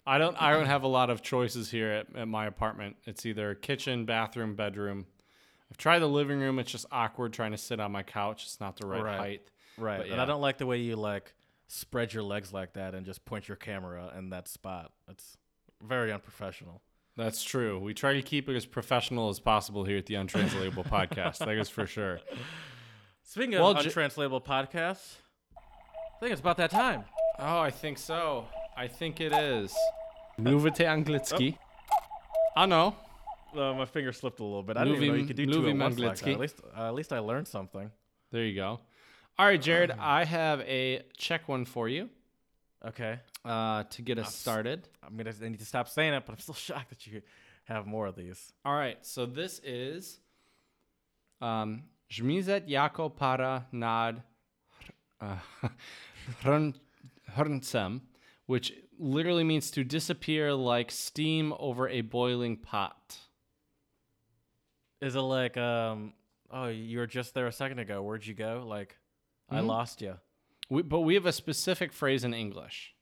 I 0.07 0.17
don't. 0.17 0.36
I 0.41 0.53
don't 0.53 0.65
have 0.65 0.82
a 0.82 0.88
lot 0.88 1.11
of 1.11 1.22
choices 1.22 1.69
here 1.69 1.91
at, 1.91 2.15
at 2.15 2.28
my 2.28 2.47
apartment. 2.47 2.95
It's 3.05 3.28
either 3.28 3.53
kitchen, 3.53 4.05
bathroom, 4.05 4.55
bedroom. 4.55 5.05
I've 5.69 5.78
tried 5.78 5.99
the 5.99 6.07
living 6.09 6.39
room. 6.39 6.57
It's 6.57 6.72
just 6.72 6.88
awkward 6.91 7.34
trying 7.34 7.51
to 7.51 7.59
sit 7.59 7.80
on 7.80 7.91
my 7.91 8.01
couch. 8.01 8.45
It's 8.45 8.59
not 8.59 8.76
the 8.76 8.88
right, 8.88 9.03
Right. 9.03 9.17
height. 9.19 9.41
Right. 9.78 9.97
But 9.97 10.07
And 10.07 10.15
yeah. 10.15 10.24
I 10.24 10.26
don't 10.26 10.41
like 10.41 10.57
the 10.57 10.65
way 10.65 10.80
you 10.80 10.95
like 10.95 11.36
spread 11.67 12.11
your 12.11 12.24
legs 12.24 12.51
like 12.51 12.74
that 12.74 12.95
and 12.95 13.05
just 13.05 13.24
point 13.24 13.47
your 13.47 13.55
camera 13.57 14.11
in 14.17 14.32
that 14.32 14.47
spot. 14.47 14.91
It's 15.07 15.38
very 15.88 16.11
unprofessional. 16.11 16.82
That's 17.17 17.43
true. 17.43 17.79
We 17.79 17.93
try 17.93 18.13
to 18.13 18.21
keep 18.21 18.47
it 18.49 18.55
as 18.55 18.65
professional 18.65 19.29
as 19.29 19.39
possible 19.39 19.84
here 19.84 19.97
at 19.97 20.05
the 20.05 20.15
Untranslatable 20.15 20.86
Podcast. 20.86 21.39
That 21.39 21.49
is 21.57 21.69
for 21.69 21.86
sure. 21.86 22.19
Speaking 23.23 23.55
of 23.55 23.61
Well, 23.61 23.73
J- 23.75 23.89
untranslatable 23.89 24.41
podcasts, 24.41 25.15
I 25.55 26.19
think 26.19 26.32
it's 26.32 26.41
about 26.41 26.57
that 26.57 26.71
time. 26.71 27.03
Oh, 27.39 27.59
I 27.59 27.69
think 27.71 27.97
so. 27.97 28.45
I 28.77 28.88
think 28.88 29.19
it 29.19 29.34
is. 29.34 29.75
Mluvite 30.39 30.86
anglicky. 30.86 31.57
I 32.55 32.65
know. 32.65 32.95
Uh, 33.53 33.73
my 33.73 33.85
finger 33.85 34.14
slipped 34.14 34.39
a 34.39 34.43
little 34.43 34.64
bit. 34.64 34.77
I 34.77 34.84
didn't 34.85 34.97
even 35.03 35.07
know 35.10 35.15
you 35.15 35.26
could 35.26 35.35
do 35.35 35.45
two 35.45 35.68
at 35.68 35.76
once 35.77 35.99
like 35.99 36.18
that. 36.18 36.27
At 36.30 36.39
least, 36.39 36.61
uh, 36.77 36.88
at 36.88 36.93
least 36.93 37.11
I 37.11 37.19
learned 37.19 37.47
something. 37.47 37.91
There 38.31 38.43
you 38.43 38.56
go. 38.56 38.80
All 39.38 39.45
right, 39.45 39.61
Jared. 39.61 39.91
I 39.91 40.23
have 40.23 40.61
a 40.61 41.01
Czech 41.18 41.47
one 41.49 41.65
for 41.65 41.89
you 41.89 42.10
Okay. 42.85 43.19
Uh, 43.45 43.84
to 43.89 44.01
get 44.01 44.18
us 44.19 44.35
started. 44.35 44.88
I'm 45.03 45.18
gonna 45.18 45.34
I 45.43 45.49
need 45.49 45.59
to 45.59 45.65
stop 45.65 45.88
saying 45.89 46.13
it, 46.13 46.23
but 46.26 46.34
I'm 46.34 46.39
still 46.39 46.55
shocked 46.68 46.89
that 46.89 47.07
you 47.07 47.22
have 47.65 47.85
more 47.85 48.07
of 48.07 48.15
these. 48.15 48.53
All 48.65 48.73
right, 48.76 48.97
so 49.05 49.26
this 49.26 49.59
is 49.63 50.19
um, 51.41 51.84
Żmizet 52.11 52.68
jako 52.68 53.09
para 53.09 53.65
nad 53.72 54.22
uh, 55.22 55.38
hrncem, 57.35 58.01
which 58.45 58.73
literally 58.99 59.43
means 59.43 59.72
to 59.72 59.84
disappear 59.84 60.53
like 60.53 60.91
steam 60.91 61.53
over 61.59 61.88
a 61.89 62.01
boiling 62.01 62.57
pot. 62.57 63.18
Is 65.01 65.15
it 65.15 65.19
like 65.22 65.57
um 65.57 66.13
oh 66.51 66.68
you 66.68 66.99
were 66.99 67.07
just 67.07 67.34
there 67.34 67.47
a 67.47 67.51
second 67.51 67.80
ago, 67.80 68.01
where'd 68.03 68.26
you 68.26 68.34
go? 68.35 68.63
Like 68.68 68.97
I 69.49 69.59
Mhm. 69.59 69.68
lost 69.68 70.01
you. 70.01 70.18
We, 70.69 70.84
but 70.84 71.01
we 71.01 71.15
have 71.15 71.26
a 71.26 71.31
specific 71.34 71.91
phrase 71.91 72.23
in 72.23 72.34
English. 72.34 72.93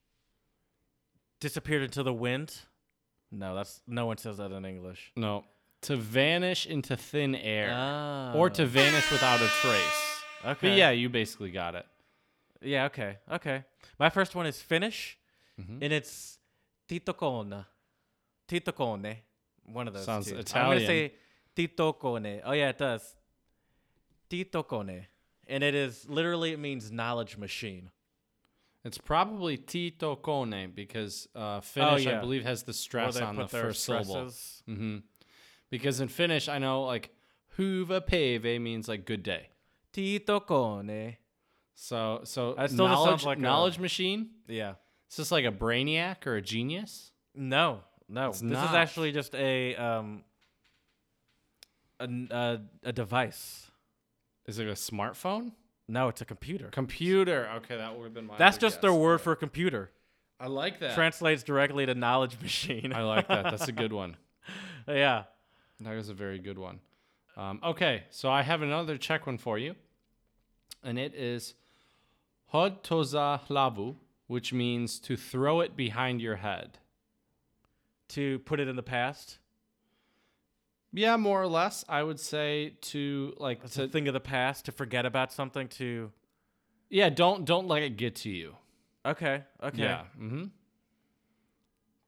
Disappeared 1.39 1.83
into 1.83 2.03
the 2.03 2.13
wind? 2.13 2.55
No, 3.31 3.55
that's 3.55 3.81
no 3.87 4.05
one 4.05 4.17
says 4.17 4.37
that 4.37 4.51
in 4.51 4.65
English. 4.65 5.11
No, 5.15 5.45
to 5.81 5.95
vanish 5.95 6.65
into 6.65 6.97
thin 6.97 7.35
air, 7.35 7.69
Ah. 7.73 8.33
or 8.33 8.49
to 8.49 8.65
vanish 8.65 9.09
without 9.11 9.39
a 9.41 9.47
trace. 9.61 10.21
Okay. 10.43 10.69
But 10.69 10.77
yeah, 10.77 10.89
you 10.91 11.09
basically 11.09 11.51
got 11.51 11.75
it. 11.75 11.85
Yeah, 12.61 12.85
okay. 12.85 13.17
Okay. 13.31 13.63
My 13.97 14.09
first 14.09 14.35
one 14.35 14.45
is 14.47 14.61
Finnish 14.61 15.17
Mhm. 15.59 15.79
and 15.81 15.93
it's 15.93 16.39
tietokone. 16.89 17.65
tietokone. 18.47 19.17
One 19.63 19.87
of 19.87 19.93
those. 19.93 20.05
Sounds 20.05 20.27
two. 20.27 20.37
I'm 20.37 20.43
gonna 20.71 20.85
say 20.85 21.13
tietokone. 21.55 22.41
Oh 22.43 22.51
yeah, 22.53 22.69
it 22.69 22.77
does. 22.77 23.15
tietokone. 24.29 25.05
And 25.47 25.63
it 25.63 25.73
is 25.75 26.07
literally 26.09 26.51
it 26.53 26.59
means 26.59 26.91
knowledge 26.91 27.37
machine. 27.37 27.91
It's 28.85 28.97
probably 28.97 29.57
Tito 29.57 30.15
Cone 30.15 30.71
because 30.73 31.27
uh, 31.35 31.59
Finnish, 31.61 32.07
I 32.07 32.11
Oh, 32.11 32.13
yeah. 32.15 32.19
believe, 32.21 32.43
has 32.43 32.63
the 32.63 32.73
stress 32.73 33.17
on 33.17 33.35
the 33.35 33.47
first 33.47 33.83
syllable. 33.83 34.05
stresses. 34.31 34.63
hmm 34.65 34.97
Because 35.69 35.99
in 35.99 36.07
Finnish, 36.07 36.47
I 36.47 36.59
know 36.59 36.83
like 36.83 37.11
"huva 37.57 38.01
päivä" 38.01 38.59
means 38.61 38.87
like 38.87 39.05
good 39.05 39.21
day. 39.23 39.49
tietokone. 39.93 41.17
So, 41.75 42.21
so 42.23 42.53
That 42.55 42.71
still 42.71 42.87
knowledge, 42.87 43.25
like 43.25 43.37
a- 43.37 43.41
knowledge 43.41 43.79
machine. 43.79 44.29
Yeah. 44.47 44.75
Is 45.09 45.17
this 45.17 45.31
like 45.31 45.45
a 45.45 45.51
brainiac 45.51 46.25
or 46.27 46.35
a 46.35 46.41
genius? 46.41 47.11
No, 47.35 47.81
no. 48.07 48.29
It's 48.29 48.41
this 48.41 48.51
not. 48.51 48.69
is 48.69 48.75
actually 48.75 49.11
just 49.11 49.33
a 49.35 49.75
um 49.75 50.23
a, 51.99 52.05
a 52.31 52.61
a 52.83 52.91
device. 52.93 53.69
Is 54.45 54.57
it 54.59 54.67
a 54.67 54.71
smartphone? 54.73 55.51
No, 55.89 56.07
it's 56.07 56.21
a 56.21 56.25
computer. 56.25 56.67
Computer. 56.69 57.49
Okay, 57.57 57.75
that 57.75 57.97
would 57.97 58.03
have 58.05 58.13
been 58.13 58.27
my. 58.27 58.37
That's 58.37 58.57
other 58.57 58.67
just 58.67 58.81
their 58.81 58.91
guess. 58.91 58.99
word 58.99 59.21
for 59.21 59.35
computer. 59.35 59.89
I 60.39 60.47
like 60.47 60.79
that. 60.79 60.93
Translates 60.93 61.43
directly 61.43 61.85
to 61.85 61.95
knowledge 61.95 62.39
machine. 62.41 62.93
I 62.93 63.01
like 63.01 63.27
that. 63.27 63.43
That's 63.45 63.67
a 63.67 63.71
good 63.73 63.91
one. 64.03 64.15
yeah. 64.87 65.23
That 65.81 65.95
is 65.95 66.09
a 66.09 66.13
very 66.13 66.39
good 66.39 66.57
one. 66.59 66.79
Um, 67.35 67.59
okay, 67.63 68.03
so 68.09 68.29
I 68.29 68.41
have 68.43 68.61
another 68.61 68.97
Czech 68.97 69.25
one 69.25 69.37
for 69.37 69.57
you, 69.57 69.75
and 70.83 70.99
it 70.99 71.15
is 71.15 71.53
hod 72.47 72.83
to 72.85 73.03
za 73.03 73.41
hlavu, 73.49 73.95
which 74.27 74.51
means 74.53 74.99
to 74.99 75.15
throw 75.15 75.61
it 75.61 75.75
behind 75.75 76.21
your 76.21 76.35
head. 76.37 76.77
To 78.09 78.39
put 78.39 78.59
it 78.59 78.67
in 78.67 78.75
the 78.75 78.83
past, 78.83 79.39
Yeah, 80.91 81.17
more 81.17 81.41
or 81.41 81.47
less. 81.47 81.85
I 81.87 82.01
would 82.03 82.19
say 82.19 82.73
to 82.81 83.33
like 83.37 83.61
it's 83.63 83.75
to 83.75 83.87
think 83.87 84.07
of 84.07 84.13
the 84.13 84.19
past. 84.19 84.65
To 84.65 84.71
forget 84.71 85.05
about 85.05 85.31
something. 85.31 85.67
To 85.69 86.11
yeah. 86.89 87.09
Don't 87.09 87.45
don't 87.45 87.67
let 87.67 87.83
it 87.83 87.95
get 87.97 88.15
to 88.17 88.29
you. 88.29 88.55
okay, 89.05 89.43
okay, 89.63 89.77
Yeah. 89.81 90.03
Mm-hmm. 90.19 90.45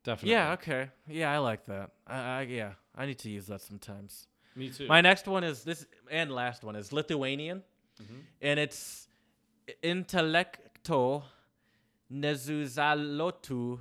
Definitely. 0.03 0.31
yeah, 0.31 0.53
okay, 0.53 0.89
yeah. 1.07 1.31
I 1.31 1.37
like 1.37 1.65
that. 1.67 1.91
I, 2.07 2.17
I 2.17 2.41
yeah, 2.43 2.71
I 2.95 3.05
need 3.05 3.19
to 3.19 3.29
use 3.29 3.45
that 3.47 3.61
sometimes. 3.61 4.27
Me 4.55 4.69
too. 4.69 4.87
My 4.87 4.99
next 4.99 5.27
one 5.27 5.43
is 5.43 5.63
this, 5.63 5.85
and 6.09 6.31
last 6.31 6.63
one 6.63 6.75
is 6.75 6.91
Lithuanian, 6.91 7.61
and 8.41 8.59
it's 8.59 9.07
intellecto 9.83 11.21
nezuzalotu 12.11 13.79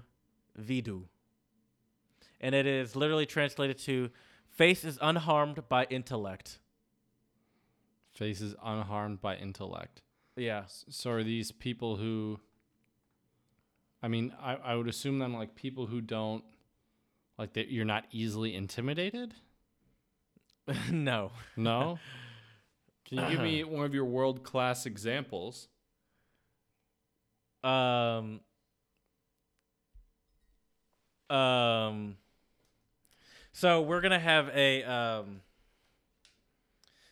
vidu, 0.61 1.05
and 2.41 2.55
it 2.55 2.67
is 2.67 2.95
literally 2.95 3.27
translated 3.27 3.79
to 3.79 4.11
"face 4.51 4.85
is 4.85 4.99
unharmed 5.01 5.69
by 5.69 5.85
intellect." 5.85 6.59
Face 8.13 8.41
is 8.41 8.55
unharmed 8.63 9.21
by 9.21 9.37
intellect. 9.37 10.03
Yeah, 10.37 10.65
So 10.67 11.11
are 11.11 11.23
these 11.23 11.53
people 11.53 11.97
who? 11.97 12.41
I 14.03 14.09
mean, 14.09 14.33
I, 14.41 14.55
I 14.57 14.75
would 14.75 14.89
assume 14.89 15.19
then 15.19 15.33
like 15.33 15.55
people 15.55 15.87
who 15.87 16.01
don't 16.01 16.45
like 17.39 17.55
that 17.55 17.71
you're 17.71 17.85
not 17.85 18.05
easily 18.11 18.55
intimidated. 18.55 19.35
no. 20.91 21.33
No. 21.57 21.99
Can 23.09 23.19
you 23.19 23.29
give 23.31 23.41
me 23.41 23.65
one 23.65 23.85
of 23.85 23.93
your 23.93 24.05
world 24.05 24.45
class 24.45 24.87
examples? 24.87 25.69
Um. 27.65 28.41
Um. 31.29 32.17
So 33.53 33.83
we're 33.83 34.01
gonna 34.01 34.19
have 34.19 34.49
a 34.55 34.85
um. 34.85 35.41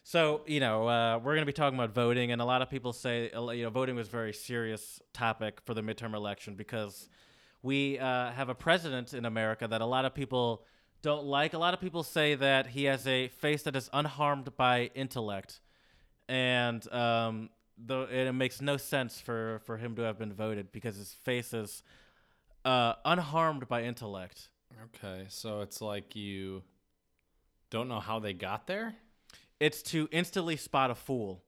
So 0.05 0.43
you 0.47 0.61
know 0.61 0.89
uh, 0.89 1.21
we're 1.23 1.35
gonna 1.35 1.47
be 1.47 1.53
talking 1.53 1.79
about 1.79 1.95
voting, 1.95 2.31
and 2.33 2.41
a 2.41 2.45
lot 2.45 2.63
of 2.63 2.71
people 2.71 2.93
say 2.93 3.31
uh, 3.33 3.51
you 3.51 3.65
know 3.65 3.71
voting 3.71 3.97
was 3.97 4.09
a 4.09 4.11
very 4.11 4.33
serious 4.33 5.01
topic 5.13 5.61
for 5.65 5.75
the 5.75 5.83
midterm 5.83 6.15
election 6.15 6.55
because 6.55 7.09
we 7.63 7.99
uh, 7.99 8.31
have 8.31 8.49
a 8.49 8.55
president 8.55 9.15
in 9.15 9.25
America 9.25 9.67
that 9.67 9.81
a 9.81 9.87
lot 9.87 10.05
of 10.05 10.15
people 10.15 10.65
don't 11.03 11.25
like. 11.25 11.55
A 11.55 11.59
lot 11.59 11.75
of 11.75 11.81
people 11.81 12.03
say 12.03 12.35
that 12.37 12.69
he 12.69 12.85
has 12.85 13.07
a 13.07 13.29
face 13.29 13.63
that 13.65 13.75
is 13.77 13.91
unharmed 13.93 14.57
by 14.57 14.91
intellect, 14.95 15.61
and 16.29 16.91
um, 16.93 17.51
though 17.77 18.03
it 18.05 18.33
makes 18.33 18.61
no 18.61 18.77
sense 18.77 19.21
for 19.21 19.61
for 19.67 19.77
him 19.77 19.97
to 19.97 20.03
have 20.03 20.19
been 20.19 20.33
voted 20.33 20.71
because 20.71 20.97
his 20.97 21.13
face 21.13 21.53
is 21.53 21.83
uh, 22.65 22.95
unharmed 23.05 23.69
by 23.69 23.83
intellect. 23.83 24.49
Okay, 24.85 25.27
so 25.29 25.61
it's 25.63 25.81
like 25.81 26.15
you 26.17 26.63
don't 27.71 27.89
know 27.89 28.01
how 28.01 28.19
they 28.19 28.33
got 28.33 28.67
there. 28.67 28.95
It's 29.61 29.83
to 29.85 30.09
instantly 30.13 30.57
spot 30.57 30.91
a 30.91 30.95
fool. 30.95 31.43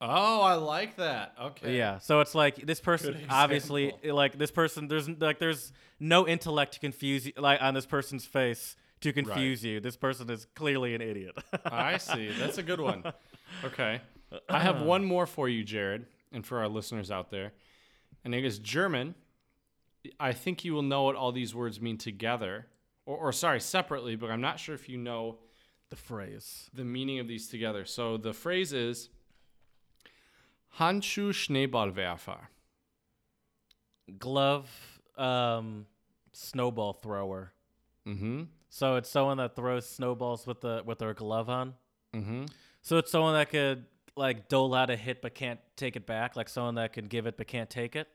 Oh, 0.00 0.42
I 0.42 0.54
like 0.54 0.96
that. 0.96 1.34
Okay. 1.40 1.78
Yeah, 1.78 1.98
so 1.98 2.20
it's 2.20 2.34
like 2.34 2.56
this 2.56 2.80
person 2.80 3.16
obviously 3.30 3.94
like 4.04 4.36
this 4.36 4.50
person 4.50 4.88
there's 4.88 5.08
like 5.08 5.38
there's 5.38 5.72
no 5.98 6.26
intellect 6.26 6.74
to 6.74 6.80
confuse 6.80 7.26
you 7.26 7.32
like 7.38 7.62
on 7.62 7.72
this 7.72 7.86
person's 7.86 8.26
face 8.26 8.76
to 9.00 9.12
confuse 9.12 9.64
you. 9.64 9.80
This 9.80 9.96
person 9.96 10.28
is 10.30 10.46
clearly 10.54 10.94
an 10.94 11.00
idiot. 11.00 11.36
I 11.64 11.98
see. 11.98 12.30
That's 12.38 12.58
a 12.58 12.62
good 12.62 12.80
one. 12.80 13.04
Okay. 13.64 14.00
I 14.48 14.60
have 14.60 14.82
one 14.82 15.04
more 15.04 15.26
for 15.26 15.48
you, 15.48 15.64
Jared, 15.64 16.06
and 16.32 16.44
for 16.44 16.58
our 16.58 16.68
listeners 16.68 17.10
out 17.10 17.30
there. 17.30 17.52
And 18.24 18.34
it 18.34 18.44
is 18.44 18.58
German. 18.58 19.14
I 20.18 20.32
think 20.32 20.64
you 20.64 20.74
will 20.74 20.82
know 20.82 21.04
what 21.04 21.16
all 21.16 21.32
these 21.32 21.54
words 21.54 21.80
mean 21.80 21.98
together, 21.98 22.66
or, 23.04 23.16
or 23.16 23.32
sorry, 23.32 23.60
separately, 23.60 24.16
but 24.16 24.30
I'm 24.30 24.40
not 24.40 24.58
sure 24.58 24.74
if 24.74 24.88
you 24.88 24.98
know 24.98 25.38
the 25.88 25.96
phrase. 25.96 26.68
the 26.74 26.84
meaning 26.84 27.18
of 27.20 27.28
these 27.28 27.48
together. 27.48 27.84
So 27.84 28.16
the 28.16 28.32
phrase 28.32 28.72
is 28.72 29.08
Handschuh 30.78 31.30
Schneeballwerfer. 31.30 32.38
Glove 34.18 34.70
um 35.16 35.86
snowball 36.32 36.92
thrower. 36.92 37.52
Mm-hmm. 38.06 38.42
So 38.68 38.96
it's 38.96 39.08
someone 39.08 39.38
that 39.38 39.56
throws 39.56 39.88
snowballs 39.88 40.46
with 40.46 40.60
the 40.60 40.82
with 40.84 40.98
their 40.98 41.14
glove 41.14 41.48
on. 41.48 41.74
Mm-hmm. 42.14 42.44
So 42.82 42.98
it's 42.98 43.10
someone 43.10 43.34
that 43.34 43.50
could 43.50 43.86
like 44.16 44.48
dole 44.48 44.74
out 44.74 44.90
a 44.90 44.96
hit 44.96 45.22
but 45.22 45.34
can't 45.34 45.60
take 45.76 45.96
it 45.96 46.06
back, 46.06 46.36
like 46.36 46.48
someone 46.48 46.76
that 46.76 46.92
can 46.92 47.06
give 47.06 47.26
it 47.26 47.36
but 47.36 47.46
can't 47.46 47.70
take 47.70 47.96
it. 47.96 48.08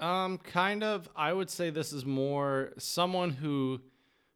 Um, 0.00 0.38
kind 0.38 0.84
of. 0.84 1.08
I 1.16 1.32
would 1.32 1.50
say 1.50 1.70
this 1.70 1.92
is 1.92 2.04
more 2.06 2.72
someone 2.78 3.30
who 3.30 3.80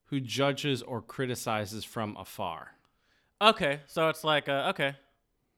who 0.07 0.21
judges 0.21 0.83
or 0.83 1.01
criticizes 1.01 1.85
from 1.85 2.17
afar. 2.17 2.73
Okay, 3.41 3.81
so 3.87 4.09
it's 4.09 4.25
like 4.25 4.49
uh, 4.49 4.67
okay, 4.71 4.95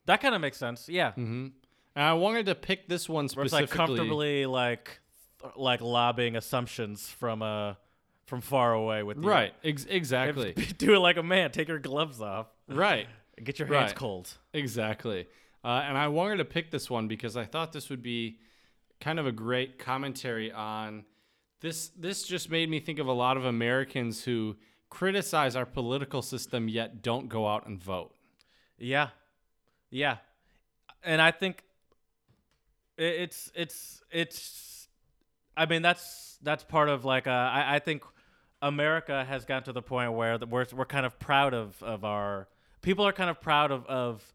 that 0.07 0.21
kind 0.21 0.35
of 0.35 0.41
makes 0.41 0.57
sense. 0.59 0.89
Yeah, 0.89 1.11
Mm-hmm. 1.13 1.49
And 1.97 2.05
I 2.05 2.15
wanted 2.15 2.47
to 2.47 2.55
pick 2.55 2.89
this 2.89 3.09
one 3.09 3.29
where 3.35 3.45
it's 3.45 3.55
specifically. 3.55 3.61
like 3.61 3.71
comfortably 3.71 4.47
like 4.47 5.01
like 5.57 5.81
lobbing 5.81 6.37
assumptions 6.37 7.09
from 7.09 7.43
uh 7.43 7.75
from 8.27 8.41
far 8.41 8.73
away 8.73 9.03
with 9.03 9.21
the, 9.23 9.29
Right. 9.29 9.53
Ex- 9.63 9.85
exactly. 9.85 10.53
Do 10.79 10.95
it 10.95 10.99
like 10.99 11.19
a 11.19 11.23
man. 11.23 11.51
Take 11.51 11.69
your 11.69 11.79
gloves 11.79 12.21
off. 12.21 12.47
right. 12.69 13.07
Get 13.45 13.59
your 13.59 13.69
hands 13.69 13.89
Right. 13.91 13.95
cold. 13.95 14.31
Exactly. 14.55 15.27
Uh, 15.65 15.83
and 15.87 15.99
I 15.99 16.09
wanted 16.09 16.37
to 16.39 16.45
pick 16.45 16.71
this 16.71 16.89
one 16.89 17.07
because 17.09 17.37
I 17.37 17.45
thought 17.45 17.73
this 17.73 17.91
would 17.91 18.03
be 18.03 18.39
kind 19.01 19.19
of 19.19 19.27
a 19.27 19.33
great 19.33 19.79
commentary 19.79 20.53
on 20.53 21.05
this. 21.61 21.89
This 21.97 22.25
just 22.25 22.51
made 22.51 22.69
me 22.69 22.81
think 22.81 22.99
of 22.99 23.07
a 23.07 23.13
lot 23.13 23.37
of 23.37 23.45
Americans 23.45 24.25
who 24.25 24.57
criticize 24.91 25.57
our 25.57 25.67
political 25.67 26.23
system 26.23 26.69
yet 26.69 27.03
don't 27.03 27.29
go 27.29 27.47
out 27.49 27.67
and 27.67 27.83
vote. 27.83 28.15
Yeah, 28.79 29.09
yeah, 29.91 30.19
and 31.03 31.21
I 31.21 31.31
think 31.31 31.63
it's 32.97 33.51
it's 33.55 34.03
it's. 34.11 34.89
I 35.57 35.67
mean, 35.67 35.83
that's 35.83 36.39
that's 36.43 36.65
part 36.65 36.89
of 36.89 37.05
like 37.05 37.27
uh, 37.27 37.51
I 37.53 37.79
think 37.79 38.03
America 38.61 39.25
has 39.25 39.45
gotten 39.45 39.65
to 39.65 39.73
the 39.73 39.83
point 39.83 40.13
where 40.13 40.39
the, 40.39 40.47
we're 40.47 40.67
we're 40.75 40.85
kind 40.85 41.07
of 41.07 41.19
proud 41.19 41.55
of 41.55 41.81
of 41.83 42.05
our 42.05 42.49
people 42.83 43.07
are 43.07 43.13
kind 43.13 43.31
of 43.31 43.41
proud 43.41 43.71
of 43.71 43.87
of. 43.87 44.33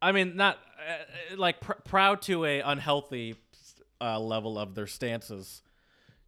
I 0.00 0.12
mean, 0.12 0.36
not 0.36 0.58
uh, 0.88 1.36
like 1.36 1.60
pr- 1.60 1.72
proud 1.84 2.22
to 2.22 2.44
a 2.44 2.60
unhealthy 2.60 3.34
uh, 4.00 4.18
level 4.18 4.58
of 4.58 4.74
their 4.74 4.86
stances, 4.86 5.62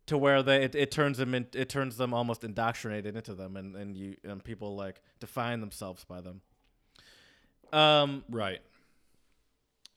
to 0.06 0.18
where 0.18 0.42
they 0.42 0.64
it, 0.64 0.74
it 0.74 0.90
turns 0.90 1.18
them 1.18 1.34
in, 1.34 1.47
it 1.55 1.68
turns 1.68 1.97
them 1.97 2.12
almost 2.12 2.44
indoctrinated 2.44 3.16
into 3.16 3.34
them, 3.34 3.56
and 3.56 3.76
and 3.76 3.97
you 3.97 4.16
and 4.24 4.42
people 4.42 4.76
like 4.76 5.01
define 5.18 5.60
themselves 5.60 6.05
by 6.05 6.20
them. 6.20 6.40
Um. 7.72 8.24
Right. 8.28 8.60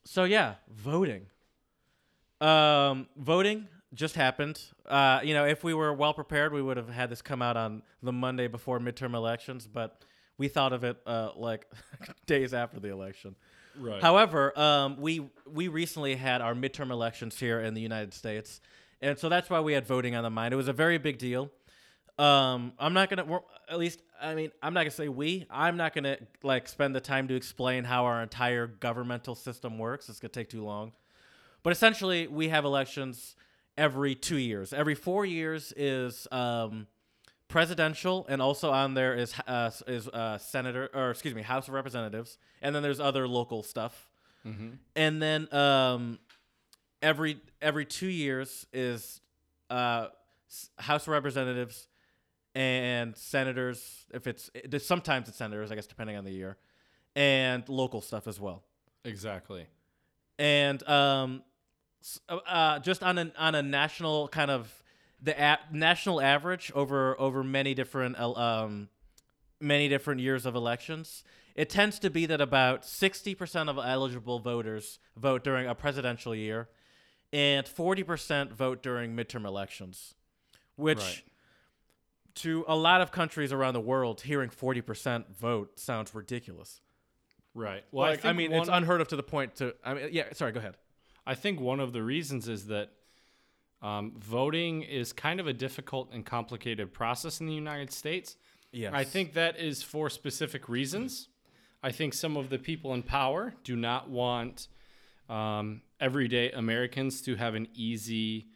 So 0.04 0.24
yeah, 0.24 0.54
voting. 0.68 1.26
Um, 2.40 3.08
voting 3.16 3.68
just 3.94 4.16
happened. 4.16 4.60
Uh, 4.86 5.20
you 5.22 5.34
know, 5.34 5.46
if 5.46 5.64
we 5.64 5.72
were 5.72 5.92
well 5.92 6.12
prepared, 6.12 6.52
we 6.52 6.60
would 6.60 6.76
have 6.76 6.88
had 6.88 7.10
this 7.10 7.22
come 7.22 7.40
out 7.40 7.56
on 7.56 7.82
the 8.02 8.12
Monday 8.12 8.48
before 8.48 8.78
midterm 8.78 9.14
elections, 9.14 9.66
but 9.66 10.04
we 10.36 10.48
thought 10.48 10.72
of 10.72 10.84
it 10.84 10.98
uh, 11.06 11.30
like 11.36 11.66
days 12.26 12.52
after 12.52 12.80
the 12.80 12.90
election. 12.90 13.36
Right. 13.78 14.00
However, 14.00 14.58
um, 14.58 14.96
we 15.00 15.28
we 15.50 15.68
recently 15.68 16.14
had 16.14 16.40
our 16.40 16.54
midterm 16.54 16.90
elections 16.90 17.38
here 17.38 17.60
in 17.60 17.74
the 17.74 17.80
United 17.80 18.14
States, 18.14 18.60
and 19.00 19.18
so 19.18 19.28
that's 19.28 19.50
why 19.50 19.60
we 19.60 19.72
had 19.72 19.86
voting 19.86 20.14
on 20.14 20.22
the 20.22 20.30
mind. 20.30 20.54
It 20.54 20.56
was 20.56 20.68
a 20.68 20.72
very 20.72 20.98
big 20.98 21.18
deal. 21.18 21.50
Um, 22.18 22.72
I'm 22.78 22.92
not 22.92 23.10
gonna, 23.10 23.40
at 23.68 23.78
least, 23.78 24.00
I 24.20 24.34
mean, 24.36 24.52
I'm 24.62 24.72
not 24.72 24.82
gonna 24.82 24.90
say 24.92 25.08
we. 25.08 25.46
I'm 25.50 25.76
not 25.76 25.94
gonna 25.94 26.18
like 26.42 26.68
spend 26.68 26.94
the 26.94 27.00
time 27.00 27.26
to 27.28 27.34
explain 27.34 27.82
how 27.84 28.04
our 28.04 28.22
entire 28.22 28.66
governmental 28.68 29.34
system 29.34 29.78
works. 29.78 30.08
It's 30.08 30.20
gonna 30.20 30.30
take 30.30 30.48
too 30.48 30.64
long. 30.64 30.92
But 31.64 31.72
essentially, 31.72 32.28
we 32.28 32.50
have 32.50 32.64
elections 32.64 33.34
every 33.76 34.14
two 34.14 34.38
years. 34.38 34.72
Every 34.72 34.94
four 34.94 35.26
years 35.26 35.72
is 35.76 36.28
um, 36.30 36.86
presidential, 37.58 38.26
and 38.28 38.42
also 38.42 38.72
on 38.72 38.94
there 38.94 39.14
is 39.14 39.32
uh, 39.46 39.70
is 39.86 40.08
uh, 40.08 40.36
senator 40.38 40.90
or 40.92 41.10
excuse 41.12 41.36
me, 41.36 41.42
House 41.42 41.68
of 41.68 41.74
Representatives, 41.74 42.36
and 42.60 42.74
then 42.74 42.82
there's 42.82 42.98
other 42.98 43.28
local 43.28 43.62
stuff. 43.62 44.08
And 44.96 45.22
then 45.22 45.48
um, 45.54 46.18
every 47.00 47.38
every 47.62 47.86
two 47.86 48.08
years 48.08 48.66
is 48.72 49.20
uh, 49.70 50.08
House 50.78 51.02
of 51.02 51.08
Representatives 51.08 51.86
and 52.56 53.16
senators. 53.16 54.04
If 54.12 54.26
it's 54.26 54.50
it- 54.52 54.82
sometimes 54.82 55.28
it's 55.28 55.38
senators, 55.38 55.70
I 55.70 55.76
guess, 55.76 55.86
depending 55.86 56.16
on 56.16 56.24
the 56.24 56.32
year, 56.32 56.56
and 57.14 57.66
local 57.68 58.00
stuff 58.00 58.26
as 58.26 58.38
well 58.40 58.64
Exactly. 59.04 59.66
and 60.38 60.82
um, 60.88 61.42
uh, 62.28 62.36
uh, 62.36 62.78
just 62.80 63.02
on 63.04 63.16
a 63.18 63.32
on 63.38 63.54
a 63.54 63.62
national 63.62 64.28
kind 64.28 64.50
of 64.50 64.82
the 65.24 65.34
a- 65.42 65.58
national 65.72 66.20
average 66.20 66.70
over 66.74 67.18
over 67.20 67.42
many 67.42 67.74
different 67.74 68.18
um, 68.20 68.88
many 69.60 69.88
different 69.88 70.20
years 70.20 70.44
of 70.46 70.54
elections, 70.54 71.24
it 71.54 71.70
tends 71.70 71.98
to 72.00 72.10
be 72.10 72.26
that 72.26 72.40
about 72.40 72.82
60% 72.82 73.68
of 73.68 73.78
eligible 73.78 74.38
voters 74.38 74.98
vote 75.16 75.42
during 75.42 75.66
a 75.66 75.74
presidential 75.74 76.34
year 76.34 76.68
and 77.32 77.66
40% 77.66 78.52
vote 78.52 78.82
during 78.82 79.16
midterm 79.16 79.46
elections, 79.46 80.14
which 80.76 80.98
Right. 80.98 81.22
to 82.36 82.64
a 82.68 82.76
lot 82.76 83.00
of 83.00 83.10
countries 83.10 83.52
around 83.52 83.74
the 83.74 83.80
world, 83.80 84.20
hearing 84.22 84.50
40% 84.50 85.30
vote 85.30 85.78
sounds 85.80 86.14
ridiculous. 86.14 86.80
Right. 87.54 87.84
Well, 87.92 88.10
like, 88.10 88.18
I, 88.20 88.22
think 88.22 88.36
mean, 88.36 88.50
one, 88.50 88.60
it's 88.60 88.70
unheard 88.70 89.00
of 89.00 89.08
to 89.08 89.16
the 89.16 89.22
point 89.22 89.54
to, 89.56 89.74
I 89.84 89.94
mean, 89.94 90.08
yeah, 90.12 90.32
sorry, 90.32 90.52
go 90.52 90.58
ahead. 90.60 90.76
I 91.26 91.34
think 91.34 91.60
one 91.60 91.80
of 91.80 91.92
the 91.92 92.02
reasons 92.02 92.48
is 92.48 92.66
that 92.66 92.90
um, 93.82 94.12
voting 94.18 94.82
is 94.82 95.12
kind 95.12 95.40
of 95.40 95.46
a 95.46 95.52
difficult 95.52 96.10
and 96.12 96.24
complicated 96.24 96.92
process 96.92 97.40
in 97.40 97.46
the 97.46 97.54
United 97.54 97.92
States. 97.92 98.36
Yes. 98.72 98.92
I 98.94 99.04
think 99.04 99.34
that 99.34 99.58
is 99.58 99.82
for 99.82 100.10
specific 100.10 100.68
reasons. 100.68 101.28
I 101.82 101.92
think 101.92 102.14
some 102.14 102.36
of 102.36 102.48
the 102.48 102.58
people 102.58 102.94
in 102.94 103.02
power 103.02 103.54
do 103.62 103.76
not 103.76 104.08
want 104.08 104.68
um, 105.28 105.82
everyday 106.00 106.50
Americans 106.50 107.20
to 107.22 107.36
have 107.36 107.54
an 107.54 107.68
easy 107.74 108.46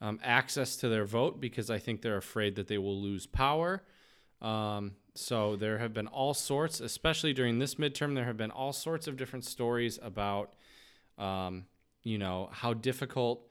um, 0.00 0.20
access 0.22 0.76
to 0.76 0.88
their 0.88 1.04
vote 1.04 1.40
because 1.40 1.70
I 1.70 1.78
think 1.78 2.02
they're 2.02 2.16
afraid 2.16 2.56
that 2.56 2.68
they 2.68 2.78
will 2.78 3.00
lose 3.00 3.26
power. 3.26 3.82
Um, 4.42 4.92
so 5.14 5.56
there 5.56 5.78
have 5.78 5.94
been 5.94 6.06
all 6.06 6.34
sorts, 6.34 6.80
especially 6.80 7.32
during 7.32 7.58
this 7.58 7.76
midterm, 7.76 8.14
there 8.14 8.24
have 8.24 8.36
been 8.36 8.50
all 8.50 8.72
sorts 8.72 9.08
of 9.08 9.16
different 9.16 9.44
stories 9.44 9.98
about, 10.02 10.52
um, 11.18 11.64
you 12.02 12.18
know, 12.18 12.50
how 12.52 12.74
difficult 12.74 13.45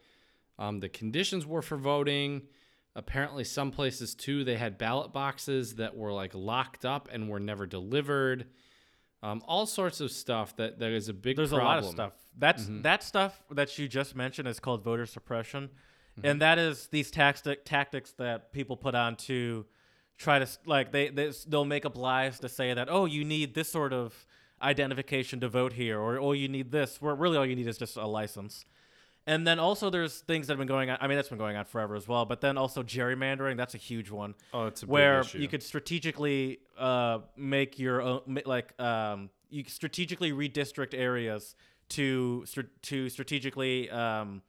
um, 0.58 0.80
the 0.80 0.90
conditions 0.90 1.46
were 1.46 1.62
for 1.62 1.78
voting. 1.78 2.44
Apparently, 2.96 3.44
some 3.44 3.72
places 3.72 4.16
too, 4.16 4.44
they 4.44 4.56
had 4.56 4.78
ballot 4.78 5.12
boxes 5.12 5.76
that 5.76 5.96
were 5.98 6.14
like 6.14 6.34
locked 6.34 6.86
up 6.86 7.10
and 7.12 7.30
were 7.30 7.40
never 7.40 7.66
delivered. 7.66 8.48
Um, 9.22 9.42
all 9.48 9.66
sorts 9.66 10.02
of 10.02 10.12
stuff 10.12 10.56
that 10.58 10.80
that 10.80 10.92
is 10.92 11.10
a 11.10 11.14
big. 11.14 11.36
There's 11.36 11.50
problem. 11.50 11.68
a 11.68 11.76
lot 11.76 11.84
of 11.84 11.90
stuff. 11.90 12.14
That's 12.38 12.68
that 12.84 13.04
stuff 13.04 13.44
that 13.52 13.78
you 13.78 13.88
just 13.88 14.16
mentioned 14.16 14.48
is 14.48 14.60
called 14.60 14.84
voter 14.84 15.06
suppression, 15.06 15.70
and 16.24 16.42
that 16.42 16.58
is 16.58 16.88
these 16.88 17.12
tactic 17.12 17.66
tactics 17.66 18.12
that 18.14 18.54
people 18.54 18.78
put 18.78 18.96
on 18.96 19.16
to 19.16 19.66
try 20.18 20.40
to 20.40 20.48
like 20.66 20.92
they, 20.92 21.10
they 21.10 21.32
they'll 21.48 21.66
make 21.66 21.86
up 21.86 21.98
lies 21.98 22.40
to 22.40 22.50
say 22.50 22.74
that 22.74 22.88
oh 22.90 23.06
you 23.06 23.24
need 23.24 23.54
this 23.54 23.70
sort 23.70 23.92
of 23.92 24.26
identification 24.62 25.40
to 25.42 25.50
vote 25.50 25.74
here 25.74 26.00
or 26.00 26.20
oh 26.20 26.32
you 26.32 26.48
need 26.48 26.72
this 26.72 27.02
where 27.02 27.14
really 27.14 27.38
all 27.38 27.46
you 27.46 27.56
need 27.56 27.68
is 27.68 27.78
just 27.78 27.98
a 27.98 28.08
license. 28.08 28.64
And 29.28 29.46
then 29.48 29.58
also 29.60 29.90
there's 29.90 30.20
things 30.20 30.48
that 30.48 30.54
have 30.54 30.60
been 30.60 30.68
going 30.68 30.90
on. 30.90 30.98
I 31.02 31.08
mean 31.08 31.18
that's 31.18 31.30
been 31.30 31.38
going 31.38 31.56
on 31.56 31.66
forever 31.66 31.96
as 31.96 32.08
well. 32.08 32.26
But 32.26 32.42
then 32.42 32.58
also 32.58 32.84
gerrymandering. 32.84 33.58
That's 33.58 33.74
a 33.74 33.80
huge 33.80 34.12
one 34.12 34.36
Oh, 34.54 34.68
it's 34.68 34.84
a 34.84 34.86
big 34.86 34.92
where 34.92 35.24
you 35.34 35.48
could 35.48 35.64
strategically 35.64 36.60
uh, 36.78 37.20
make 37.36 37.80
your 37.80 38.02
own 38.02 38.40
like 38.46 38.80
um, 38.80 39.30
you 39.50 39.64
strategically 39.68 40.32
redistrict 40.32 40.94
areas 40.94 41.56
to 41.90 42.46
to 42.84 43.10
strategically 43.10 43.90
um, 43.90 44.42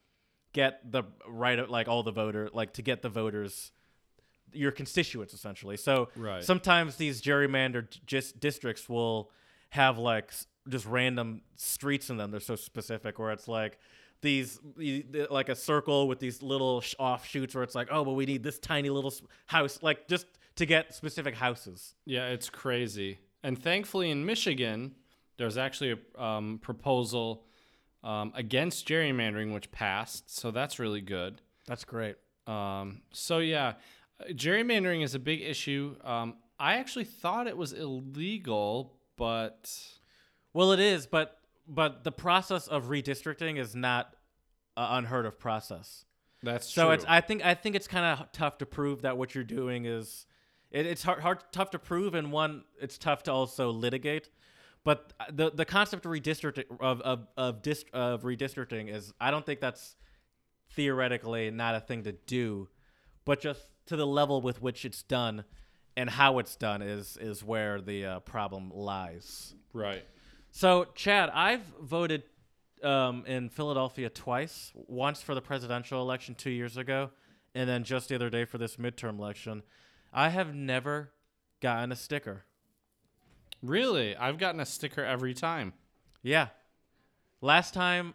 get 0.52 0.90
the 0.90 1.04
right 1.28 1.68
like 1.70 1.88
all 1.88 2.02
the 2.02 2.12
voter 2.12 2.50
like 2.52 2.72
to 2.74 2.82
get 2.82 3.02
the 3.02 3.08
voters 3.08 3.72
your 4.52 4.72
constituents 4.72 5.34
essentially. 5.34 5.76
So 5.76 6.08
Right. 6.16 6.42
sometimes 6.42 6.96
these 6.96 7.20
gerrymandered 7.20 7.98
just 8.06 8.40
districts 8.40 8.88
will 8.88 9.30
have 9.70 9.98
like 9.98 10.32
just 10.68 10.86
random 10.86 11.42
streets 11.56 12.10
in 12.10 12.16
them. 12.16 12.30
They're 12.30 12.40
so 12.40 12.56
specific 12.56 13.18
where 13.18 13.32
it's 13.32 13.48
like 13.48 13.78
these 14.22 14.58
like 15.30 15.48
a 15.48 15.54
circle 15.54 16.08
with 16.08 16.18
these 16.20 16.42
little 16.42 16.82
offshoots 16.98 17.54
where 17.54 17.62
it's 17.62 17.74
like 17.74 17.88
oh 17.90 18.04
but 18.04 18.12
we 18.12 18.26
need 18.26 18.42
this 18.42 18.58
tiny 18.58 18.90
little 18.90 19.12
house 19.46 19.78
like 19.82 20.08
just 20.08 20.26
to 20.56 20.66
get 20.66 20.94
specific 20.94 21.34
houses. 21.34 21.94
Yeah, 22.04 22.28
it's 22.28 22.50
crazy. 22.50 23.18
And 23.42 23.62
thankfully, 23.62 24.10
in 24.10 24.24
Michigan, 24.24 24.94
there's 25.36 25.56
actually 25.56 25.92
a 26.16 26.22
um, 26.22 26.58
proposal 26.62 27.44
um, 28.02 28.32
against 28.34 28.88
gerrymandering, 28.88 29.52
which 29.52 29.70
passed. 29.70 30.34
So 30.34 30.50
that's 30.50 30.78
really 30.78 31.02
good. 31.02 31.42
That's 31.66 31.84
great. 31.84 32.16
Um, 32.46 33.02
so 33.12 33.38
yeah, 33.38 33.74
gerrymandering 34.30 35.04
is 35.04 35.14
a 35.14 35.18
big 35.18 35.42
issue. 35.42 35.96
Um, 36.02 36.36
I 36.58 36.76
actually 36.76 37.04
thought 37.04 37.46
it 37.46 37.56
was 37.56 37.72
illegal, 37.72 38.94
but 39.16 39.70
Well, 40.54 40.72
it 40.72 40.80
is, 40.80 41.06
but 41.06 41.38
but 41.68 42.04
the 42.04 42.12
process 42.12 42.68
of 42.68 42.84
redistricting 42.84 43.58
is 43.58 43.74
not 43.74 44.14
an 44.76 44.98
unheard 44.98 45.26
of 45.26 45.38
process. 45.38 46.04
that's 46.42 46.70
true. 46.72 46.82
So 46.82 46.86
true. 46.86 46.94
it's 46.94 47.04
I 47.08 47.20
think 47.20 47.44
I 47.44 47.54
think 47.54 47.76
it's 47.76 47.88
kind 47.88 48.04
of 48.04 48.32
tough 48.32 48.58
to 48.58 48.66
prove 48.66 49.02
that 49.02 49.16
what 49.16 49.34
you're 49.34 49.44
doing 49.44 49.84
is 49.84 50.26
it, 50.70 50.86
it's 50.86 51.02
hard, 51.02 51.20
hard 51.20 51.38
tough 51.52 51.70
to 51.70 51.78
prove 51.78 52.14
and 52.14 52.32
one 52.32 52.64
it's 52.80 52.98
tough 52.98 53.22
to 53.24 53.32
also 53.32 53.70
litigate. 53.70 54.30
But 54.84 55.12
the 55.32 55.50
the 55.50 55.64
concept 55.64 56.06
of 56.06 56.12
redistricting 56.12 56.64
of 56.80 57.00
of 57.00 57.26
of, 57.36 57.62
dist, 57.62 57.86
of 57.92 58.22
redistricting 58.22 58.92
is 58.92 59.12
I 59.20 59.30
don't 59.30 59.44
think 59.44 59.60
that's 59.60 59.96
theoretically 60.72 61.50
not 61.50 61.74
a 61.74 61.80
thing 61.80 62.04
to 62.04 62.12
do, 62.12 62.68
but 63.24 63.40
just 63.40 63.62
to 63.86 63.96
the 63.96 64.06
level 64.06 64.40
with 64.40 64.62
which 64.62 64.84
it's 64.84 65.02
done 65.02 65.44
and 65.96 66.10
how 66.10 66.38
it's 66.38 66.54
done 66.54 66.82
is 66.82 67.16
is 67.20 67.42
where 67.42 67.80
the 67.80 68.04
uh, 68.04 68.20
problem 68.20 68.70
lies. 68.72 69.54
right. 69.72 70.04
So, 70.56 70.86
Chad, 70.94 71.28
I've 71.34 71.66
voted 71.82 72.22
um, 72.82 73.24
in 73.26 73.50
Philadelphia 73.50 74.08
twice. 74.08 74.72
Once 74.74 75.20
for 75.20 75.34
the 75.34 75.42
presidential 75.42 76.00
election 76.00 76.34
two 76.34 76.48
years 76.48 76.78
ago, 76.78 77.10
and 77.54 77.68
then 77.68 77.84
just 77.84 78.08
the 78.08 78.14
other 78.14 78.30
day 78.30 78.46
for 78.46 78.56
this 78.56 78.76
midterm 78.76 79.18
election. 79.18 79.62
I 80.14 80.30
have 80.30 80.54
never 80.54 81.12
gotten 81.60 81.92
a 81.92 81.94
sticker. 81.94 82.46
Really, 83.62 84.16
I've 84.16 84.38
gotten 84.38 84.58
a 84.58 84.64
sticker 84.64 85.04
every 85.04 85.34
time. 85.34 85.74
Yeah. 86.22 86.48
Last 87.42 87.74
time, 87.74 88.14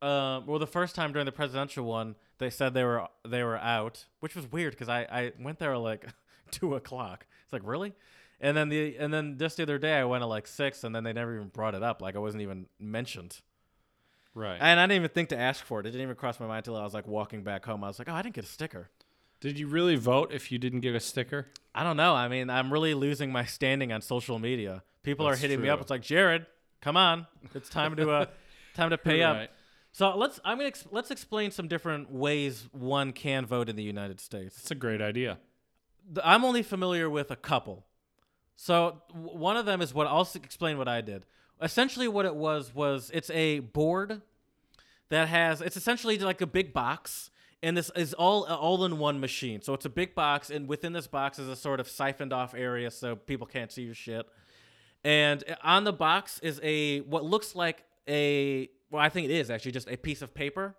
uh, 0.00 0.42
well, 0.46 0.60
the 0.60 0.68
first 0.68 0.94
time 0.94 1.10
during 1.10 1.26
the 1.26 1.32
presidential 1.32 1.84
one, 1.84 2.14
they 2.38 2.50
said 2.50 2.72
they 2.72 2.84
were 2.84 3.08
they 3.26 3.42
were 3.42 3.58
out, 3.58 4.04
which 4.20 4.36
was 4.36 4.52
weird 4.52 4.74
because 4.74 4.88
I, 4.88 5.00
I 5.10 5.32
went 5.40 5.58
there 5.58 5.74
at 5.74 5.80
like 5.80 6.06
two 6.52 6.76
o'clock. 6.76 7.26
It's 7.42 7.52
like 7.52 7.62
really, 7.64 7.94
and 8.40 8.56
then 8.56 8.68
the 8.68 8.96
and 8.96 9.12
then 9.12 9.36
just 9.38 9.56
the 9.56 9.62
other 9.62 9.78
day 9.78 9.98
I 9.98 10.04
went 10.04 10.22
at 10.22 10.28
like 10.28 10.46
six, 10.46 10.84
and 10.84 10.94
then 10.94 11.04
they 11.04 11.12
never 11.12 11.34
even 11.34 11.48
brought 11.48 11.74
it 11.74 11.82
up. 11.82 12.00
Like 12.02 12.16
I 12.16 12.18
wasn't 12.18 12.42
even 12.42 12.66
mentioned. 12.78 13.40
Right. 14.34 14.58
And 14.60 14.78
I 14.78 14.84
didn't 14.84 14.96
even 15.02 15.10
think 15.10 15.30
to 15.30 15.38
ask 15.38 15.64
for 15.64 15.80
it. 15.80 15.86
It 15.86 15.90
didn't 15.90 16.02
even 16.02 16.14
cross 16.14 16.38
my 16.38 16.46
mind 16.46 16.58
until 16.58 16.76
I 16.76 16.84
was 16.84 16.94
like 16.94 17.06
walking 17.06 17.42
back 17.42 17.64
home. 17.64 17.82
I 17.82 17.88
was 17.88 17.98
like, 17.98 18.08
oh, 18.08 18.14
I 18.14 18.22
didn't 18.22 18.36
get 18.36 18.44
a 18.44 18.48
sticker. 18.48 18.90
Did 19.40 19.58
you 19.58 19.66
really 19.66 19.96
vote 19.96 20.32
if 20.32 20.52
you 20.52 20.58
didn't 20.58 20.80
get 20.80 20.94
a 20.94 21.00
sticker? 21.00 21.48
I 21.74 21.82
don't 21.82 21.96
know. 21.96 22.14
I 22.14 22.28
mean, 22.28 22.50
I'm 22.50 22.72
really 22.72 22.94
losing 22.94 23.32
my 23.32 23.44
standing 23.44 23.92
on 23.92 24.02
social 24.02 24.38
media. 24.38 24.82
People 25.02 25.26
That's 25.26 25.38
are 25.38 25.40
hitting 25.40 25.62
me 25.62 25.68
up. 25.68 25.80
It's 25.80 25.90
like, 25.90 26.02
Jared, 26.02 26.46
come 26.80 26.96
on, 26.96 27.26
it's 27.54 27.68
time 27.68 27.96
to 27.96 28.10
uh, 28.10 28.26
time 28.74 28.90
to 28.90 28.98
pay 28.98 29.22
up. 29.22 29.48
So 29.92 30.16
let's 30.16 30.38
I'm 30.44 30.58
gonna 30.58 30.68
ex- 30.68 30.86
let's 30.90 31.10
explain 31.10 31.50
some 31.50 31.68
different 31.68 32.12
ways 32.12 32.68
one 32.72 33.12
can 33.12 33.46
vote 33.46 33.68
in 33.68 33.76
the 33.76 33.82
United 33.82 34.20
States. 34.20 34.58
It's 34.58 34.70
a 34.70 34.74
great 34.74 35.00
idea. 35.00 35.38
I'm 36.22 36.44
only 36.44 36.62
familiar 36.62 37.08
with 37.08 37.30
a 37.30 37.36
couple. 37.36 37.86
So 38.62 39.00
one 39.14 39.56
of 39.56 39.64
them 39.64 39.80
is 39.80 39.94
what 39.94 40.06
I'll 40.06 40.28
explain 40.34 40.76
what 40.76 40.86
I 40.86 41.00
did. 41.00 41.24
Essentially, 41.62 42.08
what 42.08 42.26
it 42.26 42.34
was 42.36 42.74
was 42.74 43.10
it's 43.14 43.30
a 43.30 43.60
board 43.60 44.20
that 45.08 45.28
has 45.28 45.62
it's 45.62 45.78
essentially 45.78 46.18
like 46.18 46.42
a 46.42 46.46
big 46.46 46.74
box, 46.74 47.30
and 47.62 47.74
this 47.74 47.90
is 47.96 48.12
all 48.12 48.44
all 48.44 48.84
in 48.84 48.98
one 48.98 49.18
machine. 49.18 49.62
So 49.62 49.72
it's 49.72 49.86
a 49.86 49.88
big 49.88 50.14
box, 50.14 50.50
and 50.50 50.68
within 50.68 50.92
this 50.92 51.06
box 51.06 51.38
is 51.38 51.48
a 51.48 51.56
sort 51.56 51.80
of 51.80 51.88
siphoned 51.88 52.34
off 52.34 52.54
area 52.54 52.90
so 52.90 53.16
people 53.16 53.46
can't 53.46 53.72
see 53.72 53.80
your 53.80 53.94
shit. 53.94 54.26
And 55.04 55.42
on 55.64 55.84
the 55.84 55.94
box 55.94 56.38
is 56.40 56.60
a 56.62 57.00
what 57.00 57.24
looks 57.24 57.54
like 57.54 57.84
a 58.06 58.68
well, 58.90 59.00
I 59.00 59.08
think 59.08 59.30
it 59.30 59.32
is 59.32 59.50
actually 59.50 59.72
just 59.72 59.88
a 59.88 59.96
piece 59.96 60.20
of 60.20 60.34
paper. 60.34 60.76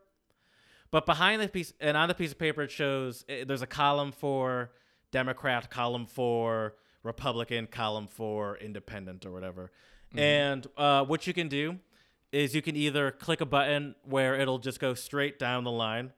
But 0.92 1.08
behind 1.08 1.42
the 1.42 1.48
piece 1.48 1.74
and 1.80 1.98
on 1.98 2.10
the 2.10 2.14
piece 2.14 2.32
of 2.32 2.38
paper, 2.38 2.62
it 2.62 2.70
shows 2.70 3.26
eh, 3.28 3.44
there's 3.44 3.64
a 3.64 3.68
column 3.68 4.12
for 4.12 4.70
Democrat, 5.12 5.72
column 5.72 6.06
for 6.06 6.76
Republican, 7.04 7.68
column 7.68 8.08
four, 8.08 8.58
Independent, 8.58 9.26
or 9.26 9.32
whatever. 9.32 9.72
And 10.16 10.68
uh, 10.78 11.06
what 11.06 11.26
you 11.26 11.34
can 11.34 11.48
do 11.48 11.80
is 12.32 12.56
you 12.56 12.62
can 12.62 12.76
either 12.76 13.12
click 13.12 13.42
a 13.42 13.46
button 13.46 13.96
where 14.04 14.36
it'll 14.36 14.60
just 14.60 14.80
go 14.80 14.94
straight 14.94 15.40
down 15.40 15.64
the 15.64 15.72
line, 15.72 16.12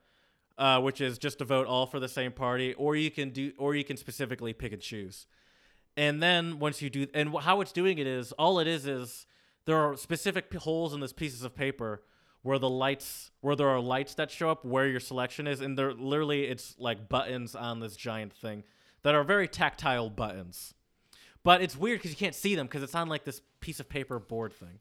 uh, 0.58 0.80
which 0.80 1.02
is 1.02 1.18
just 1.18 1.40
to 1.40 1.46
vote 1.46 1.68
all 1.68 1.86
for 1.86 2.00
the 2.00 2.08
same 2.08 2.32
party, 2.32 2.74
or 2.74 2.96
you 2.96 3.12
can 3.12 3.30
do, 3.30 3.52
or 3.58 3.76
you 3.76 3.84
can 3.84 3.98
specifically 3.98 4.54
pick 4.54 4.74
and 4.74 4.82
choose. 4.82 5.28
And 5.96 6.22
then 6.22 6.60
once 6.60 6.82
you 6.82 6.90
do, 6.90 7.08
and 7.14 7.36
how 7.38 7.62
it's 7.62 7.72
doing 7.72 7.98
it 8.00 8.08
is 8.08 8.32
all 8.34 8.60
it 8.60 8.68
is 8.68 8.88
is 8.88 9.28
there 9.66 9.78
are 9.78 9.96
specific 9.96 10.50
p- 10.50 10.58
holes 10.58 10.94
in 10.94 11.00
this 11.00 11.14
pieces 11.14 11.44
of 11.44 11.56
paper 11.56 12.02
where 12.42 12.60
the 12.60 12.70
lights, 12.70 13.32
where 13.42 13.56
there 13.56 13.70
are 13.70 13.80
lights 13.80 14.16
that 14.16 14.30
show 14.30 14.50
up 14.50 14.66
where 14.66 14.88
your 14.88 15.00
selection 15.00 15.48
is, 15.48 15.62
and 15.62 15.78
they're 15.78 15.94
literally 15.94 16.46
it's 16.46 16.76
like 16.80 17.10
buttons 17.10 17.56
on 17.56 17.80
this 17.80 17.96
giant 17.96 18.34
thing 18.34 18.64
that 19.04 19.16
are 19.16 19.24
very 19.24 19.48
tactile 19.48 20.10
buttons. 20.10 20.74
But 21.44 21.62
it's 21.62 21.76
weird 21.76 22.00
because 22.00 22.12
you 22.12 22.18
can't 22.18 22.36
see 22.36 22.56
them 22.56 22.68
because 22.68 22.84
it's 22.84 22.96
on 22.96 23.10
like 23.10 23.26
this 23.26 23.42
piece 23.60 23.80
of 23.80 23.90
paper 23.90 24.18
board 24.18 24.54
thing. 24.54 24.80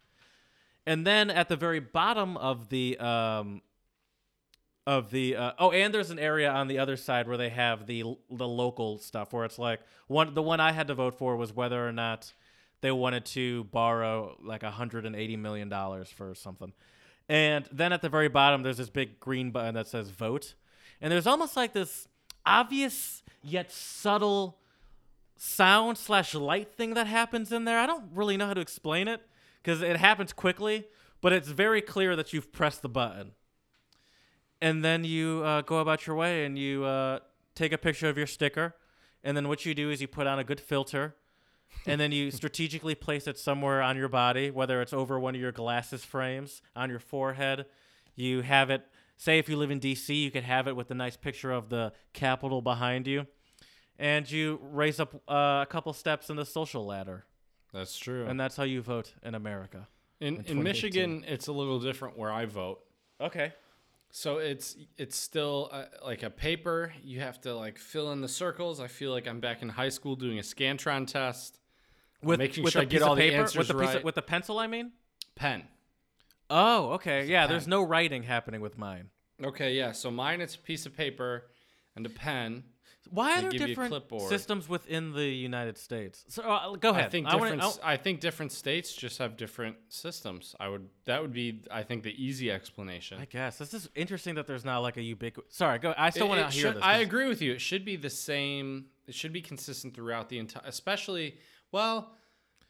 And 0.87 1.07
then 1.07 1.31
at 1.31 1.49
the 1.49 1.57
very 1.57 1.81
bottom 1.81 2.37
of 2.37 2.69
the 2.69 2.99
um, 2.99 3.63
of 4.87 5.11
the 5.11 5.37
uh, 5.37 5.53
oh, 5.59 5.71
and 5.71 5.93
there's 5.93 6.11
an 6.11 6.19
area 6.19 6.51
on 6.51 6.69
the 6.69 6.79
other 6.79 6.97
side 6.97 7.29
where 7.29 7.37
they 7.37 7.51
have 7.51 7.87
the 7.87 8.17
the 8.31 8.49
local 8.49 8.99
stuff 8.99 9.33
where 9.33 9.45
it's 9.45 9.59
like 9.59 9.81
one 10.07 10.35
the 10.35 10.43
one 10.43 10.61
I 10.61 10.73
had 10.73 10.89
to 10.89 10.95
vote 10.95 11.15
for 11.15 11.37
was 11.37 11.53
whether 11.55 11.87
or 11.87 11.93
not 11.93 12.33
they 12.81 12.91
wanted 12.91 13.25
to 13.25 13.65
borrow 13.65 14.37
like 14.43 14.63
180 14.63 15.37
million 15.37 15.69
dollars 15.69 16.09
for 16.09 16.35
something. 16.35 16.73
And 17.29 17.69
then 17.71 17.93
at 17.93 18.03
the 18.03 18.09
very 18.09 18.29
bottom, 18.29 18.63
there's 18.63 18.77
this 18.77 18.91
big 18.91 19.21
green 19.21 19.53
button 19.53 19.75
that 19.75 19.87
says 19.87 20.11
vote. 20.11 20.55
And 21.01 21.13
there's 21.13 21.27
almost 21.27 21.57
like 21.57 21.73
this 21.73 22.09
obvious 22.45 23.23
yet 23.43 23.73
subtle 23.73 24.59
sound 25.37 25.99
slash 25.99 26.35
light 26.35 26.73
thing 26.73 26.95
that 26.95 27.07
happens 27.07 27.51
in 27.53 27.65
there. 27.65 27.79
I 27.79 27.87
don't 27.87 28.05
really 28.15 28.37
know 28.37 28.47
how 28.47 28.55
to 28.55 28.61
explain 28.61 29.09
it 29.09 29.21
because 29.63 29.83
it 29.83 29.97
happens 29.97 30.33
quickly, 30.33 30.87
but 31.21 31.33
it's 31.33 31.49
very 31.49 31.83
clear 31.83 32.15
that 32.17 32.33
you've 32.33 32.53
pressed 32.53 32.83
the 32.83 32.89
button. 32.89 33.33
And 34.61 34.85
then 34.85 35.03
you 35.03 35.43
uh, 35.45 35.63
go 35.63 35.79
about 35.79 36.07
your 36.07 36.15
way 36.15 36.45
and 36.45 36.57
you 36.57 36.85
uh, 36.85 37.19
take 37.55 37.73
a 37.73 37.79
picture 37.79 38.09
of 38.09 38.17
your 38.17 38.29
sticker. 38.29 38.77
And 39.25 39.37
then 39.37 39.49
what 39.49 39.67
you 39.67 39.75
do 39.75 39.91
is 39.91 40.01
you 40.01 40.07
put 40.07 40.27
on 40.29 40.39
a 40.39 40.45
good 40.45 40.61
filter 40.61 41.17
and 41.87 42.01
then 42.01 42.13
you 42.13 42.31
strategically 42.41 42.95
place 42.95 43.27
it 43.27 43.39
somewhere 43.39 43.83
on 43.83 43.97
your 43.97 44.09
body, 44.09 44.51
whether 44.51 44.81
it's 44.81 44.93
over 44.93 45.19
one 45.19 45.35
of 45.35 45.41
your 45.41 45.53
glasses 45.53 46.05
frames, 46.05 46.63
on 46.77 46.91
your 46.91 47.01
forehead. 47.01 47.67
You 48.15 48.43
have 48.43 48.71
it, 48.71 48.87
say, 49.17 49.39
if 49.39 49.49
you 49.49 49.57
live 49.57 49.71
in 49.71 49.81
DC, 49.81 50.15
you 50.15 50.31
could 50.31 50.45
have 50.45 50.69
it 50.69 50.77
with 50.77 50.91
a 50.91 50.95
nice 50.95 51.17
picture 51.17 51.53
of 51.53 51.69
the 51.69 51.93
Capitol 52.13 52.63
behind 52.63 53.07
you. 53.07 53.27
And 53.99 54.31
you 54.31 54.59
raise 54.63 54.99
up 54.99 55.15
uh, 55.29 55.63
a 55.63 55.67
couple 55.69 55.93
steps 55.93 56.31
in 56.31 56.37
the 56.37 56.47
social 56.47 56.85
ladder. 56.85 57.25
That's 57.73 57.97
true. 57.97 58.27
And 58.27 58.39
that's 58.39 58.57
how 58.57 58.65
you 58.65 58.83
vote 58.83 59.15
in 59.23 59.35
America. 59.35 59.89
in 60.21 60.37
in 60.37 60.59
2018. 60.59 60.63
Michigan, 60.63 61.25
it's 61.27 61.47
a 61.47 61.53
little 61.53 61.79
different 61.79 62.19
where 62.19 62.33
I 62.33 62.47
vote. 62.47 62.81
Okay. 63.21 63.53
So 64.11 64.39
it's 64.39 64.77
it's 64.99 65.17
still 65.17 65.71
uh, 65.73 65.85
like 66.05 66.23
a 66.23 66.29
paper. 66.31 66.93
You 67.03 67.21
have 67.21 67.41
to 67.43 67.55
like 67.55 67.79
fill 67.79 68.13
in 68.13 68.21
the 68.21 68.29
circles. 68.29 68.79
I 68.79 68.89
feel 68.89 69.11
like 69.11 69.27
I'm 69.27 69.41
back 69.41 69.63
in 69.63 69.71
high 69.71 69.89
school 69.89 70.17
doing 70.17 70.39
a 70.39 70.43
Scantron 70.43 71.07
test. 71.07 71.59
With, 72.23 72.39
making 72.39 72.63
with 72.63 72.75
sure 72.75 72.83
I 72.83 72.85
get 72.85 72.91
piece 72.91 73.03
of 73.03 73.09
all 73.09 73.15
the 73.17 73.23
paper, 73.23 73.41
answers 73.41 73.57
with 73.57 73.69
the 73.69 73.75
piece 73.75 73.89
of- 73.89 73.95
right. 73.97 74.05
with 74.05 74.15
the 74.15 74.23
pencil, 74.23 74.59
I 74.59 74.67
mean. 74.69 74.93
Pen. 75.35 75.65
Oh, 76.55 76.93
okay. 76.93 77.27
Yeah, 77.27 77.47
there's 77.47 77.67
no 77.67 77.83
writing 77.83 78.23
happening 78.23 78.61
with 78.61 78.77
mine. 78.79 79.09
Okay, 79.43 79.73
yeah. 79.75 79.93
So 79.93 80.11
mine, 80.11 80.41
it's 80.41 80.55
a 80.55 80.59
piece 80.59 80.87
of 80.87 80.95
paper 80.97 81.47
and 81.97 82.05
a 82.07 82.11
pen. 82.11 82.65
Why 83.11 83.33
are 83.33 83.37
They 83.37 83.41
there 83.43 83.51
give 83.51 83.61
you 83.61 83.65
a 83.65 83.69
different 83.69 83.91
clipboard. 83.91 84.29
systems 84.29 84.69
within 84.69 85.13
the 85.13 85.25
United 85.27 85.77
States? 85.77 86.25
So 86.29 86.43
uh, 86.45 86.77
go 86.77 86.91
ahead. 86.91 87.07
I 87.07 87.09
think 87.09 87.27
wanna- 87.27 87.57
different. 87.57 87.81
I- 87.83 87.97
think 87.97 88.21
different 88.21 88.53
states 88.53 88.95
just 88.95 89.19
have 89.19 89.37
different 89.37 89.77
systems. 89.89 90.55
I 90.61 90.69
would. 90.69 90.89
That 91.07 91.21
would 91.23 91.33
be. 91.33 91.63
I 91.71 91.83
think 91.83 92.05
the 92.05 92.15
easy 92.25 92.51
explanation. 92.53 93.19
I 93.21 93.25
guess 93.25 93.59
this 93.59 93.75
is 93.75 93.89
interesting 93.97 94.37
that 94.37 94.47
there's 94.47 94.65
not 94.65 94.79
like 94.79 94.99
a 94.99 95.03
ubiquitous. 95.03 95.57
Sorry, 95.57 95.79
go. 95.81 95.95
I 95.99 96.11
still 96.11 96.27
It- 96.27 96.29
want 96.29 96.41
it 96.43 96.45
to 96.45 96.51
hear 96.51 96.63
should- 96.69 96.77
this. 96.77 96.83
I 96.85 96.93
'cause- 96.99 97.03
agree 97.03 97.29
with 97.29 97.43
you. 97.43 97.53
It 97.53 97.61
should 97.61 97.85
be 97.85 97.97
the 97.97 98.11
same. 98.11 98.87
It 99.09 99.15
should 99.17 99.33
be 99.33 99.43
consistent 99.43 99.95
throughout 99.95 100.29
the 100.29 100.39
entire, 100.39 100.63
especially 100.65 101.39
well, 101.73 102.15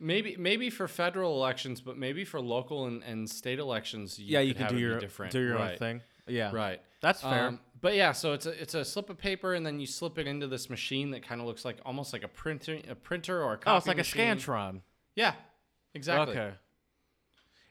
maybe 0.02 0.36
maybe 0.38 0.68
for 0.70 0.86
federal 0.88 1.34
elections, 1.36 1.80
but 1.80 1.96
maybe 1.96 2.24
for 2.24 2.40
local 2.40 2.86
and, 2.86 3.02
and 3.04 3.28
state 3.30 3.58
elections. 3.58 4.18
You 4.18 4.26
Yeah, 4.34 4.40
you 4.40 4.52
can 4.54 4.64
have 4.64 4.70
do 4.72 4.76
it 4.76 4.80
your 4.80 4.98
different. 4.98 5.32
do 5.32 5.40
your 5.40 5.54
right. 5.56 5.72
own 5.72 5.78
thing. 5.78 6.00
Yeah, 6.26 6.52
Right. 6.52 6.80
That's 7.00 7.20
fair. 7.20 7.48
Um, 7.48 7.58
but 7.80 7.96
yeah, 7.96 8.12
so 8.12 8.32
it's 8.32 8.46
a 8.46 8.50
it's 8.62 8.74
a 8.74 8.84
slip 8.84 9.10
of 9.10 9.18
paper, 9.18 9.54
and 9.54 9.66
then 9.66 9.80
you 9.80 9.86
slip 9.86 10.18
it 10.18 10.28
into 10.28 10.46
this 10.46 10.70
machine 10.70 11.10
that 11.10 11.26
kind 11.26 11.40
of 11.40 11.46
looks 11.48 11.64
like 11.64 11.78
almost 11.84 12.12
like 12.12 12.22
a 12.22 12.28
printer, 12.28 12.78
a 12.88 12.94
printer 12.94 13.42
or 13.42 13.54
a 13.54 13.56
copy 13.56 13.74
oh, 13.74 13.76
it's 13.78 13.86
like 13.88 13.96
machine. 13.96 14.30
a 14.30 14.36
Scantron. 14.36 14.80
Yeah, 15.16 15.34
exactly. 15.94 16.36
Okay. 16.38 16.54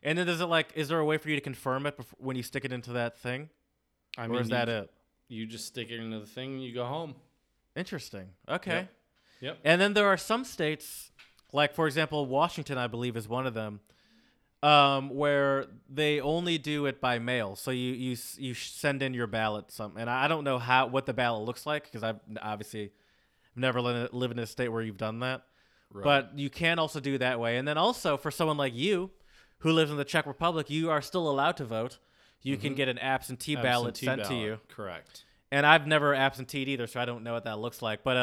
And 0.03 0.17
then 0.17 0.25
does 0.27 0.41
it 0.41 0.45
like? 0.47 0.73
Is 0.75 0.89
there 0.89 0.99
a 0.99 1.05
way 1.05 1.17
for 1.17 1.29
you 1.29 1.35
to 1.35 1.41
confirm 1.41 1.85
it 1.85 1.95
before, 1.95 2.17
when 2.19 2.35
you 2.35 2.43
stick 2.43 2.65
it 2.65 2.73
into 2.73 2.91
that 2.93 3.17
thing, 3.19 3.49
I 4.17 4.27
or 4.27 4.41
is 4.41 4.49
you- 4.49 4.55
that 4.55 4.67
it? 4.67 4.91
You 5.29 5.45
just 5.45 5.65
stick 5.67 5.89
it 5.91 5.97
into 5.99 6.19
the 6.19 6.25
thing, 6.25 6.55
and 6.55 6.63
you 6.63 6.73
go 6.73 6.85
home. 6.85 7.15
Interesting. 7.77 8.27
Okay. 8.49 8.75
Yep. 8.79 8.89
Yep. 9.39 9.57
And 9.63 9.79
then 9.79 9.93
there 9.93 10.07
are 10.07 10.17
some 10.17 10.43
states, 10.43 11.11
like 11.51 11.73
for 11.73 11.87
example, 11.87 12.25
Washington, 12.25 12.77
I 12.77 12.87
believe, 12.87 13.15
is 13.17 13.27
one 13.27 13.47
of 13.47 13.53
them, 13.53 13.79
um, 14.63 15.09
where 15.09 15.65
they 15.89 16.19
only 16.21 16.57
do 16.57 16.85
it 16.85 17.01
by 17.01 17.19
mail. 17.19 17.55
So 17.55 17.71
you 17.71 17.93
you 17.93 18.17
you 18.37 18.53
send 18.53 19.01
in 19.01 19.13
your 19.13 19.27
ballot. 19.27 19.71
Some, 19.71 19.97
and 19.97 20.09
I 20.09 20.27
don't 20.27 20.43
know 20.43 20.59
how 20.59 20.87
what 20.87 21.05
the 21.05 21.13
ballot 21.13 21.43
looks 21.43 21.65
like 21.65 21.83
because 21.85 22.03
I've 22.03 22.19
obviously 22.41 22.91
never 23.55 23.81
li- 23.81 24.09
lived 24.11 24.33
in 24.33 24.39
a 24.39 24.47
state 24.47 24.69
where 24.69 24.81
you've 24.81 24.97
done 24.97 25.19
that. 25.19 25.43
Right. 25.93 26.03
But 26.03 26.39
you 26.39 26.49
can 26.49 26.79
also 26.79 26.99
do 26.99 27.17
that 27.17 27.39
way. 27.39 27.57
And 27.57 27.67
then 27.67 27.77
also 27.77 28.15
for 28.15 28.31
someone 28.31 28.55
like 28.55 28.73
you, 28.73 29.11
who 29.59 29.71
lives 29.71 29.91
in 29.91 29.97
the 29.97 30.05
Czech 30.05 30.25
Republic, 30.25 30.69
you 30.69 30.89
are 30.89 31.01
still 31.01 31.29
allowed 31.29 31.57
to 31.57 31.65
vote. 31.65 31.99
You 32.41 32.57
can 32.57 32.73
get 32.73 32.87
an 32.89 32.97
absentee, 32.97 33.55
ballot 33.55 33.89
Absentee 33.89 34.05
sent 34.05 34.23
to 34.29 34.33
you 34.33 34.59
Correct. 34.67 35.25
and 35.51 35.63
I've 35.63 35.85
never 35.85 36.15
absenteed 36.15 36.67
either, 36.69 36.87
so 36.87 36.99
I 36.99 37.05
don't 37.05 37.23
know 37.23 37.33
what 37.33 37.43
that 37.43 37.59
looks 37.59 37.83
like. 37.83 38.03
But 38.03 38.17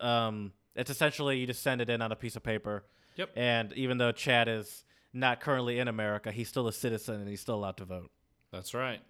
uh, 0.00 0.04
um, 0.04 0.52
it's 0.74 0.90
essentially 0.90 1.38
you 1.38 1.46
just 1.46 1.62
send 1.62 1.80
it 1.80 1.88
in 1.90 2.02
on 2.02 2.12
a 2.12 2.16
piece 2.16 2.36
of 2.36 2.42
paper. 2.42 2.84
Yep. 3.16 3.30
And 3.36 3.72
even 3.74 3.98
though 3.98 4.12
Chad 4.12 4.48
is 4.48 4.84
not 5.12 5.40
currently 5.40 5.78
in 5.78 5.88
America, 5.88 6.32
he's 6.32 6.48
still 6.48 6.66
a 6.66 6.72
citizen 6.72 7.20
and 7.20 7.28
he's 7.28 7.40
still 7.40 7.54
allowed 7.54 7.76
to 7.78 7.84
vote. 7.84 8.10
That's 8.50 8.74
right. 8.74 9.00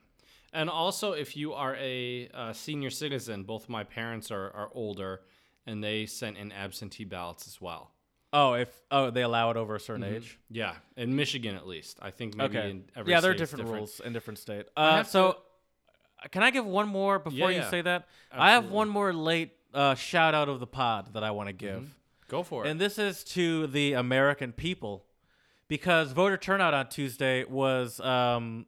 And 0.52 0.70
also, 0.70 1.12
if 1.12 1.36
you 1.36 1.52
are 1.52 1.74
a 1.76 2.28
uh, 2.32 2.52
senior 2.52 2.90
citizen, 2.90 3.42
both 3.42 3.68
my 3.68 3.82
parents 3.82 4.30
are, 4.30 4.52
are 4.54 4.70
older, 4.72 5.22
and 5.66 5.82
they 5.82 6.06
sent 6.06 6.36
in 6.36 6.52
absentee 6.52 7.04
ballots 7.04 7.48
as 7.48 7.60
well. 7.60 7.90
Oh, 8.32 8.54
if 8.54 8.68
oh 8.90 9.10
they 9.10 9.22
allow 9.22 9.50
it 9.50 9.56
over 9.56 9.74
a 9.74 9.80
certain 9.80 10.04
age. 10.04 10.38
Yeah, 10.50 10.74
in 10.96 11.14
Michigan 11.16 11.54
at 11.56 11.66
least. 11.66 11.98
I 12.02 12.10
think 12.10 12.36
maybe 12.36 12.58
Okay. 12.58 12.70
in 12.70 12.84
every 12.96 13.12
yeah, 13.12 13.20
there 13.20 13.32
are 13.32 13.34
state 13.34 13.42
it's 13.42 13.50
different, 13.52 13.70
rules 13.70 14.00
in 14.00 14.12
different 14.12 14.38
states. 14.38 14.70
Uh, 14.76 15.02
so, 15.02 15.32
to- 16.22 16.28
can 16.30 16.42
I 16.42 16.50
give 16.50 16.66
one 16.66 16.88
more 16.88 17.18
before 17.18 17.50
Yeah, 17.50 17.56
you 17.56 17.62
yeah. 17.62 17.70
say 17.70 17.82
that? 17.82 18.08
I 18.32 18.52
have 18.52 18.70
one 18.70 18.88
more 18.88 19.12
late 19.12 19.52
uh, 19.74 19.94
shout 19.94 20.34
out 20.34 20.48
of 20.48 20.60
the 20.60 20.66
pod 20.66 21.12
that 21.12 21.24
I 21.24 21.32
want 21.32 21.48
to 21.48 21.52
give. 21.52 21.94
Go 22.28 22.42
for 22.42 22.64
it. 22.64 22.70
And 22.70 22.80
this 22.80 22.98
is 22.98 23.22
to 23.24 23.66
the 23.66 23.92
American 23.92 24.52
people, 24.52 25.04
because 25.68 26.12
voter 26.12 26.38
turnout 26.38 26.72
on 26.72 26.88
Tuesday 26.88 27.44
was 27.44 28.00
um, 28.00 28.66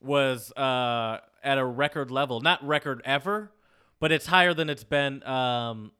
was 0.00 0.50
uh, 0.52 1.18
at 1.42 1.58
a 1.58 1.64
record 1.64 2.10
level. 2.10 2.40
Not 2.40 2.66
record 2.66 3.00
ever, 3.04 3.52
but 4.00 4.10
it's 4.10 4.26
higher 4.26 4.54
than 4.54 4.68
it's 4.68 4.82
been. 4.84 5.22
Um, 5.22 5.92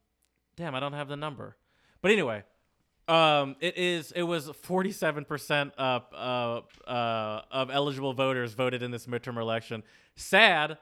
damn, 0.56 0.74
I 0.74 0.80
don't 0.80 0.94
have 0.94 1.08
the 1.08 1.16
number. 1.16 1.56
But 2.02 2.10
anyway, 2.10 2.42
um, 3.06 3.54
it 3.60 3.78
is. 3.78 4.10
It 4.10 4.24
was 4.24 4.50
forty 4.62 4.90
seven 4.90 5.24
percent 5.24 5.72
of 5.78 6.02
uh, 6.12 6.60
uh, 6.90 7.42
of 7.52 7.70
eligible 7.70 8.14
voters 8.14 8.52
voted 8.54 8.82
in 8.82 8.90
this 8.90 9.06
midterm 9.06 9.38
election. 9.38 9.84
Sad 10.16 10.76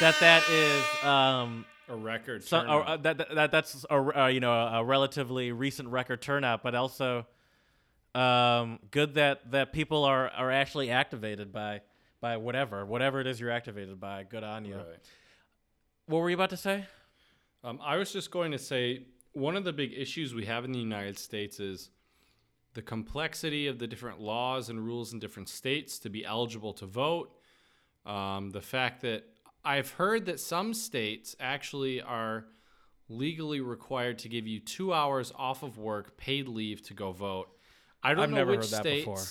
that 0.00 0.14
that 0.20 0.48
is. 0.48 1.04
Um, 1.04 1.64
a 1.88 1.96
record. 1.96 2.44
so 2.44 2.60
turnout. 2.60 2.86
uh, 2.86 2.96
that, 2.98 3.18
that, 3.18 3.34
that 3.34 3.50
that's 3.50 3.84
a 3.90 4.22
uh, 4.22 4.26
you 4.28 4.40
know 4.40 4.52
a 4.52 4.84
relatively 4.84 5.52
recent 5.52 5.88
record 5.88 6.22
turnout, 6.22 6.62
but 6.62 6.74
also 6.74 7.26
um, 8.14 8.78
good 8.90 9.14
that 9.14 9.50
that 9.50 9.72
people 9.72 10.04
are 10.04 10.28
are 10.30 10.50
actually 10.50 10.90
activated 10.90 11.52
by 11.52 11.80
by 12.20 12.36
whatever 12.36 12.84
whatever 12.86 13.20
it 13.20 13.26
is 13.26 13.40
you're 13.40 13.50
activated 13.50 14.00
by. 14.00 14.24
Good 14.24 14.44
on 14.44 14.64
you. 14.64 14.76
Right. 14.76 14.86
What 16.06 16.18
were 16.18 16.30
you 16.30 16.36
about 16.36 16.50
to 16.50 16.56
say? 16.56 16.86
Um, 17.62 17.80
I 17.82 17.96
was 17.96 18.12
just 18.12 18.30
going 18.30 18.52
to 18.52 18.58
say 18.58 19.06
one 19.32 19.56
of 19.56 19.64
the 19.64 19.72
big 19.72 19.92
issues 19.96 20.34
we 20.34 20.44
have 20.44 20.64
in 20.64 20.72
the 20.72 20.78
United 20.78 21.18
States 21.18 21.60
is 21.60 21.90
the 22.74 22.82
complexity 22.82 23.66
of 23.68 23.78
the 23.78 23.86
different 23.86 24.20
laws 24.20 24.68
and 24.68 24.84
rules 24.84 25.12
in 25.12 25.18
different 25.18 25.48
states 25.48 25.98
to 26.00 26.10
be 26.10 26.24
eligible 26.24 26.72
to 26.74 26.86
vote. 26.86 27.32
Um, 28.04 28.50
the 28.50 28.60
fact 28.60 29.00
that 29.02 29.24
I've 29.64 29.92
heard 29.92 30.26
that 30.26 30.40
some 30.40 30.74
states 30.74 31.34
actually 31.40 32.00
are 32.02 32.46
legally 33.08 33.60
required 33.60 34.18
to 34.20 34.28
give 34.28 34.46
you 34.46 34.60
two 34.60 34.92
hours 34.92 35.32
off 35.36 35.62
of 35.62 35.78
work, 35.78 36.16
paid 36.16 36.48
leave 36.48 36.82
to 36.82 36.94
go 36.94 37.12
vote. 37.12 37.48
I 38.02 38.14
don't 38.14 38.24
I've 38.24 38.30
know 38.30 38.36
never 38.36 38.50
which 38.52 38.60
heard 38.60 38.70
that 38.70 38.80
states, 38.82 39.04
before. 39.04 39.22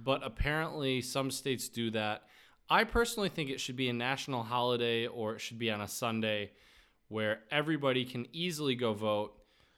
but 0.00 0.24
apparently 0.24 1.00
some 1.00 1.30
states 1.30 1.68
do 1.68 1.90
that. 1.92 2.22
I 2.70 2.84
personally 2.84 3.28
think 3.28 3.50
it 3.50 3.60
should 3.60 3.76
be 3.76 3.88
a 3.88 3.92
national 3.92 4.42
holiday 4.42 5.06
or 5.06 5.34
it 5.34 5.40
should 5.40 5.58
be 5.58 5.70
on 5.70 5.80
a 5.80 5.88
Sunday 5.88 6.50
where 7.08 7.40
everybody 7.50 8.04
can 8.04 8.26
easily 8.32 8.74
go 8.74 8.92
vote. 8.92 9.34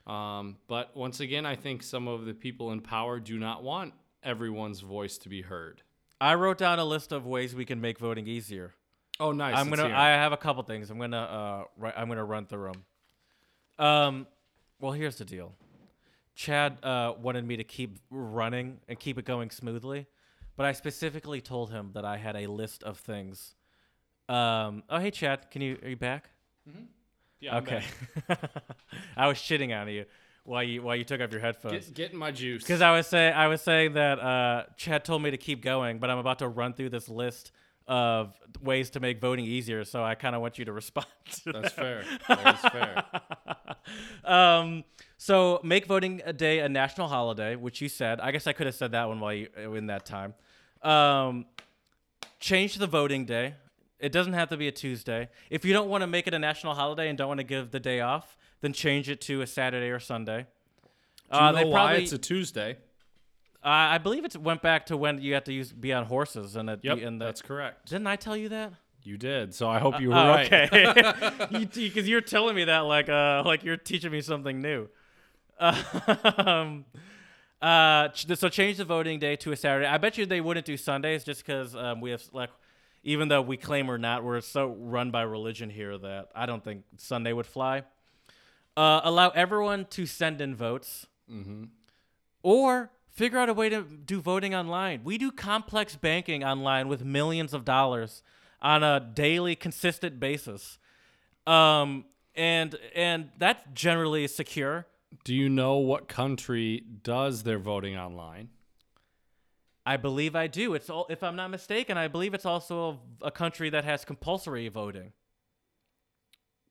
Um, 0.07 0.57
but 0.67 0.97
once 0.97 1.21
again, 1.21 1.47
I 1.47 1.55
think 1.57 1.83
some 1.83 2.09
of 2.09 2.25
the 2.25 2.35
people 2.35 2.73
in 2.73 2.81
power 2.81 3.21
do 3.21 3.39
not 3.39 3.63
want 3.63 3.95
everyone's 4.25 4.81
voice 4.81 5.19
to 5.19 5.29
be 5.29 5.43
heard. 5.43 5.83
I 6.21 6.35
wrote 6.35 6.59
down 6.59 6.79
a 6.79 6.85
list 6.85 7.13
of 7.13 7.27
ways 7.27 7.55
we 7.55 7.65
can 7.65 7.81
make 7.81 7.99
voting 7.99 8.27
easier. 8.27 8.75
Oh, 9.21 9.33
nice. 9.33 9.55
I'm 9.55 9.69
Let's 9.69 9.83
gonna. 9.83 9.91
hear 9.91 9.99
it. 9.99 10.01
I 10.01 10.09
have 10.13 10.33
a 10.33 10.37
couple 10.37 10.63
things. 10.63 10.91
I'm 10.91 10.99
gonna. 10.99 11.19
Uh, 11.19 11.65
ri- 11.77 11.93
I'm 11.95 12.09
gonna 12.09 12.25
run 12.25 12.47
through 12.47 12.73
them. 12.73 13.87
Um, 13.87 14.27
well, 14.81 14.93
here's 14.93 15.17
the 15.17 15.25
deal. 15.27 15.55
Chad 16.35 16.79
uh, 16.83 17.13
wanted 17.21 17.47
me 17.47 17.59
to 17.59 17.65
keep 17.65 17.99
running 18.11 18.79
and 18.89 18.99
keep 18.99 19.19
it 19.19 19.27
going 19.27 19.51
smoothly, 19.51 20.07
but 20.57 20.65
I 20.65 20.73
specifically 20.73 21.43
told 21.43 21.71
him 21.71 21.91
that 21.93 22.05
I 22.05 22.17
had 22.17 22.35
a 22.35 22.47
list 22.47 22.83
of 22.83 22.99
things. 22.99 23.55
Um, 24.29 24.85
oh, 24.89 24.99
hey, 24.99 25.11
Chad, 25.11 25.51
can 25.51 25.61
you 25.61 25.79
are 25.83 25.89
you 25.91 25.97
back? 25.97 26.31
yeah, 27.41 27.57
I'm 27.57 27.63
okay. 27.63 27.83
back. 28.27 28.41
I 29.17 29.27
was 29.27 29.37
shitting 29.37 29.79
on 29.79 29.89
you 29.89 30.07
while 30.45 30.63
you 30.63 30.83
while 30.83 30.97
you 30.97 31.05
took 31.05 31.21
off 31.21 31.31
your 31.31 31.43
headphones. 31.43 31.87
Get, 31.89 31.95
getting 31.95 32.19
my 32.19 32.31
juice. 32.31 32.63
Because 32.63 32.81
I 32.81 32.97
was 32.97 33.07
saying 33.07 33.35
I 33.35 33.49
was 33.49 33.61
saying 33.61 33.93
that 33.95 34.19
uh, 34.19 34.65
Chad 34.79 35.05
told 35.05 35.23
me 35.23 35.31
to 35.31 35.37
keep 35.37 35.63
going, 35.63 35.99
but 35.99 36.09
I'm 36.09 36.19
about 36.19 36.39
to 36.39 36.49
run 36.49 36.73
through 36.73 36.89
this 36.89 37.09
list 37.09 37.53
of 37.91 38.35
ways 38.63 38.91
to 38.91 39.01
make 39.01 39.21
voting 39.21 39.45
easier. 39.45 39.85
So 39.85 40.05
I 40.05 40.15
kind 40.15 40.35
of 40.37 40.41
want 40.41 40.59
you 40.59 40.65
to 40.67 40.73
respond. 40.83 41.07
To 41.45 41.53
That's 41.53 41.75
that. 41.75 41.83
fair. 41.83 42.05
That 42.29 42.55
is 42.55 42.71
fair. 42.71 43.05
um, 44.25 44.85
so 45.17 45.61
make 45.65 45.87
voting 45.87 46.23
a 46.25 46.33
day 46.33 46.61
a 46.61 46.69
national 46.69 47.09
holiday, 47.09 47.57
which 47.57 47.81
you 47.81 47.89
said. 47.89 48.21
I 48.21 48.31
guess 48.31 48.47
I 48.47 48.53
could 48.53 48.67
have 48.67 48.75
said 48.77 48.93
that 48.93 49.09
one 49.09 49.19
while 49.21 49.35
you 49.35 49.49
in 49.75 49.87
that 49.89 50.07
time. 50.07 50.35
Um, 50.83 51.47
change 52.39 52.77
the 52.77 52.87
voting 52.87 53.25
day. 53.25 53.55
It 53.99 54.13
doesn't 54.13 54.33
have 54.33 54.49
to 54.51 54.57
be 54.57 54.69
a 54.69 54.73
Tuesday. 54.73 55.29
If 55.51 55.65
you 55.65 55.73
don't 55.73 55.89
want 55.91 56.03
to 56.03 56.07
make 56.07 56.27
it 56.27 56.33
a 56.33 56.39
national 56.39 56.75
holiday 56.75 57.09
and 57.09 57.19
don't 57.19 57.29
want 57.29 57.39
to 57.39 57.45
give 57.45 57.71
the 57.71 57.81
day 57.81 58.01
off, 58.01 58.37
then 58.63 58.73
change 58.73 59.11
it 59.11 59.21
to 59.23 59.43
a 59.43 59.47
Saturday 59.47 59.91
or 59.91 59.99
Sunday. 60.01 60.47
Do 61.31 61.37
you 61.37 61.43
Uh, 61.43 61.51
know 61.53 61.59
they 61.59 61.65
why 61.65 61.73
probably- 61.87 62.03
it's 62.05 62.13
a 62.13 62.19
Tuesday? 62.19 62.77
Uh, 63.63 63.69
I 63.69 63.99
believe 63.99 64.25
it 64.25 64.37
went 64.37 64.63
back 64.63 64.87
to 64.87 64.97
when 64.97 65.21
you 65.21 65.35
had 65.35 65.45
to 65.45 65.53
use 65.53 65.73
be 65.73 65.93
on 65.93 66.07
horses 66.07 66.57
and 66.57 66.71
it, 66.71 66.81
Yep, 66.83 66.99
and 67.03 67.21
the, 67.21 67.27
that's 67.27 67.43
correct. 67.43 67.91
didn't 67.91 68.07
I 68.07 68.17
tell 68.17 68.37
you 68.37 68.49
that? 68.51 68.73
You 69.03 69.17
did. 69.19 69.55
So 69.55 69.69
I 69.69 69.79
hope 69.79 70.01
you 70.01 70.09
were 70.11 70.15
Oh, 70.15 70.29
right. 70.29 70.51
okay. 70.53 70.69
Because 71.51 72.07
you, 72.09 72.17
are 72.17 72.21
telling 72.23 72.55
me 72.57 72.65
that 72.65 72.81
like 72.81 73.09
uh 73.09 73.43
like 73.45 73.65
you're 73.65 73.77
teaching 73.77 74.13
me 74.13 74.21
something 74.23 74.61
new. 74.61 74.89
Um, 75.61 76.85
uh, 77.61 78.09
so 78.15 78.49
change 78.49 78.79
the 78.79 78.85
voting 78.87 79.19
day 79.19 79.37
to 79.37 79.53
a 79.53 79.57
Saturday. 79.57 79.87
I 79.87 79.99
bet 79.99 80.17
you 80.17 80.25
they 80.25 80.41
wouldn't 80.41 80.65
do 80.65 80.77
Sundays 80.79 81.25
just 81.25 81.45
because 81.45 81.77
um, 81.77 82.01
we 82.01 82.11
have 82.11 82.23
like, 82.33 82.49
even 83.03 83.29
though 83.29 83.43
we 83.43 83.59
claim 83.59 83.87
we're 83.87 83.99
not, 83.99 84.25
we're 84.25 84.41
so 84.41 84.69
run 84.79 85.11
by 85.11 85.23
religion 85.23 85.69
here 85.69 85.99
that 85.99 86.29
I 86.35 86.47
don't 86.47 86.65
think 86.65 86.85
Sunday 86.97 87.35
would 87.35 87.47
fly. 87.47 87.83
Uh, 88.77 89.01
allow 89.05 89.29
everyone 89.31 89.85
to 89.91 90.07
send 90.07 90.41
in 90.41 90.55
votes, 90.55 91.07
Mm-hmm. 91.31 91.65
or 92.43 92.91
figure 93.21 93.39
out 93.39 93.51
a 93.51 93.55
way 93.55 93.69
to 93.69 93.83
do 93.83 94.19
voting 94.19 94.55
online. 94.55 95.03
We 95.05 95.19
do 95.19 95.31
complex 95.31 95.95
banking 95.95 96.43
online 96.43 96.89
with 96.89 97.05
millions 97.05 97.53
of 97.53 97.67
dollars 97.67 98.23
on 98.63 98.83
a 98.83 98.99
daily, 98.99 99.55
consistent 99.55 100.19
basis, 100.19 100.79
um, 101.47 102.07
and 102.35 102.79
and 102.95 103.29
that's 103.37 103.63
generally 103.75 104.27
secure. 104.27 104.87
Do 105.25 105.35
you 105.35 105.51
know 105.51 105.77
what 105.77 106.09
country 106.09 106.83
does 107.03 107.43
their 107.43 107.59
voting 107.59 107.95
online? 107.99 108.49
I 109.85 109.99
believe 109.99 110.35
I 110.35 110.47
do. 110.47 110.73
It's 110.73 110.89
all, 110.89 111.07
if 111.11 111.23
I'm 111.23 111.37
not 111.37 111.51
mistaken, 111.51 111.99
I 111.99 112.09
believe 112.09 112.33
it's 112.33 112.47
also 112.47 113.01
a, 113.23 113.27
a 113.27 113.31
country 113.31 113.69
that 113.71 113.85
has 113.85 114.05
compulsory 114.05 114.69
voting. 114.69 115.13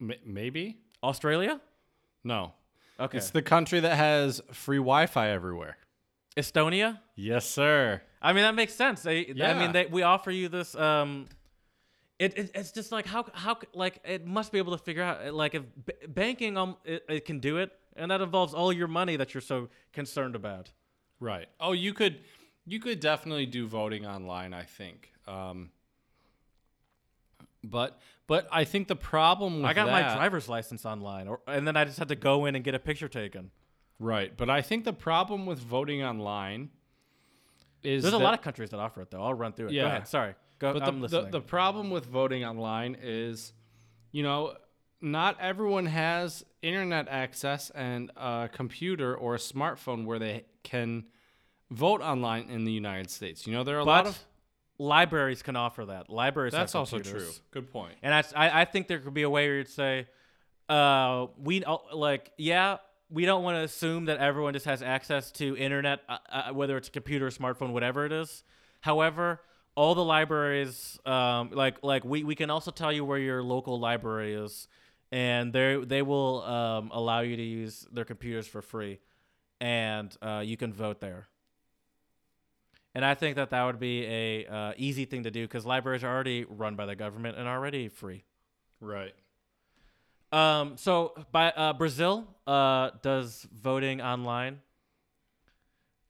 M- 0.02 0.14
maybe? 0.26 0.78
Australia? 1.04 1.62
No. 2.24 2.54
Okay. 3.00 3.18
It's 3.18 3.30
the 3.30 3.42
country 3.42 3.80
that 3.82 3.96
has 3.96 4.42
free 4.52 4.78
Wi-Fi 4.78 5.30
everywhere. 5.30 5.78
Estonia? 6.38 7.00
Yes, 7.16 7.50
sir. 7.50 8.02
I 8.22 8.34
mean 8.34 8.44
that 8.44 8.56
makes 8.56 8.74
sense. 8.74 9.02
They, 9.02 9.34
I 9.42 9.54
mean 9.54 9.72
they, 9.72 9.86
we 9.86 10.04
offer 10.04 10.32
you 10.32 10.50
this 10.50 10.76
um 10.76 11.28
it, 12.20 12.38
it 12.38 12.52
it's 12.54 12.72
just 12.72 12.92
like 12.92 13.06
how 13.06 13.26
how 13.34 13.58
like 13.74 14.00
it 14.04 14.26
must 14.26 14.52
be 14.52 14.58
able 14.58 14.78
to 14.78 14.84
figure 14.84 15.04
out 15.04 15.34
like 15.34 15.56
if 15.56 15.64
b- 15.86 15.94
banking 16.08 16.58
um 16.58 16.76
it, 16.84 17.04
it 17.08 17.26
can 17.26 17.40
do 17.40 17.58
it 17.58 17.72
and 17.96 18.12
that 18.12 18.22
involves 18.22 18.54
all 18.54 18.72
your 18.74 18.88
money 18.88 19.16
that 19.16 19.34
you're 19.34 19.42
so 19.42 19.70
concerned 19.94 20.36
about. 20.36 20.72
Right. 21.20 21.48
Oh, 21.60 21.72
you 21.72 21.94
could 21.94 22.20
you 22.66 22.80
could 22.80 23.00
definitely 23.00 23.46
do 23.46 23.68
voting 23.68 24.06
online, 24.06 24.54
I 24.54 24.64
think. 24.64 25.12
Um 25.28 25.72
but 27.64 28.00
but 28.28 28.48
I 28.52 28.64
think 28.64 28.88
the 28.88 28.96
problem 28.96 29.62
with 29.62 29.66
I 29.66 29.74
got 29.74 29.90
my 29.90 30.02
driver's 30.02 30.48
license 30.50 30.86
online 30.86 31.28
or 31.28 31.40
and 31.48 31.68
then 31.68 31.78
I 31.78 31.86
just 31.86 32.00
had 32.00 32.10
to 32.10 32.16
go 32.16 32.46
in 32.46 32.56
and 32.56 32.64
get 32.64 32.76
a 32.76 32.80
picture 32.80 33.08
taken. 33.08 33.52
Right, 34.00 34.36
but 34.36 34.50
I 34.50 34.62
think 34.62 34.86
the 34.86 34.94
problem 34.94 35.46
with 35.46 35.60
voting 35.60 36.04
online 36.04 36.70
is 37.84 38.04
There's 38.04 38.14
a 38.14 38.18
lot 38.18 38.34
of 38.34 38.42
countries 38.42 38.70
that 38.72 38.80
offer 38.80 39.02
it 39.02 39.12
though. 39.12 39.22
I'll 39.22 39.34
run 39.34 39.54
through 39.54 39.68
it. 39.68 39.74
Yeah. 39.74 39.84
Go 39.84 39.88
ahead. 39.88 40.08
Sorry. 40.08 40.36
Go 40.60 40.74
But 40.74 40.84
I'm 40.84 40.96
the, 40.96 41.02
listening. 41.04 41.26
the 41.26 41.32
the 41.32 41.42
problem 41.42 41.90
with 41.90 42.06
voting 42.06 42.44
online 42.46 42.98
is, 43.02 43.54
you 44.12 44.24
know, 44.24 44.56
not 45.02 45.40
everyone 45.40 45.86
has 45.86 46.44
internet 46.62 47.08
access 47.08 47.70
and 47.70 48.12
a 48.18 48.50
computer 48.52 49.16
or 49.16 49.36
a 49.36 49.38
smartphone 49.38 50.06
where 50.06 50.20
they 50.20 50.46
can 50.64 51.06
vote 51.72 52.02
online 52.02 52.50
in 52.50 52.66
the 52.66 52.72
United 52.72 53.10
States. 53.10 53.48
You 53.48 53.54
know, 53.54 53.64
there 53.64 53.78
are 53.78 53.82
a 53.82 53.86
but 53.86 54.06
lot 54.06 54.08
of 54.08 54.20
libraries 54.78 55.42
can 55.42 55.56
offer 55.56 55.86
that. 55.86 56.10
Libraries 56.10 56.52
that's 56.52 56.76
also 56.76 57.00
true. 57.00 57.30
Good 57.52 57.72
point. 57.72 57.96
And 58.02 58.14
I, 58.14 58.62
I 58.62 58.66
think 58.66 58.88
there 58.88 59.00
could 59.00 59.14
be 59.14 59.24
a 59.24 59.30
way 59.30 59.48
where 59.48 59.58
you'd 59.58 59.70
say, 59.70 60.08
uh, 60.68 61.28
we 61.38 61.64
uh, 61.64 61.78
like, 61.94 62.32
yeah, 62.38 62.78
we 63.10 63.26
don't 63.26 63.44
want 63.44 63.56
to 63.56 63.62
assume 63.62 64.06
that 64.06 64.18
everyone 64.20 64.54
just 64.54 64.66
has 64.66 64.82
access 64.82 65.32
to 65.32 65.58
internet, 65.58 66.02
uh, 66.08 66.18
uh, 66.32 66.54
whether 66.54 66.78
it's 66.78 66.88
a 66.88 66.92
computer, 66.92 67.30
smartphone, 67.30 67.72
whatever 67.72 68.06
it 68.06 68.12
is. 68.12 68.44
However, 68.82 69.42
all 69.76 69.96
the 69.96 70.04
libraries, 70.04 71.00
um, 71.06 71.52
like 71.52 71.84
like 71.84 72.04
we, 72.04 72.24
we 72.24 72.36
can 72.36 72.50
also 72.50 72.72
tell 72.72 72.92
you 72.92 73.04
where 73.04 73.18
your 73.18 73.42
local 73.42 73.80
library 73.80 74.34
is, 74.34 74.68
and 75.12 75.54
they 75.54 75.78
they 75.84 76.02
will 76.02 76.44
um, 76.44 76.92
allow 76.94 77.22
you 77.22 77.36
to 77.36 77.44
use 77.44 77.88
their 77.92 78.06
computers 78.06 78.48
for 78.48 78.62
free, 78.62 79.00
and 79.60 80.16
uh, 80.22 80.42
you 80.46 80.58
can 80.58 80.74
vote 80.74 81.00
there. 81.00 81.28
And 82.96 83.06
I 83.06 83.14
think 83.14 83.36
that 83.36 83.52
that 83.52 83.64
would 83.64 83.80
be 83.80 84.06
a 84.06 84.46
uh, 84.48 84.74
easy 84.76 85.06
thing 85.06 85.24
to 85.24 85.32
do 85.32 85.44
because 85.44 85.66
libraries 85.66 86.04
are 86.04 86.14
already 86.14 86.46
run 86.50 86.76
by 86.76 86.86
the 86.86 86.96
government 86.96 87.38
and 87.38 87.48
already 87.48 87.88
free. 87.88 88.24
Right. 88.82 89.14
Um, 90.32 90.78
so 90.78 91.14
by 91.32 91.52
uh, 91.52 91.74
Brazil 91.74 92.28
uh, 92.46 92.92
does 93.02 93.48
voting 93.52 94.02
online. 94.02 94.60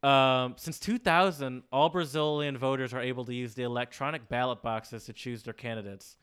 Um, 0.01 0.55
since 0.57 0.79
2000, 0.79 1.63
all 1.71 1.89
Brazilian 1.89 2.57
voters 2.57 2.93
are 2.93 3.01
able 3.01 3.25
to 3.25 3.33
use 3.33 3.53
the 3.53 3.63
electronic 3.63 4.29
ballot 4.29 4.61
boxes 4.61 5.05
to 5.05 5.13
choose 5.13 5.43
their 5.43 5.53
candidates. 5.53 6.17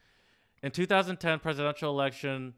In 0.62 0.70
2010 0.70 1.38
presidential 1.40 1.90
election, 1.90 2.54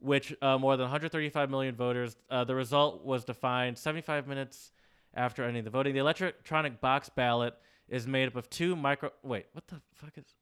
which 0.00 0.34
uh, 0.42 0.58
more 0.58 0.76
than 0.76 0.84
135 0.84 1.50
million 1.50 1.74
voters, 1.74 2.16
uh, 2.30 2.44
the 2.44 2.54
result 2.54 3.04
was 3.04 3.24
defined 3.24 3.78
75 3.78 4.26
minutes 4.26 4.72
after 5.14 5.42
ending 5.44 5.64
the 5.64 5.70
voting. 5.70 5.94
The 5.94 6.00
electronic 6.00 6.80
box 6.80 7.08
ballot 7.08 7.54
is 7.88 8.06
made 8.06 8.28
up 8.28 8.36
of 8.36 8.50
two 8.50 8.76
micro. 8.76 9.10
Wait, 9.22 9.46
what 9.52 9.66
the 9.68 9.80
fuck 9.94 10.12
is? 10.16 10.34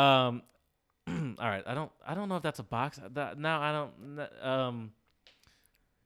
Um, 0.00 0.42
all 1.08 1.48
right, 1.48 1.62
I 1.66 1.74
don't 1.74 1.90
I 2.06 2.14
don't 2.14 2.28
know 2.28 2.36
if 2.36 2.42
that's 2.42 2.58
a 2.58 2.64
box. 2.64 2.98
That, 3.14 3.38
now 3.38 3.60
I 3.60 3.72
don't 3.72 4.44
um 4.46 4.92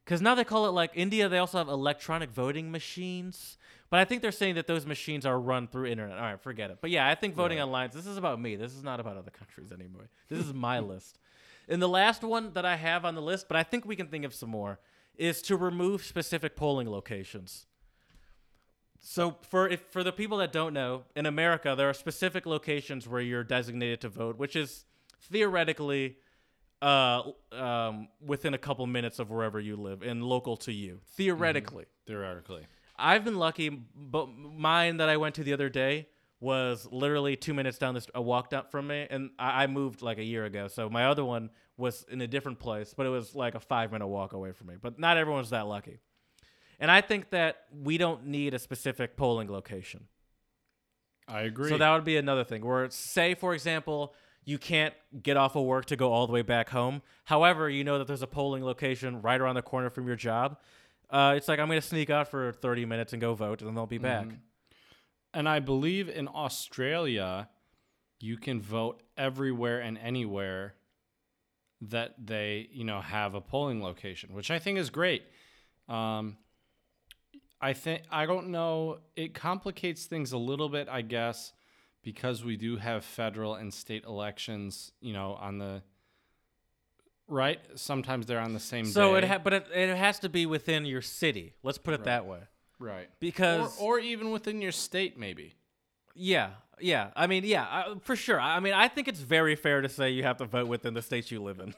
cuz 0.06 0.20
now 0.20 0.34
they 0.34 0.44
call 0.44 0.66
it 0.66 0.70
like 0.72 0.90
India 0.94 1.28
they 1.28 1.38
also 1.38 1.58
have 1.58 1.68
electronic 1.68 2.30
voting 2.30 2.70
machines, 2.70 3.56
but 3.88 4.00
I 4.00 4.04
think 4.04 4.22
they're 4.22 4.32
saying 4.32 4.56
that 4.56 4.66
those 4.66 4.84
machines 4.86 5.24
are 5.24 5.38
run 5.40 5.68
through 5.68 5.86
internet. 5.86 6.18
All 6.18 6.24
right, 6.24 6.40
forget 6.40 6.70
it. 6.70 6.78
But 6.80 6.90
yeah, 6.90 7.08
I 7.08 7.14
think 7.14 7.34
voting 7.34 7.58
Right. 7.58 7.64
online 7.64 7.90
this 7.92 8.06
is 8.06 8.16
about 8.16 8.40
me. 8.40 8.56
This 8.56 8.74
is 8.74 8.82
not 8.82 9.00
about 9.00 9.16
other 9.16 9.30
countries 9.30 9.72
anymore. 9.72 10.08
This 10.28 10.44
is 10.44 10.52
my 10.52 10.80
list. 10.80 11.18
And 11.68 11.80
the 11.80 11.88
last 11.88 12.22
one 12.22 12.52
that 12.54 12.64
I 12.66 12.76
have 12.76 13.04
on 13.04 13.14
the 13.14 13.22
list, 13.22 13.46
but 13.48 13.56
I 13.56 13.62
think 13.62 13.84
we 13.84 13.94
can 13.94 14.08
think 14.08 14.24
of 14.24 14.34
some 14.34 14.50
more, 14.50 14.80
is 15.16 15.40
to 15.42 15.56
remove 15.56 16.02
specific 16.04 16.56
polling 16.56 16.90
locations. 16.90 17.66
So 19.02 19.36
for 19.42 19.68
if 19.68 19.80
for 19.90 20.02
the 20.02 20.12
people 20.12 20.38
that 20.38 20.52
don't 20.52 20.74
know, 20.74 21.04
in 21.16 21.24
America 21.26 21.74
there 21.76 21.88
are 21.88 21.94
specific 21.94 22.44
locations 22.44 23.08
where 23.08 23.20
you're 23.20 23.44
designated 23.44 24.00
to 24.02 24.08
vote, 24.08 24.36
which 24.36 24.56
is 24.56 24.84
theoretically 25.20 26.16
uh, 26.82 27.22
um, 27.52 28.08
within 28.24 28.54
a 28.54 28.58
couple 28.58 28.86
minutes 28.86 29.18
of 29.18 29.30
wherever 29.30 29.60
you 29.60 29.76
live 29.76 30.02
and 30.02 30.22
local 30.22 30.56
to 30.58 30.72
you. 30.72 31.00
Theoretically, 31.16 31.86
Theoretically. 32.06 32.66
I've 32.98 33.24
been 33.24 33.38
lucky, 33.38 33.68
but 33.68 34.28
mine 34.28 34.98
that 34.98 35.08
I 35.08 35.16
went 35.16 35.34
to 35.36 35.44
the 35.44 35.52
other 35.52 35.68
day 35.68 36.08
was 36.38 36.88
literally 36.90 37.36
two 37.36 37.52
minutes 37.52 37.78
down 37.78 37.94
the 37.94 38.00
st- 38.00 38.12
a 38.14 38.22
walk 38.22 38.50
down 38.50 38.64
from 38.70 38.86
me, 38.86 39.06
and 39.10 39.30
I, 39.38 39.64
I 39.64 39.66
moved 39.66 40.02
like 40.02 40.18
a 40.18 40.24
year 40.24 40.44
ago. 40.44 40.68
So 40.68 40.88
my 40.88 41.06
other 41.06 41.24
one 41.24 41.50
was 41.76 42.04
in 42.10 42.20
a 42.20 42.26
different 42.26 42.58
place, 42.58 42.94
but 42.96 43.06
it 43.06 43.10
was 43.10 43.34
like 43.34 43.54
a 43.54 43.60
five 43.60 43.92
minute 43.92 44.06
walk 44.06 44.32
away 44.32 44.52
from 44.52 44.68
me. 44.68 44.74
But 44.80 44.98
not 44.98 45.16
everyone's 45.16 45.50
that 45.50 45.66
lucky, 45.66 45.98
and 46.78 46.90
I 46.90 47.00
think 47.02 47.30
that 47.30 47.64
we 47.72 47.98
don't 47.98 48.26
need 48.26 48.54
a 48.54 48.58
specific 48.58 49.16
polling 49.16 49.50
location. 49.50 50.08
I 51.28 51.42
agree. 51.42 51.68
So 51.68 51.78
that 51.78 51.92
would 51.94 52.04
be 52.04 52.16
another 52.16 52.44
thing. 52.44 52.64
Where 52.64 52.88
say, 52.90 53.34
for 53.34 53.54
example, 53.54 54.14
you 54.50 54.58
can't 54.58 54.94
get 55.22 55.36
off 55.36 55.54
of 55.54 55.64
work 55.64 55.86
to 55.86 55.96
go 55.96 56.12
all 56.12 56.26
the 56.26 56.32
way 56.32 56.42
back 56.42 56.70
home. 56.70 57.02
However, 57.24 57.70
you 57.70 57.84
know 57.84 57.98
that 57.98 58.08
there's 58.08 58.22
a 58.22 58.26
polling 58.26 58.64
location 58.64 59.22
right 59.22 59.40
around 59.40 59.54
the 59.54 59.62
corner 59.62 59.90
from 59.90 60.08
your 60.08 60.16
job. 60.16 60.58
Uh, 61.08 61.34
it's 61.36 61.46
like 61.46 61.60
I'm 61.60 61.68
gonna 61.68 61.80
sneak 61.80 62.10
out 62.10 62.28
for 62.28 62.50
30 62.50 62.84
minutes 62.84 63.12
and 63.12 63.22
go 63.22 63.32
vote, 63.34 63.60
and 63.60 63.68
then 63.68 63.76
they'll 63.76 63.86
be 63.86 63.98
back. 63.98 64.26
And 65.32 65.48
I 65.48 65.60
believe 65.60 66.08
in 66.08 66.26
Australia, 66.26 67.48
you 68.18 68.36
can 68.36 68.60
vote 68.60 69.02
everywhere 69.16 69.78
and 69.80 69.96
anywhere 69.96 70.74
that 71.82 72.14
they, 72.18 72.68
you 72.72 72.82
know, 72.84 73.00
have 73.00 73.34
a 73.36 73.40
polling 73.40 73.80
location, 73.82 74.34
which 74.34 74.50
I 74.50 74.58
think 74.58 74.78
is 74.78 74.90
great. 74.90 75.22
Um, 75.88 76.36
I 77.60 77.72
think 77.72 78.02
I 78.10 78.26
don't 78.26 78.48
know. 78.48 78.98
It 79.14 79.32
complicates 79.32 80.06
things 80.06 80.32
a 80.32 80.38
little 80.38 80.68
bit, 80.68 80.88
I 80.88 81.02
guess, 81.02 81.52
because 82.02 82.44
we 82.44 82.56
do 82.56 82.76
have 82.76 83.04
federal 83.04 83.54
and 83.54 83.72
state 83.72 84.04
elections. 84.04 84.92
You 85.00 85.12
know, 85.12 85.34
on 85.40 85.58
the 85.58 85.82
right. 87.28 87.60
Sometimes 87.76 88.26
they're 88.26 88.40
on 88.40 88.52
the 88.52 88.60
same 88.60 88.84
So 88.86 89.12
day. 89.12 89.18
it, 89.18 89.24
ha- 89.28 89.38
but 89.42 89.52
it, 89.52 89.66
it 89.74 89.96
has 89.96 90.18
to 90.20 90.28
be 90.28 90.46
within 90.46 90.84
your 90.84 91.02
city. 91.02 91.54
Let's 91.62 91.78
put 91.78 91.94
it 91.94 92.04
that 92.04 92.26
way. 92.26 92.40
right, 92.78 93.08
Because 93.20 93.78
or 93.80 93.98
even 93.98 94.30
within 94.30 94.60
your 94.60 94.72
state, 94.72 95.18
maybe. 95.18 95.54
Yeah, 96.14 96.50
yeah. 96.80 97.10
I 97.14 97.26
mean, 97.28 97.44
yeah, 97.44 97.62
I, 97.64 97.94
for 98.02 98.16
sure. 98.16 98.40
I 98.40 98.58
mean, 98.60 98.72
I 98.74 98.88
think 98.88 99.06
it's 99.08 99.20
very 99.20 99.54
fair 99.54 99.80
to 99.80 99.88
say 99.88 100.10
you 100.10 100.24
have 100.24 100.38
to 100.38 100.44
vote 100.44 100.66
within 100.66 100.92
the 100.94 101.02
states 101.02 101.30
you 101.30 101.40
live 101.42 101.60
in, 101.60 101.74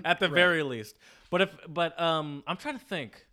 at 0.04 0.18
the 0.18 0.28
very 0.28 0.62
least. 0.62 0.98
But 1.30 1.42
if, 1.42 1.50
but 1.68 2.00
um, 2.00 2.42
I'm 2.46 2.56
trying 2.56 2.78
to 2.78 2.84
think. 2.84 3.26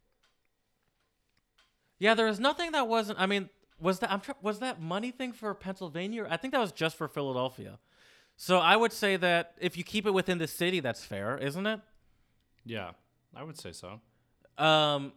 Yeah, 2.00 2.14
there 2.16 2.26
was 2.26 2.40
nothing 2.40 2.72
that 2.74 2.88
wasn't. 2.88 3.20
I 3.20 3.26
mean, 3.26 3.50
was 3.84 4.00
that 4.00 4.12
I'm 4.12 4.22
tr- 4.22 4.32
was 4.42 4.60
that 4.60 4.82
money 4.82 5.12
thing 5.12 5.34
for 5.34 5.54
Pennsylvania? 5.54 6.26
I 6.30 6.38
think 6.38 6.54
that 6.54 6.62
was 6.62 6.72
just 6.72 6.96
for 6.96 7.08
Philadelphia. 7.08 7.78
So 8.38 8.58
I 8.58 8.76
would 8.76 8.94
say 8.94 9.16
that 9.18 9.54
if 9.60 9.78
you 9.78 9.84
keep 9.84 10.08
it 10.08 10.12
within 10.12 10.38
the 10.38 10.48
city, 10.48 10.80
that's 10.80 11.04
fair, 11.06 11.38
isn't 11.38 11.68
it? 11.68 11.80
Yeah, 12.66 12.92
I 13.36 13.44
would 13.44 13.60
say 13.60 13.74
so. 13.74 14.00
Um, 14.58 15.14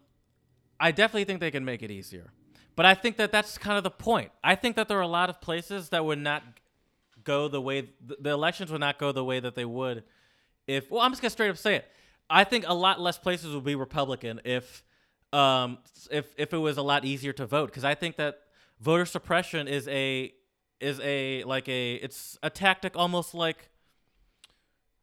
I 0.78 0.90
definitely 0.90 1.24
think 1.24 1.40
they 1.40 1.50
can 1.50 1.64
make 1.64 1.82
it 1.82 1.90
easier. 1.90 2.32
But 2.74 2.84
I 2.84 2.94
think 2.94 3.16
that 3.16 3.32
that's 3.32 3.56
kind 3.56 3.78
of 3.78 3.84
the 3.84 3.90
point. 3.90 4.32
I 4.44 4.54
think 4.54 4.76
that 4.76 4.88
there 4.88 4.98
are 4.98 5.02
a 5.02 5.06
lot 5.08 5.30
of 5.30 5.40
places 5.40 5.88
that 5.90 6.04
would 6.04 6.18
not 6.18 6.42
go 7.24 7.48
the 7.48 7.60
way 7.60 7.82
th- 7.82 8.20
the 8.20 8.30
elections 8.30 8.70
would 8.70 8.80
not 8.80 8.98
go 8.98 9.12
the 9.12 9.24
way 9.24 9.40
that 9.40 9.54
they 9.54 9.64
would 9.64 10.04
if. 10.66 10.90
Well, 10.90 11.00
I'm 11.00 11.12
just 11.12 11.22
gonna 11.22 11.30
straight 11.30 11.48
up 11.48 11.56
say 11.56 11.76
it. 11.76 11.90
I 12.28 12.44
think 12.44 12.64
a 12.66 12.74
lot 12.74 13.00
less 13.00 13.16
places 13.18 13.54
would 13.54 13.64
be 13.64 13.76
Republican 13.76 14.40
if 14.44 14.82
um 15.32 15.78
if 16.10 16.26
if 16.36 16.52
it 16.52 16.58
was 16.58 16.76
a 16.76 16.82
lot 16.82 17.04
easier 17.04 17.32
to 17.32 17.46
vote 17.46 17.66
because 17.66 17.84
I 17.84 17.94
think 17.94 18.16
that 18.16 18.40
voter 18.80 19.06
suppression 19.06 19.68
is 19.68 19.86
a 19.88 20.32
is 20.80 21.00
a 21.00 21.42
like 21.44 21.68
a 21.68 21.94
it's 21.94 22.38
a 22.42 22.50
tactic 22.50 22.96
almost 22.96 23.34
like 23.34 23.70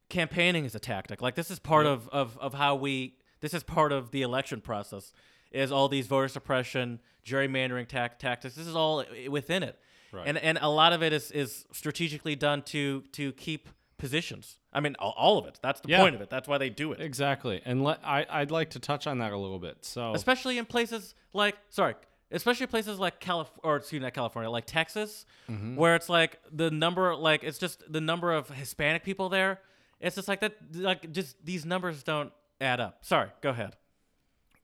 campaigning 0.09 0.65
is 0.65 0.75
a 0.75 0.79
tactic. 0.79 1.21
Like 1.21 1.35
this 1.35 1.49
is 1.49 1.59
part 1.59 1.85
Yep. 1.85 1.93
of, 1.93 2.09
of 2.09 2.37
of 2.39 2.53
how 2.53 2.75
we 2.75 3.15
this 3.41 3.53
is 3.53 3.63
part 3.63 3.91
of 3.91 4.11
the 4.11 4.21
election 4.21 4.61
process 4.61 5.11
is 5.51 5.71
all 5.71 5.87
these 5.87 6.07
voter 6.07 6.27
suppression, 6.27 6.99
gerrymandering 7.25 7.87
tac- 7.87 8.19
tactics. 8.19 8.55
This 8.55 8.67
is 8.67 8.75
all 8.75 9.03
within 9.29 9.63
it. 9.63 9.79
Right. 10.11 10.27
And 10.27 10.37
and 10.37 10.57
a 10.61 10.69
lot 10.69 10.93
of 10.93 11.01
it 11.03 11.13
is 11.13 11.31
is 11.31 11.65
strategically 11.71 12.35
done 12.35 12.61
to 12.63 13.01
to 13.13 13.31
keep 13.33 13.69
positions. 13.97 14.57
I 14.71 14.79
mean 14.79 14.95
all, 14.99 15.13
all 15.17 15.37
of 15.39 15.45
it. 15.47 15.59
That's 15.61 15.81
the 15.81 15.89
Yeah. 15.89 15.99
point 16.01 16.15
of 16.15 16.21
it. 16.21 16.29
That's 16.29 16.47
why 16.47 16.57
they 16.57 16.69
do 16.69 16.91
it. 16.91 16.99
Exactly, 17.01 17.61
and 17.65 17.83
let, 17.83 17.99
I 18.03 18.25
I'd 18.29 18.51
like 18.51 18.71
to 18.71 18.79
touch 18.79 19.07
on 19.07 19.17
that 19.19 19.31
a 19.31 19.37
little 19.37 19.59
bit. 19.59 19.77
So 19.85 20.13
especially 20.13 20.57
in 20.57 20.65
places 20.65 21.15
like 21.33 21.55
sorry 21.69 21.95
especially 22.33 22.67
places 22.67 22.99
like 22.99 23.19
California 23.21 23.61
or 23.63 23.77
excuse 23.77 23.99
me 24.01 24.03
not 24.05 24.13
california 24.13 24.49
like 24.49 24.65
texas 24.65 25.25
Mm-hmm. 25.49 25.75
where 25.75 25.95
it's 25.95 26.09
like 26.09 26.39
the 26.51 26.69
number 26.71 27.15
like 27.15 27.43
it's 27.43 27.57
just 27.57 27.83
the 27.91 28.01
number 28.01 28.33
of 28.33 28.49
hispanic 28.49 29.03
people 29.03 29.29
there 29.29 29.59
it's 30.01 30.15
just 30.17 30.27
like 30.27 30.41
that 30.41 30.55
like 30.75 31.11
just 31.13 31.37
these 31.45 31.63
numbers 31.65 32.03
don't 32.03 32.31
add 32.59 32.79
up 32.81 32.99
sorry 33.05 33.29
go 33.41 33.49
ahead 33.51 33.75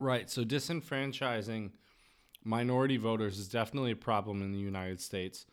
Right. 0.02 0.30
So 0.30 0.46
disenfranchising 0.46 1.72
minority 2.46 2.96
voters 2.96 3.38
is 3.38 3.50
definitely 3.50 3.91
a 3.91 3.98
problem 3.98 4.41
in 4.41 4.54
the 4.54 4.58
United 4.60 5.02
States. 5.02 5.46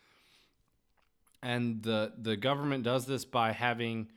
And 1.43 1.83
the 1.83 2.13
the 2.17 2.37
government 2.37 2.85
does 2.85 3.07
this 3.07 3.25
by 3.25 3.51
having 3.53 4.09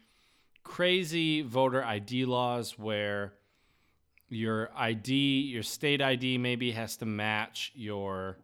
crazy 0.63 1.41
voter 1.41 1.83
ID 1.83 2.25
laws 2.25 2.77
where 2.77 3.33
your 4.29 4.69
ID, 4.75 5.41
your 5.41 5.63
state 5.63 6.01
ID 6.01 6.37
maybe 6.37 6.71
has 6.71 6.97
to 6.97 7.05
match 7.05 7.71
your 7.75 8.37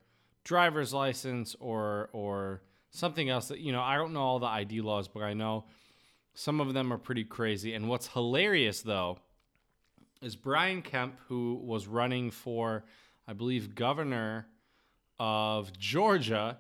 driver's 0.44 0.94
license 0.94 1.56
or 1.60 2.10
or 2.14 2.62
something 2.92 3.30
else 3.30 3.50
that 3.50 3.60
you 3.60 3.72
know, 3.72 3.82
I 3.82 3.96
don't 3.96 4.14
know 4.14 4.22
all 4.22 4.40
the 4.40 4.48
ID 4.48 4.82
laws, 4.82 5.08
but 5.08 5.24
I 5.24 5.34
know 5.34 5.66
some 6.34 6.60
of 6.60 6.74
them 6.74 6.92
are 6.92 6.98
pretty 6.98 7.24
crazy. 7.24 7.74
And 7.74 7.88
what's 7.88 8.08
hilarious 8.08 8.82
though 8.82 9.20
is 10.22 10.36
Brian 10.36 10.82
Kemp, 10.82 11.20
who 11.28 11.62
was 11.64 11.88
running 11.88 12.32
for, 12.32 12.86
I 13.28 13.34
believe, 13.34 13.76
governor 13.76 14.48
of 15.20 15.78
Georgia. 15.78 16.58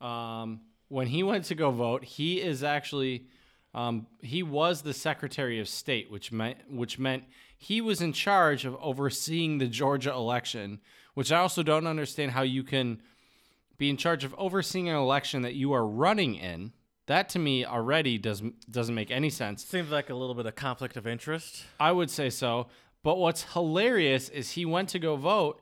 Um, 0.00 0.60
when 0.88 1.06
he 1.06 1.22
went 1.22 1.44
to 1.46 1.54
go 1.54 1.70
vote, 1.70 2.04
he 2.04 2.40
is 2.40 2.62
actually 2.62 3.26
um, 3.74 4.06
he 4.20 4.42
was 4.42 4.82
the 4.82 4.94
Secretary 4.94 5.60
of 5.60 5.68
State, 5.68 6.10
which 6.10 6.32
meant 6.32 6.58
which 6.70 6.98
meant 6.98 7.24
he 7.58 7.80
was 7.80 8.00
in 8.00 8.12
charge 8.12 8.64
of 8.64 8.76
overseeing 8.80 9.58
the 9.58 9.66
Georgia 9.66 10.12
election. 10.12 10.80
Which 11.14 11.32
I 11.32 11.40
also 11.40 11.64
don't 11.64 11.88
understand 11.88 12.30
how 12.30 12.42
you 12.42 12.62
can 12.62 13.02
be 13.76 13.90
in 13.90 13.96
charge 13.96 14.22
of 14.22 14.34
overseeing 14.38 14.88
an 14.88 14.94
election 14.94 15.42
that 15.42 15.54
you 15.54 15.72
are 15.72 15.84
running 15.84 16.36
in. 16.36 16.72
That 17.06 17.28
to 17.30 17.40
me 17.40 17.64
already 17.64 18.18
doesn't 18.18 18.70
doesn't 18.70 18.94
make 18.94 19.10
any 19.10 19.28
sense. 19.28 19.64
seems 19.64 19.90
like 19.90 20.10
a 20.10 20.14
little 20.14 20.34
bit 20.34 20.46
of 20.46 20.54
conflict 20.54 20.96
of 20.96 21.06
interest 21.06 21.64
I 21.80 21.90
would 21.90 22.10
say 22.10 22.30
so. 22.30 22.68
But 23.02 23.18
what's 23.18 23.52
hilarious 23.54 24.28
is 24.28 24.52
he 24.52 24.64
went 24.64 24.90
to 24.90 24.98
go 24.98 25.16
vote 25.16 25.60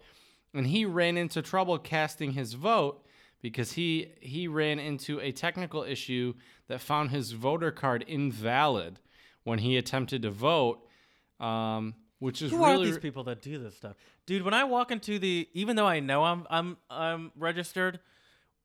and 0.53 0.67
he 0.67 0.85
ran 0.85 1.17
into 1.17 1.41
trouble 1.41 1.79
casting 1.79 2.33
his 2.33 2.53
vote 2.55 3.07
because 3.41 3.73
he 3.73 4.13
he 4.21 4.49
ran 4.49 4.79
into 4.79 5.21
a 5.21 5.33
technical 5.33 5.85
issue 5.85 6.35
that 6.69 6.81
found 6.81 7.11
his 7.11 7.33
voter 7.33 7.71
card 7.71 8.05
invalid 8.07 8.99
when 9.45 9.61
he 9.61 9.77
attempted 9.77 10.23
to 10.23 10.31
vote. 10.31 10.86
Um, 11.41 11.95
which 12.19 12.41
is 12.41 12.51
who 12.51 12.65
really 12.65 12.83
are 12.83 12.87
these 12.87 12.99
people 12.99 13.25
that 13.25 13.43
do 13.43 13.59
this 13.59 13.77
stuff 13.77 13.95
dude 14.25 14.43
when 14.43 14.55
i 14.55 14.65
walk 14.65 14.91
into 14.91 15.19
the 15.19 15.47
even 15.53 15.77
though 15.77 15.87
i 15.87 16.01
know 16.01 16.25
i'm 16.25 16.47
i'm 16.49 16.77
i'm 16.89 17.31
registered 17.37 18.01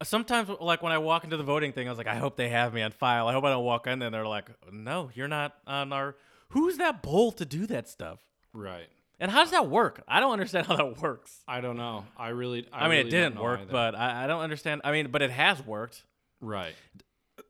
sometimes 0.04 0.50
like 0.62 0.82
when 0.82 0.94
i 0.94 0.98
walk 0.98 1.26
into 1.26 1.36
the 1.36 1.44
voting 1.44 1.74
thing 1.74 1.88
i 1.88 1.92
was 1.92 1.98
like 1.98 2.08
i 2.08 2.16
hope 2.16 2.38
they 2.38 2.48
have 2.48 2.74
me 2.74 2.82
on 2.82 2.92
file 2.92 3.28
i 3.28 3.34
hope 3.34 3.44
i 3.44 3.50
don't 3.50 3.66
walk 3.66 3.88
in 3.88 4.00
there 4.00 4.08
and 4.08 4.16
they're 4.16 4.26
like 4.26 4.50
no 4.72 5.10
you're 5.14 5.28
not 5.28 5.56
on 5.68 5.92
our 5.92 6.16
who's 6.50 6.78
that 6.78 7.04
bold 7.04 7.38
to 7.38 7.46
do 7.46 7.66
that 7.68 7.90
stuff 7.90 8.20
right. 8.54 8.88
And 9.22 9.30
how 9.30 9.44
does 9.44 9.52
that 9.52 9.70
work? 9.70 10.04
I 10.08 10.20
don't 10.20 10.34
understand 10.34 10.66
how 10.66 10.76
that 10.78 11.00
works. 11.00 11.44
I 11.48 11.62
don't 11.62 11.78
know. 11.78 12.06
I 12.18 12.30
really. 12.30 12.68
I, 12.74 12.80
I, 12.80 12.82
mean, 12.86 12.98
really 12.98 13.08
it 13.08 13.12
didn't 13.12 13.40
work, 13.40 13.62
either. 13.62 13.72
but 13.72 13.94
I, 13.94 14.24
I 14.24 14.28
don't 14.28 14.42
understand. 14.42 14.82
I 14.84 14.92
mean, 14.92 15.12
but 15.12 15.22
it 15.22 15.30
has 15.30 15.64
worked. 15.64 16.04
right. 16.42 16.74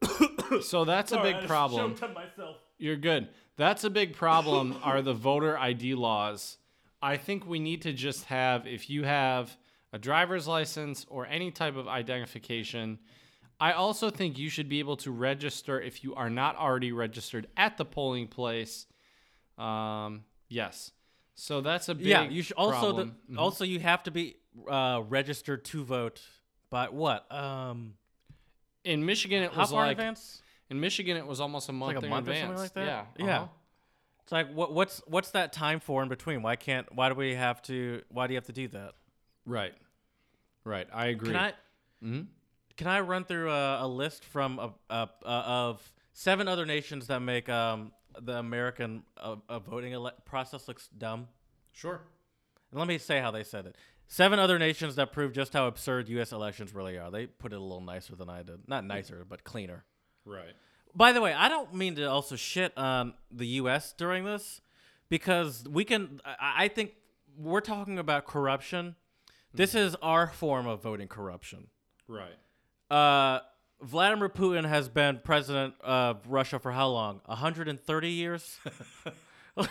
so 0.63 0.83
that's 0.83 1.13
a 1.13 1.21
big 1.21 1.47
problem. 1.47 1.95
You're 2.77 2.97
good. 2.97 3.29
That's 3.57 3.83
a 3.83 3.89
big 3.89 4.15
problem 4.15 4.77
are 4.83 5.01
the 5.01 5.13
voter 5.13 5.57
ID 5.57 5.95
laws. 5.95 6.57
I 7.01 7.17
think 7.17 7.45
we 7.45 7.59
need 7.59 7.81
to 7.83 7.93
just 7.93 8.25
have 8.25 8.67
if 8.67 8.89
you 8.89 9.03
have 9.03 9.57
a 9.93 9.99
driver's 9.99 10.47
license 10.47 11.05
or 11.09 11.25
any 11.25 11.51
type 11.51 11.75
of 11.75 11.87
identification, 11.87 12.99
I 13.59 13.73
also 13.73 14.09
think 14.09 14.37
you 14.37 14.49
should 14.49 14.69
be 14.69 14.79
able 14.79 14.97
to 14.97 15.11
register 15.11 15.79
if 15.79 16.03
you 16.03 16.15
are 16.15 16.29
not 16.29 16.57
already 16.57 16.91
registered 16.91 17.47
at 17.57 17.77
the 17.77 17.85
polling 17.85 18.27
place. 18.27 18.87
Um, 19.57 20.23
yes. 20.49 20.91
So 21.35 21.61
that's 21.61 21.89
a 21.89 21.95
big 21.95 22.07
yeah, 22.07 22.23
you 22.23 22.41
should 22.43 22.57
also 22.57 22.93
the. 22.93 23.05
Mhm. 23.05 23.37
also 23.37 23.63
you 23.63 23.79
have 23.79 24.03
to 24.03 24.11
be 24.11 24.37
uh, 24.69 25.01
registered 25.07 25.63
to 25.65 25.83
vote 25.83 26.21
But 26.69 26.93
what? 26.93 27.31
Um, 27.31 27.95
in 28.83 29.05
Michigan 29.05 29.43
it 29.43 29.55
was 29.55 29.71
like 29.71 29.91
advance? 29.91 30.41
In 30.71 30.79
Michigan 30.79 31.17
it 31.17 31.27
was 31.27 31.39
almost 31.39 31.69
a 31.69 31.73
month 31.73 31.95
like 31.95 32.01
a 32.03 32.05
in 32.05 32.09
month 32.09 32.27
or 32.27 32.31
advance. 32.31 32.47
something 32.47 32.63
like 32.63 32.73
that? 32.73 32.85
Yeah. 33.19 33.25
Yeah. 33.25 33.35
uh-huh. 33.41 33.47
It's 34.23 34.31
like 34.31 34.51
what 34.53 34.73
what's 34.73 35.01
what's 35.07 35.31
that 35.31 35.51
time 35.53 35.79
for 35.79 36.01
in 36.01 36.09
between? 36.09 36.41
Why 36.41 36.55
can't 36.55 36.87
why 36.95 37.09
do 37.09 37.15
we 37.15 37.35
have 37.35 37.61
to 37.63 38.01
why 38.09 38.27
do 38.27 38.33
you 38.33 38.37
have 38.37 38.45
to 38.47 38.53
do 38.53 38.67
that? 38.69 38.93
Right. 39.45 39.73
Right. 40.63 40.87
I 40.93 41.07
agree. 41.07 41.33
Can 41.33 41.37
I 41.37 41.53
Mhm. 42.03 42.27
can 42.77 42.87
I 42.87 43.01
run 43.01 43.25
through 43.25 43.51
a, 43.51 43.85
a 43.85 43.87
list 43.87 44.23
from 44.25 44.57
a, 44.59 44.73
a, 44.89 45.09
a, 45.23 45.27
of 45.27 45.91
seven 46.13 46.47
other 46.47 46.65
nations 46.65 47.07
that 47.07 47.19
make 47.19 47.49
um, 47.49 47.91
the 48.19 48.37
American 48.37 49.03
uh, 49.17 49.35
uh, 49.49 49.59
voting 49.59 49.93
ele- 49.93 50.11
process 50.25 50.67
looks 50.67 50.87
dumb? 50.97 51.27
Sure. 51.73 52.01
And 52.71 52.79
let 52.79 52.87
me 52.87 52.97
say 52.97 53.19
how 53.19 53.31
they 53.31 53.43
said 53.43 53.65
it. 53.65 53.75
Seven 54.07 54.39
other 54.39 54.59
nations 54.59 54.95
that 54.95 55.11
prove 55.13 55.31
just 55.33 55.53
how 55.53 55.67
absurd 55.67 56.09
U.S. 56.09 56.31
elections 56.31 56.73
really 56.73 56.97
are. 56.97 57.09
They 57.11 57.27
put 57.27 57.53
it 57.53 57.57
a 57.57 57.61
little 57.61 57.81
nicer 57.81 58.15
than 58.15 58.29
I 58.29 58.43
did. 58.43 58.67
Not 58.67 58.83
nicer, 58.85 59.25
but 59.27 59.43
cleaner. 59.43 59.83
Right. 60.25 60.53
By 60.93 61.13
the 61.13 61.21
way, 61.21 61.33
I 61.33 61.49
don't 61.49 61.73
mean 61.73 61.95
to 61.95 62.03
also 62.03 62.35
shit 62.35 62.77
on 62.77 63.13
the 63.31 63.47
U.S. 63.47 63.93
during 63.97 64.25
this 64.25 64.61
because 65.09 65.63
we 65.69 65.85
can. 65.85 66.21
I, 66.25 66.65
I 66.65 66.67
think 66.67 66.93
we're 67.37 67.61
talking 67.61 67.97
about 67.97 68.25
corruption. 68.25 68.95
This 69.53 69.75
is 69.75 69.95
our 70.01 70.27
form 70.27 70.67
of 70.67 70.81
voting 70.81 71.07
corruption. 71.07 71.67
Right. 72.07 72.35
Uh, 72.89 73.39
Vladimir 73.81 74.29
Putin 74.29 74.67
has 74.67 74.89
been 74.89 75.19
president 75.23 75.73
of 75.81 76.21
Russia 76.27 76.59
for 76.59 76.71
how 76.71 76.87
long? 76.89 77.21
130 77.25 78.09
years? 78.09 78.59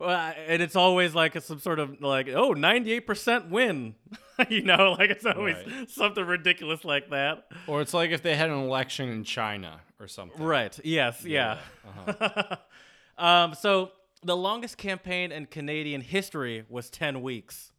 Well, 0.00 0.32
and 0.46 0.62
it's 0.62 0.76
always 0.76 1.12
like 1.16 1.40
some 1.42 1.58
sort 1.58 1.80
of 1.80 2.00
like, 2.00 2.28
oh, 2.28 2.54
98% 2.54 3.50
win. 3.50 3.96
you 4.48 4.62
know, 4.62 4.92
like 4.96 5.10
it's 5.10 5.26
always 5.26 5.56
Right. 5.56 5.90
something 5.90 6.24
ridiculous 6.24 6.84
like 6.84 7.10
that. 7.10 7.48
Or 7.66 7.80
it's 7.80 7.92
like 7.92 8.12
if 8.12 8.22
they 8.22 8.36
had 8.36 8.48
an 8.48 8.58
election 8.60 9.08
in 9.08 9.24
China 9.24 9.80
or 9.98 10.06
something. 10.06 10.40
Right. 10.40 10.78
Yes. 10.84 11.24
Yeah. 11.24 11.58
um, 13.18 13.54
so 13.54 13.90
the 14.22 14.36
longest 14.36 14.78
campaign 14.78 15.32
in 15.32 15.46
Canadian 15.46 16.00
history 16.00 16.64
was 16.68 16.90
10 16.90 17.20
weeks. 17.20 17.72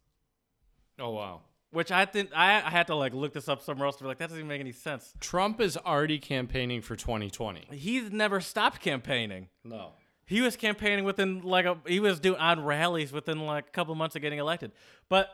Oh 0.98 1.12
wow. 1.12 1.40
Which 1.70 1.90
I 1.90 2.04
think 2.04 2.30
I, 2.36 2.56
I 2.56 2.68
had 2.68 2.88
to 2.88 2.96
like 2.96 3.14
look 3.14 3.32
this 3.32 3.48
up 3.48 3.62
somewhere 3.62 3.86
else 3.86 3.96
to 3.96 4.04
be 4.04 4.08
like 4.08 4.18
that 4.18 4.26
doesn't 4.28 4.38
even 4.38 4.48
make 4.48 4.60
any 4.60 4.72
sense. 4.72 5.14
Trump 5.20 5.58
is 5.58 5.78
already 5.78 6.18
campaigning 6.18 6.82
for 6.82 6.96
2020. 6.96 7.68
He's 7.70 8.10
never 8.10 8.42
stopped 8.42 8.82
campaigning. 8.82 9.48
No. 9.64 9.92
He 10.30 10.40
was 10.40 10.56
campaigning 10.56 11.04
within 11.04 11.42
like 11.42 11.66
a 11.66 11.76
he 11.86 12.00
was 12.00 12.20
doing 12.20 12.38
on 12.40 12.64
rallies 12.64 13.12
within 13.12 13.40
like 13.46 13.66
a 13.68 13.70
couple 13.70 13.94
months 13.96 14.16
of 14.16 14.22
getting 14.22 14.38
elected. 14.38 14.72
But 15.08 15.28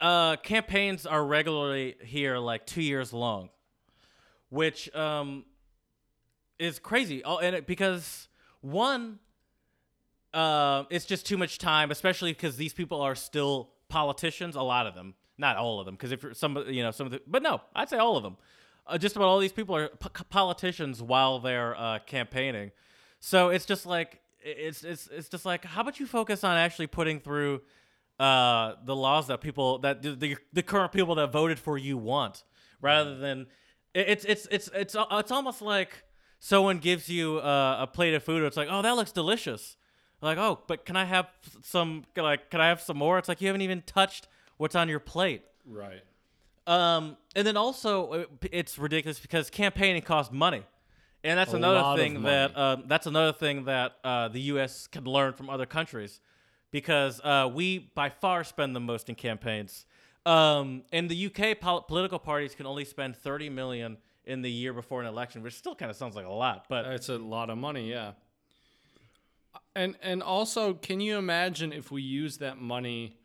uh 0.00 0.36
campaigns 0.36 1.06
are 1.06 1.24
regularly 1.24 1.96
here 2.02 2.38
like 2.38 2.66
2 2.66 2.82
years 2.82 3.12
long. 3.12 3.50
which 4.50 4.94
um, 4.94 5.44
is 6.58 6.78
crazy. 6.78 7.22
Oh, 7.24 7.38
and 7.38 7.56
it, 7.56 7.66
because 7.66 8.28
one, 8.60 9.18
uh, 10.34 10.84
it's 10.90 11.04
just 11.06 11.26
too 11.26 11.36
much 11.36 11.58
time, 11.58 11.90
especially 11.90 12.32
because 12.32 12.56
these 12.56 12.72
people 12.72 13.00
are 13.00 13.14
still 13.14 13.70
politicians. 13.88 14.56
A 14.56 14.62
lot 14.62 14.86
of 14.86 14.94
them, 14.94 15.14
not 15.38 15.56
all 15.56 15.80
of 15.80 15.86
them, 15.86 15.94
because 15.94 16.12
if 16.12 16.22
you're 16.22 16.34
some, 16.34 16.64
you 16.68 16.82
know, 16.82 16.90
some 16.90 17.06
of 17.06 17.12
the, 17.12 17.22
but 17.26 17.42
no, 17.42 17.60
I'd 17.74 17.88
say 17.88 17.98
all 17.98 18.16
of 18.16 18.22
them. 18.22 18.36
Uh, 18.86 18.98
just 18.98 19.16
about 19.16 19.26
all 19.28 19.38
these 19.38 19.52
people 19.52 19.76
are 19.76 19.88
p- 19.88 20.24
politicians 20.30 21.02
while 21.02 21.38
they're 21.38 21.76
uh, 21.76 22.00
campaigning. 22.06 22.72
So 23.24 23.50
it's 23.50 23.64
just 23.64 23.86
like 23.86 24.20
it's 24.40 24.82
it's 24.82 25.06
it's 25.06 25.28
just 25.28 25.46
like 25.46 25.64
how 25.64 25.82
about 25.82 26.00
you 26.00 26.06
focus 26.06 26.42
on 26.42 26.56
actually 26.56 26.88
putting 26.88 27.20
through 27.20 27.60
uh, 28.18 28.72
the 28.84 28.96
laws 28.96 29.28
that 29.28 29.40
people 29.40 29.78
that 29.78 30.02
the, 30.02 30.16
the 30.16 30.36
the 30.52 30.62
current 30.62 30.90
people 30.90 31.14
that 31.14 31.30
voted 31.30 31.60
for 31.60 31.78
you 31.78 31.96
want, 31.96 32.42
rather 32.80 33.16
than 33.16 33.46
it's 33.94 34.24
it's 34.24 34.48
it's 34.50 34.68
it's 34.74 34.96
it's 34.98 35.30
almost 35.30 35.62
like 35.62 36.02
someone 36.40 36.78
gives 36.78 37.08
you 37.08 37.38
uh, 37.38 37.76
a 37.78 37.86
plate 37.86 38.12
of 38.12 38.24
food. 38.24 38.38
And 38.38 38.46
it's 38.46 38.56
like, 38.56 38.66
oh, 38.68 38.82
that 38.82 38.96
looks 38.96 39.12
delicious. 39.12 39.76
Like, 40.20 40.36
oh, 40.36 40.58
but 40.66 40.84
can 40.84 40.96
I 40.96 41.04
have 41.04 41.28
some? 41.62 42.02
Like, 42.16 42.50
can 42.50 42.60
I 42.60 42.66
have 42.66 42.80
some 42.80 42.98
more? 42.98 43.18
It's 43.18 43.28
like 43.28 43.40
you 43.40 43.46
haven't 43.46 43.62
even 43.62 43.82
touched 43.82 44.26
what's 44.56 44.74
on 44.74 44.88
your 44.88 45.00
plate. 45.00 45.44
Right. 45.64 46.02
Um, 46.66 47.16
and 47.36 47.46
then 47.46 47.56
also 47.56 48.10
uh, 48.10 48.24
it's 48.50 48.80
ridiculous 48.80 49.20
because 49.20 49.48
campaigning 49.48 50.02
costs 50.02 50.32
money, 50.32 50.64
and 51.24 51.38
that's 51.38 51.52
A 51.52 51.56
another 51.56 52.00
thing 52.00 52.22
that 52.22 52.56
um, 52.56 52.84
that's 52.86 53.06
another 53.06 53.32
thing 53.32 53.64
that 53.64 53.96
uh, 54.02 54.28
the 54.28 54.40
U.S. 54.40 54.86
can 54.86 55.04
learn 55.04 55.32
from 55.32 55.48
other 55.48 55.66
countries, 55.66 56.20
because 56.70 57.20
uh, 57.22 57.50
we 57.52 57.90
by 57.94 58.08
far 58.08 58.44
spend 58.44 58.74
the 58.74 58.80
most 58.80 59.08
in 59.08 59.14
campaigns. 59.14 59.86
Um, 60.24 60.82
in 60.92 61.08
the 61.08 61.26
UK, 61.26 61.58
pol- 61.58 61.82
political 61.82 62.18
parties 62.18 62.54
can 62.54 62.66
only 62.66 62.84
spend 62.84 63.16
thirty 63.16 63.48
million 63.48 63.98
in 64.24 64.42
the 64.42 64.50
year 64.50 64.72
before 64.72 65.00
an 65.00 65.06
election, 65.06 65.42
which 65.42 65.54
still 65.54 65.74
kind 65.74 65.90
of 65.90 65.96
sounds 65.96 66.14
like 66.14 66.26
a 66.26 66.30
lot, 66.30 66.66
but 66.68 66.86
It's 66.86 67.08
a 67.08 67.18
lot 67.18 67.50
of 67.50 67.58
money, 67.58 67.90
yeah. 67.90 68.12
And 69.74 69.96
and 70.02 70.22
also, 70.22 70.74
can 70.74 71.00
you 71.00 71.18
imagine 71.18 71.72
if 71.72 71.90
we 71.90 72.02
use 72.02 72.38
that 72.38 72.60
money 72.60 73.16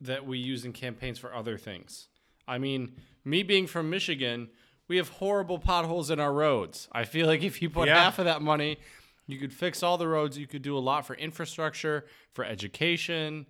that 0.00 0.26
we 0.26 0.38
use 0.38 0.64
in 0.64 0.72
campaigns 0.72 1.18
for 1.18 1.34
other 1.34 1.58
things? 1.58 2.08
I 2.46 2.58
mean, 2.58 2.92
me 3.24 3.42
being 3.42 3.66
from 3.66 3.90
Michigan, 3.90 4.48
we 4.88 4.96
have 4.96 5.08
horrible 5.10 5.58
potholes 5.58 6.10
in 6.10 6.18
our 6.18 6.32
roads. 6.32 6.88
I 6.92 7.04
feel 7.04 7.26
like 7.26 7.42
if 7.42 7.60
you 7.62 7.70
put 7.70 7.88
Yeah. 7.88 8.02
half 8.02 8.18
of 8.18 8.24
that 8.24 8.40
money, 8.42 8.78
you 9.26 9.38
could 9.38 9.52
fix 9.52 9.82
all 9.82 9.98
the 9.98 10.08
roads. 10.08 10.38
You 10.38 10.46
could 10.46 10.62
do 10.62 10.76
a 10.76 10.80
lot 10.80 11.06
for 11.06 11.14
infrastructure, 11.14 12.06
for 12.32 12.44
education. 12.44 13.46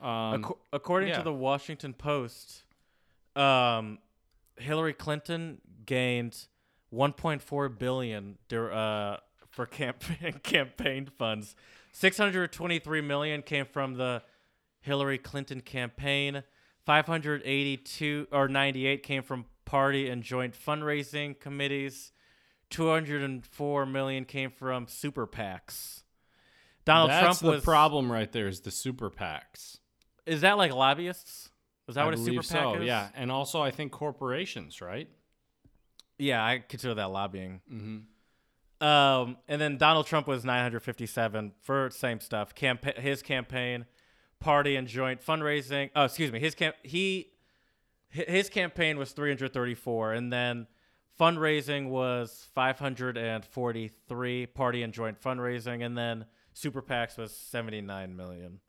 Um, 0.00 0.42
Acco- 0.44 0.58
according 0.72 1.08
yeah. 1.10 1.18
to 1.18 1.22
the 1.24 1.32
Washington 1.32 1.92
Post, 1.92 2.62
um, 3.36 3.98
Hillary 4.56 4.94
Clinton 4.94 5.60
gained 5.84 6.46
1.4 6.92 7.68
billion 7.78 8.38
dur- 8.48 8.72
uh, 8.72 9.16
for 9.50 9.66
campaign 9.66 10.32
campaign 10.42 11.08
funds. 11.18 11.56
623 11.92 13.00
million 13.00 13.42
came 13.42 13.66
from 13.66 13.94
the 13.94 14.22
Hillary 14.80 15.18
Clinton 15.18 15.60
campaign. 15.60 16.44
582 16.86 18.28
or 18.32 18.48
98 18.48 19.02
came 19.02 19.22
from 19.22 19.44
party 19.70 20.08
and 20.08 20.24
joint 20.24 20.52
fundraising 20.52 21.38
committees. 21.38 22.10
204 22.70 23.86
million 23.86 24.24
came 24.24 24.50
from 24.50 24.88
super 24.88 25.28
PACs. 25.28 26.02
Donald 26.84 27.10
that's 27.10 27.22
Trump 27.22 27.38
the 27.38 27.50
was 27.50 27.64
problem 27.64 28.10
right 28.10 28.32
there 28.32 28.48
is 28.48 28.62
the 28.62 28.72
super 28.72 29.10
PACs. 29.10 29.78
Is 30.26 30.40
that 30.40 30.58
like 30.58 30.74
lobbyists? 30.74 31.50
Is 31.88 31.94
that 31.94 32.02
I 32.02 32.04
what 32.04 32.14
a 32.14 32.18
super 32.18 32.42
PAC 32.42 32.46
so, 32.46 32.74
is? 32.74 32.86
yeah. 32.86 33.10
And 33.14 33.30
also, 33.30 33.62
I 33.62 33.70
think 33.70 33.92
corporations, 33.92 34.80
right? 34.80 35.08
Yeah, 36.18 36.44
I 36.44 36.58
consider 36.58 36.94
that 36.94 37.12
lobbying. 37.12 37.60
Mm-hmm. 37.72 38.86
Um, 38.86 39.36
and 39.46 39.60
then 39.60 39.76
Donald 39.76 40.06
Trump 40.06 40.26
was 40.26 40.44
957 40.44 41.52
for 41.60 41.90
same 41.90 42.18
stuff. 42.18 42.56
Campa- 42.56 42.98
his 42.98 43.22
campaign, 43.22 43.86
party 44.40 44.74
and 44.74 44.88
joint 44.88 45.24
fundraising. 45.24 45.90
Oh, 45.94 46.04
excuse 46.04 46.32
me. 46.32 46.40
His 46.40 46.56
camp 46.56 46.74
he 46.82 47.28
his 48.10 48.48
campaign 48.48 48.98
was 48.98 49.12
334, 49.12 50.12
and 50.12 50.32
then 50.32 50.66
fundraising 51.18 51.88
was 51.88 52.48
543. 52.54 54.46
Party 54.46 54.82
and 54.82 54.92
joint 54.92 55.20
fundraising, 55.20 55.84
and 55.84 55.96
then 55.96 56.26
super 56.52 56.82
PACs 56.82 57.16
was 57.16 57.34
79 57.34 58.16
million. 58.16 58.60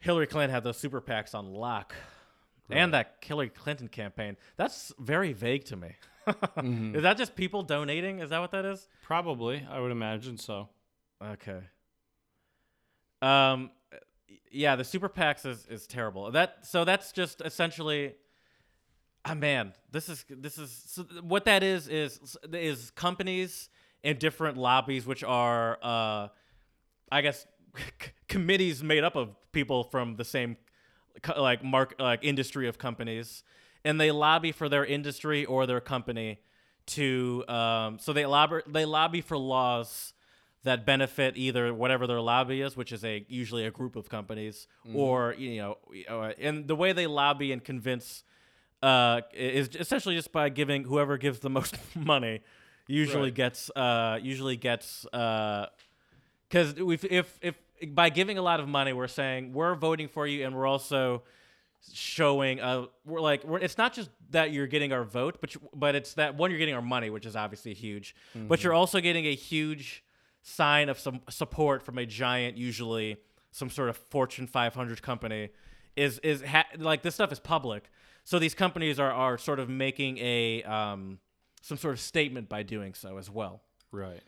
Hillary 0.00 0.26
Clinton 0.26 0.50
had 0.54 0.64
those 0.64 0.78
super 0.78 1.00
PACs 1.00 1.34
on 1.34 1.46
lock. 1.52 1.94
And 2.70 2.94
that 2.94 3.16
Hillary 3.20 3.50
Clinton 3.50 3.88
campaign. 3.88 4.36
That's 4.56 4.92
very 4.98 5.32
vague 5.32 5.64
to 5.66 5.76
me. 5.76 5.94
Mhm. 6.56 6.94
Is 6.94 7.02
that 7.02 7.18
just 7.18 7.34
people 7.34 7.62
donating? 7.64 8.20
Is 8.20 8.30
that 8.30 8.38
what 8.38 8.52
that 8.52 8.64
is? 8.64 8.88
Probably, 9.02 9.66
I 9.68 9.80
would 9.80 9.90
imagine 9.90 10.38
so. 10.38 10.68
Okay. 11.20 11.58
Um, 13.20 13.70
yeah, 14.50 14.76
the 14.76 14.84
super 14.84 15.08
PACs 15.08 15.46
is, 15.46 15.66
is 15.68 15.86
terrible. 15.86 16.30
That 16.30 16.66
so 16.66 16.84
that's 16.84 17.12
just 17.12 17.40
essentially. 17.40 18.14
Ah, 19.24 19.34
man, 19.34 19.72
this 19.92 20.08
is 20.08 20.24
this 20.28 20.58
is 20.58 20.82
so 20.86 21.04
what 21.22 21.44
that 21.44 21.62
is 21.62 21.86
is 21.86 22.36
is 22.52 22.90
companies 22.90 23.68
and 24.02 24.18
different 24.18 24.56
lobbies, 24.56 25.06
which 25.06 25.22
are, 25.22 25.78
uh, 25.80 26.28
I 27.10 27.20
guess, 27.22 27.46
committees 28.28 28.82
made 28.82 29.04
up 29.04 29.14
of 29.14 29.30
people 29.52 29.84
from 29.84 30.16
the 30.16 30.24
same, 30.24 30.56
like 31.36 31.62
mark 31.62 31.94
like 31.98 32.24
industry 32.24 32.66
of 32.66 32.78
companies, 32.78 33.44
and 33.84 34.00
they 34.00 34.10
lobby 34.10 34.50
for 34.50 34.68
their 34.68 34.84
industry 34.84 35.44
or 35.44 35.66
their 35.66 35.80
company 35.80 36.40
to 36.84 37.44
um, 37.48 37.98
so 37.98 38.12
they 38.12 38.26
lobby 38.26 38.60
they 38.66 38.84
lobby 38.84 39.20
for 39.20 39.38
laws 39.38 40.11
that 40.64 40.86
benefit 40.86 41.36
either 41.36 41.72
whatever 41.74 42.06
their 42.06 42.20
lobby 42.20 42.60
is, 42.60 42.76
which 42.76 42.92
is 42.92 43.04
a 43.04 43.24
usually 43.28 43.64
a 43.66 43.70
group 43.70 43.96
of 43.96 44.08
companies, 44.08 44.68
or 44.94 45.34
you 45.38 45.56
know, 45.56 45.78
uh, 46.08 46.32
and 46.38 46.68
the 46.68 46.76
way 46.76 46.92
they 46.92 47.06
lobby 47.06 47.50
and 47.52 47.62
convince 47.64 48.22
uh, 48.82 49.20
is 49.34 49.70
essentially 49.74 50.14
just 50.14 50.32
by 50.32 50.48
giving 50.48 50.84
whoever 50.84 51.16
gives 51.18 51.40
the 51.40 51.50
most 51.58 51.76
money 51.96 52.40
usually 52.88 53.24
Right. 53.30 53.34
gets 53.34 53.70
uh, 53.76 54.18
usually 54.22 54.56
gets 54.56 55.04
because 55.12 56.74
if, 56.76 57.04
if 57.04 57.38
if 57.42 57.54
by 57.94 58.10
giving 58.10 58.38
a 58.38 58.42
lot 58.42 58.60
of 58.60 58.68
money 58.68 58.92
we're 58.92 59.08
saying 59.08 59.52
we're 59.52 59.74
voting 59.74 60.08
for 60.08 60.26
you 60.26 60.44
and 60.46 60.54
we're 60.54 60.66
also 60.66 61.22
showing 61.92 62.60
uh 62.60 62.84
we're 63.04 63.20
like 63.20 63.42
we're, 63.44 63.58
it's 63.58 63.76
not 63.76 63.92
just 63.92 64.08
that 64.30 64.52
you're 64.52 64.68
getting 64.68 64.92
our 64.92 65.02
vote 65.04 65.38
but 65.40 65.54
you, 65.54 65.60
but 65.74 65.94
it's 65.96 66.14
that 66.14 66.36
one 66.36 66.50
you're 66.50 66.58
getting 66.58 66.74
our 66.76 66.82
money 66.82 67.10
which 67.10 67.26
is 67.26 67.34
obviously 67.34 67.74
huge 67.74 68.14
but 68.48 68.62
you're 68.62 68.72
also 68.74 69.00
getting 69.00 69.26
a 69.26 69.34
huge 69.34 70.04
sign 70.42 70.88
of 70.88 70.98
some 70.98 71.20
support 71.30 71.82
from 71.82 71.98
a 71.98 72.06
giant 72.06 72.56
usually 72.56 73.16
some 73.52 73.70
sort 73.70 73.88
of 73.88 73.96
fortune 73.96 74.46
500 74.46 75.00
company 75.02 75.50
is 75.96 76.18
is 76.20 76.42
ha- 76.42 76.64
like 76.78 77.02
this 77.02 77.14
stuff 77.14 77.30
is 77.32 77.38
public 77.38 77.90
so 78.24 78.38
these 78.38 78.54
companies 78.54 78.98
are 78.98 79.12
are 79.12 79.38
sort 79.38 79.58
of 79.60 79.68
making 79.68 80.18
a 80.18 80.62
um 80.64 81.18
some 81.60 81.76
sort 81.78 81.94
of 81.94 82.00
statement 82.00 82.48
by 82.48 82.62
doing 82.62 82.92
so 82.94 83.18
as 83.18 83.30
well 83.30 83.62
Right. 83.92 84.20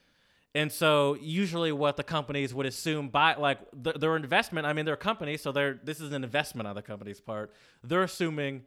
and 0.54 0.70
so 0.70 1.16
usually 1.20 1.72
what 1.72 1.96
the 1.96 2.04
companies 2.04 2.54
would 2.54 2.66
assume 2.66 3.08
by 3.08 3.34
like 3.34 3.58
th- 3.82 3.96
their 3.96 4.14
investment, 4.14 4.66
I 4.66 4.72
mean 4.72 4.84
they're 4.84 4.94
a 4.94 5.08
company, 5.12 5.36
so 5.36 5.50
they're 5.50 5.80
this 5.82 6.00
is 6.00 6.12
an 6.12 6.22
investment 6.22 6.68
on 6.68 6.74
the 6.76 6.82
company's 6.82 7.20
part. 7.20 7.50
They're 7.82 8.02
assuming 8.04 8.62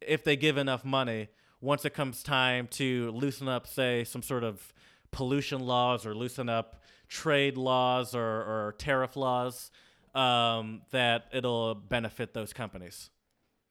if 0.00 0.24
they 0.24 0.34
give 0.34 0.56
enough 0.56 0.82
money, 0.84 1.28
once 1.60 1.84
it 1.84 1.92
comes 1.94 2.22
time 2.22 2.66
to 2.68 3.10
loosen 3.12 3.48
up, 3.48 3.66
say, 3.66 4.02
some 4.02 4.22
sort 4.22 4.42
of 4.44 4.72
pollution 5.10 5.60
laws 5.60 6.06
or 6.06 6.14
loosen 6.14 6.48
up 6.48 6.82
trade 7.08 7.56
laws 7.56 8.14
or, 8.14 8.20
or 8.22 8.74
tariff 8.78 9.16
laws, 9.16 9.70
um, 10.14 10.82
that 10.90 11.26
it'll 11.32 11.74
benefit 11.74 12.34
those 12.34 12.52
companies 12.52 13.10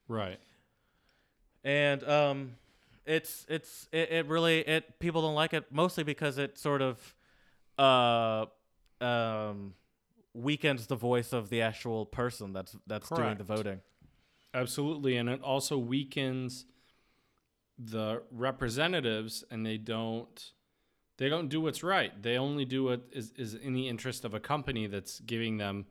Right. 0.08 0.38
and 1.64 2.02
um, 2.04 2.56
it's 3.06 3.46
it's 3.48 3.88
it, 3.92 4.10
it 4.10 4.26
really 4.26 4.60
it 4.60 4.98
people 4.98 5.22
don't 5.22 5.34
like 5.34 5.52
it 5.54 5.66
mostly 5.70 6.04
because 6.04 6.38
it 6.38 6.58
sort 6.58 6.82
of 6.82 7.14
uh 7.78 8.46
um 9.00 9.74
weakens 10.34 10.86
the 10.86 10.96
voice 10.96 11.32
of 11.32 11.48
the 11.50 11.62
actual 11.62 12.06
person 12.06 12.52
that's 12.52 12.76
that's 12.86 13.08
doing 13.08 13.36
the 13.36 13.44
voting. 13.44 13.80
Absolutely, 14.52 15.16
and 15.16 15.28
it 15.28 15.42
also 15.42 15.78
weakens 15.78 16.66
the 17.78 18.22
representatives, 18.30 19.44
and 19.50 19.64
they 19.64 19.78
don't 19.78 20.52
they 21.20 21.28
don't 21.28 21.48
do 21.50 21.60
what's 21.60 21.82
right. 21.82 22.10
They 22.22 22.38
only 22.38 22.64
do 22.64 22.84
what 22.84 23.02
is, 23.12 23.32
is 23.36 23.52
in 23.54 23.74
the 23.74 23.88
interest 23.88 24.24
of 24.24 24.32
a 24.32 24.40
company 24.40 24.86
that's 24.86 25.20
giving 25.20 25.58
them 25.58 25.84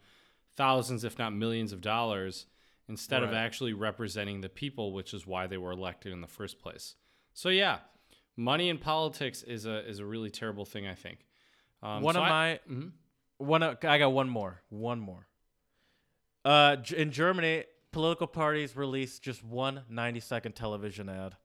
thousands, 0.55 1.03
if 1.03 1.19
not 1.19 1.33
millions, 1.33 1.71
of 1.71 1.81
dollars 1.81 2.47
instead 2.87 3.21
of 3.21 3.31
actually 3.31 3.73
representing 3.73 4.41
the 4.41 4.49
people, 4.49 4.91
which 4.91 5.13
is 5.13 5.27
why 5.27 5.45
they 5.45 5.57
were 5.57 5.71
elected 5.71 6.11
in 6.11 6.21
the 6.21 6.27
first 6.27 6.57
place. 6.59 6.95
So 7.35 7.49
yeah, 7.49 7.77
money 8.35 8.69
in 8.69 8.79
politics 8.79 9.43
is 9.43 9.67
a 9.67 9.87
is 9.87 9.99
a 9.99 10.05
really 10.05 10.31
terrible 10.31 10.65
thing. 10.65 10.87
I 10.87 10.95
think. 10.95 11.19
Um, 11.83 12.01
one 12.01 12.15
so 12.15 12.21
of 12.21 12.25
I- 12.25 12.29
my 12.29 12.59
Mhm. 12.67 12.91
one 13.37 13.61
of, 13.61 13.77
I 13.85 13.99
got 13.99 14.11
one 14.11 14.29
more, 14.29 14.63
one 14.69 14.99
more. 14.99 15.27
Uh, 16.43 16.77
in 16.97 17.11
Germany, 17.11 17.65
political 17.91 18.25
parties 18.25 18.75
release 18.75 19.19
just 19.19 19.43
one 19.43 19.83
90 19.89 20.19
second 20.21 20.53
television 20.53 21.07
ad. 21.07 21.35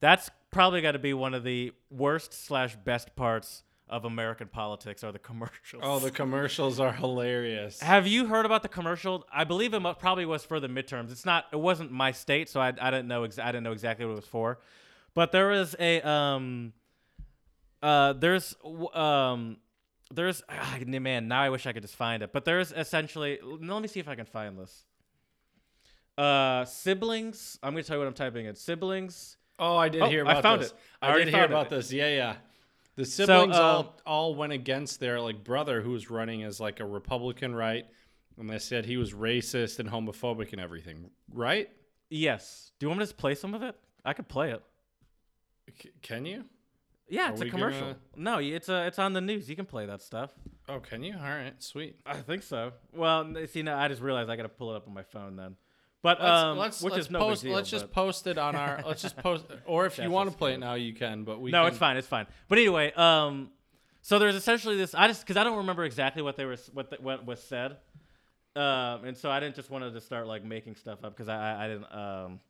That's 0.00 0.28
probably 0.50 0.80
got 0.80 0.92
to 0.92 0.98
be 0.98 1.14
one 1.14 1.34
of 1.34 1.44
the 1.44 1.72
worst 1.90 2.32
slash 2.32 2.76
best 2.76 3.14
parts 3.16 3.62
of 3.88 4.04
American 4.04 4.48
politics 4.48 5.02
are 5.02 5.12
the 5.12 5.18
commercials. 5.18 5.82
Oh, 5.84 5.98
the 5.98 6.10
commercials 6.10 6.78
are 6.78 6.92
hilarious. 6.92 7.80
Have 7.80 8.06
you 8.06 8.26
heard 8.26 8.46
about 8.46 8.62
the 8.62 8.68
commercial? 8.68 9.26
I 9.32 9.44
believe 9.44 9.74
it 9.74 9.82
probably 9.98 10.26
was 10.26 10.44
for 10.44 10.60
the 10.60 10.68
midterms. 10.68 11.10
It's 11.10 11.24
not. 11.24 11.46
It 11.52 11.60
wasn't 11.60 11.90
my 11.90 12.12
state, 12.12 12.48
so 12.48 12.60
I, 12.60 12.68
I 12.80 12.90
didn't 12.90 13.08
know. 13.08 13.24
Ex- 13.24 13.38
I 13.38 13.46
didn't 13.46 13.64
know 13.64 13.72
exactly 13.72 14.04
what 14.04 14.12
it 14.12 14.16
was 14.16 14.26
for. 14.26 14.58
But 15.14 15.32
there 15.32 15.48
was 15.48 15.74
a 15.78 16.00
um. 16.02 16.72
Uh, 17.82 18.12
there's 18.12 18.56
um, 18.94 19.58
there's 20.12 20.42
ah, 20.48 20.78
man. 20.86 21.28
Now 21.28 21.42
I 21.42 21.50
wish 21.50 21.66
I 21.66 21.72
could 21.72 21.82
just 21.82 21.96
find 21.96 22.22
it. 22.22 22.32
But 22.32 22.44
there's 22.44 22.72
essentially. 22.72 23.38
Let 23.42 23.82
me 23.82 23.88
see 23.88 24.00
if 24.00 24.08
I 24.08 24.14
can 24.14 24.26
find 24.26 24.58
this. 24.58 24.84
Uh, 26.16 26.64
siblings. 26.64 27.58
I'm 27.62 27.72
gonna 27.72 27.84
tell 27.84 27.96
you 27.96 28.00
what 28.00 28.08
I'm 28.08 28.14
typing 28.14 28.46
in. 28.46 28.54
Siblings. 28.54 29.36
Oh, 29.58 29.76
I 29.76 29.88
did 29.88 30.02
Oh, 30.02 30.06
hear 30.08 30.26
I 30.26 30.30
about 30.32 30.42
found 30.42 30.62
this. 30.62 30.70
it. 30.70 30.76
I 31.02 31.06
I, 31.06 31.10
already 31.10 31.24
did 31.26 31.30
hear 31.34 31.42
found 31.42 31.52
it. 31.52 31.54
about 31.56 31.70
this. 31.70 31.92
Yeah, 31.92 32.08
yeah. 32.08 32.36
The 32.96 33.04
siblings 33.04 33.56
uh, 33.56 33.62
all 33.62 33.96
all 34.06 34.34
went 34.34 34.52
against 34.52 34.98
their 35.00 35.20
like 35.20 35.42
brother 35.44 35.80
who 35.82 35.90
was 35.90 36.10
running 36.10 36.42
as 36.42 36.58
like 36.60 36.80
a 36.80 36.84
Republican, 36.84 37.54
right? 37.54 37.86
And 38.38 38.48
they 38.48 38.58
said 38.58 38.86
he 38.86 38.96
was 38.96 39.12
racist 39.14 39.78
and 39.78 39.88
homophobic 39.88 40.52
and 40.52 40.60
everything, 40.60 41.10
right? 41.32 41.68
Yes. 42.10 42.72
Do 42.78 42.84
you 42.84 42.88
want 42.88 42.98
me 43.00 43.04
to 43.04 43.08
just 43.10 43.18
play 43.18 43.34
some 43.34 43.54
of 43.54 43.62
it? 43.62 43.74
I 44.04 44.12
could 44.12 44.28
play 44.28 44.52
it. 44.52 44.62
C- 45.80 45.90
can 46.02 46.24
you? 46.24 46.44
Yeah, 47.08 47.30
Are 47.30 47.32
it's 47.32 47.40
a 47.42 47.48
commercial. 47.50 47.80
gonna- 47.80 47.96
No, 48.16 48.38
it's 48.38 48.68
uh, 48.68 48.84
it's 48.86 48.98
on 48.98 49.12
the 49.12 49.20
news. 49.20 49.48
You 49.48 49.56
can 49.56 49.64
play 49.66 49.86
that 49.86 50.02
stuff. 50.02 50.30
Oh, 50.68 50.78
can 50.80 51.02
you? 51.02 51.14
All 51.14 51.22
right, 51.22 51.54
sweet. 51.62 51.96
I 52.04 52.16
think 52.18 52.42
so. 52.42 52.72
Well, 52.92 53.34
see, 53.46 53.62
now 53.62 53.78
I 53.78 53.88
just 53.88 54.02
realized 54.02 54.28
I 54.28 54.36
got 54.36 54.42
to 54.42 54.48
pull 54.50 54.72
it 54.72 54.76
up 54.76 54.86
on 54.86 54.92
my 54.94 55.02
phone 55.02 55.34
then. 55.36 55.56
But 56.00 56.20
Let's, 56.20 56.30
um, 56.30 56.58
let's, 56.58 56.82
which 56.82 56.92
let's 56.92 57.06
is 57.06 57.10
no 57.10 57.18
post. 57.18 57.42
big 57.42 57.48
deal. 57.48 57.56
let's 57.56 57.70
just 57.70 57.90
post 57.90 58.26
it 58.28 58.38
on 58.38 58.54
our. 58.54 58.82
Let's 58.86 59.02
just 59.02 59.16
post. 59.16 59.44
Or 59.66 59.84
if 59.86 59.98
you 59.98 60.10
want 60.10 60.30
to 60.30 60.36
play 60.36 60.54
it 60.54 60.58
now, 60.58 60.74
you 60.74 60.94
can. 60.94 61.24
But 61.24 61.40
we 61.40 61.50
no, 61.50 61.62
can, 61.62 61.68
it's 61.68 61.78
fine. 61.78 61.96
It's 61.96 62.06
fine. 62.06 62.26
But 62.48 62.58
anyway, 62.58 62.92
um, 62.92 63.50
so 64.00 64.20
there's 64.20 64.36
essentially 64.36 64.76
this. 64.76 64.94
I 64.94 65.08
just 65.08 65.22
because 65.22 65.36
I 65.36 65.42
don't 65.42 65.56
remember 65.56 65.84
exactly 65.84 66.22
what 66.22 66.36
they 66.36 66.44
were 66.44 66.56
what 66.72 66.90
the, 66.90 66.98
what 67.00 67.26
was 67.26 67.42
said, 67.42 67.78
um, 68.54 69.04
and 69.04 69.16
so 69.16 69.28
I 69.28 69.40
didn't 69.40 69.56
just 69.56 69.70
want 69.70 69.92
to 69.92 70.00
start 70.00 70.28
like 70.28 70.44
making 70.44 70.76
stuff 70.76 71.02
up 71.04 71.16
because 71.16 71.28
I, 71.28 71.36
I 71.36 71.64
I 71.64 71.68
didn't 71.68 71.92
um. 71.92 72.40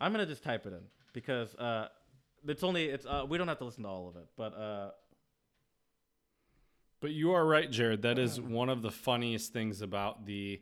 I'm 0.00 0.12
gonna 0.12 0.26
just 0.26 0.44
type 0.44 0.66
it 0.66 0.74
in 0.74 0.82
because 1.14 1.54
uh, 1.54 1.88
it's 2.46 2.62
only 2.62 2.84
it's 2.84 3.06
uh 3.06 3.24
we 3.26 3.38
don't 3.38 3.48
have 3.48 3.58
to 3.58 3.64
listen 3.64 3.84
to 3.84 3.88
all 3.88 4.08
of 4.08 4.16
it, 4.16 4.26
but 4.36 4.54
uh. 4.54 4.90
But 7.00 7.10
you 7.12 7.32
are 7.32 7.46
right, 7.46 7.70
Jared. 7.70 8.02
That 8.02 8.18
is 8.18 8.40
one 8.40 8.68
of 8.68 8.82
the 8.82 8.90
funniest 8.90 9.52
things 9.52 9.82
about 9.82 10.26
the. 10.26 10.60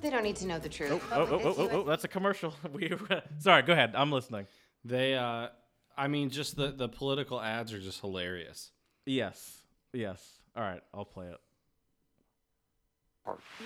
They 0.00 0.10
don't 0.10 0.22
need 0.24 0.36
to 0.36 0.46
know 0.46 0.58
the 0.58 0.68
truth. 0.68 0.90
Oh, 0.90 1.00
But 1.10 1.32
oh, 1.32 1.40
oh, 1.44 1.54
oh, 1.56 1.68
oh, 1.72 1.82
that's 1.84 2.04
a 2.04 2.08
commercial. 2.08 2.54
we 2.72 2.92
sorry, 3.38 3.62
go 3.62 3.72
ahead. 3.72 3.92
I'm 3.94 4.12
listening. 4.12 4.46
They. 4.84 5.14
uh 5.14 5.48
I 5.96 6.08
mean, 6.08 6.30
just 6.30 6.56
the 6.56 6.72
the 6.72 6.88
political 6.88 7.40
ads 7.40 7.72
are 7.72 7.78
just 7.78 8.00
hilarious. 8.00 8.72
Yes. 9.06 9.58
Yes. 9.92 10.40
All 10.56 10.62
right, 10.62 10.82
I'll 10.92 11.04
play 11.04 11.26
it. 11.26 11.36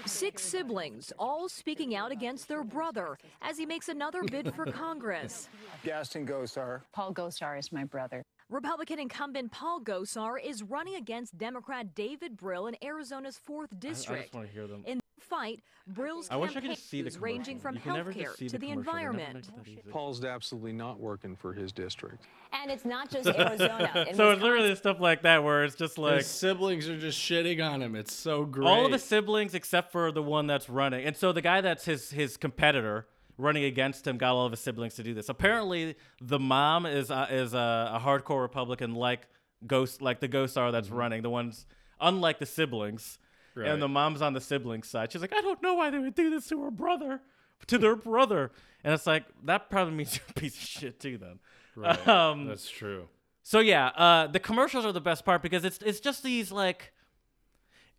Six 0.06 0.42
siblings, 0.42 1.12
all 1.18 1.48
speaking 1.48 1.96
out 1.96 2.12
against 2.12 2.46
their 2.48 2.62
brother 2.62 3.18
as 3.42 3.58
he 3.58 3.66
makes 3.66 3.88
another 3.88 4.22
bid 4.22 4.54
for 4.54 4.66
Congress. 4.72 5.48
Gaston 5.84 6.26
Gosar. 6.26 6.82
Paul 6.92 7.12
Gosar 7.12 7.58
is 7.58 7.72
my 7.72 7.82
brother. 7.84 8.24
Republican 8.50 8.98
incumbent 8.98 9.52
Paul 9.52 9.80
Gosar 9.80 10.42
is 10.42 10.62
running 10.62 10.94
against 10.94 11.36
Democrat 11.36 11.94
David 11.94 12.34
Brill 12.36 12.66
in 12.66 12.76
Arizona's 12.82 13.38
4th 13.46 13.66
I, 13.72 13.76
I 13.76 13.78
district. 13.78 14.22
just 14.22 14.34
want 14.34 14.46
to 14.46 14.52
hear 14.52 14.66
them. 14.66 14.82
In 14.86 14.98
the 14.98 15.24
fight, 15.24 15.60
Brill's 15.86 16.28
I 16.30 16.36
wish 16.36 16.52
I 16.52 16.54
could 16.54 16.62
campaign 16.62 16.76
see 16.76 17.02
the 17.02 17.08
is 17.08 17.18
ranging 17.18 17.58
from 17.58 17.74
You 17.74 17.82
can 17.82 17.92
never 17.92 18.10
just 18.10 18.24
healthcare 18.40 18.48
to 18.48 18.58
the 18.58 18.58
commercial. 18.58 18.58
They 18.58 18.68
never 18.68 18.80
environment. 18.80 19.34
make 19.34 19.44
that 19.64 19.70
easy. 19.70 19.82
Paul's 19.90 20.24
absolutely 20.24 20.72
not 20.72 20.98
working 20.98 21.36
for 21.36 21.52
his 21.52 21.72
district. 21.72 22.24
And 22.52 22.70
it's 22.70 22.86
not 22.86 23.10
just 23.10 23.28
Arizona. 23.38 24.06
In 24.08 24.14
So 24.14 24.30
it's 24.30 24.40
literally 24.40 24.74
stuff 24.76 24.98
like 24.98 25.20
that 25.22 25.44
where 25.44 25.64
it's 25.64 25.76
just 25.76 25.98
like 25.98 26.16
His 26.16 26.26
siblings 26.26 26.88
are 26.88 26.98
just 26.98 27.18
shitting 27.20 27.62
on 27.62 27.82
him. 27.82 27.94
It's 27.94 28.14
so 28.14 28.46
great. 28.46 28.66
all 28.66 28.86
of 28.86 28.92
his 28.92 29.04
siblings 29.04 29.52
except 29.52 29.92
for 29.92 30.10
the 30.10 30.22
one 30.22 30.46
that's 30.46 30.70
running. 30.70 31.04
And 31.04 31.14
so 31.14 31.32
the 31.32 31.42
guy 31.42 31.60
that's 31.60 31.84
his 31.84 32.12
his 32.12 32.38
competitor 32.38 33.06
running 33.38 33.64
against 33.64 34.06
him 34.06 34.18
got 34.18 34.34
all 34.34 34.44
of 34.46 34.52
his 34.52 34.60
siblings 34.60 34.94
to 34.96 35.02
do 35.02 35.14
this. 35.14 35.28
Apparently, 35.30 35.94
the 36.20 36.38
mom 36.38 36.84
is 36.84 37.10
uh, 37.10 37.26
is 37.30 37.54
a, 37.54 37.92
a 37.94 38.02
hardcore 38.04 38.42
Republican 38.42 38.94
like 38.94 39.26
Ghost 39.66 40.02
like 40.02 40.20
the 40.20 40.28
Gosar 40.28 40.70
that's 40.72 40.90
running. 40.90 41.22
The 41.22 41.30
ones 41.30 41.64
unlike 42.00 42.38
the 42.38 42.46
siblings. 42.46 43.18
Right. 43.54 43.68
And 43.68 43.82
the 43.82 43.88
mom's 43.88 44.22
on 44.22 44.34
the 44.34 44.40
siblings 44.40 44.86
side. 44.88 45.10
She's 45.10 45.20
like, 45.20 45.32
I 45.34 45.40
don't 45.40 45.60
know 45.62 45.74
why 45.74 45.90
they 45.90 45.98
would 45.98 46.14
do 46.14 46.30
this 46.30 46.46
to 46.48 46.62
her 46.62 46.70
brother, 46.70 47.20
to 47.66 47.78
their 47.78 47.96
brother. 47.96 48.52
And 48.84 48.94
it's 48.94 49.04
like 49.06 49.24
that 49.44 49.68
probably 49.70 49.94
means 49.94 50.14
you're 50.16 50.24
a 50.30 50.32
piece 50.40 50.54
of 50.54 50.62
shit 50.62 51.00
too. 51.00 51.18
Then, 51.18 51.40
Right. 51.74 52.06
um, 52.08 52.46
That's 52.46 52.68
true. 52.70 53.08
so 53.42 53.58
yeah, 53.60 53.86
uh, 53.88 54.26
the 54.28 54.38
commercials 54.38 54.84
are 54.86 54.92
the 54.92 55.00
best 55.00 55.24
part 55.24 55.42
because 55.42 55.64
it's 55.64 55.78
it's 55.78 55.98
just 56.00 56.22
these 56.22 56.52
like, 56.52 56.92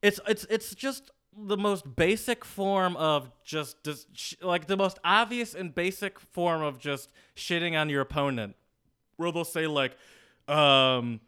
it's 0.02 0.20
it's 0.28 0.46
it's 0.50 0.74
just 0.76 1.12
the 1.38 1.58
most 1.58 1.96
basic 1.96 2.44
form 2.44 2.96
of 2.98 3.30
just 3.44 3.84
just 3.84 4.08
sh- 4.18 4.34
like 4.42 4.68
the 4.68 4.76
most 4.78 5.00
obvious 5.04 5.54
and 5.54 5.74
basic 5.74 6.20
form 6.20 6.62
of 6.62 6.80
just 6.80 7.10
shitting 7.36 7.80
on 7.80 7.90
your 7.90 8.02
opponent, 8.02 8.56
where 9.18 9.32
they'll 9.32 9.46
say 9.46 9.68
like, 9.68 9.96
um, 10.48 11.20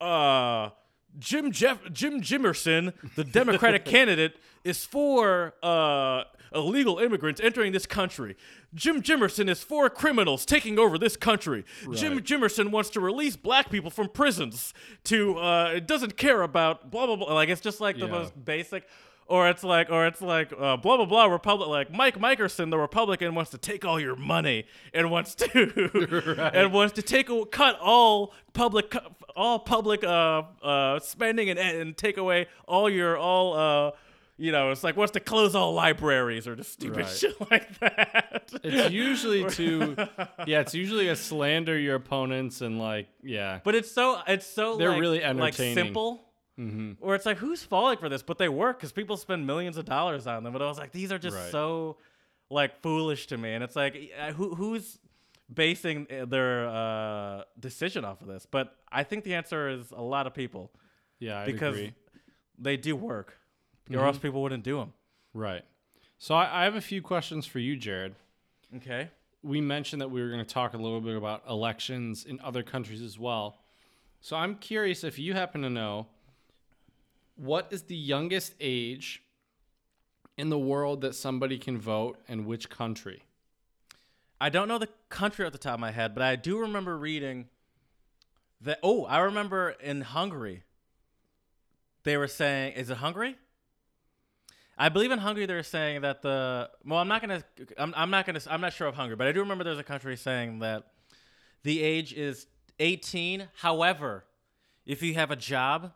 uh. 0.00 0.70
Jim 1.18 1.50
Jeff 1.50 1.80
Jim 1.92 2.20
Jimerson, 2.20 2.92
the 3.16 3.24
Democratic 3.24 3.84
candidate, 3.86 4.36
is 4.62 4.84
for 4.84 5.54
uh, 5.64 6.24
illegal 6.54 6.98
immigrants 6.98 7.40
entering 7.40 7.72
this 7.72 7.86
country. 7.86 8.36
Jim 8.74 9.02
Jimerson 9.02 9.48
is 9.48 9.62
for 9.64 9.88
criminals 9.90 10.44
taking 10.44 10.78
over 10.78 10.96
this 10.98 11.16
country. 11.16 11.64
Jim 11.94 12.12
Right. 12.12 12.22
Jimerson 12.24 12.70
wants 12.70 12.90
to 12.90 13.00
release 13.00 13.36
black 13.36 13.68
people 13.70 13.90
from 13.90 14.10
prisons. 14.10 14.74
To 15.04 15.38
uh, 15.38 15.72
it 15.76 15.88
doesn't 15.88 16.16
care 16.18 16.42
about 16.42 16.90
blah 16.90 17.06
blah 17.06 17.16
blah. 17.16 17.32
Like 17.34 17.48
it's 17.48 17.62
just 17.62 17.80
like 17.80 17.96
the 17.98 18.04
Yeah. 18.06 18.12
most 18.12 18.44
basic. 18.44 18.86
Or 19.28 19.46
it's 19.50 19.62
like, 19.62 19.90
or 19.90 20.06
it's 20.06 20.22
like, 20.22 20.52
uh, 20.52 20.78
blah 20.78 20.96
blah 20.96 21.04
blah. 21.04 21.26
Republic, 21.26 21.68
like 21.68 21.92
Mike 21.92 22.18
Mikerson, 22.18 22.70
the 22.70 22.78
Republican, 22.78 23.34
wants 23.34 23.50
to 23.50 23.58
take 23.58 23.84
all 23.84 24.00
your 24.00 24.16
money 24.16 24.64
and 24.94 25.10
wants 25.10 25.34
to, 25.34 26.50
and 26.54 26.72
wants 26.72 26.94
to 26.94 27.02
take 27.02 27.28
a, 27.28 27.44
cut 27.44 27.78
all 27.78 28.32
public, 28.54 28.94
all 29.36 29.58
public 29.58 30.02
uh, 30.02 30.42
uh, 30.62 30.98
spending 31.00 31.50
and 31.50 31.58
and 31.58 31.94
take 31.96 32.16
away 32.16 32.46
all 32.66 32.88
your 32.88 33.18
all, 33.18 33.54
uh, 33.54 33.90
you 34.38 34.50
know, 34.50 34.70
it's 34.70 34.82
like 34.82 34.96
wants 34.96 35.12
to 35.12 35.20
close 35.20 35.54
all 35.54 35.74
libraries 35.74 36.46
or 36.48 36.56
just 36.56 36.72
stupid 36.72 36.98
Right. 37.00 37.08
shit 37.08 37.38
like 37.50 37.78
that. 37.80 38.50
It's 38.64 38.90
usually 38.92 39.44
to, 39.50 40.08
yeah, 40.46 40.60
it's 40.60 40.74
usually 40.74 41.04
to 41.06 41.16
slander 41.16 41.78
your 41.78 41.96
opponents 41.96 42.62
and 42.62 42.78
like, 42.78 43.08
yeah, 43.22 43.60
But 43.62 43.74
it's 43.74 43.90
so 43.92 44.20
it's 44.26 44.46
so 44.46 44.76
They're 44.78 44.90
like, 44.90 45.00
really 45.00 45.20
like 45.34 45.54
simple. 45.54 46.24
Mm-hmm. 46.58 46.92
Or 47.00 47.14
it's 47.14 47.24
like 47.26 47.36
who's 47.38 47.62
falling 47.62 47.98
for 47.98 48.08
this? 48.08 48.22
But 48.22 48.38
they 48.38 48.48
work 48.48 48.78
because 48.78 48.92
people 48.92 49.16
spend 49.16 49.46
millions 49.46 49.76
of 49.76 49.84
dollars 49.84 50.26
on 50.26 50.42
them. 50.42 50.52
But 50.52 50.62
I 50.62 50.66
was 50.66 50.78
like, 50.78 50.92
these 50.92 51.12
are 51.12 51.18
just 51.18 51.36
Right. 51.36 51.50
so 51.52 51.96
like 52.50 52.80
foolish 52.82 53.26
to 53.28 53.38
me. 53.38 53.52
And 53.54 53.62
it's 53.62 53.76
like, 53.76 53.96
uh, 54.20 54.32
who 54.32 54.54
who's 54.54 54.98
basing 55.52 56.06
uh, 56.10 56.24
their 56.24 56.68
uh, 56.68 57.42
decision 57.60 58.04
off 58.04 58.20
of 58.20 58.26
this? 58.26 58.46
But 58.50 58.76
I 58.90 59.04
think 59.04 59.24
the 59.24 59.34
answer 59.34 59.68
is 59.68 59.90
a 59.92 60.02
lot 60.02 60.26
of 60.26 60.34
people 60.34 60.70
yeah, 61.20 61.40
I 61.40 61.46
because 61.46 61.76
agree. 61.76 61.94
they 62.58 62.76
do 62.76 62.96
work, 62.96 63.38
or 63.90 63.94
Mm-hmm. 63.96 64.04
else 64.06 64.18
people 64.18 64.42
wouldn't 64.42 64.64
do 64.64 64.78
them. 64.78 64.92
Right. 65.34 65.64
So 66.18 66.34
I, 66.34 66.62
I 66.62 66.64
have 66.64 66.74
a 66.74 66.80
few 66.80 67.00
questions 67.02 67.46
for 67.46 67.58
you, 67.60 67.76
Jared. 67.76 68.14
Okay. 68.76 69.08
we 69.42 69.60
mentioned 69.60 70.02
that 70.02 70.10
we 70.10 70.20
were 70.20 70.28
going 70.28 70.44
to 70.44 70.54
talk 70.54 70.74
a 70.74 70.76
little 70.76 71.00
bit 71.00 71.16
about 71.16 71.42
elections 71.48 72.24
in 72.26 72.38
other 72.40 72.62
countries 72.62 73.00
as 73.00 73.18
well. 73.18 73.58
So 74.20 74.36
I'm 74.36 74.56
curious 74.56 75.04
if 75.04 75.18
you 75.18 75.32
happen 75.34 75.62
to 75.62 75.70
know 75.70 76.08
what 77.38 77.68
is 77.70 77.82
the 77.84 77.96
youngest 77.96 78.54
age 78.60 79.22
in 80.36 80.50
the 80.50 80.58
world 80.58 81.00
that 81.00 81.14
somebody 81.14 81.58
can 81.58 81.78
vote 81.78 82.18
and 82.28 82.46
which 82.46 82.68
country? 82.68 83.22
I 84.40 84.50
don't 84.50 84.68
know 84.68 84.78
the 84.78 84.88
country 85.08 85.46
off 85.46 85.52
the 85.52 85.58
top 85.58 85.74
of 85.74 85.80
my 85.80 85.90
head, 85.90 86.14
but 86.14 86.22
I 86.22 86.36
do 86.36 86.58
remember 86.58 86.96
reading 86.96 87.48
that. 88.60 88.78
Oh, 88.82 89.04
I 89.04 89.20
remember 89.20 89.70
in 89.80 90.02
Hungary, 90.02 90.62
they 92.04 92.16
were 92.16 92.28
saying, 92.28 92.74
is 92.74 92.90
it 92.90 92.98
Hungary? 92.98 93.36
I 94.76 94.88
believe 94.88 95.10
in 95.10 95.18
Hungary 95.18 95.46
they're 95.46 95.64
saying 95.64 96.02
that 96.02 96.22
the 96.22 96.70
well, 96.84 97.00
I'm 97.00 97.08
not 97.08 97.20
gonna, 97.20 97.42
I'm, 97.76 97.92
I'm 97.96 98.10
not 98.10 98.26
gonna, 98.26 98.40
I'm 98.48 98.60
not 98.60 98.72
sure 98.72 98.86
of 98.86 98.94
Hungary, 98.94 99.16
but 99.16 99.26
I 99.26 99.32
do 99.32 99.40
remember 99.40 99.64
there's 99.64 99.78
a 99.78 99.84
country 99.84 100.16
saying 100.16 100.60
that 100.60 100.88
the 101.64 101.82
age 101.82 102.12
is 102.12 102.46
18. 102.78 103.48
However, 103.56 104.24
if 104.86 105.02
you 105.02 105.14
have 105.14 105.32
a 105.32 105.36
job, 105.36 105.92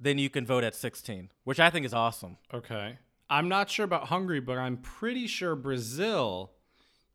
then 0.00 0.18
you 0.18 0.30
can 0.30 0.46
vote 0.46 0.64
at 0.64 0.74
16, 0.74 1.30
which 1.44 1.60
I 1.60 1.70
think 1.70 1.84
is 1.84 1.94
awesome. 1.94 2.36
Okay. 2.52 2.98
I'm 3.30 3.48
not 3.48 3.68
sure 3.68 3.84
about 3.84 4.04
Hungary, 4.08 4.40
but 4.40 4.56
I'm 4.58 4.76
pretty 4.78 5.26
sure 5.26 5.54
Brazil, 5.54 6.52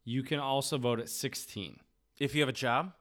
you 0.03 0.21
can 0.23 0.39
also 0.39 0.77
vote 0.77 0.99
at 0.99 1.09
16. 1.09 1.79
If 2.19 2.35
you 2.35 2.41
have 2.41 2.49
a 2.49 2.53
job, 2.53 2.93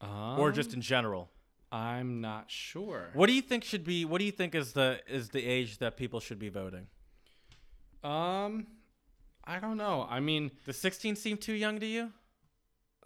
or 0.00 0.48
Um, 0.48 0.54
just 0.54 0.74
in 0.74 0.80
general. 0.80 1.30
I'm 1.70 2.20
not 2.20 2.50
sure. 2.50 3.10
What 3.14 3.28
do 3.28 3.32
you 3.32 3.40
think 3.42 3.64
should 3.64 3.84
be? 3.84 4.04
What 4.04 4.18
do 4.18 4.24
you 4.24 4.32
think 4.32 4.54
is 4.54 4.72
the 4.74 5.00
is 5.08 5.30
the 5.30 5.44
age 5.46 5.78
that 5.78 5.96
people 5.96 6.20
should 6.20 6.38
be 6.38 6.50
voting? 6.50 6.88
Um, 8.04 8.66
I 9.44 9.58
don't 9.58 9.76
know. 9.76 10.06
I 10.08 10.20
mean, 10.20 10.50
Does 10.66 10.78
16 10.78 11.16
seem 11.16 11.36
too 11.38 11.54
young 11.54 11.80
to 11.80 11.86
you? 11.86 12.12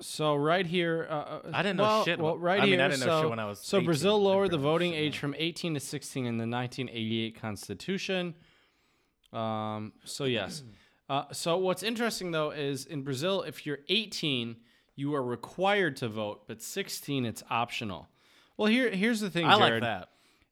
So 0.00 0.34
right 0.34 0.66
here, 0.66 1.06
uh, 1.08 1.14
uh, 1.14 1.40
I 1.52 1.62
didn't 1.62 1.76
know 1.76 1.82
well, 1.82 2.04
shit 2.04 2.18
Well, 2.18 2.32
when- 2.34 2.42
right 2.42 2.60
I 2.60 2.64
mean, 2.64 2.74
here, 2.74 2.82
I 2.84 2.88
didn't 2.88 3.00
know 3.00 3.06
so, 3.06 3.20
shit 3.22 3.30
when 3.30 3.38
I 3.38 3.46
was 3.46 3.60
so 3.60 3.78
18. 3.78 3.86
Brazil 3.86 4.22
lowered 4.22 4.50
the 4.50 4.58
voting 4.58 4.94
age 4.94 5.18
from 5.18 5.34
18 5.36 5.74
to 5.74 5.80
16 5.80 6.26
in 6.26 6.36
the 6.38 6.46
1988 6.46 7.40
Constitution. 7.40 8.34
Um, 9.32 9.92
so 10.04 10.24
yes. 10.24 10.62
Uh, 11.08 11.22
so 11.30 11.56
what's 11.56 11.84
interesting 11.84 12.32
though 12.32 12.50
is 12.50 12.84
in 12.84 13.02
Brazil, 13.02 13.42
if 13.42 13.64
you're 13.64 13.78
18, 13.88 14.56
you 14.96 15.14
are 15.14 15.22
required 15.22 15.94
to 15.98 16.08
vote, 16.08 16.48
but 16.48 16.60
16 16.60 17.24
it's 17.24 17.44
optional. 17.48 18.08
Well, 18.56 18.66
here 18.66 18.90
here's 18.90 19.20
the 19.20 19.30
thing, 19.30 19.46
I 19.46 19.54
like 19.54 19.82
that. 19.82 20.08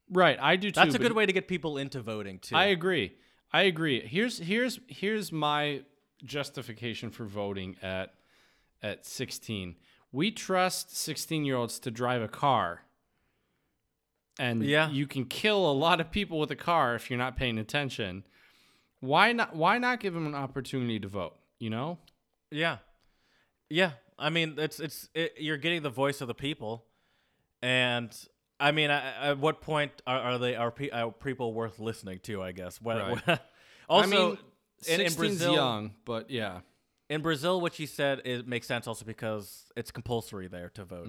Right, 0.08 0.38
I 0.40 0.54
do 0.54 0.70
too. 0.70 0.78
That's 0.78 0.94
a 0.94 1.00
good 1.00 1.10
way 1.10 1.26
to 1.26 1.32
get 1.32 1.48
people 1.48 1.76
into 1.76 2.00
voting 2.00 2.38
too. 2.38 2.54
I 2.54 2.66
agree. 2.66 3.16
I 3.52 3.62
agree. 3.62 4.00
Here's 4.06 4.38
here's 4.38 4.78
here's 4.86 5.32
my 5.32 5.82
justification 6.24 7.10
for 7.10 7.24
voting 7.24 7.76
at 7.82 8.14
at 8.82 9.04
16. 9.06 9.76
We 10.12 10.30
trust 10.30 10.96
16 10.96 11.44
year 11.44 11.56
olds 11.56 11.78
to 11.80 11.90
drive 11.90 12.22
a 12.22 12.28
car. 12.28 12.82
And 14.38 14.64
Yeah. 14.64 14.90
you 14.90 15.06
can 15.06 15.26
kill 15.26 15.70
a 15.70 15.72
lot 15.72 16.00
of 16.00 16.10
people 16.10 16.38
with 16.38 16.50
a 16.50 16.56
car 16.56 16.94
if 16.94 17.08
you're 17.10 17.18
not 17.18 17.36
paying 17.36 17.58
attention. 17.58 18.24
Why 19.00 19.32
not 19.32 19.54
why 19.54 19.78
not 19.78 20.00
give 20.00 20.14
them 20.14 20.26
an 20.26 20.34
opportunity 20.34 20.98
to 20.98 21.08
vote, 21.08 21.36
you 21.58 21.70
know? 21.70 21.98
Yeah, 22.50 22.78
yeah. 23.68 23.92
I 24.18 24.30
mean, 24.30 24.54
it's 24.58 24.80
it's 24.80 25.08
it, 25.14 25.34
you're 25.38 25.56
getting 25.58 25.82
the 25.82 25.90
voice 25.90 26.20
of 26.20 26.28
the 26.28 26.34
people, 26.34 26.86
and 27.60 28.10
I 28.58 28.72
mean, 28.72 28.90
I, 28.90 29.30
at 29.30 29.38
what 29.38 29.60
point 29.60 29.92
are, 30.06 30.18
are 30.18 30.38
they 30.38 30.56
are, 30.56 30.70
pe- 30.70 30.90
are 30.90 31.10
people 31.12 31.52
worth 31.52 31.78
listening 31.78 32.20
to? 32.20 32.42
I 32.42 32.52
guess. 32.52 32.80
What, 32.80 32.96
Right. 33.26 33.40
also, 33.88 34.08
I 34.08 34.28
mean, 34.28 34.38
in, 34.88 35.00
in 35.02 35.14
Brazil, 35.14 35.54
young, 35.54 35.94
but 36.04 36.30
yeah. 36.30 36.60
In 37.10 37.22
Brazil, 37.22 37.60
what 37.60 37.78
you 37.78 37.86
said 37.86 38.22
it 38.24 38.46
makes 38.48 38.66
sense 38.66 38.86
also 38.86 39.04
because 39.04 39.66
it's 39.76 39.90
compulsory 39.90 40.48
there 40.48 40.70
to 40.70 40.84
vote. 40.84 41.08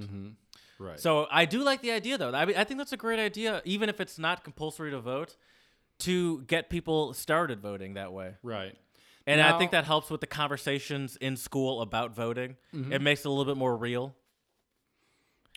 Right. 0.77 0.99
So 0.99 1.27
I 1.31 1.45
do 1.45 1.63
like 1.63 1.81
the 1.81 1.91
idea 1.91 2.17
though. 2.17 2.33
I 2.33 2.45
mean, 2.45 2.57
I 2.57 2.63
think 2.65 2.79
that's 2.79 2.91
a 2.91 2.97
great 2.97 3.19
idea, 3.19 3.61
even 3.65 3.87
if 3.89 4.01
it's 4.01 4.19
not 4.19 4.43
compulsory 4.43 4.91
to 4.91 4.99
vote, 4.99 5.37
to 5.99 6.41
get 6.43 6.69
people 6.69 7.13
started 7.13 7.61
voting 7.61 7.93
that 7.93 8.11
way. 8.11 8.35
right. 8.43 8.75
And 9.27 9.41
I 9.41 9.57
think 9.57 9.71
that 9.71 9.85
helps 9.85 10.11
with 10.11 10.21
the 10.21 10.27
conversations 10.27 11.17
in 11.19 11.35
school 11.35 11.81
about 11.81 12.13
voting. 12.13 12.57
It 12.91 13.01
makes 13.01 13.21
it 13.21 13.25
a 13.25 13.29
little 13.29 13.45
bit 13.45 13.57
more 13.57 13.75
real. 13.75 14.15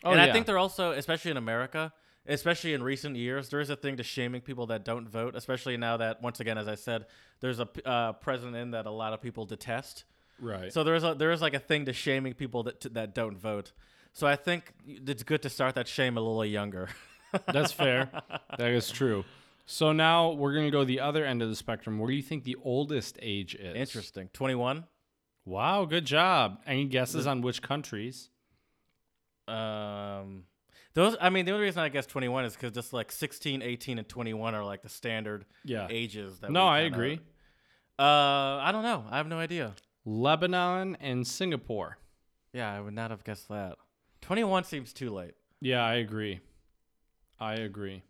Oh, 0.03 0.11
and 0.11 0.19
yeah. 0.19 0.25
I 0.25 0.31
think 0.31 0.47
they're 0.47 0.57
also, 0.57 0.91
especially 0.91 1.29
in 1.29 1.37
America, 1.37 1.93
especially 2.25 2.73
in 2.73 2.81
recent 2.81 3.15
years, 3.15 3.49
there 3.49 3.59
is 3.59 3.69
a 3.69 3.75
thing 3.75 3.97
to 3.97 4.03
shaming 4.03 4.41
people 4.41 4.65
that 4.67 4.85
don't 4.85 5.07
vote. 5.07 5.35
Especially 5.35 5.77
now 5.77 5.97
that, 5.97 6.19
once 6.21 6.39
again, 6.39 6.57
as 6.57 6.67
I 6.67 6.75
said, 6.75 7.05
there's 7.41 7.59
a 7.59 7.67
uh, 7.85 8.13
president 8.13 8.71
that 8.71 8.87
a 8.87 8.91
lot 8.91 9.13
of 9.13 9.21
people 9.21 9.45
detest. 9.45 10.05
Right. 10.41 10.71
So 10.73 10.83
there 10.83 10.95
is 10.95 11.03
a, 11.03 11.13
there 11.15 11.31
is 11.31 11.41
like 11.41 11.53
a 11.53 11.59
thing 11.59 11.85
to 11.85 11.93
shaming 11.93 12.33
people 12.33 12.63
that 12.63 12.81
that 12.93 13.13
don't 13.15 13.37
vote. 13.37 13.71
So 14.13 14.25
I 14.27 14.35
think 14.35 14.73
it's 14.85 15.23
good 15.23 15.41
to 15.43 15.49
start 15.49 15.75
that 15.75 15.87
shame 15.87 16.17
a 16.17 16.21
little 16.21 16.43
younger. 16.45 16.89
That's 17.53 17.71
fair. 17.71 18.09
that 18.57 18.71
is 18.71 18.89
true. 18.89 19.23
So 19.67 19.91
now 19.91 20.31
we're 20.31 20.53
going 20.53 20.65
to 20.65 20.71
go 20.71 20.83
the 20.83 20.99
other 20.99 21.23
end 21.23 21.43
of 21.43 21.49
the 21.49 21.55
spectrum. 21.55 21.99
Where 21.99 22.09
do 22.09 22.15
you 22.15 22.23
think 22.23 22.43
the 22.43 22.57
oldest 22.63 23.19
age 23.21 23.53
is? 23.53 23.75
Interesting. 23.75 24.29
Twenty 24.33 24.55
one. 24.55 24.85
Wow, 25.45 25.85
good 25.85 26.05
job. 26.05 26.59
Any 26.65 26.85
guesses 26.85 27.25
on 27.27 27.41
which 27.41 27.61
countries? 27.61 28.29
Um, 29.47 30.43
those. 30.93 31.15
I 31.19 31.29
mean, 31.29 31.45
the 31.45 31.51
only 31.53 31.65
reason 31.65 31.81
I 31.81 31.89
guess 31.89 32.05
21 32.05 32.45
is 32.45 32.53
because 32.53 32.71
just 32.71 32.93
like 32.93 33.11
16, 33.11 33.61
18, 33.61 33.97
and 33.99 34.07
21 34.07 34.53
are 34.53 34.63
like 34.63 34.81
the 34.83 34.89
standard 34.89 35.45
Yeah. 35.63 35.87
ages. 35.89 36.39
That 36.39 36.51
No, 36.51 36.67
I 36.67 36.81
agree. 36.81 37.19
Uh, 37.97 38.03
I 38.03 38.69
don't 38.71 38.83
know. 38.83 39.05
I 39.09 39.17
have 39.17 39.27
no 39.27 39.39
idea. 39.39 39.73
Lebanon 40.09 40.97
and 40.99 41.25
Singapore. 41.25 41.99
Yeah, 42.51 42.73
I 42.73 42.81
would 42.81 42.95
not 42.95 43.11
have 43.11 43.23
guessed 43.23 43.47
that. 43.49 43.77
21 44.21 44.63
seems 44.63 44.91
too 44.91 45.11
late. 45.11 45.35
Yeah, 45.61 45.85
I 45.85 45.95
agree. 45.95 46.39
I 47.39 47.53
agree. 47.53 48.01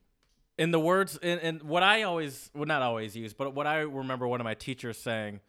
In 0.57 0.71
the 0.71 0.79
words, 0.79 1.19
in, 1.21 1.39
in 1.39 1.57
what 1.59 1.83
I 1.83 2.03
always, 2.03 2.49
well, 2.55 2.65
not 2.65 2.81
always 2.81 3.15
use, 3.15 3.33
but 3.33 3.53
what 3.53 3.67
I 3.67 3.79
remember 3.79 4.27
one 4.27 4.39
of 4.39 4.45
my 4.45 4.53
teachers 4.53 4.97
saying, 4.97 5.41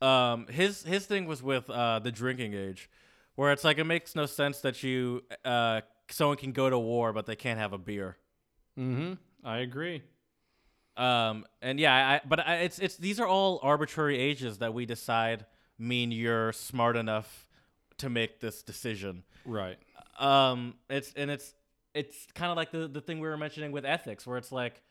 um, 0.00 0.46
his 0.46 0.82
his 0.82 1.06
thing 1.06 1.26
was 1.26 1.42
with 1.42 1.70
uh, 1.70 1.98
the 2.00 2.10
drinking 2.10 2.54
age, 2.54 2.90
where 3.34 3.52
it's 3.52 3.62
like 3.62 3.78
it 3.78 3.84
makes 3.84 4.16
no 4.16 4.26
sense 4.26 4.60
that 4.60 4.82
you, 4.82 5.22
uh, 5.44 5.82
someone 6.10 6.38
can 6.38 6.52
go 6.52 6.68
to 6.68 6.78
war 6.78 7.12
but 7.12 7.26
they 7.26 7.36
can't 7.36 7.58
have 7.58 7.72
a 7.72 7.78
beer. 7.78 8.16
Mm-hmm. 8.78 9.12
I 9.44 9.58
agree. 9.58 10.02
Um, 10.96 11.44
and 11.60 11.78
yeah, 11.78 11.94
I, 11.94 12.26
but 12.26 12.46
I, 12.46 12.56
it's 12.56 12.78
it's 12.78 12.96
these 12.96 13.20
are 13.20 13.26
all 13.26 13.60
arbitrary 13.62 14.18
ages 14.18 14.58
that 14.58 14.74
we 14.74 14.86
decide 14.86 15.46
mean 15.78 16.12
you're 16.12 16.52
smart 16.52 16.96
enough 16.96 17.48
to 17.98 18.10
make 18.10 18.40
this 18.40 18.62
decision. 18.62 19.24
Right. 19.44 19.78
Um, 20.18 20.74
it's 20.90 21.12
and 21.14 21.30
it's 21.30 21.54
it's 21.94 22.26
kind 22.34 22.50
of 22.50 22.56
like 22.56 22.70
the 22.70 22.88
the 22.88 23.00
thing 23.00 23.20
we 23.20 23.28
were 23.28 23.36
mentioning 23.36 23.72
with 23.72 23.84
ethics, 23.84 24.26
where 24.26 24.38
it's 24.38 24.52
like 24.52 24.82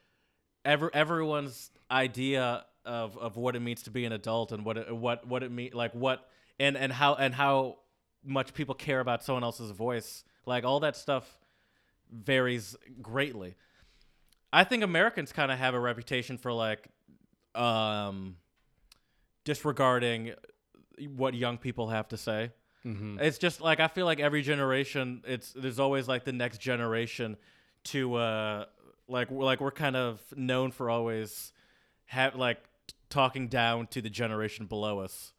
every 0.66 0.90
everyone's 0.94 1.72
idea 1.90 2.66
of 2.86 3.18
of 3.18 3.38
what 3.38 3.56
it 3.56 3.60
means 3.60 3.84
to 3.84 3.92
be 3.92 4.06
an 4.06 4.12
adult 4.12 4.52
and 4.52 4.66
what 4.66 4.78
it, 4.78 4.96
what 4.96 5.28
what 5.28 5.44
it 5.44 5.52
mean 5.52 5.72
like 5.74 5.94
what 5.94 6.28
and 6.60 6.76
and 6.78 6.92
how 6.92 7.16
and 7.16 7.34
how 7.34 7.78
much 8.24 8.54
people 8.54 8.76
care 8.76 9.00
about 9.00 9.24
someone 9.24 9.44
else's 9.44 9.72
voice, 9.72 10.24
like 10.46 10.64
all 10.64 10.80
that 10.80 10.96
stuff 10.96 11.38
varies 12.12 12.76
greatly. 13.02 13.56
I 14.54 14.64
think 14.64 14.84
Americans 14.84 15.32
kind 15.32 15.52
of 15.52 15.58
have 15.58 15.74
a 15.74 15.80
reputation 15.80 16.38
for 16.38 16.52
like 16.52 16.88
um 17.56 18.38
disregarding 19.44 20.34
what 21.08 21.34
young 21.34 21.58
people 21.58 21.90
have 21.90 22.08
to 22.10 22.18
say. 22.18 22.52
Mm-hmm. 22.86 23.20
It's 23.20 23.38
just 23.38 23.62
like 23.62 23.80
I 23.80 23.88
feel 23.88 24.06
like 24.06 24.20
every 24.20 24.42
generation, 24.42 25.22
it's 25.26 25.54
there's 25.54 25.80
always 25.80 26.08
like 26.08 26.26
the 26.26 26.32
next 26.34 26.60
generation 26.60 27.38
to 27.86 28.16
uh 28.16 28.66
like 29.08 29.30
we're 29.30 29.46
like 29.46 29.62
we're 29.62 29.72
kind 29.72 29.96
of 29.96 30.20
known 30.36 30.72
for 30.72 30.90
always 30.90 31.52
have 32.06 32.36
like 32.36 32.64
talking 33.10 33.48
down 33.48 33.88
to 33.88 34.02
the 34.02 34.10
generation 34.10 34.66
below 34.66 35.00
us. 35.00 35.34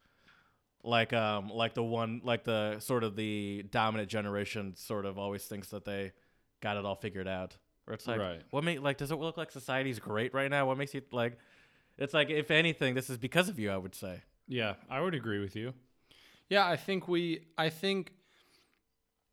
Like 0.84 1.12
um 1.12 1.48
like 1.48 1.74
the 1.74 1.82
one 1.82 2.20
like 2.24 2.44
the 2.44 2.78
sort 2.80 3.04
of 3.04 3.16
the 3.16 3.64
dominant 3.70 4.08
generation 4.08 4.74
sort 4.76 5.04
of 5.06 5.18
always 5.18 5.44
thinks 5.44 5.68
that 5.68 5.84
they 5.84 6.12
got 6.60 6.76
it 6.76 6.84
all 6.84 6.96
figured 6.96 7.28
out. 7.28 7.56
Or 7.88 7.94
it's 7.94 8.06
like 8.06 8.20
Right. 8.20 8.42
what 8.50 8.62
make 8.62 8.80
like 8.80 8.98
does 8.98 9.10
it 9.10 9.16
look 9.16 9.36
like 9.36 9.50
society's 9.50 9.98
great 9.98 10.32
right 10.32 10.50
now? 10.50 10.66
What 10.66 10.78
makes 10.78 10.94
you 10.94 11.02
like 11.10 11.38
it's 11.98 12.14
like 12.14 12.30
if 12.30 12.50
anything 12.50 12.94
this 12.94 13.10
is 13.10 13.18
because 13.18 13.48
of 13.48 13.58
you, 13.58 13.70
I 13.70 13.76
would 13.76 13.94
say. 13.94 14.22
Yeah, 14.48 14.74
I 14.90 15.00
would 15.00 15.14
agree 15.14 15.40
with 15.40 15.56
you. 15.56 15.72
Yeah, 16.48 16.66
I 16.66 16.76
think 16.76 17.08
we, 17.08 17.46
I 17.56 17.70
think, 17.70 18.12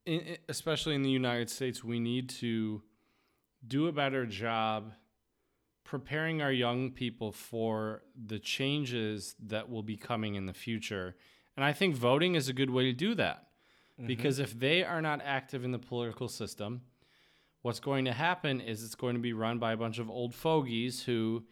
in, 0.06 0.38
especially 0.48 0.96
in 0.96 1.02
the 1.02 1.10
United 1.10 1.50
States, 1.50 1.84
we 1.84 2.00
need 2.00 2.30
to 2.30 2.82
do 3.68 3.88
a 3.88 3.92
better 3.92 4.26
job 4.26 4.94
preparing 5.84 6.42
our 6.42 6.52
young 6.52 6.92
people 6.92 7.32
for 7.32 8.04
the 8.16 8.40
changes 8.40 9.36
that 9.40 9.70
will 9.70 9.84
be 9.84 9.98
coming 9.98 10.36
in 10.36 10.46
the 10.46 10.54
future. 10.54 11.16
And 11.56 11.66
I 11.66 11.74
think 11.74 11.96
voting 11.96 12.36
is 12.36 12.48
a 12.48 12.54
good 12.54 12.70
way 12.70 12.84
to 12.86 12.94
do 12.94 13.16
that. 13.16 13.48
Mm-hmm. 14.00 14.08
Because 14.08 14.40
if 14.40 14.58
they 14.58 14.84
are 14.84 15.02
not 15.02 15.22
active 15.26 15.66
in 15.66 15.72
the 15.72 15.80
political 15.80 16.28
system, 16.28 16.82
what's 17.64 17.80
going 17.80 18.06
to 18.06 18.14
happen 18.14 18.62
is 18.62 18.84
it's 18.84 18.96
going 18.96 19.16
to 19.16 19.22
be 19.22 19.34
run 19.34 19.60
by 19.60 19.74
a 19.74 19.78
bunch 19.78 20.00
of 20.00 20.10
old 20.10 20.34
fogies 20.34 21.04
who, 21.04 21.44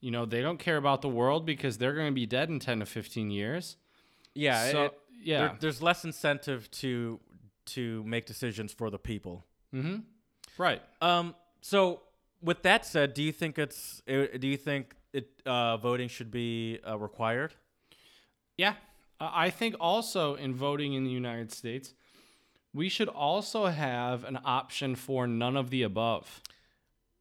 you 0.00 0.10
know, 0.10 0.24
they 0.24 0.40
don't 0.42 0.58
care 0.58 0.76
about 0.76 1.02
the 1.02 1.08
world 1.08 1.44
because 1.46 1.78
they're 1.78 1.94
going 1.94 2.06
to 2.08 2.14
be 2.14 2.26
dead 2.26 2.48
in 2.48 2.58
10 2.60 2.80
to 2.80 2.86
15 2.86 3.30
years. 3.30 3.76
Yeah, 4.34 4.70
So, 4.70 4.84
it- 4.84 4.98
yeah. 5.22 5.38
there, 5.40 5.56
there's 5.60 5.82
less 5.82 6.04
incentive 6.04 6.70
to 6.82 7.20
to 7.66 8.02
make 8.04 8.24
decisions 8.24 8.72
for 8.72 8.88
the 8.90 8.98
people. 8.98 9.44
Mm-hmm. 9.74 9.96
Right. 10.56 10.80
Um. 11.02 11.34
So 11.60 12.02
with 12.40 12.62
that 12.62 12.86
said, 12.86 13.12
do 13.14 13.22
you 13.22 13.32
think 13.32 13.58
it's 13.58 14.00
do 14.06 14.46
you 14.46 14.56
think 14.56 14.94
it 15.12 15.28
uh, 15.44 15.76
voting 15.76 16.08
should 16.08 16.30
be 16.30 16.78
uh, 16.88 16.96
required? 16.98 17.54
Yeah. 18.56 18.74
Uh, 19.20 19.30
I 19.32 19.50
think 19.50 19.74
also 19.80 20.34
in 20.36 20.54
voting 20.54 20.94
in 20.94 21.04
the 21.04 21.10
United 21.10 21.52
States, 21.52 21.92
we 22.72 22.88
should 22.88 23.08
also 23.08 23.66
have 23.66 24.24
an 24.24 24.38
option 24.44 24.94
for 24.94 25.26
none 25.26 25.56
of 25.56 25.70
the 25.70 25.82
above. 25.82 26.40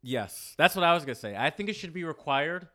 Yes, 0.08 0.54
that's 0.58 0.74
what 0.76 0.86
I 0.86 0.94
was 0.94 1.04
gonna 1.04 1.16
say. 1.16 1.36
I 1.38 1.50
think 1.50 1.68
it 1.68 1.74
should 1.76 1.92
be 1.94 2.06
required, 2.06 2.70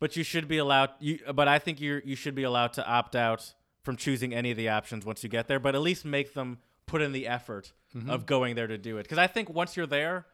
but 0.00 0.16
you 0.16 0.22
should 0.22 0.48
be 0.48 0.58
allowed. 0.58 0.90
You, 1.00 1.18
but 1.34 1.48
I 1.48 1.58
think 1.58 1.80
you 1.80 2.02
you 2.04 2.14
should 2.14 2.34
be 2.34 2.42
allowed 2.42 2.74
to 2.74 2.86
opt 2.86 3.16
out 3.16 3.54
from 3.82 3.96
choosing 3.96 4.34
any 4.34 4.50
of 4.50 4.58
the 4.58 4.68
options 4.68 5.06
once 5.06 5.22
you 5.22 5.30
get 5.30 5.48
there. 5.48 5.58
But 5.58 5.74
at 5.74 5.80
least 5.80 6.04
make 6.04 6.34
them 6.34 6.58
put 6.86 7.00
in 7.00 7.12
the 7.12 7.26
effort 7.26 7.72
of 8.06 8.26
going 8.26 8.54
there 8.54 8.66
to 8.66 8.76
do 8.76 8.98
it. 8.98 9.04
Because 9.04 9.16
I 9.16 9.26
think 9.28 9.48
once 9.48 9.76
you're 9.78 9.86
there, 9.86 10.26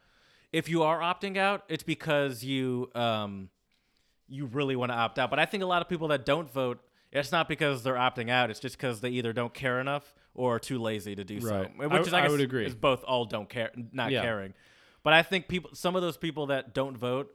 if 0.52 0.69
you 0.69 0.82
are 0.82 0.98
opting 0.98 1.36
out, 1.36 1.62
it's 1.69 1.85
because 1.85 2.43
you 2.43 2.90
um 2.97 3.48
you 4.27 4.47
really 4.47 4.74
want 4.74 4.90
to 4.90 4.97
opt 4.97 5.20
out. 5.20 5.31
But 5.31 5.39
I 5.39 5.44
think 5.47 5.62
a 5.62 5.66
lot 5.66 5.82
of 5.82 5.89
people 5.89 6.09
that 6.09 6.24
don't 6.27 6.51
vote, 6.52 6.81
it's 7.12 7.31
not 7.31 7.48
because 7.48 7.85
they're 7.85 7.94
opting 7.94 8.28
out. 8.28 8.51
It's 8.51 8.59
just 8.59 8.77
because 8.77 9.01
they 9.01 9.11
either 9.11 9.32
don't 9.32 9.55
care 9.55 9.78
enough 9.81 10.12
or 10.35 10.56
are 10.56 10.59
too 10.59 10.78
lazy 10.81 11.15
to 11.15 11.23
do 11.23 11.35
Right. 11.35 11.70
so. 11.78 11.89
Which 11.89 11.93
I- 11.93 12.01
is, 12.01 12.12
I, 12.12 12.19
I 12.19 12.23
guess, 12.23 12.31
would 12.32 12.40
agree. 12.40 12.66
is 12.66 12.74
both 12.74 13.05
all 13.05 13.24
don't 13.24 13.48
care, 13.48 13.70
not 13.93 14.11
Yeah. 14.11 14.23
caring. 14.23 14.55
But 15.05 15.12
I 15.12 15.22
think 15.22 15.47
people, 15.47 15.70
some 15.74 15.94
of 15.94 16.02
those 16.02 16.16
people 16.16 16.47
that 16.47 16.74
don't 16.74 16.97
vote, 16.97 17.32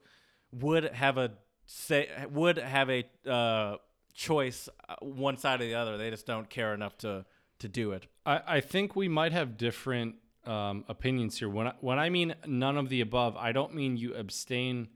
would 0.52 0.84
have 0.86 1.18
a 1.18 1.32
say, 1.66 2.10
would 2.30 2.58
have 2.58 2.90
a 2.90 3.06
uh, 3.30 3.78
choice 4.14 4.68
uh, 4.90 4.96
one 5.00 5.38
side 5.38 5.62
or 5.62 5.66
the 5.66 5.76
other. 5.76 5.98
They 5.98 6.10
just 6.10 6.26
don't 6.26 6.50
care 6.50 6.74
enough 6.74 6.98
to 7.00 7.26
to 7.60 7.68
do 7.68 7.92
it. 7.92 8.08
I, 8.26 8.42
I 8.48 8.60
think 8.62 8.96
we 8.96 9.08
might 9.08 9.32
have 9.32 9.58
different 9.58 10.16
um, 10.46 10.86
opinions 10.88 11.38
here. 11.38 11.50
When 11.50 11.68
I, 11.68 11.74
when 11.80 12.00
I 12.00 12.10
mean 12.10 12.36
none 12.46 12.78
of 12.78 12.90
the 12.90 13.02
above, 13.02 13.38
I 13.38 13.52
don't 13.52 13.76
mean 13.76 13.98
you 13.98 14.16
abstain 14.16 14.88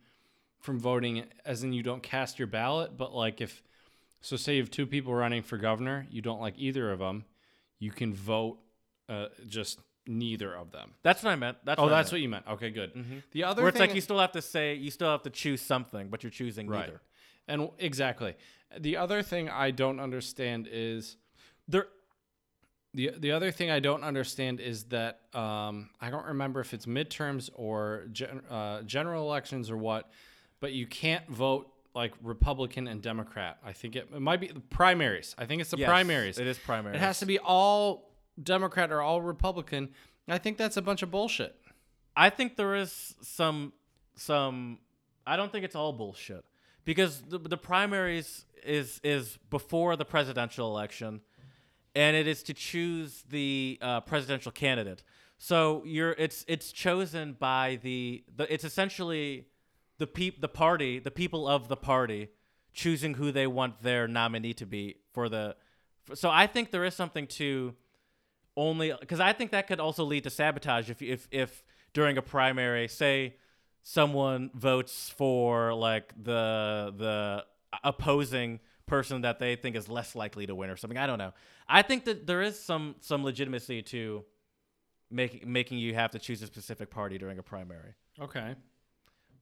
from 0.59 0.79
voting, 0.79 1.25
as 1.45 1.63
in 1.63 1.73
you 1.73 1.83
don't 1.83 2.01
cast 2.01 2.39
your 2.39 2.47
ballot. 2.47 2.97
But 2.97 3.13
like 3.13 3.39
if 3.39 3.61
so, 4.21 4.35
say 4.35 4.55
you 4.55 4.61
have 4.61 4.71
two 4.71 4.87
people 4.87 5.13
running 5.13 5.43
for 5.43 5.57
governor, 5.57 6.07
you 6.09 6.21
don't 6.21 6.41
like 6.41 6.55
either 6.57 6.91
of 6.91 6.99
them, 6.99 7.25
you 7.77 7.91
can 7.91 8.13
vote 8.13 8.57
uh, 9.09 9.27
just 9.47 9.79
neither 10.07 10.53
of 10.53 10.71
them. 10.71 10.91
That's 11.03 11.23
what 11.23 11.31
I 11.31 11.35
meant. 11.35 11.57
That's 11.63 11.79
Oh, 11.79 11.83
what 11.83 11.89
that's 11.89 12.11
what 12.11 12.21
you 12.21 12.29
meant. 12.29 12.45
Okay, 12.47 12.69
good. 12.71 12.91
The 13.31 13.43
other 13.45 13.61
Where 13.61 13.69
it's 13.69 13.79
like 13.79 13.95
you 13.95 14.01
still 14.01 14.19
have 14.19 14.31
to 14.33 14.41
say 14.41 14.73
you 14.75 14.91
still 14.91 15.09
have 15.09 15.23
to 15.23 15.29
choose 15.29 15.61
something, 15.61 16.09
but 16.09 16.23
you're 16.23 16.29
choosing 16.29 16.67
right, 16.67 16.81
neither. 16.87 17.01
and 17.47 17.69
exactly. 17.79 18.35
The 18.79 18.97
other 18.97 19.21
thing 19.21 19.49
I 19.49 19.71
don't 19.71 19.99
understand 19.99 20.67
is 20.71 21.17
There, 21.67 21.87
The 22.93 23.11
the 23.17 23.31
other 23.31 23.51
thing 23.51 23.71
I 23.71 23.79
don't 23.79 24.03
understand 24.03 24.59
is 24.59 24.85
that 24.85 25.21
um, 25.33 25.89
I 26.01 26.09
don't 26.09 26.25
remember 26.25 26.59
if 26.59 26.73
it's 26.73 26.85
midterms 26.85 27.49
or 27.55 28.05
gen, 28.11 28.41
uh, 28.49 28.81
general 28.83 29.23
elections 29.25 29.71
or 29.71 29.77
what, 29.77 30.11
but 30.59 30.73
you 30.73 30.85
can't 30.85 31.27
vote 31.29 31.69
like 31.95 32.13
Republican 32.23 32.87
and 32.87 33.01
Democrat. 33.01 33.57
I 33.63 33.71
think 33.73 33.95
it, 33.95 34.09
it 34.13 34.19
might 34.19 34.41
be 34.41 34.47
the 34.47 34.59
primaries. 34.59 35.35
I 35.37 35.45
think 35.45 35.61
it's 35.61 35.69
the 35.71 35.77
Yes, 35.77 35.87
primaries. 35.87 36.37
it 36.39 36.47
is 36.47 36.57
primaries. 36.57 36.95
It 36.95 37.01
has 37.01 37.19
to 37.19 37.25
be 37.27 37.37
all 37.39 38.12
Democrat 38.41 38.91
or 38.91 39.01
all 39.01 39.21
Republican. 39.21 39.89
I 40.27 40.37
think 40.37 40.57
that's 40.57 40.77
a 40.77 40.81
bunch 40.81 41.03
of 41.03 41.11
bullshit. 41.11 41.55
I 42.15 42.29
think 42.29 42.55
there 42.55 42.75
is 42.75 43.15
some 43.21 43.73
some. 44.15 44.79
I 45.25 45.35
don't 45.37 45.51
think 45.51 45.65
it's 45.65 45.75
all 45.75 45.93
bullshit 45.93 46.45
because 46.85 47.21
the, 47.21 47.39
the 47.39 47.57
primaries 47.57 48.45
is 48.63 48.99
is 49.03 49.37
before 49.49 49.95
the 49.95 50.05
presidential 50.05 50.67
election, 50.67 51.21
and 51.95 52.15
it 52.15 52.27
is 52.27 52.43
to 52.43 52.53
choose 52.53 53.23
the 53.29 53.77
uh, 53.81 54.01
presidential 54.01 54.51
candidate. 54.51 55.03
So 55.37 55.83
you're 55.85 56.15
it's 56.17 56.45
it's 56.47 56.71
chosen 56.71 57.33
by 57.33 57.79
the, 57.81 58.23
the 58.35 58.51
it's 58.53 58.63
essentially 58.63 59.47
the 59.97 60.07
peop 60.07 60.41
the 60.41 60.47
party 60.47 60.99
the 60.99 61.11
people 61.11 61.47
of 61.47 61.67
the 61.67 61.75
party 61.75 62.29
choosing 62.73 63.15
who 63.15 63.31
they 63.31 63.47
want 63.47 63.81
their 63.83 64.07
nominee 64.07 64.53
to 64.55 64.65
be 64.65 64.97
for 65.13 65.29
the. 65.29 65.55
For, 66.03 66.15
so 66.15 66.29
I 66.29 66.47
think 66.47 66.71
there 66.71 66.83
is 66.83 66.95
something 66.95 67.27
to 67.27 67.75
only 68.55 68.93
because 68.99 69.19
I 69.19 69.33
think 69.33 69.51
that 69.51 69.67
could 69.67 69.79
also 69.79 70.03
lead 70.03 70.23
to 70.23 70.29
sabotage 70.29 70.89
if 70.89 71.01
if 71.01 71.27
if 71.31 71.63
during 71.93 72.17
a 72.17 72.21
primary, 72.21 72.87
say 72.87 73.35
someone 73.81 74.49
votes 74.53 75.09
for 75.09 75.73
like 75.73 76.13
the 76.21 76.93
the 76.97 77.45
opposing 77.83 78.59
person 78.85 79.21
that 79.21 79.39
they 79.39 79.55
think 79.55 79.75
is 79.75 79.89
less 79.89 80.15
likely 80.15 80.45
to 80.45 80.55
win 80.55 80.69
or 80.69 80.77
something. 80.77 80.97
I 80.97 81.07
don't 81.07 81.19
know. 81.19 81.33
I 81.67 81.81
think 81.81 82.05
that 82.05 82.27
there 82.27 82.41
is 82.41 82.59
some 82.59 82.95
some 82.99 83.23
legitimacy 83.23 83.81
to 83.83 84.23
making 85.09 85.51
making 85.51 85.77
you 85.77 85.93
have 85.93 86.11
to 86.11 86.19
choose 86.19 86.41
a 86.41 86.47
specific 86.47 86.89
party 86.89 87.17
during 87.17 87.39
a 87.39 87.43
primary. 87.43 87.93
Okay. 88.19 88.55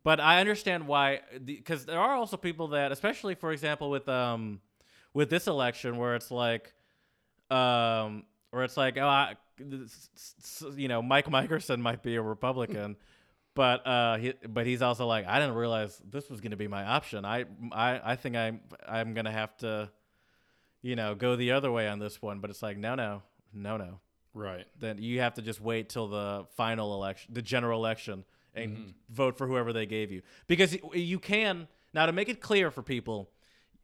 But 0.04 0.20
I 0.20 0.40
understand 0.40 0.88
why, 0.88 1.22
because 1.46 1.86
there 1.86 2.00
are 2.00 2.16
also 2.16 2.36
people 2.36 2.70
that, 2.70 2.92
especially 2.92 3.36
for 3.36 3.52
example, 3.52 3.90
with 3.90 4.10
um, 4.10 4.60
with 5.14 5.30
this 5.30 5.48
election, 5.48 5.98
where 5.98 6.16
it's 6.16 6.32
like, 6.32 6.74
um, 7.52 8.24
where 8.52 8.64
it's 8.64 8.78
like, 8.78 8.98
oh, 8.98 9.08
I, 9.08 9.36
you 10.76 10.88
know, 10.88 11.02
Mike 11.02 11.30
Mickerson 11.30 11.82
might 11.82 12.04
be 12.04 12.16
a 12.16 12.22
Republican, 12.22 12.96
but 13.54 13.86
uh, 13.86 14.18
he, 14.18 14.34
but 14.48 14.66
he's 14.66 14.82
also 14.82 15.08
like, 15.08 15.26
I 15.28 15.40
didn't 15.40 15.56
realize 15.56 16.02
this 16.10 16.30
was 16.30 16.40
going 16.42 16.52
to 16.52 16.58
be 16.58 16.68
my 16.68 16.84
option. 16.86 17.26
I, 17.26 17.46
I, 17.72 18.12
I 18.12 18.16
think 18.16 18.36
I'm, 18.36 18.62
I'm 18.88 19.14
gonna 19.14 19.32
have 19.32 19.56
to, 19.58 19.90
you 20.82 20.96
know, 20.96 21.16
go 21.16 21.36
the 21.36 21.52
other 21.52 21.72
way 21.72 21.88
on 21.88 22.00
this 22.00 22.22
one. 22.22 22.40
But 22.40 22.50
it's 22.50 22.62
like, 22.62 22.78
no, 22.78 22.96
no, 22.96 23.24
no, 23.54 23.78
no 23.78 24.00
Right. 24.34 24.66
then 24.80 24.98
you 25.02 25.20
have 25.20 25.34
to 25.34 25.42
just 25.42 25.60
wait 25.60 25.90
till 25.90 26.08
the 26.08 26.46
final 26.56 26.94
election, 26.94 27.34
the 27.34 27.42
general 27.42 27.80
election, 27.80 28.24
and 28.54 28.94
vote 29.10 29.38
for 29.38 29.48
whoever 29.48 29.74
they 29.74 29.86
gave 29.86 30.12
you. 30.12 30.22
Because 30.48 30.78
you 30.94 31.20
can 31.20 31.68
now 31.94 32.06
to 32.06 32.12
make 32.14 32.30
it 32.30 32.40
clear 32.42 32.72
for 32.72 32.82
people, 32.82 33.30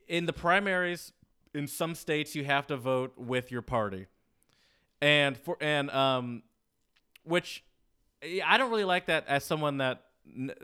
in 0.07 0.25
the 0.25 0.33
primaries, 0.33 1.11
in 1.53 1.67
some 1.67 1.95
states 1.95 2.35
you 2.35 2.45
have 2.45 2.67
to 2.67 2.77
vote 2.77 3.13
with 3.17 3.51
your 3.51 3.61
party, 3.61 4.07
and 5.01 5.37
for 5.37 5.57
and 5.61 5.89
um, 5.91 6.43
which 7.23 7.63
I 8.45 8.57
don't 8.57 8.69
really 8.71 8.83
like 8.83 9.07
that 9.07 9.25
as 9.27 9.43
someone 9.43 9.77
that 9.77 10.03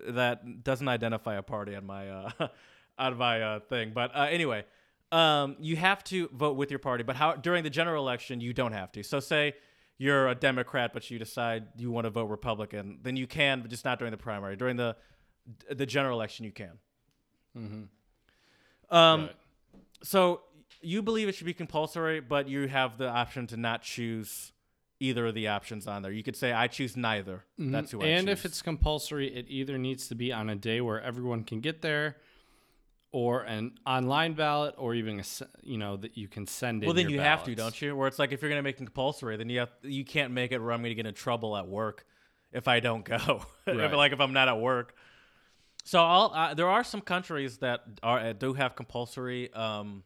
that 0.10 0.64
doesn't 0.64 0.88
identify 0.88 1.36
a 1.36 1.42
party 1.42 1.76
on 1.76 1.86
my 1.86 2.10
uh, 2.10 2.30
on 2.98 3.18
my 3.18 3.42
uh, 3.42 3.60
thing. 3.62 3.92
But 3.94 4.16
uh, 4.16 4.28
anyway, 4.30 4.66
um, 5.12 5.56
you 5.60 5.76
have 5.76 6.04
to 6.06 6.30
vote 6.34 6.58
with 6.58 6.72
your 6.72 6.80
party. 6.80 7.04
But 7.04 7.16
how 7.16 7.36
during 7.36 7.64
the 7.64 7.70
general 7.70 8.04
election 8.04 8.42
you 8.42 8.54
don't 8.54 8.74
have 8.74 8.92
to. 8.94 9.04
So 9.04 9.20
say 9.20 9.54
you're 9.98 10.28
a 10.28 10.36
Democrat, 10.36 10.92
but 10.94 11.10
you 11.12 11.20
decide 11.20 11.66
you 11.78 11.92
want 11.92 12.06
to 12.06 12.10
vote 12.10 12.26
Republican, 12.26 13.00
then 13.04 13.16
you 13.16 13.28
can, 13.28 13.62
but 13.62 13.70
just 13.70 13.86
not 13.86 14.00
during 14.00 14.12
the 14.12 14.18
primary. 14.18 14.56
During 14.56 14.76
the 14.76 14.96
the 15.70 15.86
general 15.86 16.18
election, 16.18 16.46
you 16.46 16.52
can. 16.52 16.72
Mm-hmm. 17.58 18.96
Um, 18.96 19.22
Right. 19.22 19.36
so 20.04 20.42
you 20.84 21.02
believe 21.02 21.28
it 21.30 21.36
should 21.36 21.46
be 21.48 21.54
compulsory, 21.54 22.20
but 22.20 22.48
you 22.48 22.68
have 22.68 22.98
the 22.98 23.08
option 23.10 23.48
to 23.48 23.58
not 23.58 23.82
choose 23.82 24.52
either 25.00 25.28
of 25.28 25.34
the 25.36 25.48
options 25.48 25.88
on 25.88 26.02
there. 26.02 26.12
You 26.12 26.24
could 26.24 26.36
say 26.36 26.54
I 26.54 26.68
choose 26.68 26.96
neither. 26.96 27.44
That's 27.58 27.92
who 27.92 28.02
I 28.02 28.06
and 28.08 28.28
choose. 28.28 28.40
if 28.40 28.46
it's 28.46 28.62
compulsory, 28.62 29.28
it 29.36 29.46
either 29.50 29.78
needs 29.78 30.08
to 30.10 30.16
be 30.16 30.32
on 30.32 30.50
a 30.50 30.56
day 30.56 30.82
where 30.82 31.02
everyone 31.02 31.44
can 31.44 31.60
get 31.60 31.82
there, 31.82 32.18
or 33.12 33.42
an 33.44 33.74
online 33.86 34.34
ballot, 34.34 34.74
or 34.78 34.96
even 34.96 35.20
a, 35.20 35.24
you 35.62 35.78
know 35.78 35.98
that 35.98 36.18
you 36.18 36.28
can 36.28 36.48
send 36.48 36.84
in. 36.84 36.88
well, 36.88 36.94
then 36.96 37.10
you 37.10 37.20
have 37.20 37.44
to, 37.44 37.54
don't 37.56 37.80
you? 37.82 37.96
Where 37.96 38.08
it's 38.08 38.18
like 38.20 38.32
if 38.32 38.42
you're 38.42 38.50
gonna 38.50 38.62
make 38.64 38.76
it 38.76 38.78
compulsory, 38.86 39.38
then 39.38 39.50
you 39.50 39.60
have 39.60 39.72
you 39.82 40.04
can't 40.06 40.32
make 40.32 40.52
it 40.52 40.60
where 40.60 40.72
I'm 40.72 40.82
gonna 40.82 40.94
get 40.96 41.06
in 41.06 41.14
trouble 41.14 41.56
at 41.58 41.68
work 41.68 42.06
if 42.52 42.68
I 42.68 42.80
don't 42.80 43.04
go. 43.06 43.46
If, 43.68 43.78
Right. 43.78 43.94
like 43.94 44.12
if 44.14 44.20
I'm 44.20 44.34
not 44.34 44.48
at 44.48 44.60
work. 44.60 44.96
So 45.86 46.02
I'll, 46.04 46.32
uh, 46.34 46.54
there 46.54 46.70
are 46.70 46.84
some 46.84 47.02
countries 47.02 47.58
that 47.58 47.82
are 48.02 48.20
uh, 48.20 48.34
do 48.34 48.54
have 48.54 48.76
compulsory, 48.76 49.52
um, 49.54 50.04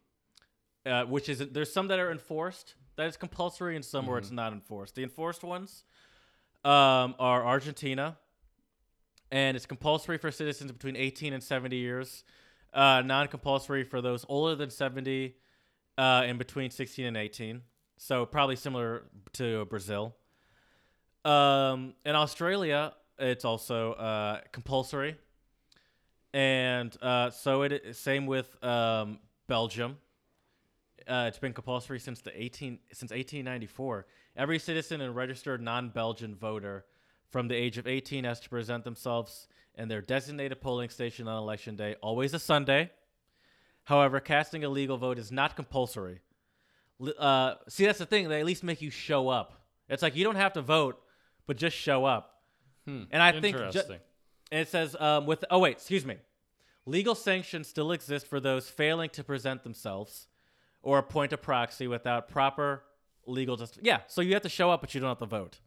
uh, 0.87 1.05
which 1.05 1.29
is 1.29 1.39
there's 1.39 1.71
some 1.71 1.87
that 1.89 1.99
are 1.99 2.11
enforced 2.11 2.75
that 2.97 3.07
is 3.07 3.15
compulsory, 3.15 3.75
and 3.75 3.85
some 3.85 4.07
where 4.07 4.17
it's 4.17 4.31
not 4.31 4.51
enforced. 4.53 4.95
The 4.95 5.03
enforced 5.03 5.43
ones 5.43 5.83
um, 6.65 7.15
are 7.19 7.45
Argentina, 7.45 8.17
and 9.31 9.55
it's 9.55 9.67
compulsory 9.67 10.17
for 10.17 10.31
citizens 10.31 10.71
between 10.71 10.95
18 10.95 11.31
and 11.31 11.43
70 11.43 11.75
years, 11.75 12.23
uh, 12.73 13.03
non-compulsory 13.05 13.83
for 13.83 14.01
those 14.01 14.25
older 14.27 14.55
than 14.55 14.71
70, 14.71 15.35
uh, 15.97 16.01
and 16.25 16.39
between 16.39 16.71
16 16.71 17.05
and 17.05 17.15
18. 17.15 17.61
So 17.97 18.25
probably 18.25 18.55
similar 18.55 19.03
to 19.33 19.65
Brazil. 19.65 20.15
Um, 21.23 21.93
in 22.03 22.15
Australia, 22.15 22.93
it's 23.19 23.45
also 23.45 23.93
uh, 23.93 24.39
compulsory, 24.51 25.17
and 26.33 26.95
uh, 27.01 27.29
so 27.29 27.61
it 27.61 27.95
same 27.95 28.25
with 28.25 28.63
um, 28.63 29.19
Belgium. 29.47 29.97
Uh, 31.07 31.25
it's 31.27 31.39
been 31.39 31.53
compulsory 31.53 31.99
since 31.99 32.21
the 32.21 32.31
18 32.41 32.79
since 32.91 33.11
1894. 33.11 34.05
Every 34.35 34.59
citizen 34.59 35.01
and 35.01 35.15
registered 35.15 35.61
non-Belgian 35.61 36.35
voter 36.35 36.85
from 37.29 37.47
the 37.47 37.55
age 37.55 37.77
of 37.77 37.87
18 37.87 38.23
has 38.23 38.39
to 38.41 38.49
present 38.49 38.83
themselves 38.83 39.47
in 39.75 39.87
their 39.87 40.01
designated 40.01 40.59
polling 40.61 40.89
station 40.89 41.27
on 41.27 41.37
election 41.37 41.75
day, 41.75 41.95
always 42.01 42.33
a 42.33 42.39
Sunday. 42.39 42.91
However, 43.83 44.19
casting 44.19 44.63
a 44.63 44.69
legal 44.69 44.97
vote 44.97 45.17
is 45.17 45.31
not 45.31 45.55
compulsory. 45.55 46.19
Uh, 47.17 47.55
see, 47.69 47.85
that's 47.85 47.99
the 47.99 48.05
thing. 48.05 48.27
They 48.27 48.39
at 48.39 48.45
least 48.45 48.63
make 48.63 48.81
you 48.81 48.89
show 48.89 49.29
up. 49.29 49.53
It's 49.87 50.01
like 50.01 50.15
you 50.15 50.23
don't 50.23 50.35
have 50.35 50.53
to 50.53 50.61
vote, 50.61 50.99
but 51.45 51.57
just 51.57 51.77
show 51.77 52.05
up. 52.05 52.41
and 53.11 53.21
I 53.21 53.31
think 53.41 53.55
ju- 53.73 53.79
and 54.51 54.61
it 54.61 54.67
says 54.69 54.95
um, 54.99 55.25
with 55.25 55.45
oh 55.51 55.59
wait, 55.59 55.73
excuse 55.77 56.05
me. 56.05 56.17
Legal 56.85 57.15
sanctions 57.15 57.67
still 57.67 57.91
exist 57.91 58.27
for 58.27 58.39
those 58.39 58.69
failing 58.69 59.09
to 59.11 59.23
present 59.23 59.63
themselves 59.63 60.27
or 60.81 60.97
appoint 60.99 61.33
a 61.33 61.37
proxy 61.37 61.87
without 61.87 62.29
proper 62.29 62.83
legal 63.25 63.57
just 63.57 63.79
yeah. 63.81 63.99
So 64.07 64.21
you 64.21 64.33
have 64.33 64.43
to 64.43 64.49
show 64.49 64.71
up, 64.71 64.81
but 64.81 64.93
you 64.93 65.01
don't 65.01 65.09
have 65.09 65.19
to 65.19 65.25
vote. 65.25 65.59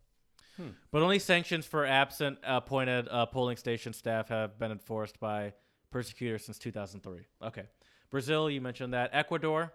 But 0.90 1.02
only 1.02 1.18
sanctions 1.18 1.64
for 1.64 1.86
absent 1.86 2.38
appointed 2.42 3.08
uh, 3.10 3.26
polling 3.26 3.56
station 3.56 3.92
staff 3.92 4.28
have 4.28 4.58
been 4.58 4.70
enforced 4.70 5.18
by 5.18 5.54
persecutors 5.90 6.44
since 6.44 6.58
2003. 6.58 7.20
Okay, 7.46 7.64
Brazil, 8.10 8.50
you 8.50 8.60
mentioned 8.60 8.92
that. 8.92 9.10
Ecuador, 9.12 9.72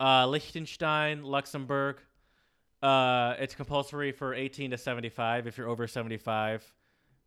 uh, 0.00 0.26
Liechtenstein, 0.26 1.22
Luxembourg. 1.24 2.00
Uh, 2.82 3.34
it's 3.38 3.54
compulsory 3.54 4.12
for 4.12 4.34
18 4.34 4.70
to 4.72 4.78
75. 4.78 5.46
If 5.46 5.56
you're 5.58 5.68
over 5.68 5.86
75, 5.86 6.72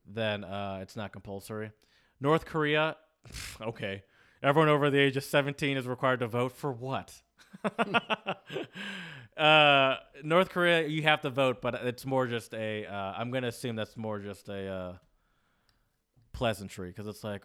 then 0.06 0.44
uh, 0.44 0.80
it's 0.82 0.96
not 0.96 1.12
compulsory. 1.12 1.72
North 2.20 2.46
Korea, 2.46 2.98
okay. 3.62 4.04
Everyone 4.44 4.70
over 4.70 4.90
the 4.90 5.00
age 5.00 5.18
of 5.18 5.24
17 5.24 5.78
is 5.78 5.88
required 5.88 6.20
to 6.20 6.28
vote 6.28 6.52
for 6.52 6.72
what? 6.72 7.22
uh, 9.38 9.96
North 10.24 10.50
Korea, 10.50 10.88
you 10.88 11.04
have 11.04 11.22
to 11.22 11.30
vote, 11.30 11.62
but 11.62 11.76
it's 11.76 12.06
more 12.06 12.28
just 12.28 12.54
a. 12.54 12.86
Uh, 12.86 13.14
I'm 13.18 13.32
gonna 13.32 13.48
assume 13.48 13.76
that's 13.76 13.98
more 13.98 14.20
just 14.20 14.50
a 14.50 14.68
uh, 14.68 14.94
pleasantry 16.34 16.90
because 16.90 17.08
it's 17.08 17.24
like, 17.24 17.44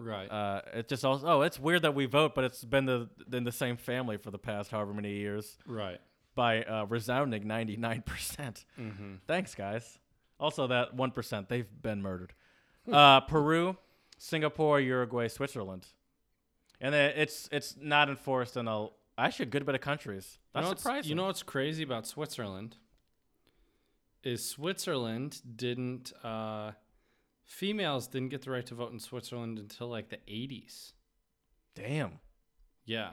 Right. 0.00 0.30
Uh, 0.30 0.62
it 0.72 0.88
just 0.88 1.04
also 1.04 1.26
oh, 1.26 1.42
it's 1.42 1.58
weird 1.58 1.82
that 1.82 1.94
we 1.94 2.06
vote, 2.06 2.34
but 2.34 2.44
it's 2.44 2.64
been 2.64 2.86
the 2.86 3.08
in 3.32 3.44
the 3.44 3.52
same 3.52 3.76
family 3.76 4.16
for 4.16 4.30
the 4.30 4.38
past 4.38 4.70
however 4.70 4.94
many 4.94 5.12
years 5.12 5.58
right. 5.66 6.00
by 6.34 6.62
uh, 6.62 6.86
resounding 6.86 7.46
ninety 7.46 7.76
nine 7.76 8.02
percent. 8.06 8.64
Mm-hmm. 8.78 9.16
Thanks, 9.26 9.54
guys. 9.54 9.98
Also, 10.38 10.66
that 10.68 10.94
one 10.94 11.10
percent 11.10 11.48
they've 11.48 11.68
been 11.82 12.00
murdered. 12.00 12.32
uh, 12.92 13.20
Peru, 13.20 13.76
Singapore, 14.16 14.80
Uruguay, 14.80 15.28
Switzerland, 15.28 15.86
and 16.80 16.94
then 16.94 17.12
it's 17.16 17.48
it's 17.52 17.76
not 17.80 18.08
enforced 18.08 18.56
in 18.56 18.66
a 18.68 18.88
actually 19.18 19.44
a 19.46 19.50
good 19.50 19.66
bit 19.66 19.74
of 19.74 19.80
countries. 19.80 20.38
You 20.38 20.40
That's 20.54 20.64
know 20.64 20.68
what's- 20.70 20.82
surprising. 20.82 21.08
You 21.10 21.14
know 21.16 21.26
what's 21.26 21.42
crazy 21.42 21.82
about 21.82 22.06
Switzerland? 22.06 22.76
Is 24.22 24.44
Switzerland 24.46 25.40
didn't 25.56 26.12
uh, 26.24 26.72
females 27.44 28.06
didn't 28.06 28.28
get 28.28 28.42
the 28.42 28.50
right 28.50 28.66
to 28.66 28.74
vote 28.74 28.92
in 28.92 28.98
Switzerland 29.00 29.58
until 29.58 29.88
like 29.88 30.08
the 30.10 30.18
eighties. 30.28 30.92
damn. 31.74 32.18
Yeah. 32.84 33.10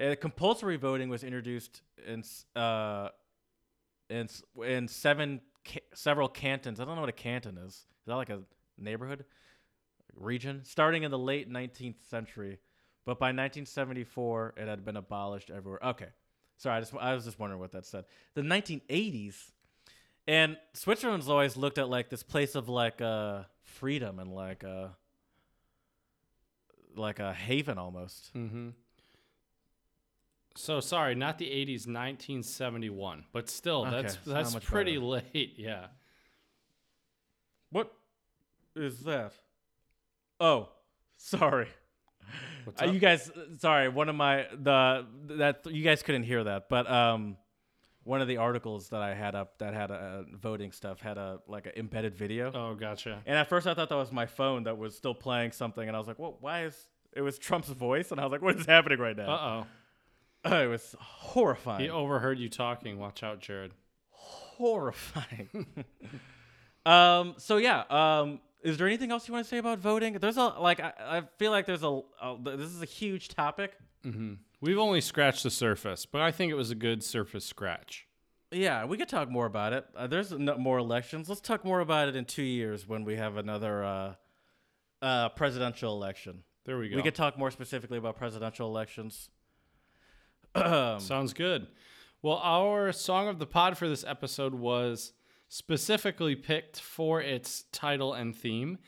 Uh, 0.00 0.14
compulsory 0.20 0.76
voting 0.76 1.08
was 1.08 1.22
introduced 1.22 1.82
in 2.06 2.24
uh, 2.56 3.08
in 4.10 4.28
in 4.66 4.88
seven 4.88 5.40
ca- 5.66 5.80
several 5.94 6.28
cantons. 6.28 6.80
I 6.80 6.84
don't 6.84 6.94
know 6.96 7.02
what 7.02 7.10
a 7.10 7.12
canton 7.12 7.58
is. 7.58 7.74
Is 7.74 7.86
that 8.06 8.16
like 8.16 8.30
a 8.30 8.40
neighborhood 8.78 9.24
region? 10.16 10.60
Starting 10.64 11.02
in 11.02 11.10
the 11.10 11.18
late 11.18 11.50
19th 11.50 12.08
century, 12.08 12.58
but 13.04 13.18
by 13.18 13.26
1974 13.28 14.54
it 14.56 14.68
had 14.68 14.84
been 14.84 14.96
abolished 14.96 15.50
everywhere. 15.50 15.80
Okay, 15.84 16.08
sorry, 16.56 16.76
I 16.76 16.80
just 16.80 16.94
I 16.94 17.14
was 17.14 17.24
just 17.24 17.38
wondering 17.38 17.60
what 17.60 17.72
that 17.72 17.86
said. 17.86 18.04
The 18.34 18.42
1980s, 18.42 19.50
and 20.26 20.56
Switzerland's 20.74 21.28
always 21.28 21.56
looked 21.56 21.78
at 21.78 21.88
like 21.88 22.08
this 22.10 22.22
place 22.22 22.54
of 22.54 22.68
like 22.68 23.00
uh 23.00 23.42
freedom 23.64 24.18
and 24.18 24.32
like 24.32 24.64
uh 24.64 24.88
like 26.96 27.18
a 27.18 27.32
haven 27.32 27.78
almost. 27.78 28.32
Mm-hmm. 28.34 28.70
So 30.54 30.80
sorry, 30.80 31.14
not 31.14 31.38
the 31.38 31.50
eighties, 31.50 31.86
nineteen 31.86 32.42
seventy 32.42 32.90
one. 32.90 33.24
But 33.32 33.48
still, 33.48 33.86
Okay, 33.86 34.02
that's 34.02 34.16
that's 34.26 34.54
pretty 34.56 34.96
better. 34.96 35.06
late. 35.34 35.54
Yeah. 35.56 35.86
What 37.70 37.92
is 38.76 39.00
that? 39.00 39.32
Oh, 40.42 40.68
sorry. 41.16 41.68
What's 42.64 42.82
Uh, 42.82 42.86
up? 42.86 42.94
you 42.94 42.98
guys, 43.00 43.30
sorry. 43.58 43.88
One 43.88 44.08
of 44.08 44.16
my 44.16 44.46
the 44.52 45.06
that 45.36 45.66
you 45.66 45.82
guys 45.84 46.02
couldn't 46.02 46.24
hear 46.24 46.42
that, 46.44 46.68
but 46.68 46.90
um, 46.90 47.36
one 48.04 48.20
of 48.20 48.26
the 48.28 48.38
articles 48.38 48.88
that 48.88 49.02
I 49.02 49.14
had 49.14 49.34
up 49.36 49.58
that 49.58 49.72
had 49.74 49.90
a, 49.92 50.24
voting 50.32 50.72
stuff 50.72 51.00
had 51.00 51.16
a 51.18 51.38
like 51.46 51.66
an 51.66 51.72
embedded 51.76 52.16
video, 52.16 52.50
oh, 52.52 52.74
gotcha. 52.74 53.20
and 53.26 53.36
at 53.38 53.48
first 53.48 53.66
I 53.68 53.74
thought 53.74 53.88
that 53.88 53.96
was 53.96 54.10
my 54.10 54.26
phone 54.26 54.64
that 54.64 54.76
was 54.78 54.96
still 54.96 55.14
playing 55.14 55.52
something, 55.52 55.86
and 55.86 55.96
I 55.96 55.98
was 56.00 56.08
like, 56.08 56.18
"What? 56.18 56.42
Why 56.42 56.64
is 56.64 56.88
it 57.12 57.20
was 57.22 57.38
Trump's 57.38 57.68
voice?" 57.68 58.10
And 58.10 58.20
I 58.20 58.24
was 58.24 58.32
like, 58.32 58.42
"What 58.42 58.56
is 58.58 58.66
happening 58.66 58.98
right 58.98 59.16
now?" 59.16 59.24
Uh 59.24 59.36
now?" 59.36 59.66
oh. 60.44 60.60
it 60.64 60.66
was 60.68 60.96
horrifying. 60.98 61.82
He 61.82 61.90
overheard 61.90 62.38
you 62.38 62.48
talking. 62.48 62.98
Watch 62.98 63.22
out, 63.22 63.38
Jared. 63.40 63.72
horrifying. 64.10 65.66
um. 66.86 67.34
So 67.38 67.56
yeah. 67.58 67.84
Um. 67.90 68.40
Is 68.62 68.78
there 68.78 68.86
anything 68.86 69.10
else 69.10 69.26
you 69.26 69.34
want 69.34 69.44
to 69.44 69.48
say 69.50 69.58
about 69.58 69.78
voting? 69.78 70.14
There's 70.14 70.36
a 70.36 70.44
like. 70.46 70.80
I, 70.80 70.92
I 71.00 71.22
feel 71.38 71.50
like 71.50 71.66
there's 71.66 71.82
a, 71.82 72.00
a. 72.20 72.36
This 72.40 72.70
is 72.70 72.82
a 72.82 72.86
huge 72.86 73.28
topic. 73.28 73.72
We've 74.60 74.78
only 74.78 75.00
scratched 75.00 75.42
the 75.42 75.50
surface, 75.50 76.06
but 76.06 76.20
I 76.20 76.30
think 76.30 76.50
it 76.52 76.54
was 76.54 76.70
a 76.70 76.74
good 76.76 77.02
surface 77.02 77.44
scratch. 77.44 78.06
Yeah, 78.52 78.84
we 78.84 78.96
could 78.96 79.08
talk 79.08 79.30
more 79.30 79.46
about 79.46 79.72
it. 79.72 79.86
Uh, 79.96 80.06
there's 80.06 80.30
no 80.30 80.56
more 80.58 80.78
elections. 80.78 81.28
Let's 81.28 81.40
talk 81.40 81.64
more 81.64 81.80
about 81.80 82.08
it 82.08 82.16
in 82.16 82.24
two 82.24 82.42
years 82.42 82.86
when 82.86 83.04
we 83.04 83.16
have 83.16 83.36
another 83.36 83.82
uh, 83.82 84.14
uh, 85.00 85.28
presidential 85.30 85.94
election. 85.94 86.42
There 86.64 86.78
we 86.78 86.88
go. 86.88 86.96
We 86.96 87.02
could 87.02 87.14
talk 87.14 87.38
more 87.38 87.50
specifically 87.50 87.98
about 87.98 88.16
presidential 88.16 88.68
elections. 88.68 89.30
Sounds 90.56 91.32
good. 91.32 91.66
Well, 92.20 92.36
our 92.36 92.92
song 92.92 93.26
of 93.28 93.38
the 93.38 93.46
pod 93.46 93.76
for 93.78 93.88
this 93.88 94.04
episode 94.04 94.54
was 94.54 95.12
specifically 95.52 96.34
picked 96.34 96.80
for 96.80 97.20
its 97.20 97.64
title 97.72 98.14
and 98.14 98.34
theme. 98.34 98.78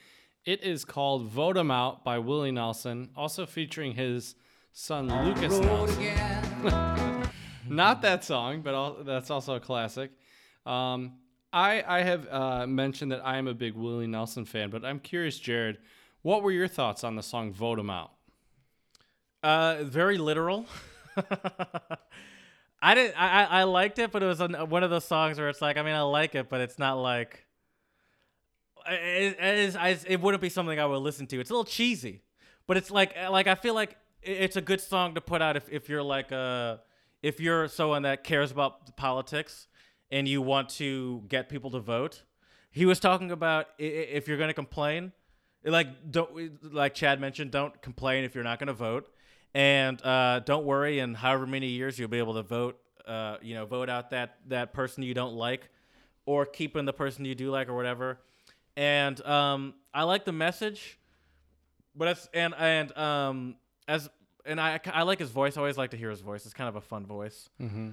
It 0.46 0.62
is 0.62 0.86
called 0.86 1.26
Vote 1.26 1.58
'em 1.58 1.70
Out 1.70 2.02
by 2.04 2.18
Willie 2.18 2.52
Nelson, 2.52 3.10
also 3.14 3.44
featuring 3.44 3.92
his 3.92 4.34
son 4.72 5.08
Lukas 5.26 5.58
Nelson. 5.58 6.16
Not 7.68 8.00
that 8.00 8.24
song, 8.24 8.62
but 8.62 8.72
al- 8.72 9.04
that's 9.04 9.30
also 9.30 9.56
a 9.56 9.60
classic. 9.60 10.10
Um, 10.64 11.18
I, 11.52 11.84
I 11.86 12.00
have 12.00 12.26
uh, 12.30 12.66
mentioned 12.66 13.12
that 13.12 13.20
I 13.22 13.36
am 13.36 13.46
a 13.46 13.52
big 13.52 13.74
Willie 13.74 14.06
Nelson 14.06 14.46
fan, 14.46 14.70
but 14.70 14.86
I'm 14.86 15.00
curious, 15.00 15.38
Jared, 15.38 15.76
what 16.22 16.42
were 16.42 16.50
your 16.50 16.68
thoughts 16.68 17.04
on 17.04 17.14
the 17.14 17.22
song 17.22 17.52
Vote 17.52 17.78
'em 17.78 17.90
Out? 17.90 18.12
Uh, 19.42 19.84
very 19.84 20.16
literal. 20.16 20.64
I 22.84 22.94
didn't. 22.94 23.14
I, 23.16 23.44
I 23.44 23.62
liked 23.62 23.98
it, 23.98 24.12
but 24.12 24.22
it 24.22 24.26
was 24.26 24.40
one 24.40 24.82
of 24.82 24.90
those 24.90 25.06
songs 25.06 25.38
where 25.38 25.48
it's 25.48 25.62
like, 25.62 25.78
I 25.78 25.82
mean, 25.82 25.94
I 25.94 26.02
like 26.02 26.34
it, 26.34 26.50
but 26.50 26.60
it's 26.60 26.78
not 26.78 26.94
like. 26.94 27.46
It, 28.86 29.38
it, 29.40 29.58
is, 29.58 30.04
it 30.06 30.20
wouldn't 30.20 30.42
be 30.42 30.50
something 30.50 30.78
I 30.78 30.84
would 30.84 30.98
listen 30.98 31.26
to. 31.28 31.40
It's 31.40 31.48
a 31.48 31.54
little 31.54 31.64
cheesy, 31.64 32.20
but 32.66 32.76
it's 32.76 32.90
like 32.90 33.16
like 33.30 33.46
I 33.46 33.54
feel 33.54 33.72
like 33.72 33.96
it's 34.22 34.56
a 34.56 34.60
good 34.60 34.82
song 34.82 35.14
to 35.14 35.22
put 35.22 35.40
out 35.40 35.56
if, 35.56 35.66
if 35.70 35.88
you're 35.88 36.02
like 36.02 36.30
uh 36.30 36.76
if 37.22 37.40
you're 37.40 37.68
someone 37.68 38.02
that 38.02 38.22
cares 38.22 38.50
about 38.50 38.94
politics 38.98 39.66
and 40.10 40.28
you 40.28 40.42
want 40.42 40.68
to 40.68 41.22
get 41.28 41.48
people 41.48 41.70
to 41.70 41.80
vote. 41.80 42.22
He 42.70 42.84
was 42.84 43.00
talking 43.00 43.30
about 43.30 43.68
if 43.78 44.28
you're 44.28 44.36
going 44.36 44.48
to 44.48 44.54
complain, 44.54 45.12
like 45.64 46.10
don't 46.10 46.62
like 46.74 46.92
Chad 46.92 47.18
mentioned, 47.18 47.50
don't 47.50 47.80
complain 47.80 48.24
if 48.24 48.34
you're 48.34 48.44
not 48.44 48.58
going 48.58 48.66
to 48.66 48.74
vote, 48.74 49.08
and 49.54 50.04
uh, 50.04 50.40
don't 50.40 50.64
worry. 50.64 50.98
In 50.98 51.14
however 51.14 51.46
many 51.46 51.68
years, 51.68 51.98
you'll 51.98 52.08
be 52.08 52.18
able 52.18 52.34
to 52.34 52.42
vote. 52.42 52.78
Uh, 53.06 53.36
you 53.42 53.54
know, 53.54 53.66
vote 53.66 53.88
out 53.90 54.10
that 54.10 54.36
that 54.48 54.72
person 54.72 55.02
you 55.02 55.12
don't 55.14 55.34
like, 55.34 55.68
or 56.26 56.46
keep 56.46 56.74
in 56.76 56.84
the 56.86 56.92
person 56.92 57.24
you 57.24 57.34
do 57.34 57.50
like, 57.50 57.68
or 57.68 57.74
whatever. 57.74 58.18
And 58.76 59.20
um, 59.26 59.74
I 59.92 60.04
like 60.04 60.24
the 60.24 60.32
message, 60.32 60.98
but 61.94 62.08
it's 62.08 62.28
and 62.34 62.54
and 62.58 62.96
um 62.96 63.56
as 63.86 64.08
and 64.46 64.60
I 64.60 64.80
I 64.92 65.02
like 65.02 65.18
his 65.18 65.30
voice. 65.30 65.56
I 65.56 65.60
always 65.60 65.76
like 65.78 65.90
to 65.90 65.96
hear 65.96 66.10
his 66.10 66.20
voice. 66.20 66.44
It's 66.44 66.54
kind 66.54 66.68
of 66.68 66.76
a 66.76 66.80
fun 66.80 67.06
voice. 67.06 67.48
Mm-hmm. 67.60 67.90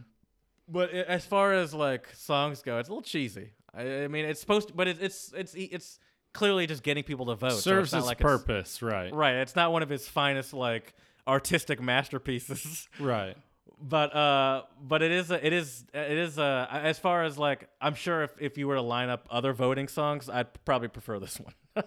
But 0.68 0.90
i- 0.94 1.00
as 1.00 1.26
far 1.26 1.54
as 1.54 1.74
like 1.74 2.08
songs 2.16 2.62
go, 2.62 2.78
it's 2.80 2.88
a 2.90 2.92
little 2.92 3.04
cheesy. 3.04 3.52
I, 3.74 4.04
I 4.04 4.08
mean, 4.08 4.26
it's 4.26 4.40
supposed 4.40 4.70
to, 4.70 4.74
but 4.74 4.88
it, 4.88 4.98
it's 5.02 5.34
it's 5.36 5.54
it's 5.56 6.00
clearly 6.34 6.66
just 6.68 6.82
getting 6.84 7.04
people 7.04 7.26
to 7.28 7.36
vote. 7.36 7.52
so 7.52 7.58
Serves 7.60 7.92
not 7.92 8.00
its 8.00 8.08
like 8.08 8.20
it's- 8.22 8.32
purpose, 8.40 8.82
right? 8.82 9.14
right. 9.14 9.36
It's 9.36 9.56
not 9.58 9.72
one 9.74 9.84
of 9.84 9.90
his 9.90 10.08
finest 10.08 10.54
like 10.54 10.94
artistic 11.28 11.82
masterpieces. 11.82 12.88
Right. 13.00 13.36
but 13.82 14.16
uh, 14.16 14.64
but 14.82 15.02
it 15.02 15.12
is 15.12 15.32
a, 15.32 15.46
it 15.46 15.54
is 15.54 15.86
it 15.94 16.18
is 16.18 16.38
uh 16.40 16.68
as 16.72 17.00
far 17.00 17.24
as 17.24 17.38
like 17.38 17.68
I'm 17.80 17.96
sure 17.96 18.24
if 18.24 18.32
if 18.40 18.58
you 18.58 18.68
were 18.68 18.76
to 18.76 18.82
line 18.82 19.10
up 19.10 19.28
other 19.32 19.54
voting 19.54 19.88
songs, 19.88 20.30
I'd 20.30 20.48
probably 20.66 20.88
prefer 20.90 21.20
this 21.20 21.40
one. 21.40 21.54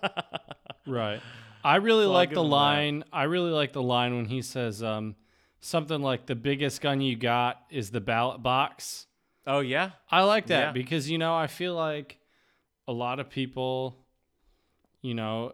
Right. 0.86 1.20
I 1.64 1.76
really 1.76 2.04
So 2.04 2.10
like 2.12 2.30
the 2.34 2.40
him 2.42 2.50
that. 2.50 2.56
line. 2.56 3.04
I 3.12 3.22
really 3.22 3.50
like 3.50 3.72
the 3.72 3.82
line 3.82 4.16
when 4.16 4.26
he 4.26 4.42
says 4.42 4.82
um, 4.82 5.14
something 5.60 6.02
like 6.02 6.26
the 6.26 6.34
biggest 6.34 6.82
gun 6.82 7.00
you 7.00 7.16
got 7.16 7.62
is 7.70 7.90
the 7.90 8.02
ballot 8.02 8.42
box. 8.42 9.06
oh 9.46 9.60
yeah, 9.60 9.92
I 10.10 10.24
like 10.24 10.46
that 10.48 10.60
Yeah. 10.68 10.72
because 10.72 11.08
you 11.10 11.16
know 11.16 11.34
I 11.34 11.46
feel 11.46 11.74
like 11.74 12.18
a 12.86 12.92
lot 12.92 13.18
of 13.18 13.30
people, 13.30 13.96
you 15.00 15.14
know, 15.14 15.52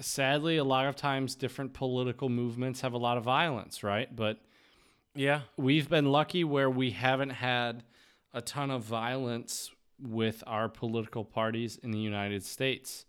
sadly 0.00 0.56
a 0.56 0.64
lot 0.64 0.86
of 0.86 0.96
times 0.96 1.34
different 1.34 1.72
political 1.72 2.28
movements 2.28 2.80
have 2.82 2.92
a 2.92 2.98
lot 2.98 3.16
of 3.16 3.24
violence, 3.24 3.82
right? 3.82 4.14
But 4.14 4.38
yeah. 5.14 5.42
we've 5.56 5.88
been 5.88 6.06
lucky 6.06 6.44
where 6.44 6.70
we 6.70 6.90
haven't 6.90 7.30
had 7.30 7.84
a 8.32 8.40
ton 8.40 8.70
of 8.70 8.82
violence 8.82 9.70
with 10.00 10.44
our 10.46 10.68
political 10.68 11.24
parties 11.24 11.78
in 11.82 11.90
the 11.90 11.98
United 11.98 12.44
States. 12.44 13.04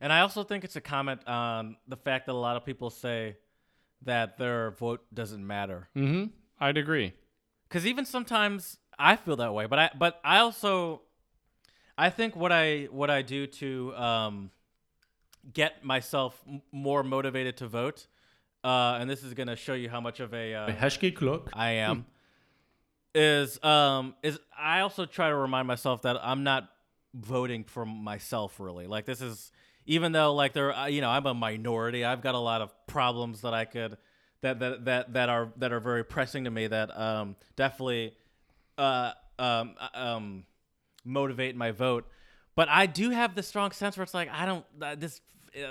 And 0.00 0.12
I 0.12 0.20
also 0.20 0.42
think 0.42 0.64
it's 0.64 0.76
a 0.76 0.80
comment 0.80 1.26
on 1.26 1.76
the 1.86 1.96
fact 1.96 2.26
that 2.26 2.32
a 2.32 2.38
lot 2.38 2.56
of 2.56 2.64
people 2.64 2.90
say 2.90 3.36
that 4.02 4.38
their 4.38 4.72
vote 4.72 5.04
doesn't 5.12 5.46
matter. 5.46 5.88
Mm-hmm. 5.96 6.26
I'd 6.58 6.78
agree. 6.78 7.12
Because 7.68 7.86
even 7.86 8.04
sometimes 8.04 8.78
I 8.98 9.16
feel 9.16 9.36
that 9.36 9.54
way, 9.54 9.66
but 9.66 9.78
I 9.78 9.90
but 9.96 10.20
I 10.24 10.38
also 10.38 11.02
I 11.96 12.10
think 12.10 12.34
what 12.34 12.50
I 12.50 12.88
what 12.90 13.10
I 13.10 13.22
do 13.22 13.46
to 13.46 13.94
um, 13.94 14.50
get 15.52 15.84
myself 15.84 16.40
m- 16.46 16.62
more 16.72 17.02
motivated 17.02 17.56
to 17.58 17.66
vote, 17.66 18.06
uh, 18.64 18.98
and 19.00 19.08
this 19.08 19.22
is 19.22 19.34
gonna 19.34 19.56
show 19.56 19.74
you 19.74 19.88
how 19.88 20.00
much 20.00 20.20
of 20.20 20.32
a 20.34 20.54
uh, 20.54 20.66
I 21.52 21.70
am, 21.72 22.06
is 23.14 23.62
um 23.64 24.14
is 24.22 24.38
I 24.56 24.80
also 24.80 25.06
try 25.06 25.28
to 25.28 25.36
remind 25.36 25.66
myself 25.66 26.02
that 26.02 26.16
I'm 26.22 26.44
not 26.44 26.70
voting 27.14 27.64
for 27.64 27.84
myself 27.84 28.60
really. 28.60 28.86
Like 28.86 29.04
this 29.04 29.20
is 29.20 29.50
even 29.86 30.12
though 30.12 30.34
like 30.34 30.52
there 30.52 30.72
uh, 30.74 30.86
you 30.86 31.00
know 31.00 31.10
I'm 31.10 31.26
a 31.26 31.34
minority, 31.34 32.04
I've 32.04 32.22
got 32.22 32.34
a 32.34 32.38
lot 32.38 32.60
of 32.60 32.72
problems 32.86 33.40
that 33.42 33.54
I 33.54 33.64
could 33.64 33.96
that 34.42 34.60
that 34.60 34.84
that 34.84 35.12
that 35.14 35.28
are 35.28 35.52
that 35.56 35.72
are 35.72 35.80
very 35.80 36.04
pressing 36.04 36.44
to 36.44 36.50
me 36.50 36.66
that 36.68 36.96
um 36.96 37.36
definitely 37.56 38.14
uh 38.78 39.12
um 39.38 39.74
uh, 39.80 39.88
um 39.94 40.44
motivate 41.04 41.56
my 41.56 41.70
vote. 41.72 42.06
But 42.54 42.68
I 42.68 42.86
do 42.86 43.10
have 43.10 43.34
the 43.34 43.42
strong 43.42 43.70
sense 43.70 43.96
where 43.96 44.02
it's 44.02 44.14
like 44.14 44.28
I 44.30 44.46
don't 44.46 44.64
uh, 44.80 44.94
this 44.96 45.20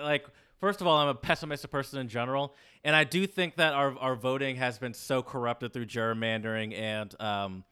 like 0.02 0.26
First 0.60 0.82
of 0.82 0.88
all, 0.88 0.98
I'm 0.98 1.08
a 1.08 1.16
pessimistic 1.16 1.72
person 1.72 2.00
in 2.00 2.10
general, 2.10 2.54
and 2.84 2.94
I 2.94 3.06
do 3.06 3.26
think 3.26 3.56
that 3.56 3.74
our 3.74 3.98
our 3.98 4.16
voting 4.16 4.58
has 4.58 4.78
been 4.78 4.94
so 4.94 5.24
corrupted 5.24 5.72
through 5.72 5.86
gerrymandering 5.86 6.78
and 6.78 7.16
um, 7.22 7.64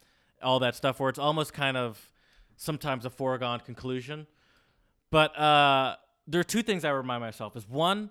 all 0.42 0.60
that 0.60 0.74
stuff, 0.74 0.98
where 0.98 1.10
it's 1.10 1.18
almost 1.18 1.52
kind 1.52 1.76
of 1.76 2.00
sometimes 2.56 3.04
a 3.04 3.10
foregone 3.10 3.60
conclusion. 3.60 4.26
But 5.10 5.38
uh, 5.38 5.96
there 6.26 6.40
are 6.40 6.44
two 6.44 6.62
things 6.62 6.82
I 6.82 6.90
remind 6.90 7.20
myself: 7.20 7.56
is 7.56 7.68
one, 7.68 8.08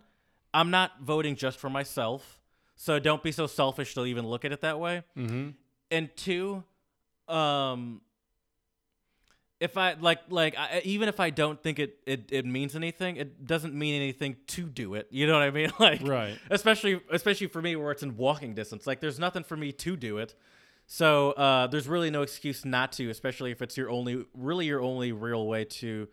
I'm 0.53 0.69
not 0.69 1.01
voting 1.01 1.35
just 1.35 1.57
for 1.57 1.71
myself, 1.71 2.39
so 2.75 2.99
don't 2.99 3.23
be 3.23 3.31
so 3.31 3.47
selfish 3.47 3.95
to 3.95 4.05
even 4.05 4.27
look 4.27 4.45
at 4.45 4.51
it 4.51 4.61
that 4.61 4.79
way. 4.79 5.01
Mm-hmm. 5.17 5.49
And 5.89 6.09
two, 6.15 6.63
um, 7.27 8.01
if 9.59 9.77
I 9.77 9.93
like 9.93 10.19
like 10.29 10.57
I, 10.57 10.81
even 10.85 11.09
if 11.09 11.19
I 11.19 11.29
don't 11.29 11.61
think 11.61 11.79
it, 11.79 11.99
it 12.05 12.29
it 12.31 12.45
means 12.45 12.75
anything, 12.75 13.17
it 13.17 13.45
doesn't 13.45 13.73
mean 13.73 13.95
anything 13.95 14.37
to 14.47 14.63
do 14.63 14.93
it. 14.93 15.07
You 15.09 15.27
know 15.27 15.33
what 15.33 15.43
I 15.43 15.51
mean? 15.51 15.71
Like 15.79 16.05
Right. 16.07 16.37
Especially 16.49 17.01
especially 17.11 17.47
for 17.47 17.61
me 17.61 17.75
where 17.75 17.91
it's 17.91 18.03
in 18.03 18.17
walking 18.17 18.53
distance. 18.53 18.85
Like 18.85 18.99
there's 18.99 19.19
nothing 19.19 19.43
for 19.43 19.57
me 19.57 19.71
to 19.71 19.95
do 19.95 20.17
it. 20.17 20.35
So 20.85 21.31
uh, 21.31 21.67
there's 21.67 21.87
really 21.87 22.09
no 22.09 22.21
excuse 22.21 22.63
not 22.63 22.93
to, 22.93 23.09
especially 23.09 23.51
if 23.51 23.61
it's 23.61 23.75
your 23.75 23.89
only 23.89 24.25
really 24.33 24.67
your 24.67 24.81
only 24.81 25.11
real 25.11 25.45
way 25.47 25.65
to 25.65 26.07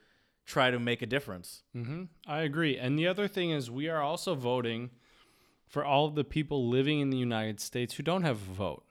try 0.47 0.71
to 0.71 0.79
make 0.79 1.03
a 1.03 1.07
difference. 1.07 1.63
Mm-hmm. 1.77 2.05
I 2.27 2.41
agree. 2.41 2.77
And 2.77 2.99
the 2.99 3.07
other 3.07 3.29
thing 3.29 3.51
is, 3.51 3.71
we 3.71 3.89
are 3.89 4.03
also 4.03 4.35
voting 4.35 4.91
for 5.67 5.85
all 5.85 6.07
of 6.07 6.15
the 6.15 6.25
people 6.25 6.69
living 6.69 7.01
in 7.01 7.11
the 7.11 7.17
United 7.17 7.61
States 7.61 7.95
who 7.95 8.03
don't 8.03 8.23
have 8.23 8.37
a 8.37 8.53
vote. 8.53 8.85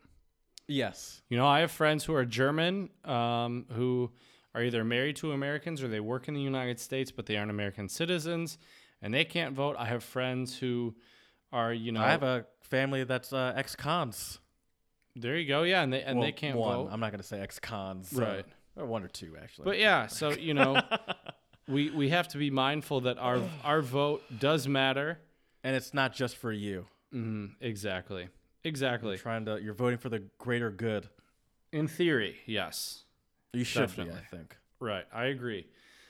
Yes. 0.68 1.22
You 1.30 1.38
know, 1.38 1.46
I 1.46 1.60
have 1.60 1.72
friends 1.72 2.06
who 2.06 2.16
are 2.16 2.26
German 2.26 2.90
um, 3.04 3.66
who 3.74 4.12
are 4.56 4.62
either 4.64 4.84
married 4.84 5.16
to 5.18 5.32
Americans 5.32 5.82
or 5.82 5.88
they 5.88 6.00
work 6.00 6.28
in 6.28 6.34
the 6.34 6.42
United 6.42 6.80
States, 6.80 7.12
but 7.12 7.26
they 7.26 7.38
aren't 7.38 7.52
American 7.52 7.90
citizens 7.90 8.58
and 9.02 9.14
they 9.14 9.26
can't 9.26 9.56
vote. 9.56 9.76
I 9.80 9.86
have 9.86 10.04
friends 10.04 10.58
who 10.58 10.96
are, 11.52 11.74
you 11.74 11.92
know, 11.92 12.02
I 12.02 12.10
have 12.12 12.24
a 12.24 12.46
family 12.62 13.04
that's 13.04 13.34
uh, 13.34 13.54
ex-cons. 13.56 14.40
there 15.16 15.38
you 15.38 15.48
go, 15.48 15.64
yeah, 15.64 15.82
and 15.84 15.92
they 15.94 16.02
and 16.04 16.18
Well, 16.20 16.28
they 16.28 16.32
can't 16.32 16.58
one. 16.58 16.76
vote. 16.76 16.90
I'm 16.92 17.00
not 17.00 17.12
gonna 17.12 17.24
say 17.24 17.40
ex-cons. 17.40 18.14
Right. 18.14 18.46
Or 18.76 18.86
one 18.86 19.04
or 19.04 19.08
two 19.08 19.36
actually. 19.42 19.66
But 19.66 19.78
yeah, 19.80 20.08
so 20.08 20.32
you 20.32 20.54
know, 20.56 20.82
we 21.68 21.90
we 21.92 22.10
have 22.10 22.28
to 22.30 22.38
be 22.38 22.50
mindful 22.50 23.02
that 23.02 23.18
our 23.20 23.40
our 23.64 23.82
vote 23.82 24.24
does 24.40 24.68
matter. 24.68 25.20
and 25.64 25.76
it's 25.76 25.94
not 25.94 26.14
just 26.14 26.38
for 26.38 26.52
you. 26.52 26.88
Mm, 27.14 27.52
exactly, 27.62 28.30
exactly. 28.64 29.18
trying 29.18 29.46
to 29.46 29.60
you're 29.62 29.76
voting 29.76 30.00
for 30.00 30.10
the 30.10 30.24
greater 30.40 30.72
good. 30.72 31.08
In 31.72 31.88
theory, 31.88 32.38
yes. 32.48 33.03
You 33.54 33.64
should 33.64 33.82
Definitely. 33.82 34.14
be, 34.14 34.20
I 34.20 34.38
think. 34.38 34.58
Right, 34.80 35.06
I 35.14 35.26
agree. 35.26 35.68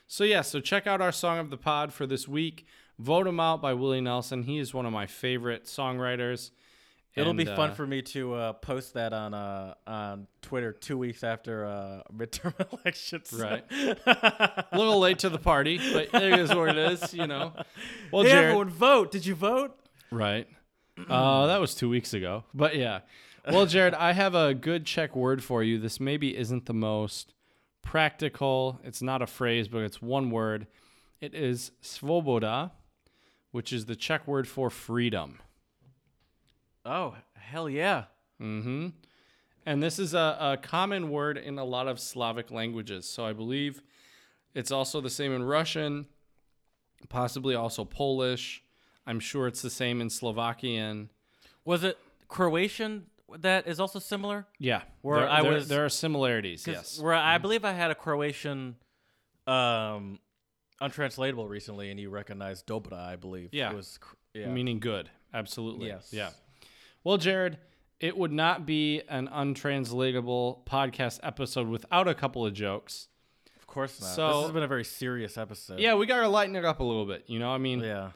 So 0.07 0.23
yeah, 0.23 0.41
so 0.41 0.59
check 0.59 0.87
out 0.87 1.01
our 1.01 1.11
song 1.11 1.39
of 1.39 1.49
the 1.49 1.57
pod 1.57 1.93
for 1.93 2.05
this 2.05 2.27
week. 2.27 2.65
Vote 2.99 3.27
him 3.27 3.39
out 3.39 3.61
by 3.61 3.73
Willie 3.73 4.01
Nelson. 4.01 4.43
He 4.43 4.59
is 4.59 4.73
one 4.73 4.85
of 4.85 4.93
my 4.93 5.05
favorite 5.07 5.65
songwriters. 5.65 6.51
It'll 7.15 7.29
And, 7.29 7.37
be 7.37 7.45
fun 7.45 7.71
uh, 7.71 7.73
for 7.75 7.85
me 7.85 8.01
to 8.01 8.33
uh, 8.33 8.53
post 8.53 8.95
that 8.95 9.13
on 9.13 9.33
uh, 9.35 9.75
on 9.85 10.25
Twitter 10.41 10.71
two 10.71 10.97
weeks 10.97 11.23
after 11.23 11.65
uh, 11.65 12.01
midterm 12.11 12.53
elections. 12.83 13.31
Right. 13.33 13.63
a 13.71 14.65
little 14.75 14.99
late 14.99 15.19
to 15.19 15.29
the 15.29 15.37
party, 15.37 15.79
but 15.93 16.09
it 16.23 16.39
is 16.39 16.53
what 16.55 16.69
it 16.69 16.77
is, 16.77 17.13
you 17.13 17.27
know. 17.27 17.53
Well, 18.11 18.23
Hey, 18.23 18.29
Jared, 18.29 18.45
everyone, 18.45 18.69
vote! 18.69 19.11
Did 19.11 19.25
you 19.25 19.35
vote? 19.35 19.75
Right. 20.11 20.47
Uh, 21.09 21.47
that 21.47 21.59
was 21.59 21.75
two 21.75 21.89
weeks 21.89 22.13
ago. 22.13 22.43
But 22.53 22.75
yeah. 22.75 23.01
Well, 23.47 23.65
Jared, 23.65 23.93
I 23.95 24.13
have 24.13 24.35
a 24.35 24.53
good 24.53 24.85
Czech 24.85 25.15
word 25.15 25.43
for 25.43 25.63
you. 25.63 25.77
This 25.79 25.99
maybe 25.99 26.35
isn't 26.37 26.65
the 26.65 26.73
most 26.73 27.32
practical. 27.83 28.79
It's 28.83 29.01
not 29.01 29.21
a 29.21 29.27
phrase, 29.27 29.67
but 29.67 29.83
it's 29.83 30.01
one 30.01 30.31
word. 30.31 30.65
It 31.21 31.35
is 31.35 31.71
svoboda, 31.83 32.71
which 33.51 33.71
is 33.71 33.85
the 33.85 33.95
Czech 33.95 34.27
word 34.27 34.47
for 34.47 34.71
freedom. 34.71 35.39
Oh, 36.83 37.15
hell 37.35 37.69
yeah! 37.69 38.05
Mm-hmm. 38.41 38.87
And 39.65 39.81
this 39.81 39.99
is 39.99 40.13
a, 40.13 40.37
a 40.39 40.57
common 40.61 41.09
word 41.09 41.37
in 41.37 41.57
a 41.57 41.63
lot 41.63 41.87
of 41.87 41.99
Slavic 41.99 42.51
languages. 42.51 43.07
So 43.07 43.25
I 43.25 43.31
believe 43.31 43.81
it's 44.53 44.71
also 44.71 44.99
the 44.99 45.09
same 45.09 45.31
in 45.31 45.43
Russian, 45.43 46.07
possibly 47.07 47.55
also 47.55 47.85
Polish. 47.85 48.63
I'm 49.05 49.19
sure 49.19 49.47
it's 49.47 49.61
the 49.61 49.69
same 49.69 50.01
in 50.01 50.09
Slovakian. 50.09 51.09
Was 51.63 51.83
it 51.83 51.97
Croatian 52.27 53.05
that 53.39 53.67
is 53.67 53.79
also 53.79 53.99
similar? 53.99 54.45
Yeah, 54.59 54.81
Where 55.01 55.19
there, 55.19 55.29
I 55.29 55.41
there- 55.41 55.51
was- 55.53 55.67
there 55.67 55.85
are 55.85 55.89
similarities. 55.89 56.65
Yes, 56.67 56.99
Where 56.99 57.13
I 57.13 57.37
believe 57.37 57.65
I 57.65 57.71
had 57.73 57.91
a 57.91 57.95
Croatian, 57.95 58.75
um, 59.47 60.19
untranslatable 60.81 61.47
recently, 61.47 61.89
and 61.91 61.99
you 61.99 62.09
recognized 62.09 62.67
Dobra. 62.67 62.93
I 62.93 63.15
believe. 63.15 63.49
Yeah. 63.53 63.71
It 63.71 63.75
was. 63.75 63.99
Yeah. 64.33 64.47
meaning 64.47 64.79
good. 64.79 65.09
Absolutely. 65.33 65.87
Yes. 65.87 66.09
Yeah. 66.11 66.31
Well, 67.03 67.17
Jared, 67.17 67.59
it 67.99 68.17
would 68.17 68.31
not 68.31 68.65
be 68.65 69.01
an 69.07 69.27
untranslatable 69.31 70.63
podcast 70.65 71.19
episode 71.23 71.67
without 71.67 72.07
a 72.07 72.13
couple 72.15 72.45
of 72.45 72.53
jokes. 72.53 73.07
of 73.57 73.67
course 73.67 73.99
not. 74.01 74.07
So- 74.15 74.27
this 74.27 74.41
has 74.43 74.51
been 74.51 74.63
a 74.63 74.67
very 74.67 74.83
serious 74.83 75.37
episode. 75.37 75.79
Yeah, 75.79 75.95
we 75.95 76.05
gotta 76.05 76.27
lighten 76.27 76.55
it 76.55 76.63
up 76.65 76.79
a 76.79 76.83
little 76.83 77.05
bit. 77.05 77.23
You 77.27 77.39
know, 77.39 77.51
I 77.51 77.57
mean, 77.57 77.79
Yeah. 77.81 78.11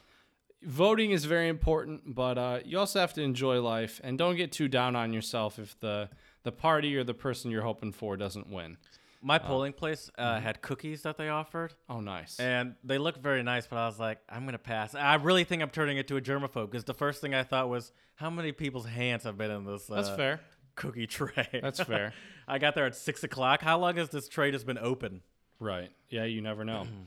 Voting 0.63 1.11
is 1.11 1.25
very 1.25 1.47
important, 1.47 2.15
but 2.15 2.37
uh, 2.37 2.59
you 2.65 2.79
also 2.79 2.99
have 2.99 3.13
to 3.13 3.21
enjoy 3.21 3.61
life 3.61 4.01
and 4.03 4.17
don't 4.17 4.35
get 4.35 4.51
too 4.51 4.67
down 4.67 4.95
on 4.95 5.13
yourself 5.13 5.59
if 5.59 5.79
the 5.79 6.09
the 6.43 6.51
party 6.51 6.95
or 6.95 7.03
the 7.03 7.13
person 7.13 7.51
you're 7.51 7.61
hoping 7.63 7.91
for 7.91 8.15
doesn't 8.15 8.49
win. 8.49 8.77
My 9.21 9.39
polling 9.39 9.73
place 9.73 10.09
uh, 10.17 10.39
had 10.39 10.61
cookies 10.61 11.01
that 11.01 11.17
they 11.17 11.27
offered. 11.27 11.73
Oh, 11.89 11.99
nice. 11.99 12.39
And 12.39 12.75
they 12.83 12.97
looked 12.97 13.21
very 13.21 13.43
nice, 13.43 13.65
but 13.67 13.77
I 13.77 13.87
was 13.87 13.99
like, 13.99 14.19
I'm 14.29 14.45
gonna 14.45 14.57
pass. 14.57 14.95
I 14.95 15.15
really 15.15 15.43
think 15.43 15.61
I'm 15.61 15.69
turning 15.69 15.97
into 15.97 16.15
a 16.17 16.21
germaphobe 16.21 16.71
because 16.71 16.85
the 16.85 16.93
first 16.93 17.19
thing 17.19 17.33
I 17.33 17.43
thought 17.43 17.67
was, 17.67 17.91
how 18.15 18.29
many 18.29 18.51
people's 18.51 18.85
hands 18.85 19.23
have 19.23 19.37
been 19.37 19.51
in 19.51 19.65
this? 19.65 19.89
Uh, 19.89 19.95
That's 19.95 20.09
fair. 20.09 20.39
Cookie 20.75 21.07
tray. 21.07 21.47
That's 21.61 21.81
fair. 21.81 22.13
I 22.47 22.59
got 22.59 22.75
there 22.75 22.85
at 22.85 22.95
six 22.95 23.23
o'clock. 23.23 23.61
How 23.61 23.79
long 23.79 23.97
has 23.97 24.09
this 24.09 24.29
tray 24.29 24.51
just 24.51 24.65
been 24.65 24.77
open? 24.77 25.21
Right. 25.59 25.89
Yeah, 26.09 26.25
you 26.25 26.41
never 26.41 26.63
know. 26.63 26.87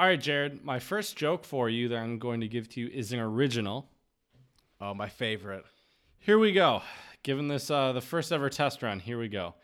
All 0.00 0.06
right, 0.06 0.18
Jared, 0.18 0.64
my 0.64 0.78
first 0.78 1.14
joke 1.14 1.44
for 1.44 1.68
you 1.68 1.88
that 1.88 1.98
I'm 1.98 2.18
going 2.18 2.40
to 2.40 2.48
give 2.48 2.70
to 2.70 2.80
you 2.80 2.88
is 2.88 3.12
an 3.12 3.18
original. 3.18 3.90
Oh, 4.80 4.94
my 4.94 5.10
favorite. 5.10 5.66
Here 6.18 6.38
we 6.38 6.52
go. 6.52 6.80
Given 7.22 7.48
this 7.48 7.70
uh, 7.70 7.92
the 7.92 8.00
first 8.00 8.32
ever 8.32 8.48
test 8.48 8.82
run, 8.82 9.00
here 9.00 9.18
we 9.18 9.28
go. 9.28 9.56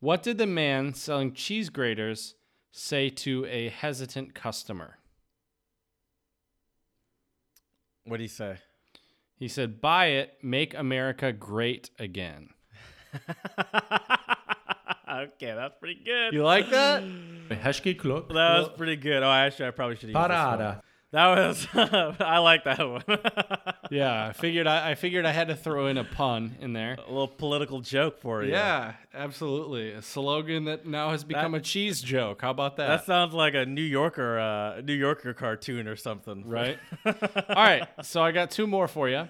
What 0.00 0.24
did 0.24 0.36
the 0.36 0.48
man 0.48 0.94
selling 0.94 1.32
cheese 1.32 1.68
graters 1.70 2.34
say 2.72 3.08
to 3.08 3.46
a 3.46 3.68
hesitant 3.68 4.34
customer? 4.34 4.98
What 8.02 8.16
did 8.16 8.24
he 8.24 8.28
say? 8.28 8.56
He 9.36 9.46
said, 9.46 9.80
"Buy 9.80 10.06
it, 10.06 10.38
make 10.42 10.74
America 10.74 11.32
great 11.32 11.90
again." 12.00 12.48
okay, 15.34 15.54
that's 15.54 15.74
pretty 15.80 16.00
good. 16.04 16.32
You 16.32 16.44
like 16.44 16.70
that? 16.70 17.02
Hezký 17.50 17.96
kluk. 17.96 18.28
that 18.28 18.58
was 18.58 18.68
pretty 18.76 18.96
good. 18.96 19.22
Oh, 19.22 19.30
actually, 19.30 19.66
I 19.68 19.70
probably 19.70 19.96
should 19.96 20.08
use 20.10 20.14
this 20.14 20.16
one. 20.16 20.28
Paráda. 20.30 20.80
That 21.10 21.26
was. 21.28 21.66
I 22.20 22.36
like 22.38 22.64
that 22.64 22.86
one. 22.86 23.02
yeah, 23.90 24.26
I 24.26 24.32
figured 24.34 24.66
I, 24.66 24.90
I 24.90 24.94
figured 24.94 25.24
I 25.24 25.32
had 25.32 25.48
to 25.48 25.56
throw 25.56 25.86
in 25.86 25.96
a 25.96 26.04
pun 26.04 26.56
in 26.60 26.74
there. 26.74 26.98
a 26.98 27.10
little 27.10 27.26
political 27.28 27.80
joke 27.80 28.20
for 28.20 28.44
you. 28.44 28.50
Yeah, 28.50 28.92
absolutely. 29.14 29.92
A 29.92 30.02
slogan 30.02 30.66
that 30.66 30.84
now 30.86 31.10
has 31.12 31.24
become 31.24 31.54
a 31.54 31.60
cheese 31.60 32.02
joke. 32.02 32.42
How 32.42 32.50
about 32.50 32.76
that? 32.76 32.88
That 32.88 33.06
sounds 33.06 33.32
like 33.32 33.54
a 33.54 33.64
New 33.64 33.80
Yorker, 33.80 34.38
uh, 34.38 34.80
New 34.82 34.92
Yorker 34.92 35.32
cartoon 35.32 35.88
or 35.88 35.96
something. 35.96 36.46
right? 36.46 36.78
All 37.06 37.12
right, 37.56 37.88
so 38.02 38.22
I 38.22 38.30
got 38.30 38.50
two 38.50 38.66
more 38.66 38.86
for 38.86 39.08
you. 39.08 39.28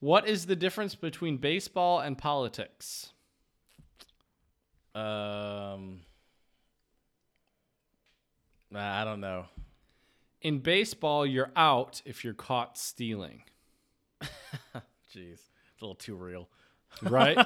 What 0.00 0.28
is 0.28 0.46
the 0.46 0.56
difference 0.56 0.96
between 0.96 1.36
baseball 1.36 2.00
and 2.00 2.18
politics? 2.18 3.12
Um. 4.96 6.00
Nah, 8.70 9.00
I 9.00 9.04
don't 9.04 9.20
know. 9.20 9.46
In 10.42 10.58
baseball, 10.58 11.26
you're 11.26 11.50
out 11.56 12.02
if 12.04 12.24
you're 12.24 12.34
caught 12.34 12.78
stealing, 12.78 13.42
Jeez, 15.14 15.32
it's 15.32 15.80
a 15.80 15.84
little 15.84 15.94
too 15.94 16.14
real. 16.14 16.48
right? 17.02 17.36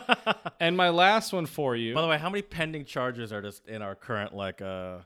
and 0.61 0.77
my 0.77 0.91
last 0.91 1.33
one 1.33 1.47
for 1.47 1.75
you. 1.75 1.95
By 1.95 2.03
the 2.03 2.09
way, 2.09 2.19
how 2.19 2.31
many 2.31 2.43
pending 2.43 2.85
charges 2.85 3.33
are 3.33 3.43
just 3.43 3.67
in 3.67 3.83
our 3.83 3.95
current 3.95 4.35
like 4.35 4.63
uh 4.63 4.99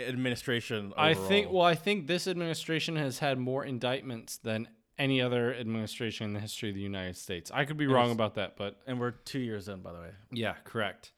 administration? 0.00 0.92
I 0.96 1.14
think 1.14 1.52
well, 1.52 1.64
I 1.64 1.74
think 1.74 2.06
this 2.06 2.26
administration 2.26 2.96
has 2.96 3.18
had 3.18 3.38
more 3.38 3.64
indictments 3.64 4.38
than 4.38 4.68
any 4.98 5.20
other 5.20 5.54
administration 5.54 6.26
in 6.26 6.32
the 6.32 6.40
history 6.40 6.70
of 6.70 6.74
the 6.74 6.80
United 6.80 7.16
States. 7.16 7.50
I 7.52 7.64
could 7.64 7.76
be 7.76 7.86
wrong 7.86 8.10
about 8.10 8.36
that, 8.36 8.56
but 8.56 8.80
and 8.86 8.98
we're 8.98 9.10
two 9.10 9.38
years 9.38 9.68
in, 9.68 9.80
by 9.80 9.92
the 9.92 9.98
way. 9.98 10.10
yeah, 10.32 10.54
correct. 10.64 11.12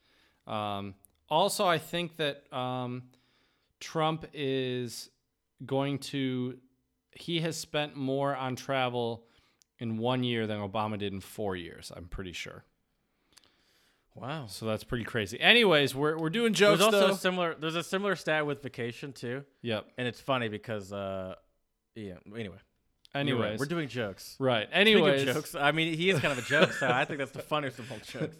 Um, 0.47 0.95
also, 1.29 1.65
I 1.65 1.77
think 1.77 2.17
that 2.17 2.51
um, 2.53 3.03
Trump 3.79 4.25
is 4.33 5.09
going 5.65 5.99
to. 5.99 6.57
He 7.11 7.41
has 7.41 7.57
spent 7.57 7.95
more 7.95 8.35
on 8.35 8.55
travel 8.55 9.25
in 9.79 9.97
one 9.97 10.23
year 10.23 10.47
than 10.47 10.59
Obama 10.59 10.97
did 10.97 11.11
in 11.13 11.19
four 11.19 11.55
years. 11.55 11.91
I'm 11.95 12.05
pretty 12.05 12.31
sure. 12.31 12.63
Wow. 14.15 14.45
So 14.47 14.65
that's 14.65 14.83
pretty 14.83 15.03
crazy. 15.03 15.39
Anyways, 15.39 15.95
we're 15.95 16.17
we're 16.17 16.29
doing 16.29 16.53
jokes 16.53 16.79
There's 16.79 16.93
also 16.93 17.07
though. 17.07 17.13
a 17.13 17.17
similar. 17.17 17.55
There's 17.59 17.75
a 17.75 17.83
similar 17.83 18.15
stat 18.15 18.45
with 18.45 18.61
vacation 18.61 19.13
too, 19.13 19.43
yep. 19.61 19.87
and 19.97 20.07
it's 20.07 20.19
funny 20.19 20.49
because 20.49 20.91
uh, 20.93 21.35
yeah. 21.95 22.15
Anyway. 22.37 22.57
Anyways, 23.13 23.59
we're 23.59 23.65
doing 23.65 23.89
jokes. 23.89 24.37
right. 24.39 24.69
Anyways, 24.71 25.25
jokes. 25.25 25.53
I 25.53 25.73
mean, 25.73 25.93
he 25.95 26.09
is 26.09 26.19
kind 26.21 26.31
of 26.31 26.37
a 26.37 26.47
joke, 26.47 26.71
so 26.71 26.89
I 26.89 27.03
think 27.03 27.19
that's 27.19 27.31
the 27.31 27.39
funniest 27.41 27.77
of 27.79 27.91
all 27.91 27.97
jokes. 27.97 28.37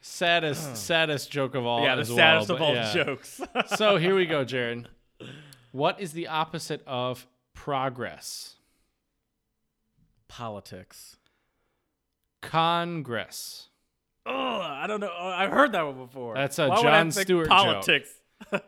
Saddest 0.00 0.76
saddest 0.76 1.30
joke 1.30 1.54
of 1.54 1.66
all. 1.66 1.82
yeah, 1.82 1.94
the 1.94 2.02
as 2.02 2.08
well, 2.08 2.16
saddest 2.16 2.50
of 2.50 2.62
all 2.62 2.74
yeah. 2.74 2.92
jokes. 2.92 3.40
so 3.76 3.96
here 3.96 4.14
we 4.14 4.26
go, 4.26 4.44
Jared. 4.44 4.88
What 5.72 6.00
is 6.00 6.12
the 6.12 6.28
opposite 6.28 6.82
of 6.86 7.26
progress? 7.54 8.56
Politics. 10.28 11.16
Congress. 12.40 13.68
Oh, 14.26 14.60
I 14.60 14.86
don't 14.86 15.00
know. 15.00 15.10
Oh, 15.16 15.28
I've 15.28 15.50
heard 15.50 15.72
that 15.72 15.86
one 15.86 15.96
before. 15.96 16.34
That's 16.34 16.58
a 16.58 16.68
Why 16.68 16.76
would 16.76 16.86
I 16.86 16.98
Jon 16.98 17.10
think 17.10 17.26
Stewart 17.26 17.46
joke. 17.46 17.56
politics. 17.56 18.10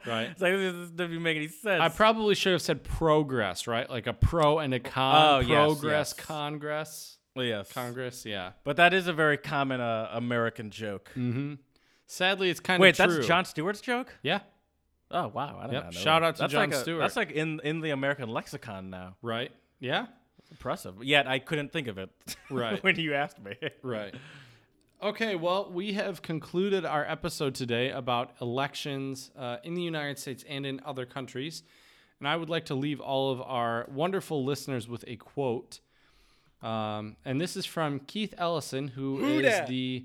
Right. 0.05 0.25
It's 0.25 0.41
like 0.41 0.53
this 0.55 0.73
doesn't 0.91 1.01
even 1.01 1.23
make 1.23 1.37
any 1.37 1.47
sense. 1.47 1.81
I 1.81 1.89
probably 1.89 2.35
should 2.35 2.53
have 2.53 2.61
said 2.61 2.83
progress, 2.83 3.69
right? 3.69 3.89
Like 3.89 4.09
a 4.09 4.13
pro 4.13 4.59
and 4.59 4.75
a 4.75 4.81
con. 4.81 5.45
Oh, 5.45 5.47
progress, 5.47 6.13
yes. 6.17 6.27
congress, 6.27 7.17
well, 7.17 7.20
yes, 7.37 7.73
congress. 7.73 8.25
Yeah. 8.27 8.53
but 8.65 8.77
that 8.77 8.93
is 8.95 9.07
a 9.07 9.13
very 9.13 9.37
common 9.37 9.81
uh, 9.81 10.11
American 10.13 10.71
joke. 10.71 11.11
Mm-hmm. 11.17 11.55
Sadly, 12.07 12.51
it's 12.51 12.61
kind 12.61 12.81
Wait, 12.81 12.99
of 12.99 13.07
true. 13.07 13.15
that's 13.17 13.27
Jon 13.29 13.45
Stewart's 13.45 13.81
joke? 13.81 14.15
Yeah. 14.23 14.41
Oh 15.13 15.29
wow, 15.29 15.59
I 15.61 15.67
did 15.67 15.73
Yep, 15.75 15.85
know 15.85 15.91
shout 15.91 16.23
out 16.23 16.37
to 16.37 16.41
that's 16.43 16.53
Jon 16.53 16.61
like 16.71 16.73
a- 16.73 16.81
Stewart. 16.81 17.01
That's 17.01 17.17
like 17.17 17.31
in 17.33 17.61
in 17.65 17.81
the 17.81 17.91
American 17.91 18.29
lexicon 18.29 18.91
now. 18.91 19.17
Right. 19.23 19.51
Yeah. 19.81 20.07
Impressive. 20.51 21.03
Yet 21.03 21.27
I 21.29 21.39
couldn't 21.39 21.73
think 21.73 21.87
of 21.89 21.99
it. 21.99 22.11
Right. 22.51 22.83
when 22.83 22.97
you 22.99 23.15
asked 23.15 23.41
me. 23.43 23.55
Right. 23.83 24.13
Okay, 25.03 25.35
well, 25.37 25.71
we 25.73 25.93
have 25.95 26.21
concluded 26.21 26.85
our 26.85 27.05
episode 27.09 27.55
today 27.55 27.91
about 27.91 28.33
elections 28.41 29.31
uh, 29.39 29.57
in 29.65 29.75
the 29.75 29.83
United 29.83 30.19
States 30.19 30.45
and 30.49 30.67
in 30.67 30.81
other 30.85 31.07
countries. 31.07 31.63
And 32.19 32.29
I 32.29 32.37
would 32.37 32.51
like 32.51 32.67
to 32.67 32.75
leave 32.75 33.01
all 33.01 33.31
of 33.33 33.41
our 33.41 33.87
wonderful 33.91 34.45
listeners 34.45 34.87
with 34.89 35.05
a 35.07 35.17
quote. 35.17 35.81
Um, 36.63 37.17
and 37.25 37.41
this 37.41 37.57
is 37.57 37.65
from 37.65 38.01
Keith 38.01 38.35
Ellison, 38.37 38.89
who 38.89 39.25
is 39.25 39.43
dat? 39.43 39.67
the 39.67 40.05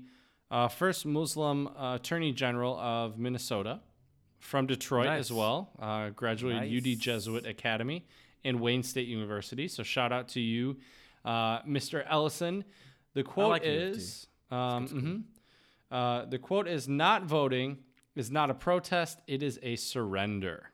uh, 0.50 0.68
first 0.68 1.04
Muslim 1.04 1.68
uh, 1.68 1.96
Attorney 1.96 2.32
General 2.32 2.78
of 2.78 3.18
Minnesota 3.18 3.80
from 4.38 4.66
Detroit 4.66 5.06
Nice. 5.06 5.20
as 5.20 5.32
well. 5.32 5.70
Uh, 5.78 6.10
graduated 6.10 6.72
UD 6.72 6.98
Jesuit 6.98 7.46
Academy 7.46 8.06
and 8.44 8.60
Wayne 8.60 8.82
State 8.82 9.08
University. 9.08 9.68
So 9.68 9.82
shout 9.82 10.12
out 10.12 10.28
to 10.28 10.40
you, 10.40 10.76
uh, 11.24 11.60
Mr. 11.62 12.04
Ellison. 12.08 12.64
The 13.14 13.22
quote 13.22 13.50
like 13.50 13.64
U 13.64 13.70
of 13.70 13.92
T. 13.94 13.98
is 13.98 14.26
um, 14.50 14.88
mhm. 14.88 15.22
uh, 15.90 16.26
the 16.26 16.38
quote 16.38 16.68
is 16.68 16.88
not 16.88 17.24
voting 17.24 17.78
is 18.14 18.30
not 18.30 18.50
a 18.50 18.54
protest, 18.54 19.18
it 19.26 19.42
is 19.42 19.58
a 19.62 19.76
surrender. 19.76 20.70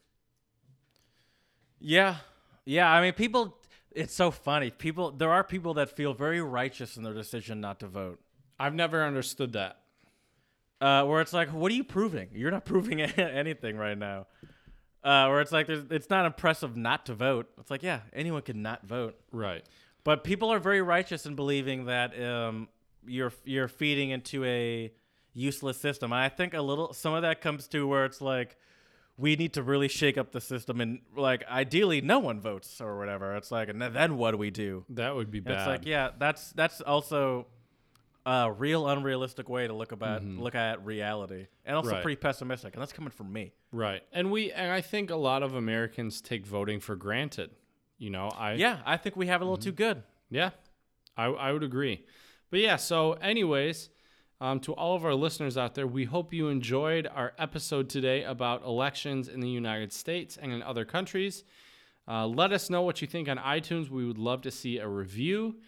Yeah. 1.80 2.16
Yeah, 2.64 2.90
I 2.90 3.00
mean 3.00 3.12
people 3.12 3.56
it's 3.94 4.14
so 4.14 4.30
funny. 4.30 4.70
People 4.70 5.10
there 5.10 5.30
are 5.30 5.44
people 5.44 5.74
that 5.74 5.96
feel 5.96 6.14
very 6.14 6.40
righteous 6.40 6.96
in 6.96 7.02
their 7.02 7.14
decision 7.14 7.60
not 7.60 7.80
to 7.80 7.86
vote. 7.86 8.20
I've 8.58 8.74
never 8.74 9.04
understood 9.04 9.52
that. 9.54 9.78
Uh, 10.80 11.04
where 11.04 11.20
it's 11.20 11.32
like, 11.32 11.48
what 11.52 11.70
are 11.70 11.74
you 11.74 11.84
proving? 11.84 12.28
You're 12.32 12.50
not 12.50 12.64
proving 12.74 13.00
anything 13.00 13.76
right 13.76 13.96
now. 13.96 14.26
Uh, 15.04 15.26
where 15.26 15.40
it's 15.40 15.52
like, 15.52 15.66
there's, 15.66 15.84
it's 15.90 16.10
not 16.10 16.26
impressive 16.26 16.76
not 16.76 17.06
to 17.06 17.14
vote. 17.14 17.48
It's 17.58 17.70
like, 17.70 17.82
yeah, 17.82 18.00
anyone 18.12 18.42
can 18.42 18.62
not 18.62 18.86
vote. 18.86 19.18
Right. 19.32 19.64
But 20.04 20.24
people 20.24 20.52
are 20.52 20.58
very 20.58 20.82
righteous 20.82 21.26
in 21.26 21.34
believing 21.34 21.86
that 21.86 22.20
um, 22.20 22.68
you're 23.06 23.32
you're 23.44 23.68
feeding 23.68 24.10
into 24.10 24.44
a 24.44 24.92
useless 25.34 25.80
system. 25.80 26.12
I 26.12 26.28
think 26.28 26.54
a 26.54 26.62
little 26.62 26.92
some 26.92 27.14
of 27.14 27.22
that 27.22 27.40
comes 27.40 27.68
to 27.68 27.86
where 27.86 28.04
it's 28.04 28.20
like 28.20 28.56
we 29.18 29.36
need 29.36 29.52
to 29.54 29.62
really 29.62 29.88
shake 29.88 30.16
up 30.18 30.32
the 30.32 30.40
system 30.40 30.80
and 30.80 31.00
like 31.16 31.44
ideally 31.48 32.00
no 32.00 32.18
one 32.18 32.40
votes 32.40 32.80
or 32.80 32.98
whatever. 32.98 33.36
It's 33.36 33.50
like 33.50 33.68
and 33.68 33.80
then 33.80 34.16
what 34.16 34.30
do 34.32 34.36
we 34.38 34.50
do? 34.50 34.84
That 34.90 35.14
would 35.14 35.30
be 35.30 35.38
And 35.38 35.44
bad. 35.46 35.58
It's 35.58 35.66
like 35.66 35.86
yeah, 35.86 36.10
that's 36.18 36.52
that's 36.52 36.80
also 36.80 37.46
a 38.24 38.52
real 38.52 38.88
unrealistic 38.88 39.48
way 39.48 39.66
to 39.66 39.72
look 39.74 39.90
about 39.92 40.22
look 40.24 40.54
at 40.54 40.84
reality 40.84 41.46
and 41.64 41.76
also 41.76 41.88
Mm-hmm. 41.88 41.94
Right. 41.96 42.02
pretty 42.02 42.20
pessimistic. 42.20 42.74
And 42.74 42.80
that's 42.80 42.92
coming 42.92 43.10
from 43.10 43.32
me. 43.32 43.52
Right. 43.72 44.02
And 44.12 44.30
we 44.30 44.52
and 44.52 44.70
I 44.72 44.80
think 44.80 45.10
a 45.10 45.16
lot 45.16 45.42
of 45.42 45.54
Americans 45.54 46.20
take 46.20 46.46
voting 46.46 46.80
for 46.80 46.94
granted. 46.96 47.50
You 47.98 48.10
know, 48.10 48.28
I 48.36 48.54
Yeah, 48.54 48.78
I 48.86 48.96
think 48.96 49.16
we 49.16 49.26
have 49.26 49.40
a 49.40 49.44
little 49.44 49.56
Mm-hmm. 49.58 49.64
too 49.64 49.72
good. 49.72 50.02
Yeah, 50.30 50.50
I, 51.16 51.26
I 51.26 51.52
would 51.52 51.62
agree. 51.62 52.04
But 52.50 52.60
yeah, 52.60 52.76
so, 52.76 53.12
anyways, 53.14 53.90
um, 54.42 54.58
to 54.58 54.72
all 54.72 54.96
of 54.96 55.04
our 55.04 55.14
listeners 55.14 55.56
out 55.56 55.76
there, 55.76 55.86
we 55.86 56.04
hope 56.04 56.34
you 56.34 56.48
enjoyed 56.48 57.06
our 57.14 57.32
episode 57.38 57.88
today 57.88 58.24
about 58.24 58.64
elections 58.64 59.28
in 59.28 59.38
the 59.38 59.48
United 59.48 59.92
States 59.92 60.36
and 60.36 60.52
in 60.52 60.64
other 60.64 60.84
countries. 60.84 61.44
Uh, 62.08 62.26
let 62.26 62.50
us 62.50 62.68
know 62.68 62.82
what 62.82 63.00
you 63.00 63.06
think 63.06 63.28
on 63.28 63.38
iTunes. 63.38 63.88
We 63.88 64.04
would 64.04 64.18
love 64.18 64.42
to 64.42 64.50
see 64.50 64.78
a 64.78 64.88
review. 64.88 65.58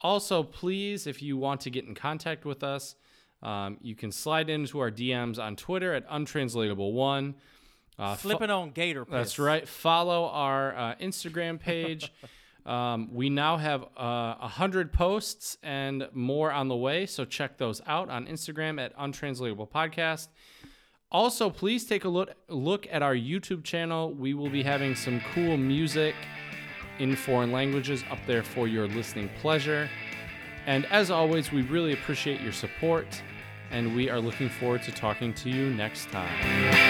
Also, 0.00 0.44
please, 0.44 1.08
if 1.08 1.20
you 1.20 1.36
want 1.36 1.60
to 1.62 1.70
get 1.70 1.86
in 1.86 1.94
contact 1.96 2.44
with 2.44 2.62
us, 2.62 2.94
um, 3.42 3.78
you 3.82 3.96
can 3.96 4.12
slide 4.12 4.48
into 4.48 4.78
our 4.78 4.92
DMs 4.92 5.40
on 5.42 5.56
Twitter 5.56 5.92
at 5.92 6.08
untranslatable1. 6.08 7.34
Uh, 7.98 8.14
fo- 8.14 8.28
Flipping 8.28 8.50
on 8.50 8.70
Gator. 8.70 9.04
that's 9.10 9.40
right. 9.40 9.66
Follow 9.66 10.26
our 10.28 10.76
uh, 10.76 10.94
Instagram 11.00 11.58
page. 11.58 12.12
um, 12.70 13.08
we 13.12 13.28
now 13.28 13.56
have 13.56 13.82
uh, 13.96 14.36
100 14.36 14.92
posts 14.92 15.58
and 15.64 16.08
more 16.12 16.52
on 16.52 16.68
the 16.68 16.76
way, 16.76 17.04
so 17.04 17.24
check 17.24 17.58
those 17.58 17.82
out 17.84 18.08
on 18.08 18.26
Instagram 18.26 18.80
at 18.80 18.92
Untranslatable 18.96 19.66
Podcast. 19.66 20.28
Also, 21.10 21.50
please 21.50 21.84
take 21.84 22.04
a 22.04 22.08
look 22.08 22.30
look 22.46 22.86
at 22.92 23.02
our 23.02 23.16
YouTube 23.16 23.64
channel. 23.64 24.14
We 24.14 24.34
will 24.34 24.50
be 24.50 24.62
having 24.62 24.94
some 24.94 25.20
cool 25.34 25.56
music 25.56 26.14
in 27.00 27.16
foreign 27.16 27.50
languages 27.50 28.04
up 28.08 28.18
there 28.28 28.44
for 28.44 28.68
your 28.68 28.86
listening 28.86 29.30
pleasure. 29.40 29.90
And 30.66 30.86
as 30.86 31.10
always, 31.10 31.50
we 31.50 31.62
really 31.62 31.92
appreciate 31.92 32.40
your 32.40 32.52
support, 32.52 33.20
and 33.72 33.96
we 33.96 34.08
are 34.08 34.20
looking 34.20 34.48
forward 34.48 34.84
to 34.84 34.92
talking 34.92 35.34
to 35.34 35.50
you 35.50 35.70
next 35.70 36.08
time. 36.10 36.89